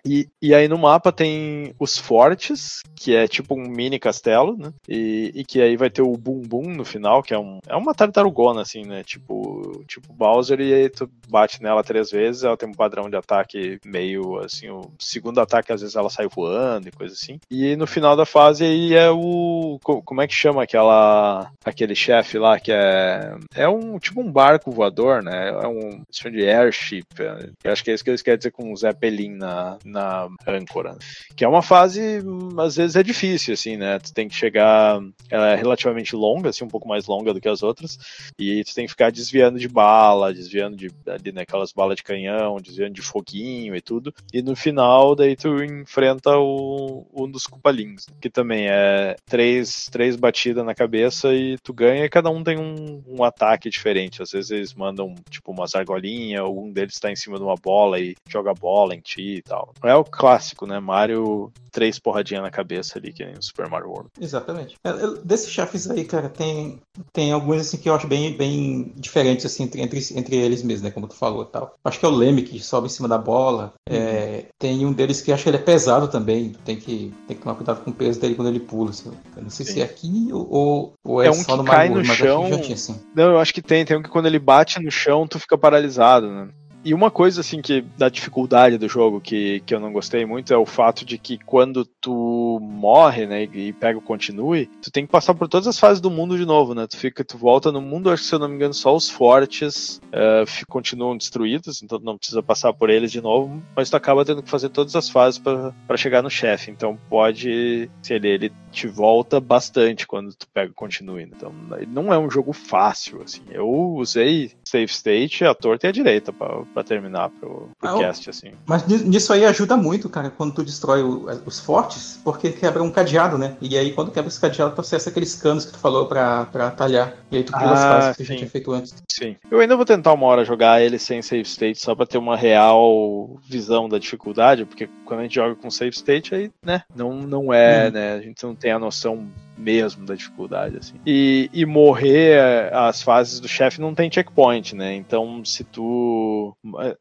E, 0.04 0.28
e 0.40 0.54
aí 0.54 0.68
no 0.68 0.78
mapa 0.78 1.12
tem 1.12 1.74
os 1.78 1.96
fortes, 1.98 2.80
que 2.96 3.14
é 3.14 3.26
tipo 3.28 3.54
um 3.54 3.68
mini 3.68 3.98
castelo, 3.98 4.56
né? 4.56 4.72
E, 4.88 5.30
e 5.34 5.44
que 5.44 5.60
aí 5.60 5.76
vai 5.76 5.90
ter 5.90 6.02
o 6.02 6.12
Boom 6.16 6.40
Boom 6.42 6.74
no 6.74 6.84
final, 6.84 7.22
que 7.22 7.34
é, 7.34 7.38
um, 7.38 7.58
é 7.68 7.76
uma 7.76 7.94
tartarugona, 7.94 8.62
assim, 8.62 8.84
né? 8.84 9.02
Tipo, 9.04 9.82
tipo 9.86 10.12
Bowser, 10.12 10.60
e 10.60 10.72
aí 10.72 10.88
tu 10.88 11.08
bate 11.28 11.62
nela 11.62 11.82
três 11.82 12.10
vezes, 12.10 12.44
ela 12.44 12.56
tem 12.56 12.68
um 12.68 12.72
padrão 12.74 13.08
de 13.10 13.16
ataque 13.16 13.78
meio 13.84 14.38
assim, 14.40 14.68
o 14.70 14.82
segundo 14.98 15.40
ataque 15.40 15.72
às 15.72 15.80
vezes 15.80 15.96
ela 15.96 16.10
sai 16.10 16.26
voando 16.28 16.88
e 16.88 16.92
coisa 16.92 17.14
assim. 17.14 17.38
E 17.50 17.76
no 17.76 17.86
final 17.86 18.16
da 18.16 18.24
fase 18.26 18.64
aí 18.64 18.94
é 18.94 19.10
o. 19.10 19.78
co- 19.82 20.02
Como 20.02 20.20
é 20.22 20.26
que 20.26 20.34
chama 20.34 20.62
aquela. 20.62 21.50
aquele 21.64 21.94
chefe 21.94 22.38
lá 22.38 22.58
que 22.58 22.72
é. 22.72 23.34
É 23.54 23.68
um 23.68 23.98
tipo 23.98 24.20
um 24.20 24.30
barco 24.30 24.70
voador, 24.70 25.22
né? 25.22 25.50
É 25.50 25.66
um. 25.66 26.02
De 26.30 26.48
airship. 26.48 27.04
é. 27.18 27.50
Eu 27.64 27.72
acho 27.72 27.82
que 27.82 27.90
é 27.90 27.94
isso 27.94 28.04
que 28.04 28.10
eles 28.10 28.22
querem 28.22 28.38
dizer 28.38 28.50
com 28.52 28.72
o 28.72 28.76
Zeppelin 28.76 29.30
na, 29.36 29.78
na 29.90 30.28
âncora. 30.46 30.96
Que 31.36 31.44
é 31.44 31.48
uma 31.48 31.62
fase, 31.62 32.22
às 32.58 32.76
vezes 32.76 32.96
é 32.96 33.02
difícil, 33.02 33.54
assim, 33.54 33.76
né? 33.76 33.98
Tu 33.98 34.12
tem 34.12 34.28
que 34.28 34.34
chegar. 34.34 35.00
Ela 35.28 35.50
é 35.50 35.56
relativamente 35.56 36.14
longa, 36.16 36.50
assim, 36.50 36.64
um 36.64 36.68
pouco 36.68 36.88
mais 36.88 37.06
longa 37.06 37.34
do 37.34 37.40
que 37.40 37.48
as 37.48 37.62
outras. 37.62 37.98
E 38.38 38.64
tu 38.64 38.74
tem 38.74 38.86
que 38.86 38.92
ficar 38.92 39.10
desviando 39.10 39.58
de 39.58 39.68
bala, 39.68 40.32
desviando 40.32 40.76
de 40.76 40.90
ali, 41.06 41.32
né, 41.32 41.42
aquelas 41.42 41.72
balas 41.72 41.96
de 41.96 42.02
canhão, 42.02 42.56
desviando 42.60 42.94
de 42.94 43.02
foguinho 43.02 43.74
e 43.74 43.80
tudo. 43.80 44.14
E 44.32 44.42
no 44.42 44.56
final, 44.56 45.14
daí 45.14 45.36
tu 45.36 45.62
enfrenta 45.62 46.38
o, 46.38 47.06
um 47.12 47.30
dos 47.30 47.46
cupalins, 47.46 48.06
que 48.20 48.30
também 48.30 48.68
é 48.68 49.16
três, 49.26 49.88
três 49.90 50.16
batidas 50.16 50.64
na 50.64 50.74
cabeça 50.74 51.34
e 51.34 51.58
tu 51.58 51.72
ganha 51.72 52.04
e 52.04 52.08
cada 52.08 52.30
um 52.30 52.42
tem 52.42 52.58
um, 52.58 53.02
um 53.06 53.24
ataque 53.24 53.68
diferente. 53.70 54.22
Às 54.22 54.30
vezes 54.30 54.50
eles 54.50 54.74
mandam, 54.74 55.14
tipo, 55.28 55.52
umas 55.52 55.74
argolinhas, 55.74 56.44
um 56.44 56.70
deles 56.70 56.98
tá 56.98 57.10
em 57.10 57.16
cima 57.16 57.36
de 57.36 57.42
uma 57.42 57.56
bola 57.56 57.98
e 57.98 58.14
joga 58.28 58.54
bola 58.54 58.94
em 58.94 59.00
ti 59.00 59.36
e 59.36 59.42
tal. 59.42 59.72
É 59.84 59.94
o 59.94 60.04
clássico, 60.04 60.66
né? 60.66 60.78
Mario, 60.80 61.52
três 61.72 61.98
porradinhas 61.98 62.42
na 62.42 62.50
cabeça 62.50 62.98
ali, 62.98 63.12
que 63.12 63.24
nem 63.24 63.34
no 63.34 63.42
Super 63.42 63.68
Mario 63.68 63.88
World. 63.88 64.10
Exatamente. 64.20 64.76
É, 64.84 64.90
eu- 64.90 65.20
Desses 65.24 65.50
chefes 65.50 65.88
aí, 65.90 66.04
cara, 66.04 66.28
tem, 66.28 66.80
tem 67.12 67.32
alguns 67.32 67.60
assim 67.62 67.76
que 67.76 67.88
eu 67.88 67.94
acho 67.94 68.06
bem, 68.06 68.36
bem 68.36 68.92
diferentes 68.96 69.46
assim, 69.46 69.64
entre, 69.64 69.80
entre, 69.80 70.00
entre 70.14 70.36
eles 70.36 70.62
mesmos, 70.62 70.82
né? 70.82 70.90
Como 70.90 71.06
tu 71.08 71.14
falou 71.14 71.42
e 71.44 71.46
tal. 71.46 71.74
Acho 71.84 71.98
que 71.98 72.04
é 72.04 72.08
o 72.08 72.12
Leme 72.12 72.42
que 72.42 72.58
sobe 72.60 72.86
em 72.86 72.90
cima 72.90 73.08
da 73.08 73.18
bola. 73.18 73.72
É, 73.88 74.46
tem 74.58 74.84
um 74.84 74.92
deles 74.92 75.20
que 75.20 75.32
acho 75.32 75.44
que 75.44 75.48
ele 75.50 75.56
é 75.56 75.62
pesado 75.62 76.08
também. 76.08 76.52
Tem 76.64 76.76
que, 76.76 77.12
tem 77.26 77.36
que 77.36 77.42
tomar 77.42 77.54
cuidado 77.54 77.82
com 77.84 77.90
o 77.90 77.94
peso 77.94 78.20
dele 78.20 78.34
quando 78.34 78.48
ele 78.48 78.60
pula. 78.60 78.90
Assim. 78.90 79.10
Eu 79.36 79.42
não 79.42 79.50
sei 79.50 79.64
Sim. 79.66 79.72
se 79.72 79.80
é 79.80 79.84
aqui 79.84 80.28
ou, 80.32 80.92
ou 81.04 81.22
é, 81.22 81.26
É 81.26 81.30
um 81.30 81.34
só 81.34 81.52
que 81.52 81.58
no 81.58 81.64
cai 81.64 81.88
Mario, 81.88 81.92
no 81.92 81.98
mas 82.06 82.10
acho 82.10 82.22
que 82.22 82.26
chão. 82.28 82.48
já 82.48 82.60
tinha 82.60 82.74
assim. 82.74 83.00
Não, 83.14 83.30
eu 83.32 83.38
acho 83.38 83.54
que 83.54 83.62
tem. 83.62 83.84
Tem 83.84 83.96
um 83.96 84.02
que 84.02 84.08
quando 84.10 84.26
ele 84.26 84.38
bate 84.38 84.80
no 84.82 84.90
chão, 84.90 85.26
tu 85.26 85.38
fica 85.38 85.56
paralisado, 85.56 86.28
né? 86.30 86.48
E 86.84 86.94
uma 86.94 87.10
coisa 87.10 87.40
assim 87.40 87.60
que 87.60 87.82
da 87.96 88.08
dificuldade 88.08 88.78
do 88.78 88.88
jogo 88.88 89.20
que, 89.20 89.60
que 89.60 89.74
eu 89.74 89.80
não 89.80 89.92
gostei 89.92 90.24
muito 90.24 90.52
é 90.52 90.56
o 90.56 90.66
fato 90.66 91.04
de 91.04 91.18
que 91.18 91.38
quando 91.38 91.84
tu 91.84 92.58
morre, 92.62 93.26
né, 93.26 93.44
e 93.44 93.72
pega 93.72 93.98
o 93.98 94.02
continue, 94.02 94.66
tu 94.82 94.90
tem 94.90 95.04
que 95.04 95.12
passar 95.12 95.34
por 95.34 95.48
todas 95.48 95.66
as 95.66 95.78
fases 95.78 96.00
do 96.00 96.10
mundo 96.10 96.36
de 96.36 96.46
novo, 96.46 96.74
né? 96.74 96.86
Tu 96.86 96.96
fica, 96.96 97.24
tu 97.24 97.36
volta 97.36 97.70
no 97.70 97.80
mundo, 97.80 98.10
acho 98.10 98.22
que 98.22 98.28
se 98.28 98.34
eu 98.34 98.38
não 98.38 98.48
me 98.48 98.54
engano, 98.54 98.72
só 98.72 98.94
os 98.94 99.10
fortes 99.10 100.00
uh, 100.06 100.66
continuam 100.68 101.16
destruídos, 101.16 101.82
então 101.82 101.98
não 101.98 102.16
precisa 102.16 102.42
passar 102.42 102.72
por 102.72 102.90
eles 102.90 103.12
de 103.12 103.20
novo, 103.20 103.62
mas 103.76 103.90
tu 103.90 103.96
acaba 103.96 104.24
tendo 104.24 104.42
que 104.42 104.50
fazer 104.50 104.70
todas 104.70 104.96
as 104.96 105.08
fases 105.08 105.38
para 105.38 105.96
chegar 105.96 106.22
no 106.22 106.30
chefe. 106.30 106.70
Então 106.70 106.98
pode 107.08 107.90
ser 108.02 108.14
ele, 108.14 108.28
ele 108.28 108.52
te 108.70 108.86
volta 108.86 109.40
bastante 109.40 110.06
quando 110.06 110.34
tu 110.34 110.46
pega 110.52 110.70
o 110.70 110.74
continue. 110.74 111.22
Então 111.22 111.52
não 111.88 112.12
é 112.12 112.18
um 112.18 112.30
jogo 112.30 112.52
fácil, 112.52 113.22
assim. 113.22 113.42
Eu 113.50 113.68
usei 113.68 114.52
save 114.70 114.90
state 114.90 115.44
a 115.44 115.54
torta 115.54 115.86
e 115.86 115.88
a 115.88 115.92
direita 115.92 116.32
para 116.32 116.84
terminar 116.84 117.30
pro, 117.30 117.68
pro 117.78 117.88
ah, 117.88 117.98
cast, 117.98 118.30
assim. 118.30 118.52
Mas 118.66 118.86
nisso 118.86 119.32
aí 119.32 119.44
ajuda 119.44 119.76
muito, 119.76 120.08
cara, 120.08 120.30
quando 120.30 120.54
tu 120.54 120.62
destrói 120.62 121.02
o, 121.02 121.26
os 121.44 121.58
fortes, 121.58 122.20
porque 122.22 122.50
quebra 122.50 122.82
um 122.82 122.90
cadeado, 122.90 123.36
né? 123.36 123.56
E 123.60 123.76
aí 123.76 123.92
quando 123.92 124.10
quebra 124.10 124.28
esse 124.28 124.40
cadeado, 124.40 124.74
tu 124.74 124.80
acessa 124.80 125.10
aqueles 125.10 125.34
canos 125.34 125.64
que 125.64 125.72
tu 125.72 125.78
falou 125.78 126.06
pra, 126.06 126.46
pra 126.46 126.70
talhar. 126.70 127.14
E 127.30 127.38
aí 127.38 127.44
tu 127.44 127.52
pula 127.52 127.70
ah, 127.70 127.72
as 127.72 127.80
fases 127.80 128.16
que 128.16 128.16
sim. 128.16 128.22
a 128.22 128.26
gente 128.26 128.38
tinha 128.38 128.50
feito 128.50 128.72
antes. 128.72 128.94
Sim. 129.08 129.36
Eu 129.50 129.60
ainda 129.60 129.76
vou 129.76 129.84
tentar 129.84 130.12
uma 130.12 130.26
hora 130.26 130.44
jogar 130.44 130.80
ele 130.80 130.98
sem 130.98 131.20
save 131.20 131.42
state, 131.42 131.80
só 131.80 131.94
pra 131.94 132.06
ter 132.06 132.18
uma 132.18 132.36
real 132.36 133.38
visão 133.48 133.88
da 133.88 133.98
dificuldade, 133.98 134.64
porque 134.64 134.88
quando 135.04 135.20
a 135.20 135.22
gente 135.24 135.34
joga 135.34 135.56
com 135.56 135.70
save 135.70 135.94
state, 135.94 136.34
aí, 136.34 136.50
né, 136.64 136.82
não, 136.94 137.14
não 137.14 137.52
é, 137.52 137.88
hum. 137.88 137.92
né? 137.92 138.14
A 138.14 138.20
gente 138.20 138.42
não 138.44 138.54
tem 138.54 138.72
a 138.72 138.78
noção 138.78 139.28
mesmo 139.60 140.06
da 140.06 140.14
dificuldade, 140.14 140.78
assim. 140.78 140.94
E, 141.06 141.50
e 141.52 141.66
morrer 141.66 142.72
as 142.72 143.02
fases 143.02 143.38
do 143.38 143.48
chefe 143.48 143.80
não 143.80 143.94
tem 143.94 144.10
checkpoint, 144.10 144.59
né? 144.72 144.94
Então, 144.94 145.44
se 145.44 145.64
tu. 145.64 146.54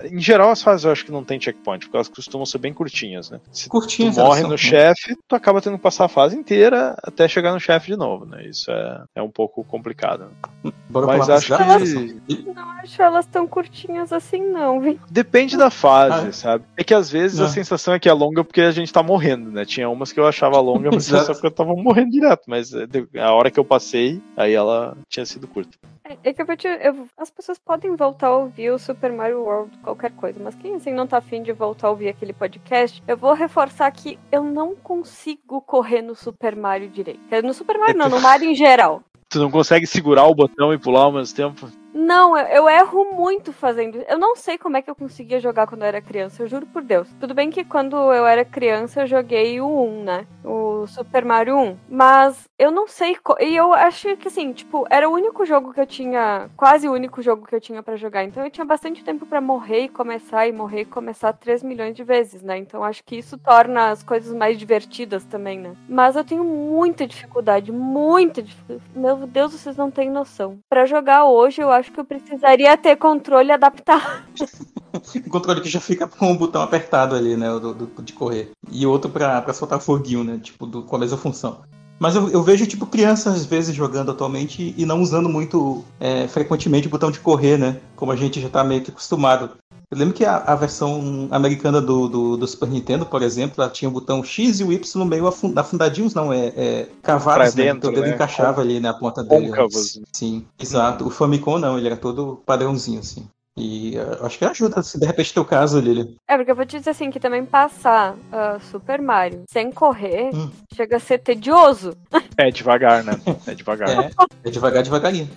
Em 0.03 0.19
geral, 0.19 0.49
as 0.51 0.61
fases 0.61 0.85
eu 0.85 0.91
acho 0.91 1.05
que 1.05 1.11
não 1.11 1.23
tem 1.23 1.39
checkpoint, 1.39 1.85
porque 1.85 1.97
elas 1.97 2.09
costumam 2.09 2.45
ser 2.45 2.57
bem 2.57 2.73
curtinhas, 2.73 3.29
né? 3.29 3.39
Se 3.51 3.69
curtinhas, 3.69 4.15
tu 4.15 4.21
morre 4.21 4.43
no 4.43 4.57
chefe, 4.57 5.15
tu 5.27 5.35
acaba 5.35 5.61
tendo 5.61 5.77
que 5.77 5.83
passar 5.83 6.05
a 6.05 6.09
fase 6.09 6.35
inteira 6.35 6.95
até 7.03 7.27
chegar 7.27 7.53
no 7.53 7.59
chefe 7.59 7.87
de 7.87 7.97
novo, 7.97 8.25
né? 8.25 8.45
Isso 8.45 8.71
é, 8.71 9.03
é 9.15 9.21
um 9.21 9.29
pouco 9.29 9.63
complicado. 9.63 10.25
Né? 10.63 10.71
Bora 10.89 11.07
Mas 11.07 11.29
acho 11.29 11.55
que. 11.55 12.53
Não 12.53 12.69
acho 12.71 13.01
elas 13.01 13.25
tão 13.25 13.47
curtinhas 13.47 14.11
assim, 14.11 14.41
não, 14.41 14.81
viu? 14.81 14.99
Depende 15.09 15.57
da 15.57 15.69
fase, 15.69 16.27
ah. 16.27 16.33
sabe? 16.33 16.63
É 16.75 16.83
que 16.83 16.93
às 16.93 17.09
vezes 17.09 17.39
a 17.39 17.47
sensação 17.47 17.93
é 17.93 17.99
que 17.99 18.09
é 18.09 18.13
longa 18.13 18.43
porque 18.43 18.61
a 18.61 18.71
gente 18.71 18.91
tá 18.91 19.03
morrendo, 19.03 19.51
né? 19.51 19.65
Tinha 19.65 19.89
umas 19.89 20.11
que 20.11 20.19
eu 20.19 20.27
achava 20.27 20.59
longa, 20.59 20.89
mas 20.91 21.05
só 21.05 21.33
porque 21.33 21.47
eu 21.47 21.51
tava 21.51 21.73
morrendo 21.75 22.11
direto 22.11 22.39
mas 22.47 22.73
é, 22.73 22.87
a 23.19 23.31
hora 23.31 23.51
que 23.51 23.59
eu 23.59 23.65
passei, 23.65 24.21
aí 24.35 24.53
ela 24.53 24.97
tinha 25.07 25.25
sido 25.25 25.47
curta. 25.47 25.77
É, 26.09 26.29
é 26.29 26.33
que 26.33 26.41
eu 26.41 26.45
vou 26.45 26.57
te, 26.57 26.67
eu, 26.67 27.07
as 27.15 27.29
pessoas 27.29 27.59
podem 27.59 27.95
voltar 27.95 28.27
a 28.27 28.37
ouvir 28.37 28.71
o 28.71 28.79
Super 28.79 29.13
Mario 29.13 29.41
World, 29.43 29.77
qualquer 29.83 30.11
coisa, 30.11 30.39
mas 30.43 30.55
quem 30.55 30.73
assim 30.73 30.91
não 30.91 31.05
tá 31.05 31.17
afim 31.17 31.43
de 31.43 31.53
voltar 31.53 31.87
a 31.87 31.91
ouvir 31.91 32.09
aquele 32.09 32.33
podcast, 32.33 33.03
eu 33.07 33.15
vou 33.15 33.33
reforçar 33.33 33.91
que 33.91 34.17
eu 34.31 34.43
não 34.43 34.75
consigo 34.75 35.61
correr 35.61 36.01
no 36.01 36.15
Super 36.15 36.55
Mario 36.55 36.89
direito. 36.89 37.19
No 37.43 37.53
Super 37.53 37.77
Mario 37.77 37.97
não, 37.97 38.09
no 38.09 38.19
Mario 38.19 38.49
em 38.49 38.55
geral. 38.55 39.03
Tu 39.29 39.37
não 39.37 39.51
consegue 39.51 39.85
segurar 39.85 40.25
o 40.25 40.33
botão 40.33 40.73
e 40.73 40.79
pular 40.79 41.01
ao 41.01 41.11
mesmo 41.11 41.35
tempo? 41.35 41.69
Não, 42.01 42.37
eu, 42.37 42.69
erro 42.69 43.13
muito 43.13 43.51
fazendo. 43.51 43.97
Eu 44.07 44.17
não 44.17 44.33
sei 44.33 44.57
como 44.57 44.77
é 44.77 44.81
que 44.81 44.89
eu 44.89 44.95
conseguia 44.95 45.37
jogar 45.37 45.67
quando 45.67 45.81
eu 45.81 45.87
era 45.87 46.01
criança, 46.01 46.41
eu 46.41 46.47
juro 46.47 46.65
por 46.65 46.81
Deus. 46.81 47.09
Tudo 47.19 47.33
bem 47.33 47.49
que 47.49 47.65
quando 47.65 47.97
eu 47.97 48.25
era 48.25 48.45
criança 48.45 49.01
eu 49.01 49.07
joguei 49.07 49.59
o 49.59 49.67
1, 49.67 50.03
né? 50.05 50.27
O 50.45 50.87
Super 50.87 51.25
Mario 51.25 51.57
1. 51.57 51.77
Mas 51.89 52.47
eu 52.57 52.71
não 52.71 52.87
sei. 52.87 53.17
E 53.41 53.53
eu 53.53 53.73
acho 53.73 54.15
que 54.15 54.29
assim, 54.29 54.53
tipo, 54.53 54.87
era 54.89 55.09
o 55.09 55.13
único 55.13 55.45
jogo 55.45 55.73
que 55.73 55.81
eu 55.81 55.85
tinha. 55.85 56.49
Quase 56.55 56.87
o 56.87 56.93
único 56.93 57.21
jogo 57.21 57.45
que 57.45 57.53
eu 57.53 57.59
tinha 57.59 57.83
para 57.83 57.97
jogar. 57.97 58.23
Então 58.23 58.45
eu 58.45 58.49
tinha 58.49 58.65
bastante 58.65 59.03
tempo 59.03 59.25
para 59.25 59.41
morrer 59.41 59.81
e 59.81 59.89
começar, 59.89 60.47
e 60.47 60.53
morrer 60.53 60.81
e 60.81 60.85
começar 60.85 61.33
3 61.33 61.61
milhões 61.63 61.95
de 61.95 62.03
vezes, 62.05 62.41
né? 62.41 62.57
Então 62.57 62.81
acho 62.81 63.03
que 63.03 63.17
isso 63.17 63.37
torna 63.37 63.89
as 63.89 64.03
coisas 64.03 64.33
mais 64.33 64.57
divertidas 64.57 65.25
também, 65.25 65.59
né? 65.59 65.75
Mas 65.89 66.15
eu 66.15 66.23
tenho 66.23 66.45
muita 66.45 67.05
dificuldade, 67.05 67.73
muita 67.73 68.41
dificuldade. 68.41 68.89
Meu 68.95 69.17
Deus, 69.27 69.51
vocês 69.51 69.75
não 69.75 69.91
têm 69.91 70.09
noção. 70.09 70.59
Para 70.69 70.85
jogar 70.85 71.25
hoje, 71.25 71.61
eu 71.61 71.69
acho 71.69 71.88
acho 71.89 71.91
que 71.91 71.99
eu 71.99 72.05
precisaria 72.05 72.77
ter 72.77 72.95
controle 72.95 73.51
adaptado. 73.51 74.23
controle 75.29 75.61
que 75.61 75.69
já 75.69 75.81
fica 75.81 76.07
com 76.07 76.31
o 76.31 76.37
botão 76.37 76.61
apertado 76.61 77.15
ali, 77.15 77.35
né? 77.35 77.47
Do, 77.59 77.73
do 77.73 78.03
de 78.03 78.13
correr. 78.13 78.51
E 78.71 78.85
outro 78.85 79.09
para 79.09 79.53
soltar 79.53 79.79
foguinho, 79.79 80.23
né? 80.23 80.39
Tipo, 80.41 80.65
do, 80.65 80.83
com 80.83 80.95
a 80.95 80.99
mesma 80.99 81.17
função. 81.17 81.61
Mas 81.99 82.15
eu, 82.15 82.29
eu, 82.29 82.41
vejo, 82.41 82.65
tipo, 82.65 82.85
crianças 82.85 83.35
às 83.35 83.45
vezes 83.45 83.75
jogando 83.75 84.11
atualmente 84.11 84.73
e 84.77 84.85
não 84.85 85.01
usando 85.01 85.27
muito 85.27 85.83
é, 85.99 86.27
frequentemente 86.29 86.87
o 86.87 86.89
botão 86.89 87.11
de 87.11 87.19
correr, 87.19 87.57
né? 87.57 87.77
Como 87.95 88.11
a 88.11 88.15
gente 88.15 88.39
já 88.39 88.47
tá 88.47 88.63
meio 88.63 88.81
que 88.81 88.91
acostumado. 88.91 89.57
Eu 89.91 89.97
lembro 89.97 90.13
que 90.13 90.23
a, 90.23 90.37
a 90.37 90.55
versão 90.55 91.27
americana 91.31 91.81
do, 91.81 92.07
do, 92.07 92.37
do, 92.37 92.47
Super 92.47 92.69
Nintendo, 92.69 93.07
por 93.07 93.23
exemplo, 93.23 93.63
ela 93.63 93.71
tinha 93.71 93.89
o 93.89 93.91
botão 93.91 94.23
X 94.23 94.59
e 94.59 94.63
o 94.63 94.71
Y 94.71 94.99
no 94.99 95.05
meio 95.05 95.27
afundadinhos, 95.27 96.13
não, 96.13 96.31
é, 96.31 96.53
é 96.55 96.87
cavados, 97.01 97.55
né? 97.55 97.69
Então 97.69 97.89
o 97.89 97.93
dedo 97.93 98.05
né? 98.05 98.13
encaixava 98.13 98.61
ali 98.61 98.79
na 98.79 98.93
né, 98.93 98.99
ponta 98.99 99.23
dele. 99.23 99.47
Côncavos. 99.47 99.99
Sim, 100.13 100.45
exato. 100.59 101.07
O 101.07 101.09
Famicom 101.09 101.57
não, 101.57 101.75
ele 101.75 101.87
era 101.87 101.97
todo 101.97 102.39
padrãozinho, 102.45 102.99
assim. 102.99 103.27
E 103.59 103.97
uh, 103.97 104.25
acho 104.25 104.37
que 104.37 104.45
ajuda, 104.45 104.81
se 104.81 104.97
de 104.97 105.05
repente 105.05 105.33
teu 105.33 105.43
caso, 105.43 105.79
Lili. 105.79 106.15
É, 106.27 106.37
porque 106.37 106.51
eu 106.51 106.55
vou 106.55 106.65
te 106.65 106.77
dizer 106.77 106.91
assim, 106.91 107.11
que 107.11 107.19
também 107.19 107.45
passar 107.45 108.13
uh, 108.13 108.59
Super 108.71 109.01
Mario 109.01 109.43
sem 109.49 109.71
correr 109.71 110.29
hum. 110.33 110.49
chega 110.73 110.95
a 110.95 110.99
ser 110.99 111.17
tedioso. 111.19 111.93
É 112.39 112.49
devagar, 112.49 113.03
né? 113.03 113.19
É 113.45 113.53
devagar. 113.53 113.89
É, 113.89 114.11
é 114.45 114.49
devagar, 114.49 114.81
devagarinho. 114.81 115.29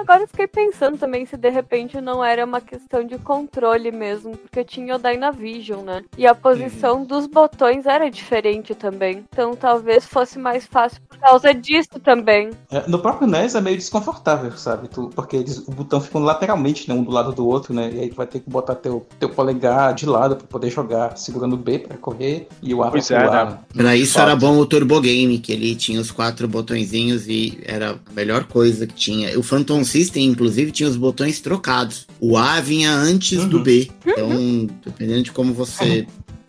Agora 0.00 0.22
eu 0.22 0.28
fiquei 0.28 0.48
pensando 0.48 0.98
também 0.98 1.24
se 1.24 1.36
de 1.36 1.48
repente 1.48 2.00
não 2.00 2.22
era 2.22 2.44
uma 2.44 2.60
questão 2.60 3.06
de 3.06 3.16
controle 3.16 3.92
mesmo, 3.92 4.36
porque 4.36 4.64
tinha 4.64 4.96
o 4.96 4.98
Dynavision, 4.98 5.84
né? 5.84 6.02
E 6.18 6.26
a 6.26 6.34
posição 6.34 6.98
uhum. 6.98 7.04
dos 7.04 7.28
botões 7.28 7.86
era 7.86 8.10
diferente 8.10 8.74
também. 8.74 9.24
Então 9.32 9.54
talvez 9.54 10.04
fosse 10.04 10.36
mais 10.36 10.66
fácil 10.66 11.00
por 11.08 11.16
causa 11.18 11.54
disso 11.54 12.00
também. 12.02 12.50
É, 12.72 12.88
no 12.88 12.98
próprio 12.98 13.28
NES 13.28 13.54
é 13.54 13.60
meio 13.60 13.76
desconfortável, 13.76 14.50
sabe? 14.56 14.88
Tu, 14.88 15.10
porque 15.14 15.36
eles, 15.36 15.58
o 15.58 15.70
botão 15.70 16.00
fica 16.00 16.18
lateralmente, 16.18 16.88
né? 16.88 16.94
Um 16.94 17.04
do 17.04 17.12
lado 17.12 17.32
do 17.32 17.46
outro, 17.46 17.72
né? 17.72 17.88
E 17.94 18.00
aí 18.00 18.08
tu 18.10 18.16
vai 18.16 18.26
ter 18.26 18.40
que 18.40 18.50
botar 18.50 18.74
teu, 18.74 19.06
teu 19.20 19.28
polegar 19.28 19.94
de 19.94 20.06
lado 20.06 20.34
pra 20.34 20.46
poder 20.48 20.70
jogar, 20.70 21.16
segurando 21.16 21.52
o 21.52 21.58
B 21.58 21.78
pra 21.78 21.96
correr 21.96 22.48
e 22.60 22.74
o 22.74 22.82
A 22.82 22.86
pra 22.86 22.92
pois 22.92 23.06
pular. 23.06 23.46
É, 23.46 23.50
né? 23.50 23.58
Pra 23.72 23.96
isso 23.96 24.18
era 24.18 24.34
bom 24.34 24.58
o 24.58 24.66
Turbo 24.66 25.00
Game, 25.00 25.38
que 25.38 25.52
ele 25.52 25.76
tinha 25.76 26.00
os 26.00 26.10
quatro 26.10 26.31
botõezinhos 26.46 27.28
e 27.28 27.58
era 27.64 27.92
a 27.92 28.12
melhor 28.14 28.44
coisa 28.44 28.86
que 28.86 28.94
tinha. 28.94 29.38
O 29.38 29.42
Phantom 29.42 29.84
System, 29.84 30.26
inclusive, 30.26 30.70
tinha 30.70 30.88
os 30.88 30.96
botões 30.96 31.40
trocados. 31.40 32.06
O 32.20 32.36
A 32.36 32.60
vinha 32.60 32.92
antes 32.92 33.38
uhum. 33.38 33.48
do 33.48 33.60
B. 33.60 33.90
Então, 34.06 34.68
dependendo 34.84 35.22
de 35.24 35.32
como 35.32 35.52
você. 35.52 36.06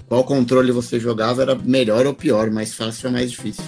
Qual 0.08 0.24
controle 0.26 0.72
você 0.72 1.00
jogava, 1.00 1.42
era 1.42 1.56
melhor 1.56 2.06
ou 2.06 2.14
pior, 2.14 2.52
mais 2.52 2.74
fácil 2.76 3.08
ou 3.08 3.14
mais 3.14 3.32
difícil. 3.32 3.64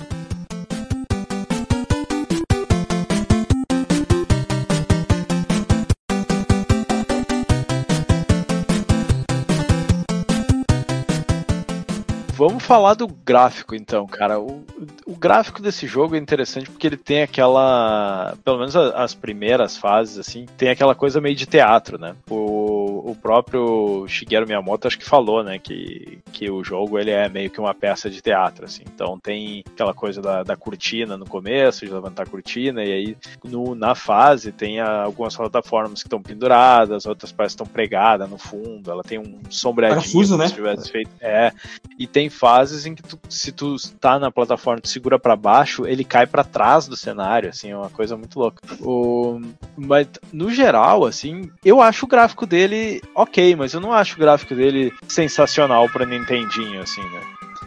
Vamos 12.48 12.64
falar 12.64 12.94
do 12.94 13.08
gráfico 13.08 13.74
então, 13.74 14.06
cara. 14.06 14.40
O, 14.40 14.64
o 15.04 15.16
gráfico 15.16 15.64
desse 15.64 15.88
jogo 15.88 16.16
é 16.16 16.20
interessante 16.20 16.70
porque 16.70 16.86
ele 16.86 16.96
tem 16.96 17.24
aquela. 17.24 18.38
Pelo 18.46 18.60
menos 18.60 18.76
as 18.76 19.16
primeiras 19.16 19.76
fases, 19.76 20.20
assim, 20.20 20.46
tem 20.56 20.70
aquela 20.70 20.94
coisa 20.94 21.20
meio 21.20 21.36
de 21.36 21.48
teatro, 21.48 21.98
né? 21.98 22.16
O, 22.30 22.75
o 23.06 23.14
próprio 23.14 24.08
Shigeru 24.08 24.48
Miyamoto 24.48 24.88
acho 24.88 24.98
que 24.98 25.06
falou, 25.06 25.44
né? 25.44 25.60
Que, 25.60 26.18
que 26.32 26.50
o 26.50 26.64
jogo 26.64 26.98
ele 26.98 27.12
é 27.12 27.30
meio 27.30 27.52
que 27.52 27.60
uma 27.60 27.74
peça 27.74 28.10
de 28.10 28.20
teatro, 28.20 28.66
assim. 28.66 28.82
Então 28.94 29.20
tem 29.20 29.64
aquela 29.74 29.94
coisa 29.94 30.20
da, 30.24 30.42
da 30.42 30.56
cortina 30.56 31.16
no 31.16 31.26
começo, 31.26 31.86
de 31.86 31.94
levantar 31.94 32.24
a 32.24 32.26
cortina, 32.26 32.84
e 32.84 32.92
aí 32.92 33.18
no, 33.44 33.76
na 33.76 33.94
fase 33.94 34.52
tem 34.52 34.80
algumas 34.80 35.36
plataformas 35.36 36.02
que 36.02 36.08
estão 36.08 36.20
penduradas, 36.20 37.06
outras 37.06 37.32
parecem 37.32 37.58
que 37.58 37.64
estão 37.64 37.72
pregadas 37.72 38.28
no 38.28 38.40
fundo, 38.40 38.90
ela 38.90 39.04
tem 39.04 39.20
um 39.20 39.40
sombreadinho. 39.52 40.02
Parafuso, 40.02 40.36
né? 40.36 40.48
Se 40.48 40.56
tivesse 40.56 40.92
feito. 40.92 41.12
É. 41.22 41.52
E 42.00 42.08
tem 42.08 42.28
fases 42.28 42.88
em 42.88 42.96
que 42.96 43.04
tu, 43.04 43.20
se 43.30 43.52
tu 43.52 43.76
tá 44.00 44.18
na 44.18 44.32
plataforma, 44.32 44.82
tu 44.82 44.90
segura 44.90 45.20
para 45.20 45.36
baixo, 45.36 45.86
ele 45.86 46.04
cai 46.04 46.26
para 46.26 46.44
trás 46.44 46.88
do 46.88 46.98
cenário, 46.98 47.50
assim, 47.50 47.70
é 47.70 47.78
uma 47.78 47.92
coisa 47.92 48.18
muito 48.18 48.40
louca. 48.40 48.64
O, 48.82 49.40
mas 49.78 50.08
no 50.34 50.50
geral, 50.50 51.06
assim, 51.06 51.52
eu 51.64 51.80
acho 51.82 52.06
o 52.06 52.10
gráfico 52.10 52.48
dele 52.48 52.95
ok, 53.14 53.56
mas 53.56 53.74
eu 53.74 53.80
não 53.80 53.94
acho 53.94 54.16
o 54.16 54.20
gráfico 54.20 54.56
dele 54.56 54.94
sensacional 55.08 55.90
para 55.90 56.06
Nintendinho, 56.06 56.82
assim, 56.82 57.02
né? 57.02 57.22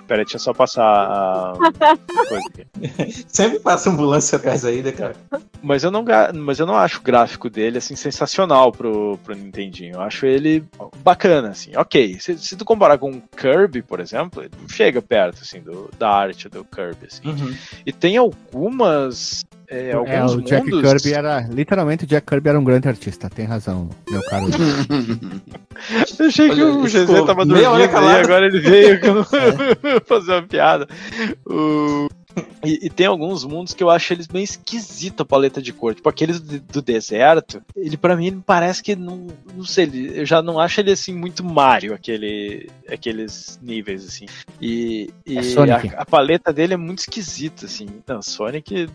Pera, 0.09 0.25
deixa 0.25 0.37
eu 0.37 0.41
só 0.41 0.55
passar 0.55 0.83
a 0.83 1.55
coisa 2.29 2.49
aqui. 2.49 2.67
Sempre 3.29 3.61
passa 3.61 3.91
ambulância 3.91 4.37
atrás 4.37 4.65
aí, 4.65 4.83
né, 4.83 4.91
cara? 4.91 5.15
Mas 5.63 5.85
eu 5.85 5.91
não, 5.91 6.03
mas 6.35 6.59
eu 6.59 6.67
não 6.67 6.77
acho 6.77 6.99
o 6.99 7.03
gráfico 7.03 7.51
dele 7.51 7.77
assim 7.77 7.95
sensacional 7.95 8.73
pro, 8.73 9.19
pro 9.23 9.35
Nintendinho. 9.35 9.97
Eu 9.97 10.01
acho 10.01 10.25
ele 10.25 10.65
bacana, 11.05 11.51
assim. 11.51 11.77
Ok, 11.77 12.19
se, 12.21 12.39
se 12.39 12.57
tu 12.57 12.65
comparar 12.65 12.97
com 12.97 13.11
o 13.11 13.23
Kirby, 13.37 13.83
por 13.83 14.01
exemplo, 14.01 14.43
ele 14.43 14.53
não 14.59 14.69
chega 14.69 15.03
perto 15.03 15.43
assim 15.43 15.61
do, 15.61 15.91
da 15.99 16.09
arte 16.09 16.49
do 16.49 16.65
Kirby. 16.65 17.07
Assim. 17.07 17.29
Uhum. 17.29 17.55
E 17.85 17.93
tem 17.93 18.17
algumas. 18.17 19.45
É, 19.70 19.90
É, 19.90 19.93
alguns 19.93 20.35
o 20.35 20.43
Jack 20.43 20.70
mundos. 20.70 20.90
Kirby 21.03 21.12
era. 21.15 21.40
Literalmente, 21.51 22.05
o 22.05 22.07
Jack 22.07 22.27
Kirby 22.27 22.49
era 22.49 22.59
um 22.59 22.65
grande 22.65 22.89
artista. 22.89 23.28
Tem 23.28 23.45
razão, 23.45 23.90
meu 24.11 24.23
caro. 24.23 24.47
Eu 26.19 26.27
achei 26.27 26.49
que 26.51 26.62
Olha, 26.62 26.74
o 26.74 26.82
GZ 26.85 27.07
tava 27.27 27.45
dormindo 27.47 27.89
calado. 27.90 28.24
agora 28.24 28.47
ele 28.47 28.59
veio 28.61 28.99
fazer 30.07 30.32
uma 30.32 30.43
piada. 30.43 30.89
O- 31.47 32.09
E, 32.65 32.86
e 32.86 32.90
tem 32.90 33.06
alguns 33.06 33.44
mundos 33.44 33.73
que 33.73 33.82
eu 33.82 33.89
acho 33.89 34.12
eles 34.12 34.27
bem 34.27 34.43
esquisito 34.43 35.23
a 35.23 35.24
paleta 35.27 35.62
de 35.62 35.73
cor. 35.73 35.94
Tipo, 35.94 36.09
aqueles 36.09 36.40
do, 36.40 36.59
do 36.60 36.82
deserto, 36.82 37.62
ele 37.77 37.97
para 37.97 38.16
mim 38.16 38.27
ele 38.27 38.43
parece 38.44 38.82
que 38.82 38.97
não. 38.97 39.28
Não 39.55 39.65
sei, 39.65 39.85
ele- 39.85 40.20
eu 40.20 40.27
já 40.27 40.43
não 40.43 40.59
acho 40.59 40.81
ele 40.81 40.90
assim 40.90 41.15
muito 41.15 41.44
Mario, 41.44 41.94
aquele, 41.94 42.69
aqueles 42.89 43.59
níveis, 43.62 44.05
assim. 44.06 44.27
E, 44.60 45.10
e 45.24 45.39
É. 45.39 45.40
A, 45.73 46.02
a 46.02 46.05
paleta 46.05 46.52
dele 46.52 46.74
é 46.74 46.77
muito 46.77 46.98
esquisita, 47.01 47.66
assim. 47.66 47.86
Não, 48.06 48.20
Sonic. 48.20 48.89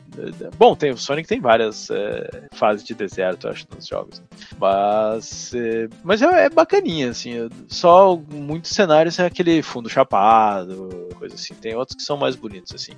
Bom, 0.57 0.75
tem, 0.75 0.91
o 0.91 0.97
Sonic 0.97 1.27
tem 1.27 1.39
várias 1.39 1.89
é, 1.89 2.47
fases 2.53 2.83
de 2.83 2.93
deserto, 2.93 3.47
eu 3.47 3.51
acho, 3.51 3.65
nos 3.73 3.87
jogos. 3.87 4.21
Mas. 4.59 5.53
É, 5.53 5.87
mas 6.03 6.21
é, 6.21 6.45
é 6.45 6.49
bacaninha, 6.49 7.09
assim. 7.09 7.49
Só 7.67 8.15
muitos 8.15 8.71
cenários 8.71 9.17
é 9.19 9.25
aquele 9.25 9.61
fundo 9.61 9.89
chapado, 9.89 11.09
coisa 11.17 11.35
assim. 11.35 11.53
Tem 11.55 11.75
outros 11.75 11.95
que 11.95 12.03
são 12.03 12.17
mais 12.17 12.35
bonitos, 12.35 12.73
assim. 12.73 12.93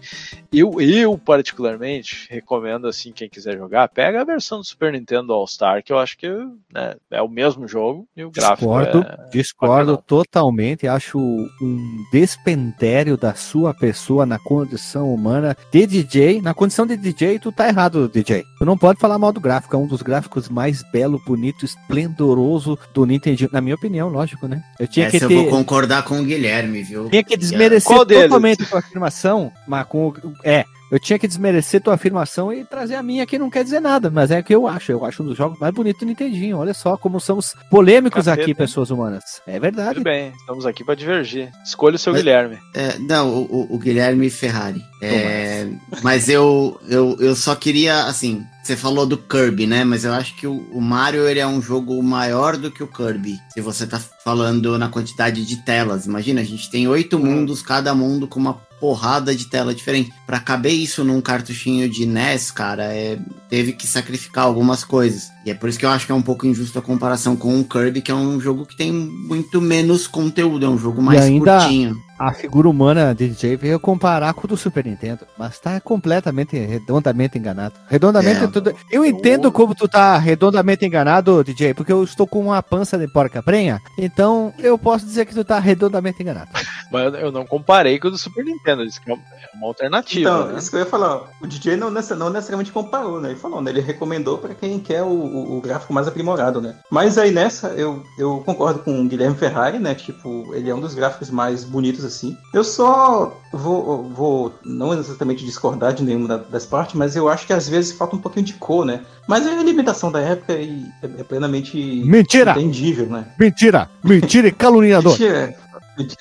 Eu, 0.51 0.79
eu 0.79 1.17
particularmente, 1.17 2.27
recomendo, 2.29 2.87
assim, 2.87 3.11
quem 3.11 3.29
quiser 3.29 3.57
jogar, 3.57 3.87
pega 3.89 4.21
a 4.21 4.25
versão 4.25 4.59
do 4.59 4.65
Super 4.65 4.91
Nintendo 4.93 5.33
All-Star, 5.33 5.83
que 5.83 5.91
eu 5.91 5.99
acho 5.99 6.17
que 6.17 6.27
né, 6.73 6.95
é 7.11 7.21
o 7.21 7.27
mesmo 7.27 7.67
jogo 7.67 8.07
e 8.15 8.23
o 8.23 8.31
gráfico 8.31 8.65
Discordo, 8.65 9.01
é... 9.03 9.29
discordo 9.31 9.97
totalmente. 9.97 10.87
Acho 10.87 11.17
um 11.17 12.03
despendério 12.11 13.17
da 13.17 13.33
sua 13.33 13.73
pessoa 13.73 14.25
na 14.25 14.39
condição 14.39 15.13
humana 15.13 15.55
de 15.71 15.85
DJ. 15.85 16.41
Na 16.41 16.53
condição 16.53 16.85
de 16.85 16.95
DJ, 16.97 17.39
tu 17.39 17.51
tá 17.51 17.67
errado, 17.67 18.07
DJ. 18.07 18.43
Tu 18.57 18.65
não 18.65 18.77
pode 18.77 18.99
falar 18.99 19.17
mal 19.17 19.31
do 19.31 19.39
gráfico. 19.39 19.75
É 19.75 19.79
um 19.79 19.87
dos 19.87 20.01
gráficos 20.01 20.49
mais 20.49 20.83
belo, 20.91 21.21
bonito, 21.25 21.65
esplendoroso 21.65 22.77
do 22.93 23.05
Nintendo. 23.05 23.49
Na 23.51 23.61
minha 23.61 23.75
opinião, 23.75 24.09
lógico, 24.09 24.47
né? 24.47 24.63
Eu 24.79 24.87
tinha 24.87 25.07
Essa 25.07 25.17
que 25.17 25.23
eu 25.23 25.29
ter. 25.29 25.35
vou 25.35 25.49
concordar 25.49 26.03
com 26.03 26.19
o 26.19 26.23
Guilherme, 26.23 26.81
viu? 26.83 27.09
Tinha 27.09 27.23
que 27.23 27.37
desmerecer 27.37 27.97
totalmente 27.97 28.63
a 28.73 28.77
afirmação, 28.77 29.51
mas 29.67 29.85
com 29.87 30.07
o- 30.07 30.24
é, 30.43 30.65
eu 30.91 30.99
tinha 30.99 31.17
que 31.17 31.27
desmerecer 31.27 31.81
tua 31.81 31.95
afirmação 31.95 32.53
e 32.53 32.63
trazer 32.63 32.95
a 32.95 33.01
minha 33.03 33.25
que 33.25 33.39
não 33.39 33.49
quer 33.49 33.63
dizer 33.63 33.79
nada, 33.79 34.09
mas 34.11 34.29
é 34.31 34.39
o 34.39 34.43
que 34.43 34.53
eu 34.53 34.67
acho. 34.67 34.91
Eu 34.91 35.03
acho 35.03 35.23
um 35.23 35.25
dos 35.25 35.37
jogos 35.37 35.57
mais 35.59 35.73
bonitos 35.73 35.99
do 36.01 36.05
Nintendinho. 36.05 36.57
Olha 36.57 36.73
só 36.73 36.95
como 36.95 37.19
somos 37.19 37.55
polêmicos 37.71 38.27
aqui, 38.27 38.53
pessoas 38.53 38.91
humanas. 38.91 39.23
É 39.47 39.59
verdade. 39.59 39.95
Tudo 39.95 40.03
bem, 40.03 40.31
estamos 40.39 40.65
aqui 40.65 40.83
para 40.83 40.95
divergir. 40.95 41.51
Escolha 41.63 41.95
o 41.95 41.99
seu 41.99 42.13
Mas- 42.13 42.21
Guilherme. 42.21 42.59
É, 42.73 42.97
não, 42.99 43.29
o, 43.29 43.41
o- 43.71 43.75
o 43.75 43.79
Guilherme 43.79 44.29
Ferrari. 44.29 44.81
É, 45.01 45.67
mas 46.01 46.29
eu, 46.29 46.79
eu, 46.87 47.17
eu 47.19 47.35
só 47.35 47.53
queria, 47.55 48.05
assim, 48.05 48.43
você 48.63 48.75
falou 48.75 49.05
do 49.05 49.17
Kirby, 49.17 49.67
né? 49.67 49.83
Mas 49.83 50.05
eu 50.05 50.13
acho 50.13 50.35
que 50.35 50.47
o, 50.47 50.65
o 50.71 50.81
Mario 50.81 51.27
ele 51.27 51.39
é 51.39 51.47
um 51.47 51.61
jogo 51.61 52.01
maior 52.01 52.57
do 52.57 52.71
que 52.71 52.81
o 52.81 52.87
Kirby. 52.87 53.37
Se 53.53 53.61
você 53.61 53.85
tá 53.85 53.99
falando 54.23 54.77
na 54.79 54.89
quantidade 54.89 55.45
de 55.45 55.57
telas. 55.57 56.05
Imagina, 56.05 56.41
a 56.41 56.43
gente 56.45 56.69
tem 56.69 56.87
oito 56.87 57.19
mundos, 57.19 57.61
cada 57.61 57.93
mundo 57.93 58.27
com 58.27 58.39
uma 58.39 58.53
porrada 58.79 59.35
de 59.35 59.45
tela 59.45 59.73
diferente. 59.73 60.11
Pra 60.25 60.39
caber 60.39 60.73
isso 60.73 61.03
num 61.03 61.21
cartuchinho 61.21 61.87
de 61.89 62.05
NES, 62.05 62.51
cara, 62.51 62.85
é, 62.85 63.19
teve 63.49 63.71
que 63.73 63.85
sacrificar 63.87 64.45
algumas 64.45 64.83
coisas. 64.83 65.29
E 65.45 65.51
é 65.51 65.53
por 65.53 65.69
isso 65.69 65.77
que 65.79 65.85
eu 65.85 65.89
acho 65.89 66.05
que 66.05 66.11
é 66.11 66.15
um 66.15 66.21
pouco 66.21 66.47
injusto 66.47 66.79
a 66.79 66.81
comparação 66.81 67.35
com 67.35 67.59
o 67.59 67.63
Kirby, 67.63 68.01
que 68.01 68.11
é 68.11 68.15
um 68.15 68.39
jogo 68.39 68.65
que 68.65 68.75
tem 68.75 68.91
muito 68.91 69.61
menos 69.61 70.07
conteúdo, 70.07 70.65
é 70.65 70.69
um 70.69 70.77
jogo 70.77 71.01
mais 71.01 71.21
ainda- 71.21 71.59
curtinho. 71.59 72.04
A 72.17 72.31
figura 72.31 72.69
humana 72.69 73.13
de 73.13 73.27
DJ 73.27 73.57
veio 73.57 73.79
comparar 73.79 74.33
com 74.33 74.45
o 74.45 74.47
do 74.47 74.55
Super 74.55 74.85
Nintendo, 74.85 75.25
mas 75.37 75.59
tá 75.59 75.81
completamente, 75.81 76.57
redondamente 76.57 77.37
enganado. 77.37 77.75
Redondamente 77.89 78.43
É. 78.43 78.47
tudo. 78.47 78.73
Eu 78.89 79.03
entendo 79.05 79.51
como 79.51 79.75
tu 79.75 79.85
tá 79.87 80.17
redondamente 80.17 80.85
enganado, 80.85 81.43
DJ, 81.43 81.73
porque 81.73 81.91
eu 81.91 82.03
estou 82.03 82.25
com 82.25 82.39
uma 82.45 82.63
pança 82.63 82.97
de 82.97 83.05
porca 83.07 83.43
prenha, 83.43 83.81
então 83.97 84.53
eu 84.59 84.77
posso 84.77 85.05
dizer 85.05 85.25
que 85.25 85.33
tu 85.35 85.43
tá 85.43 85.59
redondamente 85.59 86.21
enganado. 86.23 86.49
Mas 86.91 87.13
eu 87.15 87.31
não 87.31 87.45
comparei 87.45 87.99
com 87.99 88.07
o 88.07 88.11
do 88.11 88.17
Super 88.17 88.45
Nintendo, 88.45 88.85
disse 88.85 89.01
que 89.01 89.09
é 89.11 89.13
uma- 89.13 89.23
é 89.23 89.57
uma 89.57 89.67
alternativa. 89.67 90.29
Então, 90.29 90.47
né? 90.47 90.57
isso 90.59 90.69
que 90.69 90.75
eu 90.77 90.81
ia 90.81 90.85
falar. 90.85 91.23
O 91.41 91.47
DJ 91.47 91.75
não, 91.75 91.89
não 91.91 92.29
necessariamente 92.29 92.71
comparou, 92.71 93.19
né? 93.19 93.31
Ele 93.31 93.39
falou, 93.39 93.61
né? 93.61 93.71
Ele 93.71 93.81
recomendou 93.81 94.37
pra 94.37 94.53
quem 94.55 94.79
quer 94.79 95.01
o, 95.03 95.07
o- 95.07 95.57
o 95.57 95.61
gráfico 95.61 95.91
mais 95.91 96.07
aprimorado, 96.07 96.61
né? 96.61 96.75
Mas 96.89 97.17
aí 97.17 97.31
nessa, 97.31 97.69
eu, 97.69 98.03
eu 98.17 98.41
concordo 98.45 98.79
com 98.79 99.01
o 99.01 99.07
Guilherme 99.07 99.35
Ferrari, 99.35 99.79
né? 99.79 99.93
Tipo, 99.95 100.53
ele 100.53 100.69
é 100.69 100.75
um 100.75 100.79
dos 100.79 100.93
gráficos 100.93 101.29
mais 101.29 101.63
bonitos, 101.65 102.04
assim. 102.05 102.37
Eu 102.53 102.63
só 102.63 103.35
vou, 103.51 104.03
vou 104.09 104.53
não 104.63 104.93
exatamente 104.93 105.43
discordar 105.45 105.93
de 105.93 106.03
nenhuma 106.03 106.27
da- 106.27 106.37
das 106.37 106.65
partes, 106.65 106.95
mas 106.95 107.15
eu 107.15 107.27
acho 107.27 107.45
que 107.47 107.53
às 107.53 107.67
vezes 107.67 107.91
falta 107.91 108.15
um 108.15 108.19
pouquinho 108.19 108.45
de 108.45 108.53
cor, 108.53 108.85
né? 108.85 109.01
Mas 109.27 109.45
é 109.45 109.57
a 109.57 109.63
limitação 109.63 110.11
da 110.11 110.19
época 110.21 110.53
e 110.53 110.85
é, 111.01 111.21
é 111.21 111.23
plenamente 111.23 111.77
Mentira! 112.05 112.51
entendível, 112.51 113.07
né? 113.07 113.25
Mentira! 113.39 113.89
Mentira 114.03 114.47
e 114.47 114.51
caluniador! 114.51 115.11
Mentira. 115.11 115.55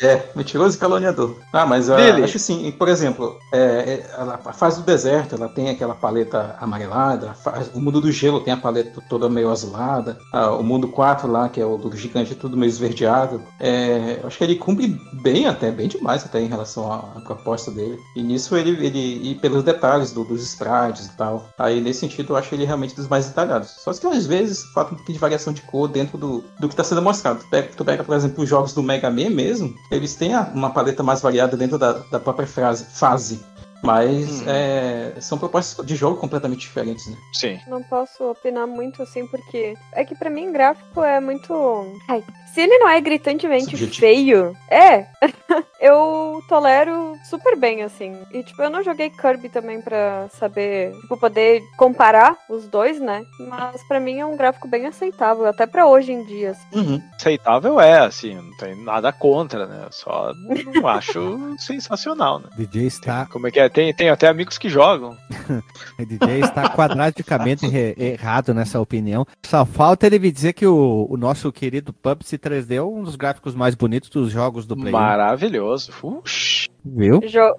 É, 0.00 0.22
mentiroso 0.36 0.76
e 0.76 0.80
caluniador. 0.80 1.36
Ah, 1.52 1.66
mas 1.66 1.88
eu 1.88 1.96
Billy. 1.96 2.22
acho 2.24 2.36
assim, 2.36 2.70
por 2.72 2.88
exemplo, 2.88 3.36
é, 3.52 3.58
é, 3.58 4.10
ela- 4.18 4.40
a 4.44 4.52
fase 4.52 4.80
do 4.80 4.86
deserto, 4.86 5.34
ela 5.34 5.48
tem 5.48 5.68
aquela 5.68 5.94
paleta 5.94 6.56
amarelada, 6.60 7.30
a 7.30 7.34
fase- 7.34 7.70
o 7.74 7.80
mundo 7.80 8.00
do 8.00 8.10
gelo 8.12 8.40
tem 8.40 8.52
a 8.52 8.56
paleta 8.56 9.00
toda 9.08 9.28
meio 9.28 9.50
azulada, 9.50 10.16
ah, 10.32 10.50
o 10.52 10.62
mundo 10.62 10.88
4 10.88 11.30
lá, 11.30 11.48
que 11.48 11.60
é 11.60 11.66
o 11.66 11.76
do 11.76 11.94
gigante, 11.96 12.32
é 12.32 12.36
tudo 12.36 12.56
meio 12.56 12.68
esverdeado. 12.70 13.40
É, 13.58 14.18
eu 14.22 14.26
acho 14.26 14.38
que 14.38 14.44
ele 14.44 14.56
cumpre 14.56 14.98
bem 15.22 15.46
até, 15.46 15.70
bem 15.70 15.88
demais 15.88 16.24
até 16.24 16.40
em 16.40 16.46
relação 16.46 16.90
à, 16.92 16.96
à 17.16 17.20
proposta 17.20 17.70
dele. 17.70 17.98
E 18.16 18.22
nisso 18.22 18.56
ele, 18.56 18.70
ele 18.84 19.30
e 19.30 19.34
pelos 19.36 19.62
detalhes 19.62 20.12
do- 20.12 20.24
dos 20.24 20.42
sprites 20.42 21.06
e 21.06 21.16
tal. 21.16 21.48
Aí 21.58 21.80
nesse 21.80 22.00
sentido 22.00 22.32
eu 22.32 22.36
acho 22.36 22.54
ele 22.54 22.64
realmente 22.64 22.94
dos 22.94 23.08
mais 23.08 23.26
detalhados. 23.26 23.70
Só 23.82 23.92
que 23.92 24.06
às 24.06 24.26
vezes 24.26 24.62
falta 24.74 24.92
um 24.92 24.96
pouquinho 24.96 25.14
de 25.16 25.20
variação 25.20 25.52
de 25.52 25.62
cor 25.62 25.88
dentro 25.88 26.16
do, 26.18 26.44
do 26.60 26.68
que 26.68 26.74
está 26.74 26.84
sendo 26.84 27.02
mostrado. 27.02 27.40
Tu 27.40 27.46
pega, 27.50 27.68
tu 27.76 27.84
pega, 27.84 28.04
por 28.04 28.14
exemplo, 28.16 28.42
os 28.42 28.48
jogos 28.48 28.72
do 28.72 28.82
Mega 28.82 29.10
Man 29.10 29.30
mesmo, 29.30 29.63
eles 29.90 30.14
têm 30.14 30.34
uma 30.54 30.70
paleta 30.70 31.02
mais 31.02 31.20
variada 31.20 31.56
dentro 31.56 31.78
da, 31.78 31.92
da 32.10 32.18
própria 32.20 32.46
frase, 32.46 32.84
fase. 32.84 33.40
Mas 33.82 34.40
Hum. 34.40 34.44
é, 34.46 35.12
são 35.20 35.36
propostas 35.36 35.84
de 35.84 35.94
jogo 35.94 36.16
completamente 36.18 36.60
diferentes, 36.60 37.06
né? 37.06 37.18
Sim. 37.34 37.60
Não 37.68 37.82
posso 37.82 38.24
opinar 38.30 38.66
muito 38.66 39.02
assim, 39.02 39.26
porque 39.26 39.76
é 39.92 40.02
que 40.06 40.14
pra 40.14 40.30
mim 40.30 40.50
gráfico 40.50 41.02
é 41.04 41.20
muito. 41.20 41.52
Ai, 42.08 42.24
se 42.54 42.60
ele 42.60 42.78
não 42.78 42.88
é 42.88 43.00
gritantemente 43.00 43.70
Subjetivo. 43.70 44.00
feio, 44.00 44.56
é, 44.70 45.06
eu 45.80 46.40
tolero 46.48 47.16
super 47.28 47.56
bem, 47.56 47.82
assim. 47.82 48.16
E 48.32 48.44
tipo, 48.44 48.62
eu 48.62 48.70
não 48.70 48.82
joguei 48.82 49.10
Kirby 49.10 49.48
também 49.48 49.80
pra 49.80 50.28
saber, 50.30 50.92
tipo, 51.00 51.16
poder 51.16 51.62
comparar 51.76 52.36
os 52.48 52.68
dois, 52.68 53.00
né? 53.00 53.24
Mas 53.48 53.82
pra 53.88 53.98
mim 53.98 54.20
é 54.20 54.26
um 54.26 54.36
gráfico 54.36 54.68
bem 54.68 54.86
aceitável, 54.86 55.46
até 55.46 55.66
pra 55.66 55.86
hoje 55.86 56.12
em 56.12 56.24
dia. 56.24 56.52
assim. 56.52 57.02
Aceitável 57.16 57.80
é, 57.80 57.98
assim, 57.98 58.34
não 58.36 58.56
tem 58.56 58.76
nada 58.84 59.12
contra, 59.12 59.66
né? 59.66 59.86
Só 59.90 60.32
não 60.74 60.86
acho 60.88 61.56
sensacional, 61.58 62.38
né? 62.38 62.48
DJ 62.56 62.86
está, 62.86 63.26
Como 63.26 63.48
é 63.48 63.50
que 63.50 63.58
é? 63.58 63.68
Tem, 63.68 63.92
tem 63.92 64.10
até 64.10 64.28
amigos 64.28 64.58
que 64.58 64.68
jogam. 64.68 65.16
DJ 65.98 66.40
está 66.40 66.68
quadraticamente 66.70 67.66
errado 67.98 68.54
nessa 68.54 68.80
opinião. 68.80 69.26
Só 69.44 69.66
falta 69.66 70.06
ele 70.06 70.20
me 70.20 70.30
dizer 70.30 70.52
que 70.52 70.66
o, 70.66 71.06
o 71.10 71.16
nosso 71.16 71.50
querido 71.50 71.92
PUBG 71.92 72.43
3D 72.44 72.76
é 72.76 72.82
um 72.82 73.02
dos 73.02 73.16
gráficos 73.16 73.54
mais 73.54 73.74
bonitos 73.74 74.10
dos 74.10 74.30
jogos 74.30 74.66
do 74.66 74.76
Play. 74.76 74.92
Maravilhoso. 74.92 75.92
Ux. 76.02 76.68
Viu? 76.84 77.20
Jo 77.26 77.54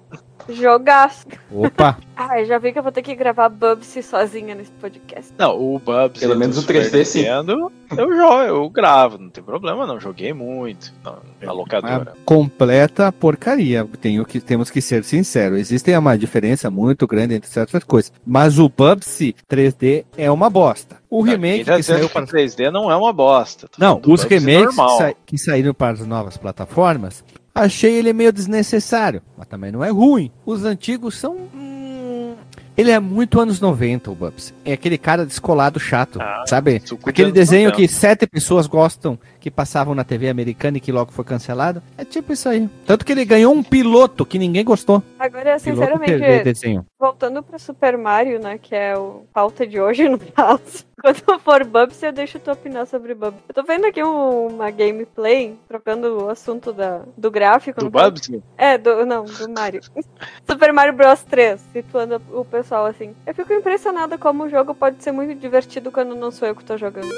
jogaço. 0.48 1.26
Opa! 1.50 1.98
Ai, 2.16 2.46
já 2.46 2.58
vi 2.58 2.72
que 2.72 2.78
eu 2.78 2.82
vou 2.82 2.90
ter 2.92 3.02
que 3.02 3.14
gravar 3.14 3.48
Bubsy 3.50 4.02
sozinha 4.02 4.54
nesse 4.54 4.70
podcast. 4.72 5.32
Não, 5.36 5.54
o 5.58 5.78
Bubsy 5.78 6.20
Pelo 6.20 6.34
menos 6.38 6.56
o 6.56 6.62
Super 6.62 6.90
3D 6.90 7.04
sim. 7.04 7.24
Eu 7.26 8.16
jogo, 8.16 8.42
eu 8.42 8.70
gravo, 8.70 9.18
não 9.18 9.28
tem 9.28 9.44
problema 9.44 9.86
não, 9.86 10.00
joguei 10.00 10.32
muito 10.32 10.94
na, 11.04 11.10
na 11.12 11.18
Uma 11.42 11.52
locadora. 11.52 12.14
completa 12.24 13.12
porcaria. 13.12 13.86
Tenho 14.00 14.24
que, 14.24 14.40
temos 14.40 14.70
que 14.70 14.80
ser 14.80 15.04
sinceros. 15.04 15.58
Existe 15.58 15.94
uma 15.94 16.16
diferença 16.16 16.70
muito 16.70 17.06
grande 17.06 17.34
entre 17.34 17.50
certas 17.50 17.84
coisas. 17.84 18.10
Mas 18.26 18.58
o 18.58 18.68
Bubsy 18.68 19.34
3D 19.50 20.06
é 20.16 20.30
uma 20.30 20.48
bosta. 20.48 20.96
O 21.10 21.20
remake 21.22 21.56
Quem 21.58 21.64
tá 21.66 21.76
que 21.76 21.82
saiu 21.82 22.08
para. 22.08 22.24
o 22.24 22.26
3D 22.26 22.70
não 22.70 22.90
é 22.90 22.96
uma 22.96 23.12
bosta. 23.12 23.68
Não, 23.78 23.96
os 23.98 24.24
Bubsy 24.24 24.28
remakes 24.38 24.74
que, 24.74 24.96
sa- 24.96 25.14
que 25.26 25.38
saíram 25.38 25.74
para 25.74 25.92
as 25.92 26.06
novas 26.06 26.36
plataformas, 26.38 27.22
achei 27.64 27.92
ele 27.94 28.12
meio 28.12 28.32
desnecessário. 28.32 29.22
Mas 29.36 29.46
também 29.48 29.72
não 29.72 29.82
é 29.84 29.90
ruim. 29.90 30.30
Os 30.44 30.64
antigos 30.64 31.16
são. 31.16 31.36
hum, 31.54 32.34
Ele 32.76 32.90
é 32.90 33.00
muito 33.00 33.40
anos 33.40 33.58
90, 33.60 34.10
o 34.10 34.14
Bubs. 34.14 34.52
É 34.64 34.74
aquele 34.74 34.98
cara 34.98 35.24
descolado 35.24 35.80
chato, 35.80 36.20
Ah, 36.20 36.44
sabe? 36.46 36.82
Aquele 37.06 37.32
desenho 37.32 37.70
90. 37.70 37.76
que 37.76 37.88
sete 37.88 38.26
pessoas 38.26 38.66
gostam, 38.66 39.18
que 39.46 39.50
passavam 39.52 39.94
na 39.94 40.02
TV 40.02 40.28
americana 40.28 40.76
e 40.76 40.80
que 40.80 40.90
logo 40.90 41.12
foi 41.12 41.24
cancelado. 41.24 41.80
É 41.96 42.04
tipo 42.04 42.32
isso 42.32 42.48
aí. 42.48 42.68
Tanto 42.84 43.04
que 43.06 43.12
ele 43.12 43.24
ganhou 43.24 43.54
um 43.54 43.62
piloto 43.62 44.26
que 44.26 44.40
ninguém 44.40 44.64
gostou. 44.64 45.00
Agora, 45.16 45.56
sinceramente, 45.60 46.18
TV 46.18 46.42
desenho. 46.42 46.84
voltando 46.98 47.40
pro 47.44 47.56
Super 47.56 47.96
Mario, 47.96 48.40
né, 48.40 48.58
que 48.60 48.74
é 48.74 48.98
o 48.98 49.22
pauta 49.32 49.64
de 49.64 49.80
hoje, 49.80 50.08
no 50.08 50.18
caso. 50.34 50.84
Quando 51.00 51.38
for 51.38 51.62
Bubs, 51.64 52.02
eu 52.02 52.10
deixo 52.10 52.40
tu 52.40 52.50
opinar 52.50 52.88
sobre 52.88 53.14
Bubs. 53.14 53.38
Eu 53.48 53.54
tô 53.54 53.62
vendo 53.62 53.84
aqui 53.86 54.02
um- 54.02 54.48
uma 54.48 54.68
gameplay, 54.72 55.54
trocando 55.68 56.24
o 56.24 56.28
assunto 56.28 56.72
da, 56.72 57.02
do 57.16 57.30
gráfico. 57.30 57.78
Do. 57.78 57.88
Bubsy? 57.90 58.42
É, 58.58 58.76
do, 58.76 59.06
não, 59.06 59.24
do 59.26 59.48
Mario. 59.48 59.80
Super 60.50 60.72
Mario 60.72 60.94
Bros 60.94 61.22
3, 61.22 61.60
situando 61.72 62.20
o 62.32 62.44
pessoal 62.44 62.86
assim. 62.86 63.14
Eu 63.24 63.32
fico 63.32 63.52
impressionada 63.52 64.18
como 64.18 64.42
o 64.44 64.48
jogo 64.48 64.74
pode 64.74 65.04
ser 65.04 65.12
muito 65.12 65.38
divertido 65.38 65.92
quando 65.92 66.16
não 66.16 66.32
sou 66.32 66.48
eu 66.48 66.56
que 66.56 66.64
tô 66.64 66.76
jogando. 66.76 67.06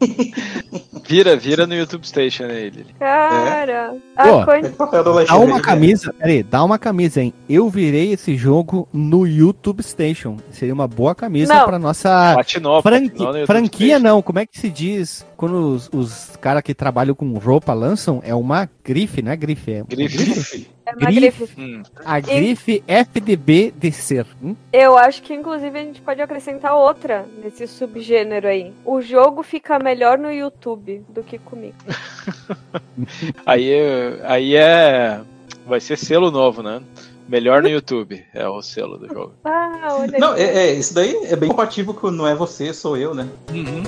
Vira, 1.08 1.36
vira 1.36 1.66
no 1.66 1.74
YouTube 1.74 2.06
Station 2.06 2.44
ele. 2.44 2.86
Cara, 2.98 3.94
a 4.16 4.24
Pô, 4.44 4.52
É. 5.20 5.24
Dá 5.26 5.36
uma 5.38 5.56
né? 5.56 5.60
camisa, 5.62 6.12
peraí, 6.12 6.42
dá 6.42 6.64
uma 6.64 6.78
camisa, 6.78 7.20
hein? 7.20 7.34
Eu 7.48 7.68
virei 7.68 8.12
esse 8.12 8.36
jogo 8.36 8.88
no 8.92 9.26
YouTube 9.26 9.82
Station. 9.82 10.36
Seria 10.52 10.72
uma 10.74 10.86
boa 10.86 11.14
camisa 11.14 11.52
Não. 11.54 11.66
pra 11.66 11.78
nossa 11.78 12.34
Patinou, 12.36 12.80
franqui- 12.80 13.08
patinou 13.10 13.32
no 13.32 13.38
YouTube 13.40 13.46
franquia, 13.46 13.86
Station. 13.98 14.02
não. 14.04 14.22
Como 14.22 14.38
é 14.38 14.46
que 14.46 14.58
se 14.58 14.68
diz 14.70 15.26
quando 15.36 15.74
os, 15.74 15.90
os 15.92 16.36
caras 16.40 16.62
que 16.62 16.74
trabalham 16.74 17.14
com 17.14 17.32
roupa 17.38 17.72
lançam? 17.72 18.22
É 18.24 18.34
uma 18.34 18.68
grife, 18.84 19.20
não 19.22 19.32
é 19.32 19.36
grife? 19.36 19.72
É 19.72 19.82
Grife. 19.82 20.68
é 20.86 20.90
uma 20.92 21.06
grife. 21.10 21.38
grife. 21.46 21.60
Hum. 21.60 21.82
A 22.04 22.20
grife 22.20 22.84
FDB 22.86 23.72
de 23.76 23.90
ser. 23.92 24.26
Hum? 24.42 24.54
Eu 24.72 24.96
acho 24.96 25.22
que 25.22 25.34
inclusive 25.34 25.76
a 25.78 25.82
gente 25.82 26.00
pode 26.00 26.20
acrescentar 26.22 26.74
outra 26.74 27.26
nesse 27.42 27.66
subgênero 27.66 28.46
aí. 28.46 28.72
O 28.84 29.00
jogo 29.00 29.42
fica 29.42 29.78
melhor 29.78 29.89
no 29.94 30.32
YouTube 30.32 31.04
do 31.08 31.22
que 31.22 31.38
comigo. 31.38 31.76
Aí, 33.46 33.70
é- 33.72 34.20
aí 34.24 34.56
é. 34.56 35.20
Vai 35.66 35.80
ser 35.80 35.96
selo 35.96 36.30
novo, 36.30 36.62
né? 36.62 36.82
Melhor 37.28 37.62
no 37.62 37.68
YouTube. 37.68 38.24
É 38.34 38.46
o 38.48 38.60
selo 38.62 38.98
do 38.98 39.08
jogo. 39.08 39.34
Ah, 39.44 39.96
olha 40.00 40.18
Não, 40.18 40.32
aí. 40.32 40.42
é, 40.42 40.56
é, 40.68 40.72
isso 40.74 40.92
daí 40.94 41.14
é 41.24 41.36
bem 41.36 41.48
compatível 41.48 41.94
com 41.94 42.10
não 42.10 42.26
é 42.26 42.34
você, 42.34 42.72
sou 42.74 42.96
eu, 42.96 43.14
né? 43.14 43.28
Uhum. 43.50 43.82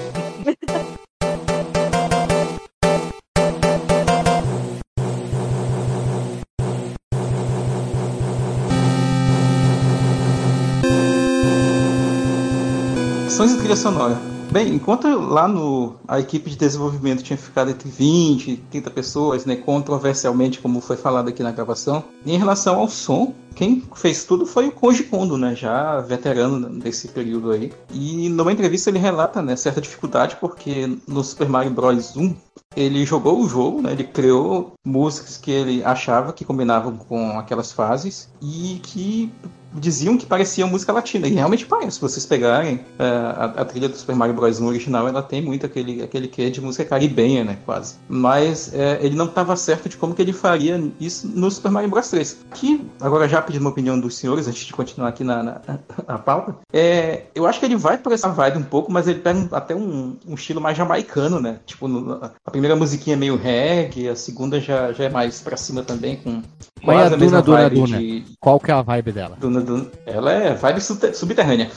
Sons 13.29 13.53
de 13.53 13.59
trilha 13.59 13.77
sonora. 13.77 14.32
Bem, 14.53 14.75
enquanto 14.75 15.09
lá 15.09 15.49
no 15.49 15.95
a 16.07 16.21
equipe 16.21 16.51
de 16.51 16.57
desenvolvimento 16.57 17.23
tinha 17.23 17.39
ficado 17.39 17.71
entre 17.71 17.89
20 17.89 18.51
e 18.51 18.57
30 18.59 18.91
pessoas, 18.91 19.47
né, 19.47 19.57
controversialmente, 19.57 20.61
como 20.61 20.79
foi 20.83 20.95
falado 20.95 21.29
aqui 21.29 21.43
na 21.43 21.51
gravação, 21.51 22.05
em 22.27 22.37
relação 22.37 22.79
ao 22.79 22.87
som, 22.87 23.35
quem 23.55 23.83
fez 23.95 24.25
tudo 24.25 24.45
foi 24.45 24.69
o 24.69 24.73
Koji 24.73 25.05
Kondo, 25.05 25.39
né, 25.39 25.55
já 25.55 26.03
veterano 26.03 26.69
desse 26.69 27.09
período 27.09 27.51
aí. 27.51 27.73
E 27.91 28.29
numa 28.29 28.53
entrevista 28.53 28.91
ele 28.91 28.99
relata, 28.99 29.41
né, 29.41 29.57
certa 29.57 29.81
dificuldade 29.81 30.37
porque 30.39 30.99
no 31.09 31.25
Super 31.25 31.49
Mario 31.49 31.71
Bros 31.71 32.15
1 32.15 32.37
ele 32.77 33.07
jogou 33.07 33.41
o 33.41 33.49
jogo, 33.49 33.81
né, 33.81 33.93
ele 33.93 34.05
criou 34.05 34.75
músicas 34.85 35.39
que 35.39 35.51
ele 35.51 35.83
achava 35.83 36.31
que 36.31 36.45
combinavam 36.45 36.99
com 36.99 37.39
aquelas 37.39 37.73
fases 37.73 38.29
e 38.43 38.79
que 38.83 39.33
diziam 39.75 40.17
que 40.17 40.27
parecia 40.27 40.67
música 40.67 40.93
latina. 40.93 41.27
E 41.27 41.33
realmente 41.35 41.67
parece. 41.67 41.93
Se 41.97 42.01
vocês 42.01 42.27
pegarem 42.27 42.81
é, 42.99 43.05
a, 43.05 43.45
a 43.59 43.65
trilha 43.65 43.89
do 43.89 43.97
Super 43.97 44.15
Mario 44.17 44.35
Bros. 44.35 44.59
no 44.59 44.69
original, 44.69 45.09
ela 45.09 45.23
tem 45.23 45.41
muito 45.43 45.67
aquele, 45.67 46.03
aquele 46.03 46.29
quê 46.29 46.51
de 46.51 46.61
música 46.61 46.85
caribenha, 46.85 47.45
né? 47.45 47.59
Quase. 47.65 47.95
Mas 48.09 48.73
é, 48.75 48.99
ele 49.03 49.15
não 49.17 49.27
estava 49.27 49.57
certo 49.57 49.89
de 49.89 49.97
como 49.97 50.15
que 50.15 50.23
ele 50.23 50.33
faria 50.33 50.83
isso 51.01 51.27
no 51.29 51.51
Super 51.51 51.71
Mario 51.71 51.91
Bros. 51.91 52.09
3. 52.09 52.39
Que, 52.55 52.85
agora 53.01 53.29
já 53.29 53.41
pedindo 53.43 53.63
uma 53.63 53.71
opinião 53.71 53.99
dos 53.99 54.17
senhores, 54.17 54.47
antes 54.47 54.65
de 54.67 54.73
continuar 54.73 55.09
aqui 55.09 55.25
na, 55.25 55.43
na, 55.43 55.61
na 56.07 56.19
pauta, 56.19 56.57
é, 56.73 57.25
eu 57.35 57.47
acho 57.47 57.59
que 57.59 57.67
ele 57.67 57.77
vai 57.77 57.97
por 57.99 58.13
essa 58.13 58.29
vibe 58.29 58.59
um 58.59 58.63
pouco, 58.63 58.91
mas 58.93 59.09
ele 59.09 59.21
pega 59.21 59.49
até 59.53 59.75
um, 59.75 60.17
um 60.27 60.35
estilo 60.35 60.61
mais 60.61 60.77
jamaicano, 60.77 61.41
né? 61.41 61.59
Tipo, 61.67 61.89
no- 61.89 62.21
a 62.45 62.51
primeira 62.51 62.77
musiquinha 62.77 63.15
é 63.15 63.19
meio 63.19 63.37
reggae, 63.37 64.09
a 64.09 64.17
segunda 64.17 64.61
já, 64.61 64.93
já 64.93 65.05
é 65.05 65.09
mais 65.09 65.41
pra 65.41 65.57
cima 65.57 65.83
também, 65.83 66.17
com 66.17 66.43
Mas 66.83 66.97
quase 66.97 67.15
a 67.15 67.17
mesma 67.17 67.43
vibe 67.43 67.75
Duna? 67.75 67.99
de, 67.99 68.25
Qual 68.41 68.61
que 68.61 68.71
é 68.71 68.75
a 68.75 68.83
vibe 68.83 69.13
dela? 69.13 69.37
Duna, 69.41 69.61
Ela 70.07 70.33
é 70.33 70.55
vibe 70.55 70.81
sub- 70.81 71.15
subterrânea. 71.15 71.71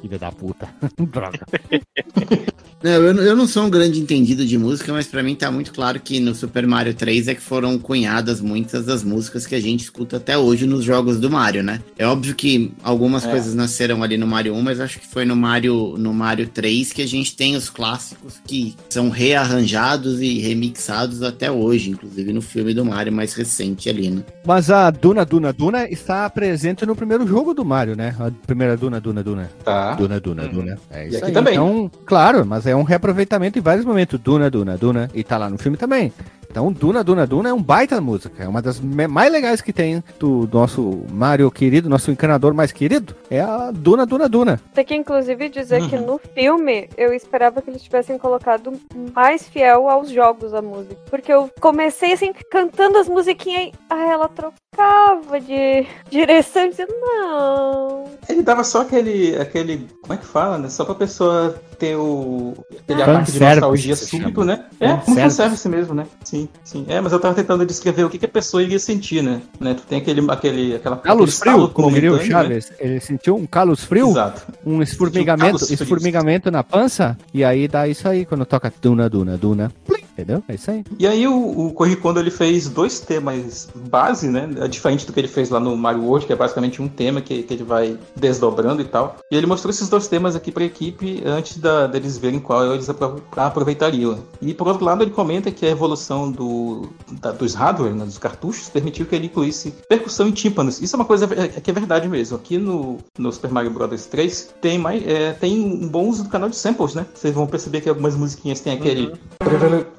Filha 0.00 0.18
da 0.18 0.30
puta. 0.32 0.68
Droga. 0.98 1.40
Não, 2.84 2.90
eu, 2.90 3.14
não- 3.14 3.22
eu 3.22 3.34
não 3.34 3.46
sou 3.46 3.64
um 3.64 3.70
grande 3.70 3.98
entendido 3.98 4.44
de 4.44 4.58
música, 4.58 4.92
mas 4.92 5.06
pra 5.06 5.22
mim 5.22 5.34
tá 5.34 5.50
muito 5.50 5.72
claro 5.72 5.98
que 5.98 6.20
no 6.20 6.34
Super 6.34 6.66
Mario 6.66 6.92
3 6.92 7.28
é 7.28 7.34
que 7.34 7.40
foram 7.40 7.78
cunhadas 7.78 8.42
muitas 8.42 8.84
das 8.84 9.02
músicas 9.02 9.46
que 9.46 9.54
a 9.54 9.60
gente 9.60 9.84
escuta 9.84 10.18
até 10.18 10.36
hoje 10.36 10.66
nos 10.66 10.84
jogos 10.84 11.18
do 11.18 11.30
Mario, 11.30 11.62
né? 11.62 11.80
É 11.98 12.06
óbvio 12.06 12.34
que 12.34 12.72
algumas 12.82 13.24
É. 13.24 13.30
coisas 13.30 13.54
nasceram 13.54 14.02
ali 14.02 14.18
no 14.18 14.26
Mario 14.26 14.52
1, 14.54 14.60
mas 14.60 14.80
acho 14.80 15.00
que 15.00 15.06
foi 15.08 15.24
no 15.24 15.34
Mario, 15.34 15.94
no 15.96 16.12
Mario 16.12 16.46
3 16.46 16.92
que 16.92 17.00
a 17.00 17.08
gente 17.08 17.34
tem 17.34 17.56
os 17.56 17.70
clássicos 17.70 18.34
que 18.46 18.76
são 18.90 19.08
rearranjados 19.08 20.20
e 20.20 20.38
remixados 20.40 21.22
até 21.22 21.50
hoje, 21.50 21.88
inclusive 21.88 22.34
no 22.34 22.42
filme 22.42 22.74
do 22.74 22.84
Mario 22.84 23.14
mais 23.14 23.32
recente 23.32 23.88
ali, 23.88 24.10
né? 24.10 24.22
Mas 24.46 24.70
a 24.70 24.90
Duna, 24.90 25.24
Duna, 25.24 25.54
Duna 25.54 25.88
está 25.88 26.28
presente 26.28 26.84
no 26.84 26.94
primeiro 26.94 27.26
jogo 27.26 27.54
do 27.54 27.64
Mario, 27.64 27.96
né? 27.96 28.14
A 28.20 28.30
primeira 28.46 28.76
Duna, 28.76 29.00
Duna, 29.00 29.22
Duna. 29.22 29.50
Tá. 29.64 29.94
Duna, 29.94 30.20
Duna, 30.20 30.42
Uhum. 30.42 30.48
Duna. 30.52 30.78
É 30.90 31.06
E 31.06 31.08
isso 31.08 31.16
aqui 31.16 31.26
aí. 31.28 31.32
também. 31.32 31.54
Então, 31.54 31.90
claro, 32.04 32.44
mas 32.44 32.66
é 32.66 32.73
um 32.76 32.82
reaproveitamento 32.82 33.58
em 33.58 33.62
vários 33.62 33.84
momentos. 33.84 34.18
Duna, 34.20 34.50
Duna, 34.50 34.76
Duna. 34.76 35.10
E 35.14 35.22
tá 35.24 35.36
lá 35.36 35.48
no 35.48 35.58
filme 35.58 35.76
também. 35.76 36.12
Então, 36.54 36.70
Duna, 36.70 37.02
Duna, 37.02 37.26
Duna 37.26 37.48
é 37.48 37.52
um 37.52 37.60
baita 37.60 38.00
música. 38.00 38.44
É 38.44 38.46
uma 38.46 38.62
das 38.62 38.78
mais 38.78 39.32
legais 39.32 39.60
que 39.60 39.72
tem 39.72 40.04
do 40.20 40.48
nosso 40.52 41.02
Mario 41.10 41.50
querido, 41.50 41.88
nosso 41.90 42.12
encanador 42.12 42.54
mais 42.54 42.70
querido. 42.70 43.12
É 43.28 43.40
a 43.40 43.72
Duna, 43.72 44.06
Duna, 44.06 44.28
Duna. 44.28 44.60
Tem 44.72 44.84
que 44.84 44.94
inclusive 44.94 45.48
dizer 45.48 45.84
que 45.88 45.96
Uhum. 45.96 46.06
no 46.06 46.18
filme 46.32 46.88
eu 46.96 47.12
esperava 47.12 47.60
que 47.60 47.68
eles 47.70 47.82
tivessem 47.82 48.16
colocado 48.18 48.72
mais 49.12 49.48
fiel 49.48 49.88
aos 49.88 50.08
jogos 50.10 50.54
a 50.54 50.62
música. 50.62 50.94
Porque 51.10 51.32
eu 51.32 51.50
comecei 51.60 52.12
assim, 52.12 52.32
cantando 52.48 52.98
as 52.98 53.08
musiquinhas 53.08 53.72
e 53.72 53.72
aí 53.90 54.08
ela 54.10 54.28
trocava 54.28 55.40
de 55.40 55.84
direção 56.08 56.68
dizendo, 56.68 56.94
não. 57.02 58.04
Ele 58.28 58.42
dava 58.42 58.62
só 58.62 58.82
aquele, 58.82 59.36
aquele. 59.38 59.88
Como 60.00 60.14
é 60.14 60.16
que 60.16 60.24
fala, 60.24 60.56
né? 60.58 60.68
Só 60.68 60.84
pra 60.84 60.94
pessoa 60.94 61.60
ter 61.80 61.96
o. 61.96 62.54
aquele 62.78 63.02
Ah. 63.02 63.06
ataque 63.16 63.32
de 63.32 63.40
nostalgia 63.40 63.96
súbito, 63.96 64.44
né? 64.44 64.64
É, 64.78 64.88
como 64.98 65.16
fanservice 65.16 65.68
mesmo, 65.68 65.94
né? 65.94 66.06
Sim, 66.24 66.43
sim. 66.62 66.84
É, 66.88 67.00
mas 67.00 67.12
eu 67.12 67.20
tava 67.20 67.34
tentando 67.34 67.64
descrever 67.64 68.04
o 68.04 68.10
que, 68.10 68.18
que 68.18 68.26
a 68.26 68.28
pessoa 68.28 68.62
iria 68.62 68.78
sentir, 68.78 69.22
né? 69.22 69.42
né? 69.58 69.74
Tu 69.74 69.82
tem 69.82 69.98
aquele. 69.98 70.30
aquele 70.30 70.74
aquela, 70.76 70.96
Calos 70.96 71.38
frio, 71.38 71.68
como 71.68 71.90
diria 71.92 72.12
o 72.12 72.16
né? 72.16 72.24
Chaves. 72.24 72.72
Ele 72.78 73.00
sentiu 73.00 73.36
um 73.36 73.46
calos 73.46 73.84
frio, 73.84 74.10
Exato. 74.10 74.42
um 74.64 74.82
esformigamento, 74.82 75.58
frios. 75.58 75.80
esformigamento 75.80 76.50
na 76.50 76.62
pança. 76.62 77.16
E 77.32 77.44
aí 77.44 77.68
dá 77.68 77.86
isso 77.88 78.08
aí 78.08 78.24
quando 78.24 78.44
toca 78.44 78.72
Duna, 78.80 79.08
Duna, 79.08 79.36
Duna. 79.36 79.72
Plim, 79.86 80.04
Entendeu? 80.14 80.44
É 80.48 80.54
isso 80.54 80.70
aí. 80.70 80.84
E 80.96 81.06
aí 81.08 81.26
o, 81.26 81.34
o 81.66 81.72
Koji 81.72 81.96
Kondo 81.96 82.20
ele 82.20 82.30
fez 82.30 82.68
dois 82.68 83.00
temas 83.00 83.68
base, 83.74 84.28
né? 84.28 84.48
É 84.58 84.68
diferente 84.68 85.04
do 85.04 85.12
que 85.12 85.18
ele 85.18 85.26
fez 85.26 85.50
lá 85.50 85.58
no 85.58 85.76
Mario 85.76 86.04
World, 86.04 86.24
que 86.26 86.32
é 86.32 86.36
basicamente 86.36 86.80
um 86.80 86.86
tema 86.86 87.20
que, 87.20 87.42
que 87.42 87.52
ele 87.52 87.64
vai 87.64 87.98
desdobrando 88.14 88.80
e 88.80 88.84
tal. 88.84 89.16
E 89.28 89.36
ele 89.36 89.46
mostrou 89.46 89.70
esses 89.70 89.88
dois 89.88 90.06
temas 90.06 90.36
aqui 90.36 90.52
pra 90.52 90.62
equipe 90.62 91.20
antes 91.26 91.58
da, 91.58 91.88
deles 91.88 92.16
verem 92.16 92.38
qual 92.38 92.72
eles 92.74 92.88
apro- 92.88 93.24
aproveitariam. 93.36 94.20
E 94.40 94.54
por 94.54 94.68
outro 94.68 94.84
lado 94.84 95.02
ele 95.02 95.10
comenta 95.10 95.50
que 95.50 95.66
a 95.66 95.70
evolução 95.70 96.30
do, 96.34 96.88
da- 97.20 97.32
dos 97.32 97.54
hardware, 97.54 97.94
né, 97.94 98.04
dos 98.04 98.18
cartuchos, 98.18 98.68
permitiu 98.68 99.06
que 99.06 99.14
ele 99.14 99.26
incluísse 99.26 99.74
percussão 99.88 100.28
em 100.28 100.32
tímpanos. 100.32 100.80
Isso 100.80 100.94
é 100.94 100.98
uma 100.98 101.04
coisa 101.04 101.28
é- 101.34 101.48
que 101.60 101.70
é 101.70 101.74
verdade 101.74 102.08
mesmo. 102.08 102.36
Aqui 102.36 102.58
no, 102.58 102.98
no 103.18 103.32
Super 103.32 103.50
Mario 103.50 103.70
Bros 103.70 104.06
3 104.06 104.54
tem, 104.60 104.78
mais, 104.78 105.02
é, 105.06 105.32
tem 105.32 105.60
um 105.64 105.88
bom 105.88 106.08
uso 106.08 106.24
do 106.24 106.28
canal 106.28 106.48
de 106.48 106.56
samples, 106.56 106.94
né? 106.94 107.06
Vocês 107.14 107.34
vão 107.34 107.46
perceber 107.46 107.80
que 107.80 107.88
algumas 107.88 108.16
musiquinhas 108.16 108.60
tem 108.60 108.72
aquele 108.72 109.12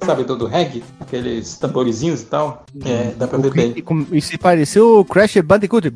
sabe, 0.03 0.23
do, 0.23 0.35
do 0.35 0.45
reggae, 0.45 0.83
aqueles 0.99 1.57
tamborizinhos 1.57 2.21
e 2.21 2.25
tal. 2.25 2.65
É, 2.83 3.13
dá 3.17 3.27
pra 3.27 3.37
ver 3.39 3.51
bem. 3.53 3.73
E, 4.11 4.17
e 4.17 4.21
se 4.21 4.37
pareceu 4.37 4.99
o 4.99 5.05
Crash 5.05 5.37
Bandicoot. 5.37 5.89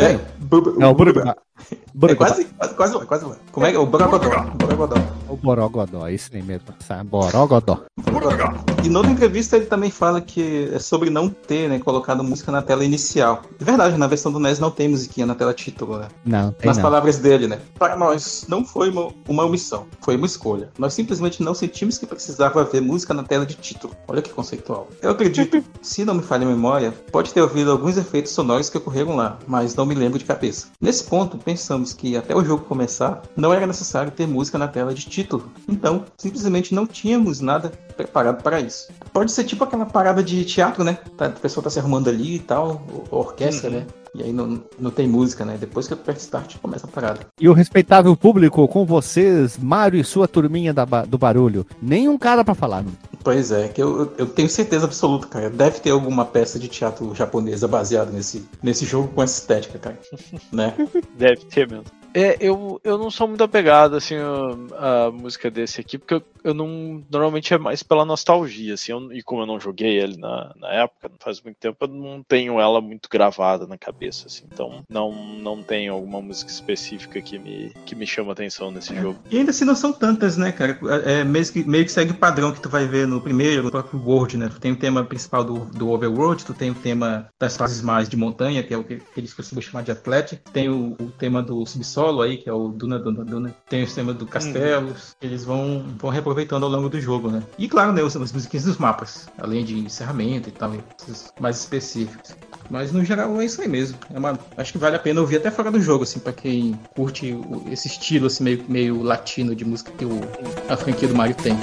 É, 0.00 0.18
bu- 0.48 0.62
bu- 0.62 0.78
Não, 0.80 0.92
bu- 0.94 1.04
Burger. 1.04 1.26
É 1.28 1.76
Borogodó. 1.94 2.26
quase, 2.28 2.44
quase, 2.44 2.74
quase 2.74 2.94
lá, 2.94 3.06
quase. 3.06 3.26
Como 3.50 3.66
é 3.66 3.70
que 3.70 3.76
é? 3.76 3.80
O 3.80 3.86
Borogodó. 3.86 4.28
Borogodó. 4.58 4.96
O 5.28 5.36
Borogodó, 5.36 6.08
isso 6.08 6.30
nem 6.32 6.42
mesmo. 6.42 6.66
Sabe? 6.86 7.08
Borogodó. 7.08 7.80
E 8.84 8.88
noutra 8.88 9.10
entrevista 9.10 9.56
ele 9.56 9.66
também 9.66 9.90
fala 9.90 10.20
que 10.20 10.70
é 10.72 10.78
sobre 10.78 11.10
não 11.10 11.28
ter, 11.28 11.68
né, 11.68 11.78
colocado 11.78 12.22
música 12.22 12.52
na 12.52 12.62
tela 12.62 12.84
inicial. 12.84 13.42
É 13.60 13.64
verdade, 13.64 13.96
na 13.96 14.06
versão 14.06 14.30
do 14.30 14.38
NES 14.38 14.58
não 14.60 14.70
tem 14.70 14.88
musiquinha 14.88 15.26
na 15.26 15.34
tela 15.34 15.52
título, 15.54 15.98
né? 15.98 16.08
Não, 16.24 16.52
tem 16.52 16.66
Nas 16.68 16.76
não. 16.76 16.82
palavras 16.84 17.18
dele, 17.18 17.48
né? 17.48 17.58
Para 17.78 17.96
nós, 17.96 18.44
não 18.48 18.64
foi 18.64 18.90
uma, 18.90 19.08
uma 19.26 19.44
omissão, 19.44 19.86
foi 20.00 20.16
uma 20.16 20.26
escolha. 20.26 20.68
Nós 20.78 20.92
simplesmente 20.94 21.42
não 21.42 21.54
sentimos 21.54 21.98
que 21.98 22.06
precisava 22.06 22.60
haver 22.60 22.80
música 22.82 23.12
na 23.14 23.24
tela 23.24 23.44
de 23.46 23.54
título. 23.54 23.94
Olha 24.06 24.22
que 24.22 24.30
conceitual. 24.30 24.88
Eu 25.02 25.10
acredito, 25.10 25.64
se 25.82 26.04
não 26.04 26.14
me 26.14 26.22
falha 26.22 26.46
a 26.46 26.50
memória, 26.50 26.92
pode 27.10 27.32
ter 27.32 27.40
ouvido 27.40 27.70
alguns 27.72 27.96
efeitos 27.96 28.32
sonoros 28.32 28.68
que 28.70 28.78
ocorreram 28.78 29.16
lá, 29.16 29.38
mas 29.48 29.74
não 29.74 29.86
me 29.86 29.94
lembro 29.94 30.18
de 30.18 30.24
cabeça. 30.36 30.68
Nesse 30.80 31.04
ponto, 31.04 31.38
pensamos 31.38 31.92
que 31.92 32.16
até 32.16 32.34
o 32.36 32.44
jogo 32.44 32.64
começar, 32.64 33.22
não 33.36 33.52
era 33.52 33.66
necessário 33.66 34.10
ter 34.10 34.26
música 34.26 34.58
na 34.58 34.68
tela 34.68 34.92
de 34.94 35.04
título. 35.06 35.50
Então, 35.68 36.04
simplesmente 36.18 36.74
não 36.74 36.86
tínhamos 36.86 37.40
nada 37.40 37.72
preparado 37.96 38.42
para 38.42 38.60
isso. 38.60 38.88
Pode 39.12 39.32
ser 39.32 39.44
tipo 39.44 39.64
aquela 39.64 39.86
parada 39.86 40.22
de 40.22 40.44
teatro, 40.44 40.84
né? 40.84 40.98
Tá, 41.16 41.26
a 41.26 41.30
pessoa 41.30 41.64
tá 41.64 41.70
se 41.70 41.78
arrumando 41.78 42.08
ali 42.08 42.36
e 42.36 42.38
tal, 42.38 42.82
o- 43.10 43.16
orquestra, 43.16 43.70
né? 43.70 43.86
E 44.14 44.22
aí 44.22 44.32
não, 44.32 44.62
não 44.78 44.90
tem 44.90 45.06
música, 45.06 45.44
né? 45.44 45.56
Depois 45.60 45.86
que 45.86 45.92
aperta 45.92 46.20
start, 46.20 46.56
começa 46.62 46.86
a 46.86 46.90
parada. 46.90 47.20
E 47.38 47.48
o 47.48 47.52
respeitável 47.52 48.16
público, 48.16 48.66
com 48.68 48.86
vocês, 48.86 49.58
Mário 49.58 50.00
e 50.00 50.04
sua 50.04 50.26
turminha 50.26 50.72
da 50.72 50.84
do 51.04 51.18
barulho. 51.18 51.66
Nenhum 51.82 52.16
cara 52.16 52.42
pra 52.44 52.54
falar. 52.54 52.82
não. 52.82 52.92
Pois 53.26 53.50
é, 53.50 53.66
que 53.66 53.82
eu, 53.82 54.14
eu 54.16 54.26
tenho 54.28 54.48
certeza 54.48 54.84
absoluta, 54.84 55.26
cara. 55.26 55.50
Deve 55.50 55.80
ter 55.80 55.90
alguma 55.90 56.24
peça 56.24 56.60
de 56.60 56.68
teatro 56.68 57.12
japonesa 57.12 57.66
baseada 57.66 58.12
nesse, 58.12 58.48
nesse 58.62 58.86
jogo 58.86 59.08
com 59.08 59.20
essa 59.20 59.40
estética, 59.40 59.80
cara. 59.80 59.98
né? 60.52 60.76
Deve 61.18 61.44
ter 61.46 61.68
mesmo. 61.68 61.86
É, 62.18 62.38
eu, 62.40 62.80
eu 62.82 62.96
não 62.96 63.10
sou 63.10 63.28
muito 63.28 63.44
apegado, 63.44 63.94
assim, 63.94 64.14
a, 64.16 65.06
a 65.06 65.10
música 65.10 65.50
desse 65.50 65.82
aqui, 65.82 65.98
porque 65.98 66.14
eu, 66.14 66.22
eu 66.42 66.54
não. 66.54 67.04
Normalmente 67.10 67.52
é 67.52 67.58
mais 67.58 67.82
pela 67.82 68.06
nostalgia, 68.06 68.72
assim, 68.72 68.92
eu- 68.92 69.12
e 69.12 69.22
como 69.22 69.42
eu 69.42 69.46
não 69.46 69.60
joguei 69.60 69.98
ele 70.00 70.16
na, 70.16 70.50
na 70.56 70.68
época, 70.72 71.10
não 71.10 71.18
faz 71.20 71.42
muito 71.42 71.58
tempo, 71.58 71.76
eu 71.78 71.88
não 71.88 72.22
tenho 72.22 72.58
ela 72.58 72.80
muito 72.80 73.06
gravada 73.10 73.66
na 73.66 73.76
cabeça, 73.76 74.28
assim, 74.28 74.46
então 74.50 74.82
não, 74.88 75.12
não 75.12 75.62
tenho 75.62 75.92
alguma 75.92 76.22
música 76.22 76.50
específica 76.50 77.20
que 77.20 77.38
me, 77.38 77.70
que 77.84 77.94
me 77.94 78.06
chama 78.06 78.32
atenção 78.32 78.70
nesse 78.70 78.94
jogo. 78.96 79.18
E 79.30 79.36
ainda 79.36 79.50
assim 79.50 79.66
não 79.66 79.76
são 79.76 79.92
tantas, 79.92 80.38
né, 80.38 80.52
cara? 80.52 80.78
É, 81.04 81.22
meio, 81.22 81.52
que, 81.52 81.64
meio 81.64 81.84
que 81.84 81.92
segue 81.92 82.12
o 82.12 82.16
padrão 82.16 82.50
que 82.50 82.62
tu 82.62 82.70
vai 82.70 82.86
ver 82.86 83.06
no 83.06 83.20
primeiro, 83.20 83.62
no 83.62 83.70
próprio 83.70 84.00
World, 84.02 84.38
né? 84.38 84.48
Tu 84.48 84.58
tem 84.58 84.72
o 84.72 84.76
tema 84.78 85.04
principal 85.04 85.44
do, 85.44 85.66
do 85.66 85.90
Overworld, 85.90 86.46
tu 86.46 86.54
tem 86.54 86.70
o 86.70 86.74
tema 86.74 87.28
das 87.38 87.58
fases 87.58 87.82
mais 87.82 88.08
de 88.08 88.16
montanha, 88.16 88.62
que 88.62 88.72
é 88.72 88.78
o 88.78 88.84
que, 88.84 89.02
eles 89.14 89.34
costumam 89.34 89.60
chamar 89.60 89.82
de 89.82 89.90
Athletic, 89.90 90.40
tem 90.50 90.70
o, 90.70 90.96
o 90.98 91.10
tema 91.18 91.42
do 91.42 91.66
subsolo 91.66 92.05
aí, 92.22 92.36
que 92.36 92.48
é 92.48 92.52
o 92.52 92.68
Duna 92.68 92.98
Duna 92.98 93.24
Duna, 93.24 93.54
tem 93.68 93.84
o 93.84 93.90
tema 93.90 94.12
do 94.12 94.26
Castelos, 94.26 95.16
eles 95.20 95.44
vão, 95.44 95.84
vão 95.98 96.10
reaproveitando 96.10 96.64
ao 96.64 96.70
longo 96.70 96.88
do 96.88 97.00
jogo, 97.00 97.30
né? 97.30 97.42
E 97.58 97.68
claro, 97.68 97.92
né, 97.92 98.02
os, 98.02 98.16
as 98.16 98.32
musiquinhas 98.32 98.64
dos 98.64 98.78
mapas, 98.78 99.28
além 99.38 99.64
de 99.64 99.78
encerramento 99.78 100.48
e 100.48 100.52
tal, 100.52 100.72
mais 101.40 101.58
específicos. 101.58 102.34
Mas 102.70 102.92
no 102.92 103.04
geral 103.04 103.40
é 103.40 103.44
isso 103.44 103.60
aí 103.60 103.68
mesmo. 103.68 103.98
É 104.12 104.18
uma, 104.18 104.38
acho 104.56 104.72
que 104.72 104.78
vale 104.78 104.96
a 104.96 104.98
pena 104.98 105.20
ouvir 105.20 105.36
até 105.36 105.50
fora 105.50 105.70
do 105.70 105.80
jogo, 105.80 106.04
assim, 106.04 106.18
pra 106.18 106.32
quem 106.32 106.78
curte 106.94 107.38
esse 107.70 107.86
estilo 107.88 108.26
assim, 108.26 108.44
meio, 108.44 108.64
meio 108.68 109.02
latino 109.02 109.54
de 109.54 109.64
música 109.64 109.92
que 109.92 110.04
o, 110.04 110.20
a 110.68 110.76
franquia 110.76 111.08
do 111.08 111.14
Mario 111.14 111.36
tem. 111.36 111.56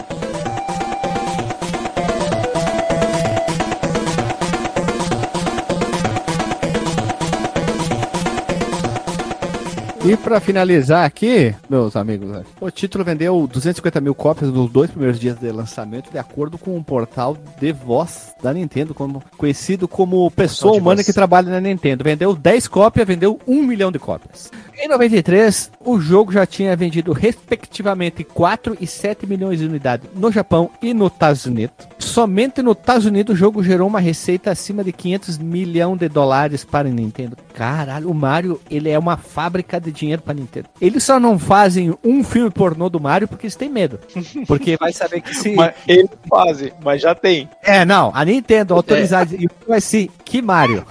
E 10.06 10.18
pra 10.18 10.42
finalizar 10.42 11.06
aqui, 11.06 11.56
meus 11.70 11.96
amigos, 11.96 12.44
o 12.60 12.70
título 12.70 13.06
vendeu 13.06 13.48
250 13.48 14.02
mil 14.02 14.14
cópias 14.14 14.52
nos 14.52 14.70
dois 14.70 14.92
primeiros 14.92 15.18
dias 15.18 15.40
de 15.40 15.50
lançamento, 15.50 16.12
de 16.12 16.18
acordo 16.18 16.58
com 16.58 16.78
o 16.78 16.84
portal 16.84 17.38
de 17.58 17.72
voz 17.72 18.34
da 18.44 18.54
Nintendo, 18.54 18.94
como, 18.94 19.24
conhecido 19.38 19.88
como 19.88 20.30
pessoa 20.32 20.76
humana 20.76 21.06
que 21.06 21.14
trabalha 21.14 21.50
na 21.50 21.62
Nintendo. 21.62 22.04
Vendeu 22.04 22.36
10 22.36 22.68
cópias, 22.68 23.08
vendeu 23.08 23.40
1 23.48 23.64
milhão 23.64 23.94
de 23.94 23.98
cópias. 24.00 24.52
Em 24.78 24.88
93, 24.88 25.72
o 25.80 26.00
jogo 26.00 26.32
já 26.32 26.46
tinha 26.46 26.76
vendido 26.76 27.14
respectivamente 27.14 28.24
4 28.24 28.78
e 28.82 28.88
7 28.88 29.28
milhões 29.28 29.60
de 29.60 29.66
unidades 29.66 30.10
no 30.16 30.32
Japão 30.32 30.70
e 30.82 30.94
no 30.94 31.08
Estados 31.08 31.46
Unidos. 31.46 31.88
Somente 32.00 32.62
no 32.62 32.72
Estados 32.72 33.06
Unidos 33.06 33.36
o 33.36 33.38
jogo 33.38 33.64
gerou 33.64 33.88
uma 33.88 34.00
receita 34.00 34.52
acima 34.52 34.84
de 34.84 34.92
500 34.92 35.38
milhões 35.38 36.00
de 36.00 36.10
dólares 36.10 36.66
para 36.66 36.90
a 36.90 36.92
Nintendo. 36.92 37.38
Caralho, 37.54 38.10
o 38.10 38.14
Mario, 38.14 38.60
ele 38.70 38.90
é 38.90 38.98
uma 38.98 39.16
fábrica 39.16 39.80
de 39.80 39.92
dinheiro 39.92 40.22
para 40.22 40.34
a 40.34 40.36
Nintendo. 40.36 40.68
Eles 40.82 41.04
só 41.04 41.20
não 41.20 41.38
fazem 41.38 41.96
um 42.04 42.24
filme 42.24 42.50
pornô 42.50 42.90
do 42.90 43.00
Mario 43.00 43.28
porque 43.28 43.46
eles 43.46 43.56
têm 43.56 43.70
medo. 43.70 44.00
Porque 44.48 44.76
vai 44.78 44.92
saber 44.92 45.22
que 45.22 45.36
se... 45.36 45.54
Mas 45.56 45.74
eles 45.88 46.10
fazem, 46.30 46.74
mas 46.84 47.02
já 47.02 47.14
tem. 47.14 47.50
É, 47.62 47.86
não, 47.86 48.12
a 48.14 48.26
Nintendo 48.26 48.74
autorizada 48.74 49.36
e 49.36 49.48
vai 49.68 49.80
ser 49.80 50.10
que 50.34 50.42
Mario. 50.42 50.84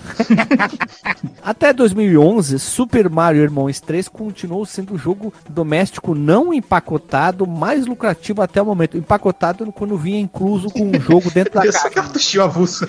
Até 1.43 1.73
2011, 1.73 2.61
Super 2.61 3.11
Mario 3.11 3.43
Irmãos 3.43 3.81
3 3.81 4.07
continuou 4.07 4.65
sendo 4.65 4.95
o 4.95 4.99
jogo 4.99 5.35
doméstico 5.51 6.15
não 6.15 6.55
empacotado 6.55 7.45
mais 7.45 7.85
lucrativo 7.85 8.41
até 8.41 8.63
o 8.63 8.67
momento. 8.67 8.97
Empacotado 8.97 9.73
quando 9.73 9.99
vinha 9.99 10.21
incluso 10.21 10.71
com 10.71 10.85
um 10.85 11.01
jogo 11.01 11.29
dentro 11.33 11.55
da 11.55 11.63
caixa. 11.63 11.91
cartuchinho 11.91 12.45
avulso. 12.45 12.89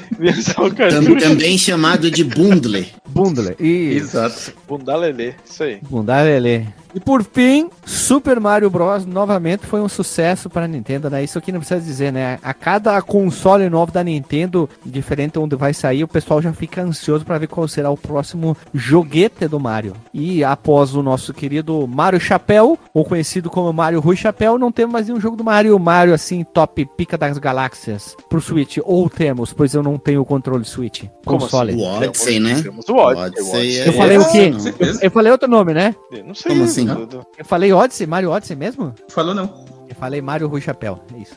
Também 1.20 1.58
chamado 1.58 2.12
de 2.12 2.24
bundle. 2.24 2.86
Bundle. 3.10 3.56
E 3.60 3.96
Exato. 3.96 4.54
Bundalelê, 4.68 5.34
isso 5.44 5.64
aí. 5.64 5.80
Bunda 5.82 6.22
Lelê. 6.22 6.66
E 6.95 6.99
por 6.99 7.24
fim, 7.24 7.70
Super 7.86 8.40
Mario 8.40 8.70
Bros. 8.70 9.06
novamente 9.06 9.65
foi 9.65 9.82
um 9.82 9.90
sucesso 9.90 10.49
para 10.49 10.65
a 10.65 10.68
Nintendo, 10.68 11.10
né? 11.10 11.24
Isso 11.24 11.38
aqui 11.38 11.52
não 11.52 11.60
precisa 11.60 11.80
dizer, 11.82 12.11
né? 12.14 12.38
A 12.44 12.53
cada 12.53 13.02
console 13.02 13.70
novo 13.70 13.91
da 13.91 14.03
Nintendo, 14.03 14.70
diferente 14.86 15.40
onde 15.40 15.56
vai 15.56 15.74
sair, 15.74 16.03
o 16.03 16.07
pessoal 16.07 16.41
já 16.41 16.53
fica 16.53 16.82
ansioso 16.82 17.26
para 17.26 17.38
ver 17.38 17.48
qual 17.48 17.68
será 17.68 17.90
o 17.90 17.98
próximo 17.98 18.56
joguete 18.74 19.48
do 19.48 19.60
Mario. 19.60 19.94
E 20.14 20.44
após 20.44 20.94
o 20.95 21.02
nosso 21.02 21.34
querido 21.34 21.88
Mario 21.88 22.20
Chapéu, 22.20 22.78
ou 22.94 23.03
conhecido 23.03 23.49
como 23.49 23.72
Mario 23.74 23.99
Rui 23.99 24.15
Chapéu, 24.15 24.57
não 24.60 24.72
temos 24.72 24.94
mais 24.94 25.07
nenhum 25.07 25.20
jogo 25.20 25.36
do 25.36 25.44
Mario, 25.44 25.78
Mario 25.80 26.14
assim, 26.14 26.44
top 26.44 26.86
pica 26.98 27.18
das 27.18 27.38
galáxias 27.38 28.15
pro 28.30 28.40
Switch. 28.41 28.78
Ou 28.84 29.10
temos, 29.10 29.52
pois 29.53 29.74
eu 29.74 29.82
não 29.82 29.98
tenho 29.98 30.22
o 30.22 30.26
controle 30.26 30.64
Switch. 30.65 31.06
Como 31.26 31.40
Console. 31.40 31.74
O 31.74 31.82
Odyssey, 31.82 32.40
né? 32.40 32.61
Temos 32.61 32.88
o 32.88 32.95
Odyssey. 32.95 33.26
Odyssey 33.26 33.44
o 33.44 33.56
Odyssey. 33.57 33.80
é- 33.82 33.88
Eu 33.88 33.94
falei 33.94 34.18
o 34.18 34.32
quê? 34.32 34.49
não. 34.52 34.60
Certeza. 34.60 34.99
Eu 35.03 35.11
falei 35.11 35.32
outro 35.32 35.48
nome, 35.49 35.74
né? 35.74 35.95
Não 36.26 36.36
sei. 36.36 36.52
Como 36.52 36.64
assim? 36.65 36.83
Dudu. 36.86 37.26
Eu 37.38 37.46
falei 37.46 37.72
Odyssey, 37.74 38.08
Mario 38.08 38.32
Odyssey 38.32 38.56
mesmo? 38.56 38.94
Falou 39.10 39.34
não. 39.34 39.66
Eu 39.88 39.96
falei 39.96 40.22
Mario 40.22 40.48
Rui 40.48 40.62
Chapéu, 40.62 41.00
é 41.14 41.20
isso. 41.20 41.36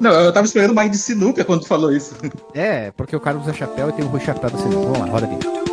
Não, 0.00 0.10
eu 0.10 0.32
tava 0.32 0.46
esperando 0.46 0.74
mais 0.74 0.90
de 0.90 0.98
sinuca 0.98 1.44
quando 1.44 1.62
tu 1.62 1.68
falou 1.68 1.92
isso. 1.92 2.14
É, 2.54 2.90
porque 2.92 3.14
o 3.14 3.20
cara 3.20 3.38
usa 3.38 3.52
chapéu 3.52 3.88
e 3.88 3.92
tem 3.92 4.04
o 4.04 4.08
Rui 4.08 4.20
Chapéu 4.20 4.50
da 4.50 4.58
Sinuca. 4.58 4.78
Vamos 4.78 4.98
lá, 4.98 5.06
roda 5.06 5.26
aqui. 5.26 5.63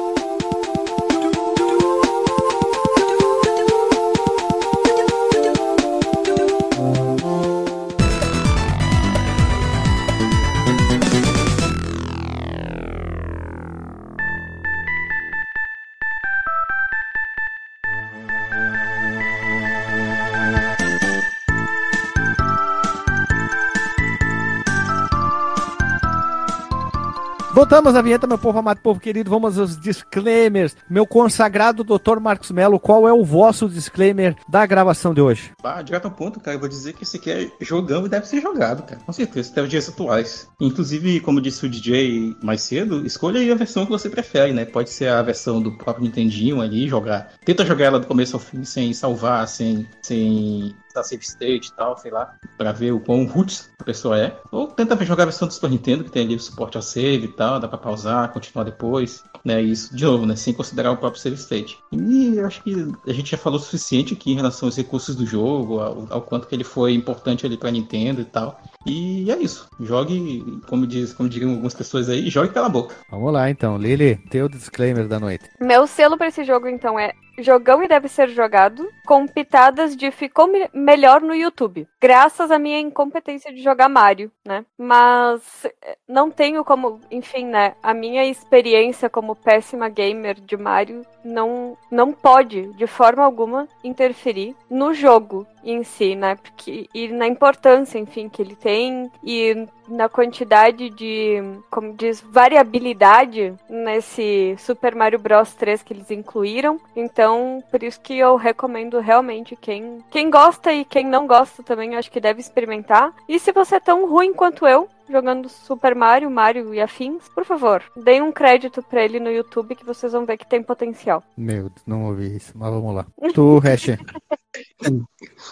Voltamos 27.62 27.94
à 27.94 28.02
vinheta, 28.02 28.26
meu 28.26 28.40
povo 28.40 28.58
amado, 28.58 28.80
povo 28.80 29.00
querido. 29.00 29.30
Vamos 29.30 29.60
aos 29.60 29.80
disclaimers. 29.80 30.76
Meu 30.90 31.06
consagrado 31.06 31.84
Dr. 31.84 32.20
Marcos 32.20 32.50
Melo, 32.50 32.80
qual 32.80 33.08
é 33.08 33.14
o 33.14 33.24
vosso 33.24 33.70
disclaimer 33.70 34.36
da 34.50 34.66
gravação 34.66 35.14
de 35.14 35.22
hoje? 35.22 35.52
Ah, 35.64 35.80
direto 35.84 36.06
ao 36.06 36.12
ponto, 36.12 36.40
cara, 36.40 36.56
eu 36.56 36.60
vou 36.60 36.68
dizer 36.68 36.94
que 36.94 37.04
esse 37.04 37.18
aqui 37.18 37.30
é 37.30 37.52
jogão 37.64 38.04
e 38.04 38.10
deve 38.10 38.28
ser 38.28 38.42
jogado, 38.42 38.82
cara. 38.82 39.00
Com 39.06 39.14
certeza, 39.14 39.52
até 39.52 39.62
os 39.62 39.70
dias 39.70 39.88
atuais. 39.88 40.50
Inclusive, 40.60 41.20
como 41.20 41.40
disse 41.40 41.64
o 41.64 41.70
DJ 41.70 42.36
mais 42.42 42.64
cedo, 42.64 43.06
escolha 43.06 43.40
aí 43.40 43.52
a 43.52 43.56
versão 43.56 43.86
que 43.86 43.92
você 43.92 44.10
prefere, 44.10 44.54
né? 44.54 44.66
Pode 44.66 44.90
ser 44.90 45.10
a 45.10 45.22
versão 45.22 45.62
do 45.62 45.72
próprio 45.78 46.04
Nintendinho 46.04 46.62
ali, 46.62 46.88
jogar. 46.88 47.30
Tenta 47.46 47.64
jogar 47.64 47.86
ela 47.86 48.00
do 48.00 48.08
começo 48.08 48.36
ao 48.36 48.40
fim 48.40 48.64
sem 48.64 48.92
salvar, 48.92 49.48
sem. 49.48 49.88
sem 50.02 50.76
dar 50.93 51.03
save 51.03 51.23
state 51.23 51.69
e 51.69 51.73
tal, 51.73 51.97
sei 51.97 52.11
lá, 52.11 52.35
pra 52.57 52.72
ver 52.72 52.91
o 52.91 52.99
quão 52.99 53.26
roots 53.26 53.69
a 53.80 53.84
pessoa 53.84 54.18
é. 54.19 54.39
Ou 54.51 54.68
tenta 54.68 54.95
jogar 55.05 55.23
a 55.23 55.27
versão 55.27 55.47
do 55.47 55.53
Super 55.53 55.69
Nintendo, 55.69 56.03
que 56.03 56.11
tem 56.11 56.23
ali 56.23 56.35
o 56.35 56.39
suporte 56.39 56.77
ao 56.77 56.84
save 56.84 57.26
e 57.26 57.27
tal, 57.27 57.59
dá 57.59 57.68
pra 57.68 57.77
pausar, 57.77 58.31
continuar 58.31 58.63
depois, 58.63 59.23
né? 59.43 59.61
Isso, 59.61 59.95
de 59.95 60.05
novo, 60.05 60.26
né? 60.26 60.35
Sem 60.35 60.53
considerar 60.53 60.91
o 60.91 60.97
próprio 60.97 61.22
save 61.22 61.35
state. 61.35 61.80
E 61.91 62.39
acho 62.39 62.61
que 62.63 62.76
a 63.07 63.13
gente 63.13 63.31
já 63.31 63.38
falou 63.38 63.59
o 63.59 63.61
suficiente 63.61 64.13
aqui 64.13 64.31
em 64.31 64.35
relação 64.35 64.68
aos 64.68 64.77
recursos 64.77 65.15
do 65.15 65.26
jogo, 65.26 65.80
ao, 65.80 66.07
ao 66.09 66.22
quanto 66.22 66.47
que 66.47 66.55
ele 66.55 66.63
foi 66.63 66.93
importante 66.93 67.45
ali 67.45 67.57
pra 67.57 67.72
Nintendo 67.72 68.22
e 68.22 68.26
tal. 68.26 68.61
E 68.86 69.32
é 69.32 69.38
isso. 69.38 69.70
Jogue, 69.80 70.62
como, 70.68 70.88
diz, 70.88 71.14
como 71.14 71.30
diriam 71.30 71.52
algumas 71.52 71.74
pessoas 71.74 72.10
aí, 72.10 72.30
jogue 72.30 72.53
pela 72.53 72.70
boca. 72.70 72.95
Vamos 73.10 73.32
lá 73.32 73.49
então, 73.49 73.78
Lili, 73.78 74.16
teu 74.30 74.49
disclaimer 74.49 75.08
da 75.08 75.20
noite. 75.20 75.45
Meu 75.60 75.86
selo 75.86 76.18
pra 76.18 76.28
esse 76.28 76.44
jogo, 76.44 76.68
então, 76.68 76.99
é 76.99 77.14
jogão 77.41 77.82
e 77.84 77.88
deve 77.88 78.08
ser 78.08 78.30
jogado, 78.30 78.88
com 79.06 79.28
pitadas 79.28 79.95
de 79.95 80.12
ficou 80.12 80.48
me 80.48 80.70
melhor 80.74 81.22
no 81.22 81.34
YouTube, 81.34 81.88
graças 81.99 82.52
à 82.52 82.60
minha 82.60 82.80
incompetência 82.80 83.53
de 83.53 83.62
jogar 83.62 83.90
Mario, 83.90 84.32
né? 84.45 84.66
Mas 84.78 85.66
eh, 85.66 85.98
não 86.08 86.30
tenho 86.30 86.64
como, 86.64 86.99
enfim, 87.10 87.45
né? 87.45 87.76
A 87.82 87.94
minha 87.94 88.26
experiência 88.26 89.10
como 89.10 89.36
péssima 89.36 89.90
gamer 89.90 90.40
de 90.40 90.58
Mario 90.58 91.02
não, 91.24 91.78
não 91.91 92.12
pode, 92.12 92.74
de 92.74 92.88
forma 92.88 93.24
alguma, 93.24 93.68
interferir 93.84 94.56
no 94.70 94.94
jogo 94.94 95.48
em 95.64 95.84
si, 95.84 96.16
né? 96.16 96.36
Porque, 96.36 96.88
e 96.94 97.08
na 97.10 97.28
importância, 97.28 98.00
enfim, 98.00 98.30
que 98.30 98.42
ele 98.42 98.56
tem 98.56 99.12
e 99.24 99.68
na 99.88 100.08
quantidade 100.08 100.90
de, 100.90 101.42
como 101.70 101.94
diz, 101.94 102.22
variabilidade 102.22 103.54
nesse 103.70 104.56
Super 104.58 104.96
Mario 104.96 105.20
Bros 105.20 105.54
3 105.54 105.84
que 105.84 105.94
eles 105.94 106.10
incluíram. 106.10 106.80
Então, 106.96 107.62
por 107.70 107.84
isso 107.84 108.00
que 108.00 108.18
eu 108.18 108.36
recomendo 108.36 109.00
realmente 109.00 109.56
quem, 109.56 110.00
quem 110.10 110.30
gosta 110.30 110.72
e 110.72 110.86
quem 110.86 111.06
não 111.06 111.28
gosta 111.28 111.62
também, 111.62 111.96
acho 111.96 112.12
que 112.12 112.22
deve 112.22 112.40
experimentar. 112.40 113.14
E 113.28 113.38
se 113.40 113.52
você 113.52 113.76
é 113.76 113.80
tão 113.80 114.10
ruim 114.10 114.34
quanto 114.34 114.66
eu, 114.66 114.90
jogando 115.12 115.50
Super 115.50 115.96
Mario, 115.96 116.32
Mario 116.32 116.74
e 116.74 116.80
afins, 116.80 117.24
por 117.34 117.46
favor, 117.46 117.84
deem 117.96 118.22
um 118.22 118.32
crédito 118.32 118.82
pra 118.82 119.04
ele 119.04 119.20
no 119.20 119.30
YouTube 119.30 119.76
que 119.76 119.86
vocês 119.86 120.12
vão 120.14 120.26
ver 120.26 120.38
que 120.38 120.50
tem 120.50 120.64
potencial. 120.64 121.24
Meu, 121.38 121.72
não 121.86 122.06
ouvi 122.06 122.38
isso, 122.38 122.54
mas 122.56 122.72
vamos 122.72 122.96
lá. 122.96 123.06
Tu, 123.34 123.60
Hash. 123.60 123.88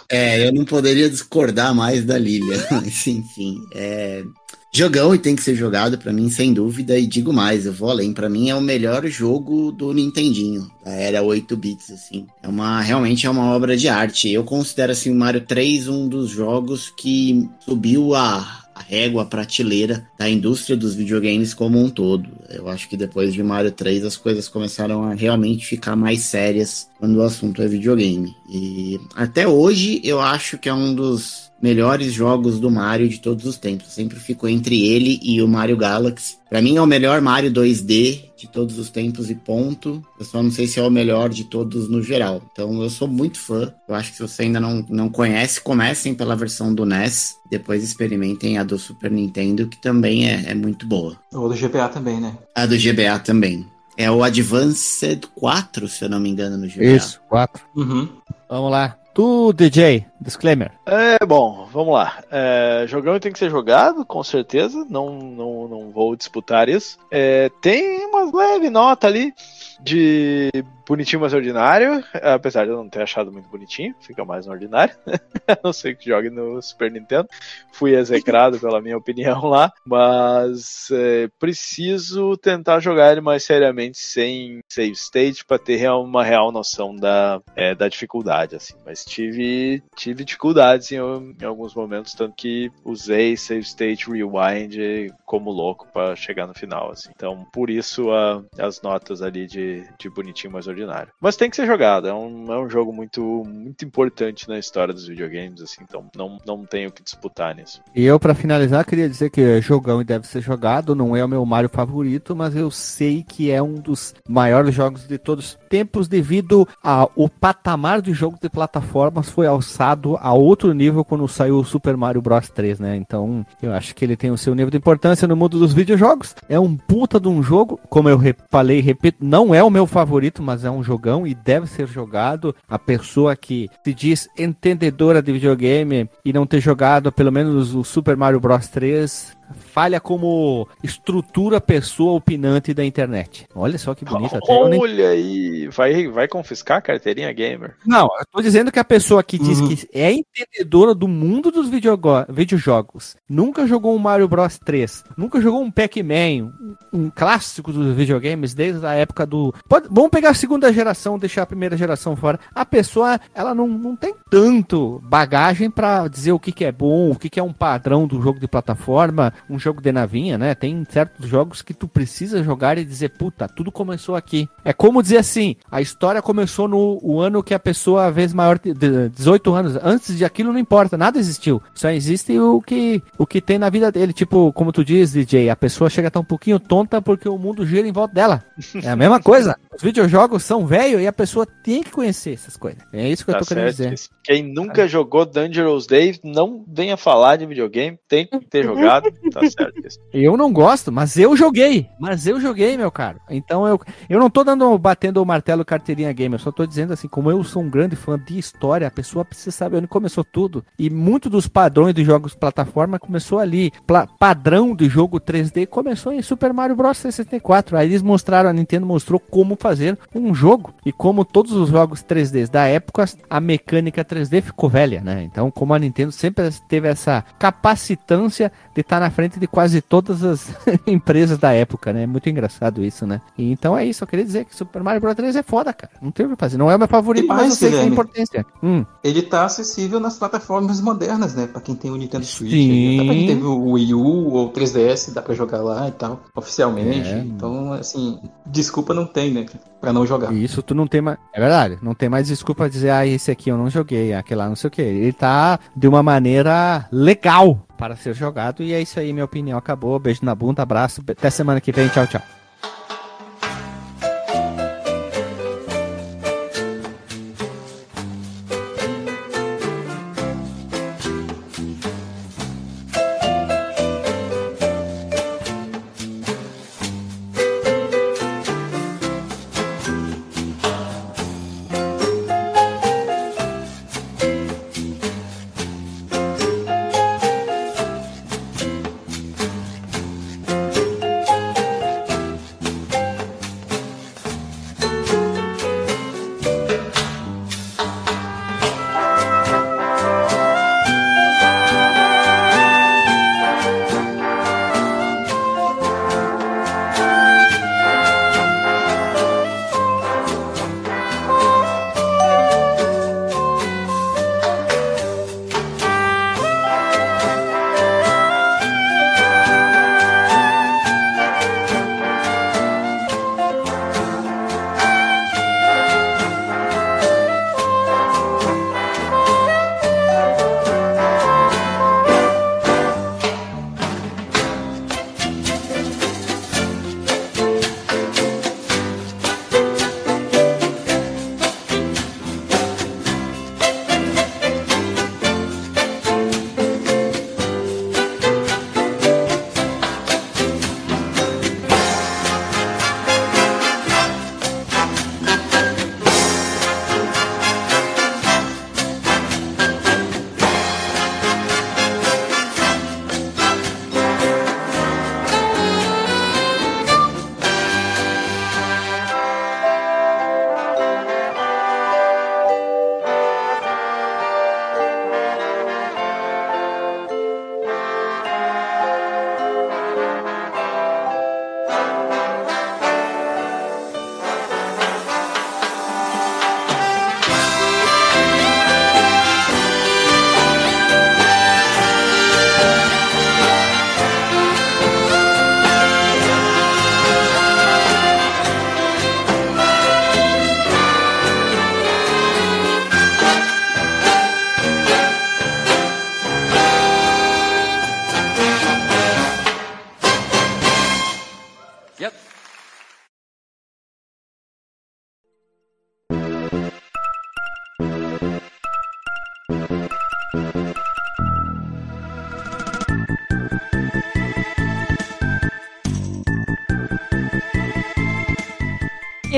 É, 0.09 0.45
eu 0.45 0.51
não 0.51 0.65
poderia 0.65 1.09
discordar 1.09 1.73
mais 1.73 2.03
da 2.03 2.17
Lilia, 2.17 2.57
mas 2.69 3.07
enfim, 3.07 3.57
é 3.73 4.23
jogão 4.71 5.15
e 5.15 5.17
tem 5.17 5.35
que 5.35 5.41
ser 5.41 5.55
jogado 5.55 5.97
para 5.97 6.13
mim 6.13 6.29
sem 6.29 6.53
dúvida 6.53 6.97
e 6.97 7.07
digo 7.07 7.33
mais, 7.33 7.65
eu 7.65 7.73
vou 7.73 7.89
além, 7.89 8.13
para 8.13 8.29
mim 8.29 8.49
é 8.49 8.55
o 8.55 8.61
melhor 8.61 9.05
jogo 9.07 9.71
do 9.71 9.93
Nintendinho, 9.93 10.69
da 10.83 10.91
era 10.91 11.23
8 11.23 11.57
bits 11.57 11.91
assim. 11.91 12.27
É 12.43 12.47
uma 12.47 12.81
realmente 12.81 13.25
é 13.25 13.29
uma 13.29 13.51
obra 13.53 13.75
de 13.75 13.87
arte. 13.87 14.29
Eu 14.31 14.43
considero 14.43 14.91
assim 14.91 15.11
o 15.11 15.15
Mario 15.15 15.41
3 15.41 15.87
um 15.87 16.07
dos 16.07 16.29
jogos 16.29 16.93
que 16.95 17.49
subiu 17.59 18.13
a 18.13 18.68
a 18.79 18.81
régua, 18.81 19.23
a 19.23 19.25
prateleira 19.25 20.07
da 20.17 20.29
indústria 20.29 20.77
dos 20.77 20.95
videogames 20.95 21.53
como 21.53 21.77
um 21.77 21.89
todo. 21.89 22.29
Eu 22.49 22.69
acho 22.69 22.87
que 22.87 22.95
depois 22.95 23.33
de 23.33 23.43
Mario 23.43 23.71
3 23.71 24.05
as 24.05 24.15
coisas 24.15 24.47
começaram 24.47 25.03
a 25.03 25.13
realmente 25.13 25.65
ficar 25.65 25.95
mais 25.95 26.21
sérias 26.21 26.89
quando 26.97 27.17
o 27.17 27.21
assunto 27.21 27.61
é 27.61 27.67
videogame. 27.67 28.35
E 28.49 28.99
até 29.15 29.47
hoje 29.47 30.01
eu 30.03 30.19
acho 30.21 30.57
que 30.57 30.69
é 30.69 30.73
um 30.73 30.95
dos 30.95 31.48
melhores 31.61 32.13
jogos 32.13 32.59
do 32.59 32.69
Mario 32.71 33.07
de 33.09 33.19
todos 33.19 33.45
os 33.45 33.57
tempos. 33.57 33.91
Sempre 33.91 34.19
ficou 34.19 34.49
entre 34.49 34.87
ele 34.87 35.19
e 35.21 35.41
o 35.41 35.47
Mario 35.47 35.77
Galaxy. 35.77 36.37
Para 36.49 36.61
mim 36.61 36.77
é 36.77 36.81
o 36.81 36.87
melhor 36.87 37.21
Mario 37.21 37.51
2D 37.51 38.29
de 38.35 38.47
todos 38.47 38.79
os 38.79 38.89
tempos 38.89 39.29
e 39.29 39.35
ponto. 39.35 40.03
Eu 40.19 40.25
só 40.25 40.41
não 40.41 40.49
sei 40.49 40.65
se 40.65 40.79
é 40.79 40.83
o 40.83 40.89
melhor 40.89 41.29
de 41.29 41.43
todos 41.43 41.89
no 41.89 42.01
geral. 42.01 42.41
Então 42.51 42.81
eu 42.81 42.89
sou 42.89 43.07
muito 43.07 43.39
fã. 43.39 43.73
Eu 43.87 43.95
acho 43.95 44.11
que 44.11 44.17
se 44.17 44.21
você 44.21 44.43
ainda 44.43 44.59
não, 44.59 44.85
não 44.89 45.09
conhece, 45.09 45.61
comecem 45.61 46.15
pela 46.15 46.35
versão 46.35 46.73
do 46.73 46.85
NES. 46.85 47.35
Depois 47.51 47.83
experimentem 47.83 48.57
a 48.57 48.63
do 48.63 48.77
Super 48.79 49.11
Nintendo, 49.11 49.67
que 49.67 49.81
também 49.81 50.27
é, 50.29 50.51
é 50.51 50.55
muito 50.55 50.87
boa. 50.87 51.17
Ou 51.33 51.49
do 51.49 51.55
GBA 51.55 51.89
também, 51.89 52.19
né? 52.19 52.37
A 52.55 52.65
do 52.65 52.77
GBA 52.77 53.19
também. 53.19 53.65
É 53.97 54.09
o 54.09 54.23
Advanced 54.23 55.25
4, 55.35 55.87
se 55.89 56.05
eu 56.05 56.09
não 56.09 56.21
me 56.21 56.29
engano, 56.29 56.57
no 56.57 56.67
GBA. 56.67 56.83
Isso, 56.83 57.19
4. 57.27 57.61
Uhum. 57.75 58.07
Vamos 58.49 58.71
lá. 58.71 58.98
Tu, 59.13 59.53
DJ, 59.53 60.05
disclaimer. 60.19 60.71
É, 60.85 61.25
bom, 61.25 61.67
vamos 61.71 61.93
lá. 61.93 62.23
É, 62.31 62.85
jogão 62.87 63.19
tem 63.19 63.31
que 63.31 63.39
ser 63.39 63.49
jogado, 63.49 64.05
com 64.05 64.23
certeza. 64.23 64.85
Não, 64.89 65.19
não, 65.19 65.67
não 65.67 65.91
vou 65.91 66.15
disputar 66.15 66.69
isso. 66.69 66.97
É, 67.11 67.49
tem 67.61 68.05
umas 68.05 68.31
leve 68.31 68.69
nota 68.69 69.07
ali 69.07 69.33
de 69.81 70.49
bonitinho, 70.89 71.21
mas 71.21 71.33
ordinário. 71.33 72.03
Apesar 72.13 72.65
de 72.65 72.71
eu 72.71 72.77
não 72.77 72.89
ter 72.89 73.03
achado 73.03 73.31
muito 73.31 73.47
bonitinho, 73.47 73.93
fica 74.01 74.25
mais 74.25 74.47
no 74.47 74.51
ordinário. 74.51 74.95
não 75.63 75.71
sei 75.71 75.93
que 75.93 76.09
jogue 76.09 76.31
no 76.31 76.59
Super 76.61 76.91
Nintendo. 76.91 77.27
Fui 77.71 77.95
execrado 77.95 78.57
pela 78.59 78.81
minha 78.81 78.97
opinião 78.97 79.45
lá. 79.45 79.71
Mas 79.85 80.89
é, 80.91 81.29
preciso 81.39 82.35
tentar 82.37 82.79
jogar 82.79 83.11
ele 83.11 83.21
mais 83.21 83.43
seriamente 83.43 83.99
sem 83.99 84.59
save 84.67 84.93
state 84.93 85.45
para 85.45 85.59
ter 85.59 85.89
uma 85.91 86.23
real 86.23 86.51
noção 86.51 86.95
da, 86.95 87.39
é, 87.55 87.75
da 87.75 87.87
dificuldade. 87.87 88.55
Assim. 88.55 88.73
Mas 88.83 89.05
tive, 89.05 89.83
tive 89.95 90.23
dificuldades 90.23 90.91
em, 90.91 90.97
em 90.97 91.45
alguns 91.45 91.75
momentos, 91.75 92.13
tanto 92.13 92.35
que 92.35 92.71
usei 92.83 93.37
save 93.37 93.61
state 93.61 94.09
rewind 94.09 95.13
como 95.25 95.51
louco 95.51 95.87
para 95.93 96.15
chegar 96.15 96.47
no 96.47 96.53
final. 96.55 96.91
Assim. 96.91 97.09
Então, 97.15 97.45
por 97.53 97.69
isso 97.69 98.11
a, 98.11 98.43
as 98.57 98.81
notas 98.81 99.21
ali 99.21 99.45
de, 99.45 99.87
de 99.99 100.09
bonitinho, 100.09 100.51
mas 100.51 100.65
ordinário. 100.65 100.78
Mas 101.19 101.35
tem 101.35 101.49
que 101.49 101.55
ser 101.55 101.65
jogado. 101.65 102.07
É 102.07 102.13
um, 102.13 102.51
é 102.51 102.59
um 102.59 102.69
jogo 102.69 102.93
muito, 102.93 103.43
muito 103.45 103.85
importante 103.85 104.47
na 104.47 104.57
história 104.57 104.93
dos 104.93 105.07
videogames, 105.07 105.61
assim. 105.61 105.83
Então, 105.83 106.09
não, 106.15 106.37
não 106.45 106.65
tenho 106.65 106.91
que 106.91 107.03
disputar 107.03 107.55
nisso. 107.55 107.81
E 107.95 108.05
eu, 108.05 108.19
para 108.19 108.35
finalizar, 108.35 108.85
queria 108.85 109.09
dizer 109.09 109.29
que 109.29 109.41
é 109.41 109.61
jogão 109.61 110.01
e 110.01 110.05
deve 110.05 110.27
ser 110.27 110.41
jogado. 110.41 110.95
Não 110.95 111.15
é 111.15 111.23
o 111.23 111.27
meu 111.27 111.45
Mario 111.45 111.69
favorito, 111.69 112.35
mas 112.35 112.55
eu 112.55 112.69
sei 112.71 113.23
que 113.23 113.51
é 113.51 113.61
um 113.61 113.75
dos 113.75 114.13
maiores 114.27 114.73
jogos 114.73 115.07
de 115.07 115.17
todos 115.17 115.51
os 115.51 115.58
tempos 115.69 116.07
devido 116.07 116.67
ao 116.83 117.29
patamar 117.39 118.01
de 118.01 118.11
jogo 118.11 118.37
de 118.41 118.49
plataformas 118.49 119.29
foi 119.29 119.45
alçado 119.45 120.17
a 120.19 120.33
outro 120.33 120.73
nível 120.73 121.05
quando 121.05 121.27
saiu 121.27 121.59
o 121.59 121.65
Super 121.65 121.95
Mario 121.95 122.21
Bros 122.21 122.49
3, 122.49 122.79
né? 122.79 122.95
Então, 122.95 123.45
eu 123.61 123.71
acho 123.71 123.93
que 123.95 124.03
ele 124.03 124.17
tem 124.17 124.31
o 124.31 124.37
seu 124.37 124.55
nível 124.55 124.71
de 124.71 124.77
importância 124.77 125.27
no 125.27 125.35
mundo 125.35 125.59
dos 125.59 125.73
videojogos. 125.73 126.35
É 126.49 126.59
um 126.59 126.75
puta 126.75 127.19
de 127.19 127.27
um 127.27 127.43
jogo, 127.43 127.79
como 127.89 128.09
eu 128.09 128.19
falei 128.49 128.79
e 128.79 128.81
repito, 128.81 129.19
não 129.21 129.53
é 129.53 129.63
o 129.63 129.69
meu 129.69 129.85
favorito, 129.85 130.41
mas 130.41 130.65
é 130.65 130.71
um 130.71 130.83
jogão 130.83 131.27
e 131.27 131.35
deve 131.35 131.67
ser 131.67 131.87
jogado. 131.87 132.55
A 132.67 132.79
pessoa 132.79 133.35
que 133.35 133.69
se 133.83 133.93
diz 133.93 134.27
entendedora 134.37 135.21
de 135.21 135.31
videogame 135.31 136.09
e 136.25 136.33
não 136.33 136.45
ter 136.45 136.59
jogado 136.59 137.11
pelo 137.11 137.31
menos 137.31 137.75
o 137.75 137.83
Super 137.83 138.17
Mario 138.17 138.39
Bros 138.39 138.67
3 138.67 139.38
falha 139.53 139.99
como 139.99 140.67
estrutura 140.83 141.61
pessoa 141.61 142.13
opinante 142.13 142.73
da 142.73 142.83
internet. 142.83 143.47
Olha 143.53 143.77
só 143.77 143.93
que 143.93 144.05
bonito. 144.05 144.35
Até 144.35 144.51
Olha 144.51 145.09
aí, 145.09 145.67
vai, 145.67 146.07
vai 146.07 146.27
confiscar 146.27 146.77
a 146.77 146.81
carteirinha 146.81 147.31
gamer? 147.31 147.75
Não, 147.85 148.05
eu 148.05 148.25
tô 148.31 148.41
dizendo 148.41 148.71
que 148.71 148.79
a 148.79 148.83
pessoa 148.83 149.23
que 149.23 149.37
diz 149.37 149.59
uhum. 149.59 149.69
que 149.69 149.89
é 149.93 150.11
entendedora 150.11 150.93
do 150.93 151.07
mundo 151.07 151.51
dos 151.51 151.69
videojogos, 151.69 153.15
nunca 153.29 153.67
jogou 153.67 153.95
um 153.95 153.99
Mario 153.99 154.27
Bros 154.27 154.59
3, 154.59 155.03
nunca 155.17 155.41
jogou 155.41 155.61
um 155.61 155.71
Pac-Man, 155.71 156.51
um, 156.59 156.75
um, 156.93 157.09
clássico 157.09 157.71
dos 157.71 157.95
videogames 157.95 158.53
desde 158.53 158.85
a 158.85 158.93
época 158.93 159.25
do... 159.25 159.53
Pode, 159.67 159.87
vamos 159.89 160.09
pegar 160.09 160.29
a 160.29 160.33
segunda 160.33 160.71
geração, 160.71 161.19
deixar 161.19 161.43
a 161.43 161.47
primeira 161.47 161.77
geração 161.77 162.15
fora. 162.15 162.39
A 162.53 162.65
pessoa, 162.65 163.19
ela 163.33 163.53
não, 163.53 163.67
não 163.67 163.95
tem 163.95 164.13
tanto 164.29 165.01
bagagem 165.03 165.69
para 165.69 166.07
dizer 166.07 166.31
o 166.31 166.39
que, 166.39 166.51
que 166.51 166.65
é 166.65 166.71
bom, 166.71 167.11
o 167.11 167.15
que, 167.15 167.29
que 167.29 167.39
é 167.39 167.43
um 167.43 167.53
padrão 167.53 168.07
do 168.07 168.21
jogo 168.21 168.39
de 168.39 168.47
plataforma, 168.47 169.33
um 169.49 169.59
jogo 169.59 169.81
de 169.81 169.91
navinha, 169.91 170.37
né? 170.37 170.55
Tem 170.55 170.85
certos 170.89 171.27
jogos 171.27 171.61
que 171.61 171.73
tu 171.73 171.87
precisa 171.87 172.43
jogar 172.43 172.77
e 172.77 172.85
dizer, 172.85 173.09
puta, 173.09 173.47
tudo 173.47 173.71
começou 173.71 174.15
aqui. 174.15 174.49
É 174.63 174.73
como 174.73 175.01
dizer 175.01 175.17
assim, 175.17 175.55
a 175.71 175.81
história 175.81 176.21
começou 176.21 176.67
no 176.67 176.99
o 177.01 177.19
ano 177.19 177.43
que 177.43 177.53
a 177.53 177.59
pessoa, 177.59 178.05
a 178.05 178.11
vez 178.11 178.33
maior 178.33 178.59
de 178.59 178.73
18 179.09 179.53
anos, 179.53 179.77
antes 179.81 180.17
de 180.17 180.25
aquilo 180.25 180.51
não 180.51 180.59
importa, 180.59 180.97
nada 180.97 181.19
existiu. 181.19 181.61
Só 181.73 181.89
existe 181.89 182.37
o 182.39 182.61
que 182.61 183.01
o 183.17 183.25
que 183.25 183.41
tem 183.41 183.57
na 183.57 183.69
vida 183.69 183.91
dele. 183.91 184.13
Tipo, 184.13 184.51
como 184.53 184.71
tu 184.71 184.83
diz, 184.83 185.11
DJ, 185.11 185.49
a 185.49 185.55
pessoa 185.55 185.89
chega 185.89 186.07
a 186.07 186.09
estar 186.09 186.19
um 186.19 186.25
pouquinho 186.25 186.59
tonta 186.59 187.01
porque 187.01 187.27
o 187.27 187.37
mundo 187.37 187.65
gira 187.65 187.87
em 187.87 187.91
volta 187.91 188.13
dela. 188.13 188.43
É 188.81 188.89
a 188.91 188.95
mesma 188.95 189.19
coisa. 189.21 189.57
Os 189.75 189.81
videojogos 189.81 190.43
são 190.43 190.65
velhos 190.65 191.01
e 191.01 191.07
a 191.07 191.13
pessoa 191.13 191.45
tem 191.45 191.83
que 191.83 191.91
conhecer 191.91 192.33
essas 192.33 192.55
coisas. 192.55 192.81
É 192.93 193.07
isso 193.09 193.25
que 193.25 193.31
tá 193.31 193.37
eu 193.37 193.39
tô 193.39 193.45
certo. 193.45 193.75
querendo 193.75 193.95
dizer. 193.95 194.09
Quem 194.23 194.43
nunca 194.43 194.87
jogou 194.87 195.25
Dangerous 195.25 195.85
Day, 195.85 196.19
não 196.23 196.63
venha 196.67 196.95
falar 196.95 197.35
de 197.35 197.45
videogame, 197.45 197.99
tem 198.07 198.25
que 198.25 198.39
ter 198.41 198.63
jogado. 198.63 199.11
Tá 199.29 199.41
certo 199.49 199.85
isso. 199.85 199.99
Eu 200.13 200.35
não 200.35 200.51
gosto, 200.51 200.91
mas 200.91 201.17
eu 201.17 201.35
joguei. 201.35 201.87
Mas 201.99 202.25
eu 202.25 202.39
joguei, 202.39 202.77
meu 202.77 202.91
caro. 202.91 203.19
Então 203.29 203.67
eu, 203.67 203.79
eu 204.09 204.19
não 204.19 204.29
tô 204.29 204.43
dando 204.43 204.77
batendo 204.77 205.21
o 205.21 205.25
martelo 205.25 205.65
carteirinha 205.65 206.11
game, 206.13 206.33
eu 206.35 206.39
só 206.39 206.51
tô 206.51 206.65
dizendo 206.65 206.93
assim, 206.93 207.07
como 207.07 207.29
eu 207.29 207.43
sou 207.43 207.61
um 207.61 207.69
grande 207.69 207.95
fã 207.95 208.17
de 208.17 208.37
história, 208.37 208.87
a 208.87 208.91
pessoa 208.91 209.25
precisa 209.25 209.51
saber 209.51 209.77
onde 209.77 209.87
começou 209.87 210.23
tudo. 210.23 210.63
E 210.77 210.89
muito 210.89 211.29
dos 211.29 211.47
padrões 211.47 211.93
de 211.93 212.03
jogos 212.03 212.35
plataforma 212.35 212.99
começou 212.99 213.39
ali. 213.39 213.71
Pla 213.85 214.07
padrão 214.07 214.75
de 214.75 214.87
jogo 214.89 215.19
3D 215.19 215.67
começou 215.67 216.11
em 216.11 216.21
Super 216.21 216.53
Mario 216.53 216.75
Bros 216.75 216.97
64. 216.97 217.77
Aí 217.77 217.87
eles 217.87 218.01
mostraram, 218.01 218.49
a 218.49 218.53
Nintendo 218.53 218.85
mostrou 218.85 219.19
como 219.19 219.55
fazer 219.59 219.97
um 220.13 220.33
jogo. 220.33 220.73
E 220.85 220.91
como 220.91 221.25
todos 221.25 221.51
os 221.53 221.69
jogos 221.69 222.03
3D 222.03 222.49
da 222.49 222.65
época, 222.65 223.05
a 223.29 223.39
mecânica 223.39 224.03
3D 224.03 224.41
ficou 224.41 224.69
velha, 224.69 225.01
né? 225.01 225.23
Então, 225.23 225.51
como 225.51 225.73
a 225.73 225.79
Nintendo 225.79 226.11
sempre 226.11 226.49
teve 226.67 226.87
essa 226.87 227.23
capacitância 227.37 228.51
de 228.73 228.81
estar 228.81 228.97
tá 228.97 228.99
na 229.01 229.09
frente 229.19 229.37
de 229.39 229.47
quase 229.47 229.81
todas 229.81 230.23
as 230.23 230.47
empresas 230.87 231.37
da 231.37 231.51
época, 231.51 231.91
né? 231.91 232.03
É 232.03 232.07
muito 232.07 232.29
engraçado 232.29 232.81
isso, 232.83 233.05
né? 233.05 233.19
E 233.37 233.51
então 233.51 233.77
é 233.77 233.85
isso, 233.85 234.01
eu 234.03 234.07
queria 234.07 234.23
dizer 234.23 234.45
que 234.45 234.55
Super 234.55 234.81
Mario 234.81 235.01
Bros 235.01 235.13
3 235.15 235.35
é 235.35 235.43
foda, 235.43 235.73
cara. 235.73 235.91
Não 236.01 236.09
tem 236.09 236.25
o 236.25 236.29
que 236.29 236.35
fazer. 236.37 236.57
Não 236.57 236.71
é 236.71 236.75
o 236.75 236.79
meu 236.79 236.87
favorito, 236.87 237.25
E 237.25 237.27
mas 237.27 237.37
mais, 237.37 237.49
eu 237.49 237.55
sei 237.57 237.69
que 237.69 237.75
tem 237.75 237.89
Guilherme? 237.89 237.93
importância. 237.93 238.45
Hum. 238.63 238.85
Ele 239.03 239.21
tá 239.21 239.43
acessível 239.43 239.99
nas 239.99 240.17
plataformas 240.17 240.79
modernas, 240.79 241.35
né? 241.35 241.47
Pra 241.47 241.59
quem 241.59 241.75
tem 241.75 241.91
o 241.91 241.97
Nintendo 241.97 242.25
Switch. 242.25 242.51
Sim. 242.51 242.95
Pra 243.05 243.13
quem 243.13 243.27
teve 243.27 243.43
o 243.43 243.71
Wii 243.71 243.93
U 243.93 244.33
ou 244.33 244.47
o 244.47 244.53
3DS, 244.53 245.13
dá 245.13 245.21
pra 245.21 245.35
jogar 245.35 245.61
lá 245.61 245.89
e 245.89 245.91
tal, 245.91 246.21
oficialmente. 246.33 247.09
É. 247.09 247.19
Então, 247.19 247.73
assim, 247.73 248.19
desculpa 248.45 248.93
não 248.93 249.05
tem, 249.05 249.33
né? 249.33 249.45
Pra 249.81 249.93
não 249.93 250.05
jogar. 250.05 250.33
Isso 250.33 250.61
tu 250.61 250.73
não 250.75 250.87
tem 250.87 251.01
mais. 251.01 251.17
É 251.33 251.39
verdade, 251.39 251.77
não 251.81 251.93
tem 251.93 252.09
mais 252.09 252.27
desculpa 252.27 252.69
dizer, 252.69 252.89
ah, 252.89 253.05
esse 253.05 253.31
aqui 253.31 253.49
eu 253.49 253.57
não 253.57 253.69
joguei, 253.69 254.13
aquele 254.13 254.39
lá 254.39 254.47
não 254.49 254.55
sei 254.55 254.67
o 254.67 254.71
que. 254.71 254.81
Ele 254.81 255.13
tá 255.13 255.59
de 255.75 255.87
uma 255.87 256.03
maneira 256.03 256.87
legal 256.91 257.65
para 257.79 257.95
ser 257.95 258.13
jogado. 258.13 258.61
E 258.61 258.73
é 258.73 258.81
isso 258.81 258.99
aí, 258.99 259.13
minha 259.13 259.25
opinião. 259.25 259.57
Acabou. 259.57 259.97
Beijo 259.97 260.19
na 260.23 260.35
bunda, 260.35 260.61
abraço. 260.61 261.01
Até 261.07 261.29
semana 261.29 261.61
que 261.61 261.71
vem. 261.71 261.87
Tchau, 261.87 262.05
tchau. 262.05 262.38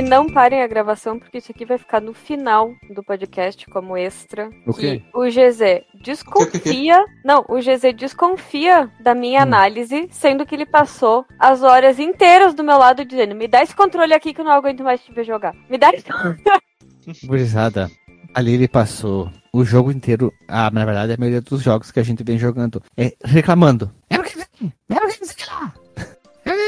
E 0.02 0.04
não 0.04 0.28
parem 0.28 0.64
a 0.64 0.68
gravação, 0.68 1.20
porque 1.20 1.38
isso 1.38 1.52
aqui 1.52 1.64
vai 1.64 1.78
ficar 1.78 2.02
no 2.02 2.12
final 2.12 2.74
do 2.90 3.04
podcast 3.04 3.68
como 3.68 3.96
extra. 3.96 4.50
O 4.66 4.74
quê? 4.74 5.00
Que 5.00 5.06
o 5.16 5.22
GZ 5.30 5.84
desconfia. 6.04 7.06
Não, 7.24 7.46
o 7.48 7.58
GZ 7.60 7.94
desconfia 7.96 8.90
da 9.00 9.14
minha 9.14 9.42
Hum. 9.42 9.44
análise, 9.44 10.08
sendo 10.10 10.44
que 10.44 10.56
ele 10.56 10.66
passou 10.66 11.24
as 11.38 11.62
horas 11.62 12.00
inteiras 12.00 12.56
do 12.56 12.64
meu 12.64 12.80
lado 12.80 13.06
dizendo: 13.06 13.36
me 13.36 13.48
dá 13.48 13.62
esse 13.62 13.76
controle 13.76 14.12
aqui 14.12 14.34
que 14.34 14.42
eu 14.42 14.46
não 14.46 14.52
aguento 14.54 14.84
mais 14.84 15.02
te 15.02 15.12
ver 15.14 15.24
jogar. 15.24 15.54
Me 15.70 15.78
dá 15.78 15.92
esse 15.92 16.06
Gurizada, 17.28 17.88
ali 18.34 18.56
ele 18.56 18.68
passou 18.68 19.30
o 19.54 19.64
jogo 19.64 19.92
inteiro, 19.92 20.34
ah, 20.48 20.72
na 20.72 20.84
verdade 20.84 21.14
a 21.14 21.18
maioria 21.18 21.42
dos 21.42 21.62
jogos 21.62 21.92
que 21.92 22.00
a 22.00 22.04
gente 22.04 22.24
vem 22.24 22.40
jogando, 22.40 22.82
é 22.98 23.14
reclamando. 23.24 23.92
É 24.10 24.18
porque 24.18 24.40
é 24.40 24.96
porque 25.00 25.18
não 25.20 25.28
sei 25.28 25.46
lá. 25.46 25.74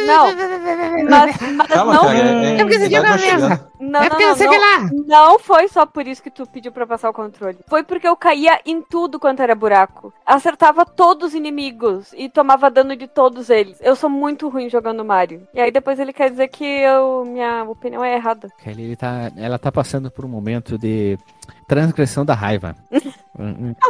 Não. 0.05 0.27
Mas, 1.10 1.41
mas 1.55 1.68
Calma, 1.68 1.93
não, 1.93 2.01
cara. 2.03 2.18
É, 2.18 2.45
é, 2.45 2.53
É 2.55 2.64
porque 2.64 2.80
você 2.80 2.89
mesmo. 2.89 3.18
chegando. 3.18 3.68
não, 3.80 3.99
é 3.99 4.03
não, 4.03 4.10
porque 4.10 4.26
não, 4.26 4.35
não 4.35 4.45
não, 4.45 4.60
lá. 4.60 4.89
não 5.07 5.39
foi 5.39 5.68
só 5.68 5.85
por 5.85 6.07
isso 6.07 6.22
que 6.23 6.30
tu 6.31 6.45
pediu 6.47 6.72
pra 6.72 6.88
passar 6.88 7.10
o 7.10 7.14
controle. 7.14 7.57
Foi 7.68 7.84
porque 7.84 8.07
eu 8.07 8.15
caía 8.15 8.60
em 8.65 8.81
tudo 8.81 9.19
quanto 9.19 9.41
era 9.41 9.55
buraco. 9.55 10.14
Acertava 10.26 10.85
todos 10.85 11.30
os 11.30 11.34
inimigos 11.34 12.14
e 12.14 12.30
tomava 12.30 12.69
dano 12.72 12.95
de 12.95 13.07
todos 13.07 13.49
eles. 13.49 13.77
Eu 13.81 13.95
sou 13.95 14.10
muito 14.10 14.49
ruim 14.49 14.69
jogando 14.69 15.03
Mario. 15.05 15.47
E 15.53 15.60
aí 15.60 15.72
depois 15.72 15.99
ele 15.99 16.14
quer 16.14 16.30
dizer 16.30 16.47
que 16.47 16.64
eu, 16.64 17.26
minha 17.26 17.64
opinião 17.64 18.03
é 18.03 18.15
errada. 18.15 18.49
Kelly, 18.64 18.84
ele 18.84 18.95
tá, 18.95 19.31
ela 19.38 19.60
tá 19.60 19.72
passando 19.72 20.10
por 20.11 20.26
um 20.26 20.30
momento 20.30 20.77
de 20.77 21.18
transgressão 21.68 22.26
da 22.26 22.34
raiva. 22.34 22.76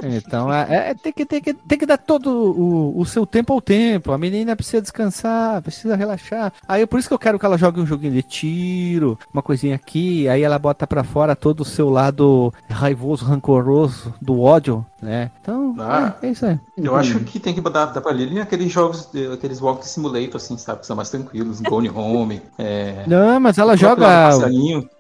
então, 0.04 0.54
é, 0.54 0.90
é- 0.90 0.94
tem, 0.94 1.12
que, 1.12 1.26
tem, 1.26 1.42
que, 1.42 1.54
tem 1.54 1.78
que 1.78 1.86
dar 1.86 1.98
todo 1.98 2.28
o, 2.28 3.00
o 3.00 3.06
seu 3.06 3.26
tempo 3.26 3.54
ao 3.54 3.62
tempo. 3.62 4.12
A 4.12 4.18
menina 4.18 4.56
precisa 4.56 4.82
descansar, 4.82 5.62
precisa 5.62 5.96
relaxar. 5.96 6.54
Aí 6.68 6.82
é 6.82 6.86
por 6.86 7.00
isso 7.00 7.08
que 7.08 7.14
eu 7.14 7.20
quero 7.20 7.38
que 7.38 7.46
ela 7.46 7.58
jogue 7.58 7.82
um 7.82 7.86
joguinho 7.86 8.14
de 8.14 8.24
tiro, 8.24 9.18
uma 9.34 9.42
coisinha 9.42 9.76
aqui. 9.76 10.28
Aí 10.30 10.42
ela 10.42 10.58
bota 10.58 10.88
pra 10.88 11.04
fora 11.04 11.36
todo 11.36 11.62
o 11.62 11.66
seu 11.66 11.90
lado 11.90 12.54
raivoso, 12.70 13.26
rancoroso, 13.26 14.14
do 14.22 14.42
ódio, 14.42 14.86
né? 15.04 15.32
Então, 15.42 15.76
Ah. 15.80 16.14
é, 16.22 16.28
é 16.28 16.32
isso 16.32 16.46
aí. 16.46 16.60
Eu 16.78 16.96
acho 16.96 17.20
que 17.20 17.40
tem 17.40 17.54
que 17.54 17.62
dar, 17.62 17.86
dar 17.88 18.02
pra 18.02 18.12
Lily 18.12 18.40
aqueles 18.40 18.72
jogos, 18.72 19.08
de- 19.14 19.28
aqueles 19.32 19.62
walk 19.62 19.88
simulator, 19.88 20.36
assim, 20.38 20.58
sabe? 20.58 20.80
Que 20.82 20.88
são 20.88 20.96
mais 20.96 21.10
tranquilos. 21.10 21.62
Gone 21.62 21.90
Home. 21.90 22.42
É... 22.58 23.04
Não, 23.08 23.40
mas 23.40 23.58
ela 23.58 23.76
joga. 23.76 24.30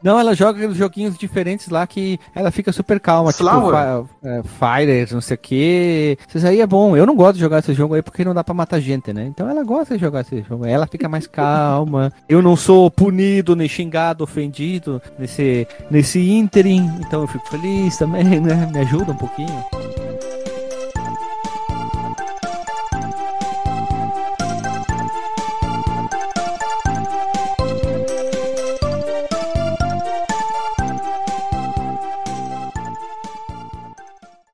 Não, 0.03 0.19
ela 0.19 0.35
joga 0.35 0.57
aqueles 0.59 0.75
joguinhos 0.77 1.17
diferentes 1.17 1.69
lá 1.69 1.85
que 1.88 2.19
ela 2.35 2.51
fica 2.51 2.71
super 2.71 2.99
calma, 2.99 3.31
Flower. 3.31 4.03
tipo 4.03 4.09
Fi- 4.21 4.27
é, 4.27 4.43
Fire, 4.43 5.13
não 5.13 5.21
sei 5.21 5.35
o 5.35 5.38
que. 5.38 6.17
Isso 6.34 6.45
aí 6.45 6.59
é 6.61 6.67
bom. 6.67 6.97
Eu 6.97 7.05
não 7.05 7.15
gosto 7.15 7.35
de 7.35 7.39
jogar 7.39 7.59
esse 7.59 7.73
jogo 7.73 7.93
aí 7.93 8.01
porque 8.01 8.25
não 8.25 8.34
dá 8.34 8.43
pra 8.43 8.53
matar 8.53 8.80
gente, 8.80 9.13
né? 9.13 9.25
Então 9.25 9.49
ela 9.49 9.63
gosta 9.63 9.95
de 9.95 10.01
jogar 10.01 10.21
esse 10.21 10.41
jogo. 10.41 10.65
Ela 10.65 10.88
fica 10.88 11.07
mais 11.07 11.25
calma. 11.27 12.11
Eu 12.27 12.41
não 12.41 12.55
sou 12.55 12.89
punido, 12.91 13.55
nem 13.55 13.67
xingado, 13.69 14.23
ofendido 14.23 15.01
nesse, 15.17 15.67
nesse 15.89 16.19
ínterim. 16.19 16.91
Então 16.99 17.21
eu 17.21 17.27
fico 17.27 17.47
feliz 17.49 17.97
também, 17.97 18.23
né? 18.41 18.69
Me 18.73 18.80
ajuda 18.80 19.11
um 19.11 19.17
pouquinho. 19.17 19.63